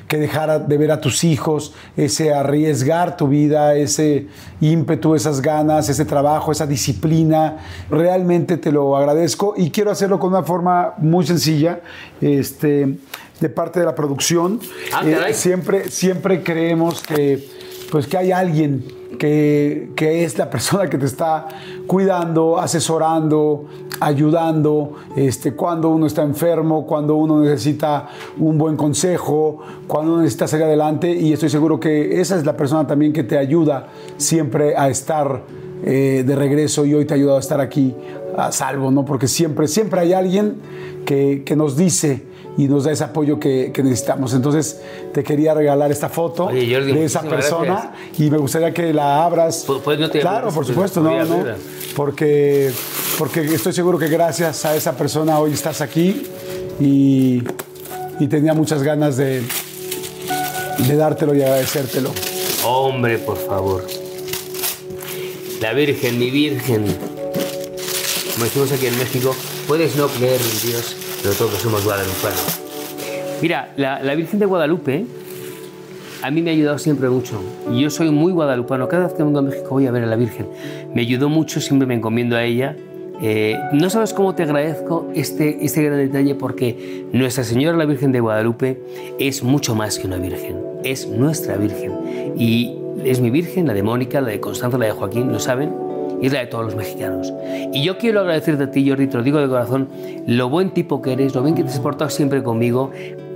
que 0.08 0.18
dejara 0.18 0.58
de 0.58 0.78
ver 0.78 0.90
a 0.90 1.00
tus 1.00 1.24
hijos, 1.24 1.74
ese 1.96 2.32
arriesgar 2.32 3.16
tu 3.16 3.28
vida, 3.28 3.74
ese 3.74 4.28
ímpetu, 4.60 5.14
esas 5.14 5.40
ganas, 5.40 5.88
ese 5.88 6.04
trabajo, 6.04 6.52
esa 6.52 6.66
disciplina. 6.66 7.58
Realmente 7.90 8.56
te 8.56 8.70
lo 8.70 8.96
agradezco 8.96 9.54
y 9.56 9.70
quiero 9.70 9.90
hacerlo 9.90 10.18
con 10.18 10.30
una 10.30 10.42
forma 10.42 10.94
muy 10.98 11.26
sencilla, 11.26 11.80
este, 12.20 12.98
de 13.40 13.48
parte 13.48 13.80
de 13.80 13.86
la 13.86 13.94
producción. 13.94 14.60
Ah, 14.92 15.02
Eh, 15.04 15.34
siempre, 15.34 15.90
siempre 15.90 16.42
creemos 16.42 17.02
que, 17.02 17.55
pues, 17.90 18.06
que 18.06 18.16
hay 18.16 18.32
alguien 18.32 18.84
que, 19.18 19.90
que 19.96 20.24
es 20.24 20.38
la 20.38 20.50
persona 20.50 20.88
que 20.88 20.98
te 20.98 21.06
está 21.06 21.48
cuidando, 21.86 22.58
asesorando, 22.58 23.66
ayudando, 24.00 24.92
este, 25.16 25.52
cuando 25.52 25.90
uno 25.90 26.06
está 26.06 26.22
enfermo, 26.22 26.86
cuando 26.86 27.16
uno 27.16 27.40
necesita 27.40 28.08
un 28.38 28.58
buen 28.58 28.76
consejo, 28.76 29.60
cuando 29.86 30.12
uno 30.12 30.22
necesita 30.22 30.46
salir 30.46 30.66
adelante 30.66 31.10
y 31.10 31.32
estoy 31.32 31.48
seguro 31.48 31.80
que 31.80 32.20
esa 32.20 32.36
es 32.36 32.44
la 32.44 32.56
persona 32.56 32.86
también 32.86 33.12
que 33.12 33.24
te 33.24 33.38
ayuda 33.38 33.88
siempre 34.16 34.76
a 34.76 34.88
estar 34.88 35.42
eh, 35.84 36.24
de 36.26 36.36
regreso 36.36 36.84
y 36.84 36.94
hoy 36.94 37.04
te 37.04 37.14
ha 37.14 37.16
ayudado 37.16 37.36
a 37.36 37.40
estar 37.40 37.60
aquí 37.60 37.94
a 38.36 38.52
salvo, 38.52 38.90
¿no? 38.90 39.04
Porque 39.04 39.28
siempre, 39.28 39.68
siempre 39.68 40.00
hay 40.00 40.12
alguien 40.12 40.56
que, 41.04 41.42
que 41.44 41.56
nos 41.56 41.76
dice 41.76 42.24
y 42.58 42.68
nos 42.68 42.84
da 42.84 42.92
ese 42.92 43.04
apoyo 43.04 43.38
que, 43.38 43.70
que 43.72 43.82
necesitamos. 43.82 44.32
Entonces, 44.34 44.80
te 45.12 45.22
quería 45.22 45.52
regalar 45.54 45.90
esta 45.92 46.08
foto 46.08 46.46
Oye, 46.46 46.74
Jordi, 46.74 46.92
de 46.92 47.04
esa 47.04 47.22
persona 47.22 47.92
y 48.18 48.30
me 48.30 48.38
gustaría 48.38 48.72
que 48.72 48.92
la 48.94 49.24
abras. 49.24 49.66
Pu- 49.66 49.80
pues 49.82 49.98
no 49.98 50.08
te- 50.10 50.20
claro, 50.20 50.46
por 50.46 50.54
pues, 50.56 50.68
supuesto, 50.68 51.00
no, 51.02 51.24
no, 51.24 51.44
porque, 51.94 52.70
porque 53.18 53.40
estoy 53.40 53.72
seguro 53.72 53.98
que 53.98 54.08
gracias 54.08 54.64
a 54.64 54.74
esa 54.76 54.96
persona 54.96 55.38
hoy 55.38 55.52
estás 55.52 55.80
aquí 55.80 56.22
y, 56.80 57.42
y 58.20 58.26
tenía 58.28 58.54
muchas 58.54 58.82
ganas 58.82 59.16
de, 59.16 59.42
de 60.78 60.96
dártelo 60.96 61.34
y 61.34 61.42
agradecértelo. 61.42 62.10
Hombre, 62.64 63.18
por 63.18 63.36
favor. 63.38 63.86
La 65.60 65.72
Virgen, 65.72 66.18
mi 66.18 66.30
Virgen. 66.30 66.84
Como 68.34 68.44
decimos 68.44 68.72
aquí 68.72 68.86
en 68.86 68.98
México, 68.98 69.34
puedes 69.66 69.96
no 69.96 70.08
creer 70.08 70.40
en 70.40 70.68
Dios, 70.70 70.96
pero 71.26 71.38
todos 71.38 71.60
somos 71.60 71.84
guadalupanos. 71.84 72.60
Mira, 73.42 73.72
la, 73.76 74.00
la 74.00 74.14
Virgen 74.14 74.38
de 74.38 74.46
Guadalupe 74.46 75.06
a 76.22 76.30
mí 76.30 76.40
me 76.40 76.50
ha 76.50 76.52
ayudado 76.52 76.78
siempre 76.78 77.08
mucho. 77.08 77.42
Yo 77.72 77.90
soy 77.90 78.12
muy 78.12 78.32
guadalupano. 78.32 78.86
Cada 78.86 79.06
vez 79.06 79.14
que 79.14 79.24
vengo 79.24 79.40
a 79.40 79.42
México 79.42 79.70
voy 79.70 79.88
a 79.88 79.90
ver 79.90 80.04
a 80.04 80.06
la 80.06 80.14
Virgen. 80.14 80.46
Me 80.94 81.00
ayudó 81.00 81.28
mucho, 81.28 81.60
siempre 81.60 81.84
me 81.84 81.94
encomiendo 81.94 82.36
a 82.36 82.44
ella. 82.44 82.76
Eh, 83.20 83.58
no 83.72 83.90
sabes 83.90 84.12
cómo 84.12 84.36
te 84.36 84.44
agradezco 84.44 85.10
este, 85.16 85.64
este 85.64 85.82
gran 85.82 85.98
detalle 85.98 86.36
porque 86.36 87.06
Nuestra 87.12 87.42
Señora 87.42 87.76
la 87.76 87.86
Virgen 87.86 88.12
de 88.12 88.20
Guadalupe 88.20 88.80
es 89.18 89.42
mucho 89.42 89.74
más 89.74 89.98
que 89.98 90.06
una 90.06 90.18
Virgen. 90.18 90.58
Es 90.84 91.08
nuestra 91.08 91.56
Virgen. 91.56 92.36
Y 92.38 92.78
es 93.04 93.20
mi 93.20 93.30
Virgen, 93.30 93.66
la 93.66 93.74
de 93.74 93.82
Mónica, 93.82 94.20
la 94.20 94.28
de 94.28 94.38
Constanza, 94.38 94.78
la 94.78 94.86
de 94.86 94.92
Joaquín, 94.92 95.32
lo 95.32 95.40
saben. 95.40 95.85
Y 96.20 96.26
es 96.26 96.32
la 96.32 96.40
de 96.40 96.46
todos 96.46 96.64
los 96.64 96.76
mexicanos. 96.76 97.32
Y 97.72 97.82
yo 97.82 97.98
quiero 97.98 98.20
agradecerte 98.20 98.64
a 98.64 98.70
ti, 98.70 98.88
Jordi, 98.88 99.06
te 99.06 99.16
lo 99.16 99.22
digo 99.22 99.38
de 99.38 99.48
corazón, 99.48 99.88
lo 100.26 100.48
buen 100.48 100.70
tipo 100.70 101.02
que 101.02 101.12
eres, 101.12 101.34
lo 101.34 101.42
bien 101.42 101.54
que 101.54 101.62
te 101.62 101.70
has 101.70 101.80
portado 101.80 102.10
siempre 102.10 102.42
conmigo, 102.42 102.90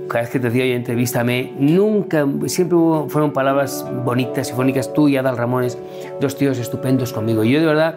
cada 0.07 0.23
vez 0.23 0.29
que 0.29 0.39
te 0.39 0.47
decía, 0.47 0.63
oye, 0.63 0.75
entrevístame, 0.75 1.53
nunca, 1.57 2.27
siempre 2.47 2.77
fueron 3.07 3.31
palabras 3.31 3.85
bonitas 4.03 4.49
y 4.49 4.53
fónicas, 4.53 4.93
tú 4.93 5.07
y 5.07 5.15
Adal 5.15 5.37
Ramones, 5.37 5.77
dos 6.19 6.35
tíos 6.35 6.57
estupendos 6.57 7.13
conmigo. 7.13 7.45
Y 7.45 7.51
yo 7.51 7.61
de 7.61 7.65
verdad 7.65 7.95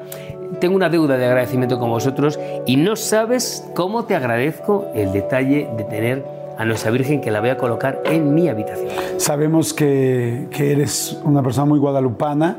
tengo 0.60 0.76
una 0.76 0.88
deuda 0.88 1.16
de 1.16 1.26
agradecimiento 1.26 1.78
con 1.80 1.90
vosotros 1.90 2.38
y 2.66 2.76
no 2.76 2.94
sabes 2.94 3.68
cómo 3.74 4.04
te 4.04 4.14
agradezco 4.14 4.86
el 4.94 5.12
detalle 5.12 5.68
de 5.76 5.84
tener 5.84 6.43
a 6.56 6.64
nuestra 6.64 6.90
Virgen 6.90 7.20
que 7.20 7.30
la 7.30 7.40
voy 7.40 7.50
a 7.50 7.56
colocar 7.56 8.02
en 8.04 8.34
mi 8.34 8.48
habitación. 8.48 8.88
Sabemos 9.16 9.74
que, 9.74 10.46
que 10.50 10.72
eres 10.72 11.18
una 11.24 11.42
persona 11.42 11.66
muy 11.66 11.78
guadalupana 11.78 12.56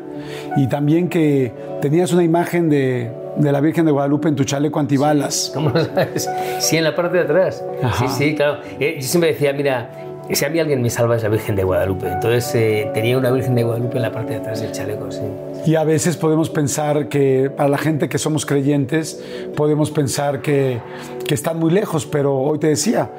y 0.58 0.68
también 0.68 1.10
que 1.10 1.52
tenías 1.82 2.12
una 2.14 2.24
imagen 2.24 2.70
de, 2.70 3.12
de 3.38 3.52
la 3.52 3.62
Virgen 3.62 3.86
de 3.86 3.92
Guadalupe 3.92 4.28
en 4.28 4.36
tu 4.36 4.44
chaleco 4.44 4.80
antibalas. 4.80 5.52
¿Cómo 5.54 5.70
lo 5.70 5.84
sabes? 5.84 6.30
Sí, 6.60 6.78
en 6.78 6.84
la 6.84 6.96
parte 6.96 7.18
de 7.18 7.24
atrás. 7.24 7.64
Ajá. 7.82 8.08
Sí, 8.08 8.30
sí, 8.30 8.36
claro. 8.36 8.60
Eh, 8.80 8.98
yo 9.00 9.08
siempre 9.08 9.32
decía, 9.34 9.54
mira, 9.54 9.90
si 10.32 10.44
a 10.44 10.50
mí 10.50 10.60
alguien 10.60 10.82
me 10.82 10.90
salva 10.90 11.16
es 11.16 11.24
la 11.24 11.30
Virgen 11.30 11.56
de 11.56 11.64
Guadalupe. 11.64 12.08
Entonces 12.08 12.54
eh, 12.56 12.90
tenía 12.94 13.18
una 13.18 13.32
Virgen 13.32 13.56
de 13.56 13.64
Guadalupe 13.64 13.98
en 13.98 14.02
la 14.02 14.12
parte 14.12 14.34
de 14.34 14.40
atrás 14.40 14.62
del 14.62 14.72
chaleco, 14.72 15.12
sí. 15.12 15.22
Y 15.66 15.76
a 15.76 15.84
veces 15.84 16.18
podemos 16.18 16.50
pensar 16.50 17.08
que, 17.10 17.52
para 17.56 17.70
la 17.70 17.78
gente 17.78 18.08
que 18.10 18.18
somos 18.18 18.46
creyentes, 18.46 19.24
podemos 19.56 19.90
pensar 19.92 20.42
que, 20.42 20.80
que 21.28 21.34
están 21.34 21.60
muy 21.60 21.72
lejos, 21.72 22.06
pero 22.06 22.38
hoy 22.38 22.60
te 22.60 22.68
decía, 22.68 23.10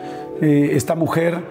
eh, 0.41 0.71
esta 0.73 0.95
mujer 0.95 1.43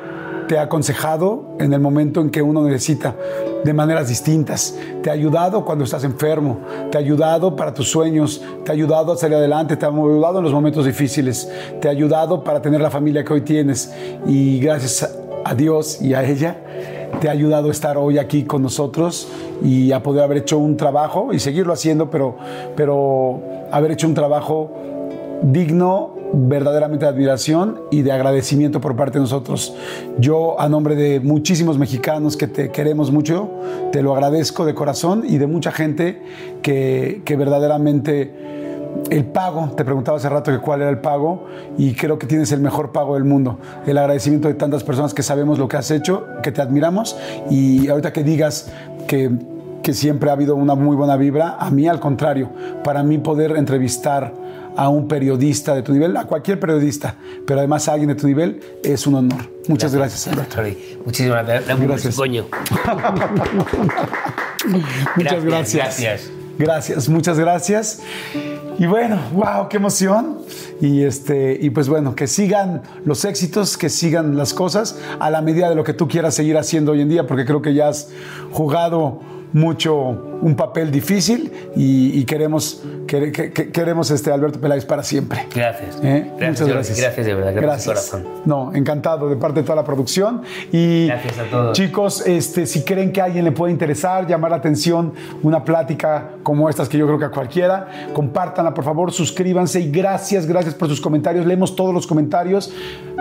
te 0.48 0.58
ha 0.58 0.64
aconsejado 0.64 1.56
en 1.60 1.74
el 1.74 1.80
momento 1.80 2.22
en 2.22 2.30
que 2.30 2.42
uno 2.42 2.64
necesita, 2.64 3.16
de 3.64 3.74
maneras 3.74 4.08
distintas. 4.08 4.78
Te 5.02 5.10
ha 5.10 5.14
ayudado 5.14 5.66
cuando 5.66 5.84
estás 5.84 6.04
enfermo, 6.04 6.60
te 6.92 6.98
ha 6.98 7.02
ayudado 7.02 7.56
para 7.56 7.74
tus 7.74 7.90
sueños, 7.90 8.42
te 8.64 8.72
ha 8.72 8.74
ayudado 8.74 9.14
a 9.14 9.18
salir 9.18 9.38
adelante, 9.38 9.76
te 9.76 9.86
ha 9.86 9.90
ayudado 9.90 10.40
en 10.40 10.44
los 10.44 10.54
momentos 10.54 10.86
difíciles, 10.86 11.52
te 11.82 11.88
ha 11.88 11.92
ayudado 11.92 12.44
para 12.44 12.62
tener 12.62 12.82
la 12.82 12.92
familia 12.92 13.24
que 13.24 13.34
hoy 13.34 13.42
tienes. 13.42 13.94
Y 14.28 14.60
gracias 14.60 15.18
a 15.44 15.56
Dios 15.56 16.02
y 16.02 16.14
a 16.14 16.24
ella, 16.24 16.58
te 17.20 17.30
ha 17.30 17.32
ayudado 17.32 17.70
a 17.70 17.72
estar 17.72 17.98
hoy 17.98 18.18
aquí 18.18 18.44
con 18.44 18.62
nosotros 18.62 19.28
y 19.64 19.92
a 19.92 20.04
poder 20.04 20.24
haber 20.24 20.38
hecho 20.40 20.58
un 20.58 20.78
trabajo 20.78 21.34
y 21.34 21.40
seguirlo 21.40 21.74
haciendo, 21.74 22.10
pero, 22.10 22.36
pero 22.76 23.42
haber 23.72 23.92
hecho 23.92 24.08
un 24.08 24.14
trabajo 24.14 24.72
digno 25.42 26.15
verdaderamente 26.34 27.06
de 27.06 27.12
admiración 27.12 27.82
y 27.92 28.02
de 28.02 28.12
agradecimiento 28.12 28.82
por 28.82 28.96
parte 28.96 29.18
de 29.18 29.22
nosotros. 29.22 29.76
Yo, 30.18 30.60
a 30.60 30.68
nombre 30.70 30.96
de 30.96 31.20
muchísimos 31.20 31.78
mexicanos 31.78 32.36
que 32.38 32.48
te 32.48 32.72
queremos 32.72 33.12
mucho, 33.12 33.50
te 33.92 34.02
lo 34.02 34.14
agradezco 34.14 34.66
de 34.66 34.74
corazón 34.74 35.24
y 35.28 35.38
de 35.38 35.48
mucha 35.48 35.72
gente 35.72 36.22
que, 36.62 37.22
que 37.26 37.36
verdaderamente 37.36 38.46
el 39.10 39.26
pago, 39.26 39.72
te 39.76 39.84
preguntaba 39.86 40.18
hace 40.18 40.30
rato 40.30 40.52
que 40.52 40.60
cuál 40.60 40.82
era 40.82 40.90
el 40.90 41.00
pago 41.00 41.46
y 41.78 41.94
creo 41.94 42.18
que 42.18 42.28
tienes 42.28 42.52
el 42.52 42.62
mejor 42.62 42.92
pago 42.92 43.16
del 43.16 43.24
mundo. 43.24 43.60
El 43.86 43.98
agradecimiento 43.98 44.48
de 44.48 44.56
tantas 44.56 44.84
personas 44.84 45.14
que 45.14 45.24
sabemos 45.24 45.60
lo 45.60 45.68
que 45.68 45.78
has 45.78 45.92
hecho, 45.92 46.26
que 46.42 46.52
te 46.52 46.62
admiramos 46.62 47.18
y 47.50 47.88
ahorita 47.88 48.14
que 48.14 48.24
digas 48.24 48.72
que, 49.08 49.32
que 49.84 49.94
siempre 49.94 50.30
ha 50.30 50.34
habido 50.34 50.56
una 50.56 50.76
muy 50.76 50.96
buena 50.96 51.18
vibra, 51.18 51.58
a 51.60 51.70
mí 51.70 51.88
al 51.88 52.00
contrario, 52.00 52.50
para 52.84 53.04
mí 53.04 53.18
poder 53.18 53.56
entrevistar 53.58 54.34
a 54.76 54.90
un 54.90 55.08
periodista 55.08 55.76
de 55.76 55.84
tu 55.84 55.94
nivel, 55.94 56.18
a 56.18 56.26
cualquier 56.26 56.60
periodista, 56.60 57.16
pero 57.46 57.60
además 57.60 57.88
a 57.88 57.94
alguien 57.94 58.10
de 58.10 58.16
tu 58.16 58.28
nivel, 58.28 58.60
es 58.84 59.08
un 59.08 59.16
honor. 59.16 59.50
Muchas 59.68 59.96
gracias, 59.96 60.28
Alberto. 60.28 60.56
Sorry. 60.56 61.00
Muchísimas 61.06 61.46
gracias. 61.46 61.80
Gracias. 61.80 62.16
coño. 62.16 62.46
Muchas 65.16 65.44
gracias. 65.44 66.02
Gracias. 66.02 66.32
Gracias, 66.58 67.10
muchas 67.10 67.38
gracias. 67.38 68.02
Y 68.78 68.86
bueno, 68.86 69.20
wow, 69.34 69.68
qué 69.70 69.78
emoción. 69.78 70.40
Y 70.80 71.04
este, 71.04 71.58
y 71.62 71.70
pues 71.70 71.90
bueno, 71.90 72.16
que 72.16 72.28
sigan 72.28 72.82
los 73.06 73.26
éxitos, 73.26 73.78
que 73.78 73.90
sigan 73.90 74.38
las 74.38 74.54
cosas 74.54 74.98
a 75.20 75.30
la 75.30 75.42
medida 75.42 75.70
de 75.70 75.76
lo 75.76 75.84
que 75.84 75.94
tú 75.94 76.08
quieras 76.08 76.36
seguir 76.36 76.58
haciendo 76.58 76.94
hoy 76.94 77.02
en 77.02 77.10
día, 77.10 77.28
porque 77.28 77.46
creo 77.46 77.62
que 77.62 77.74
ya 77.74 77.90
has 77.90 78.10
jugado 78.52 79.20
mucho 79.54 80.35
un 80.42 80.56
papel 80.56 80.92
difícil 80.92 81.52
y, 81.76 82.20
y 82.20 82.24
queremos, 82.26 82.84
quere- 83.08 83.32
que- 83.32 83.52
que- 83.52 83.72
queremos 83.72 84.12
este 84.12 84.32
Alberto 84.32 84.60
Peláez 84.60 84.86
para 84.86 85.04
siempre. 85.04 85.48
Gracias. 85.54 85.98
¿Eh? 86.04 86.32
Gracias, 86.38 86.62
Muchas 86.62 86.68
gracias. 86.68 87.00
Gracias 87.00 87.26
de 87.26 87.34
verdad. 87.34 87.54
Gracias, 87.56 87.86
de 87.86 88.18
corazón. 88.20 88.24
No, 88.46 88.74
encantado 88.76 89.30
de 89.30 89.38
parte 89.38 89.62
de 89.62 89.66
toda 89.66 89.76
la 89.78 89.84
producción. 89.86 90.42
Y 90.72 91.08
Gracias 91.08 91.40
a 91.40 91.44
todos. 91.50 91.74
chicos, 91.78 92.26
este, 92.28 92.66
si 92.66 92.84
creen 92.84 93.12
que 93.12 93.22
a 93.22 93.26
alguien 93.26 93.46
le 93.46 93.52
puede 93.52 93.72
interesar, 93.72 94.28
llamar 94.28 94.52
la 94.52 94.58
atención, 94.58 95.14
una 95.42 95.64
plática 95.64 96.32
como 96.44 96.70
estas 96.70 96.90
que 96.90 96.98
yo 96.98 97.08
creo 97.08 97.18
que 97.18 97.26
a 97.26 97.30
cualquiera, 97.32 97.88
compártanla 98.14 98.74
por 98.74 98.84
favor, 98.84 99.12
suscríbanse 99.12 99.80
y 99.80 99.90
gracias, 99.90 100.46
gracias 100.46 100.76
por 100.76 100.90
sus 100.90 101.02
comentarios. 101.02 101.46
Leemos 101.46 101.76
todos 101.76 101.94
los 101.94 102.06
comentarios. 102.06 102.72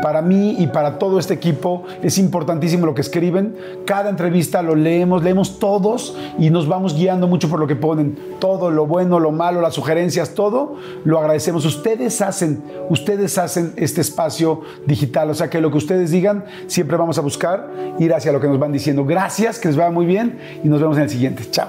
Para 0.02 0.20
mí 0.20 0.56
y 0.58 0.66
para 0.66 0.98
todo 0.98 1.18
este 1.20 1.34
equipo 1.34 1.84
es 2.02 2.18
importantísimo 2.18 2.84
lo 2.84 2.94
que 2.94 3.00
escriben. 3.00 3.54
Cada 3.86 4.10
entrevista 4.10 4.60
lo 4.60 4.74
leemos, 4.74 5.22
leemos 5.22 5.58
todos 5.60 6.16
y 6.38 6.50
nos 6.50 6.66
vamos 6.68 6.94
guiando 6.96 7.03
guiando 7.04 7.26
mucho 7.26 7.50
por 7.50 7.60
lo 7.60 7.66
que 7.66 7.76
ponen. 7.76 8.16
Todo, 8.38 8.70
lo 8.70 8.86
bueno, 8.86 9.20
lo 9.20 9.30
malo, 9.30 9.60
las 9.60 9.74
sugerencias, 9.74 10.30
todo, 10.30 10.76
lo 11.04 11.18
agradecemos. 11.18 11.66
Ustedes 11.66 12.22
hacen, 12.22 12.62
ustedes 12.88 13.36
hacen 13.36 13.74
este 13.76 14.00
espacio 14.00 14.62
digital. 14.86 15.28
O 15.28 15.34
sea 15.34 15.50
que 15.50 15.60
lo 15.60 15.70
que 15.70 15.76
ustedes 15.76 16.10
digan, 16.10 16.46
siempre 16.66 16.96
vamos 16.96 17.18
a 17.18 17.20
buscar 17.20 17.70
ir 17.98 18.14
hacia 18.14 18.32
lo 18.32 18.40
que 18.40 18.48
nos 18.48 18.58
van 18.58 18.72
diciendo. 18.72 19.04
Gracias, 19.04 19.58
que 19.58 19.68
les 19.68 19.76
vaya 19.76 19.90
muy 19.90 20.06
bien 20.06 20.38
y 20.64 20.68
nos 20.68 20.80
vemos 20.80 20.96
en 20.96 21.02
el 21.02 21.10
siguiente. 21.10 21.44
Chao. 21.50 21.68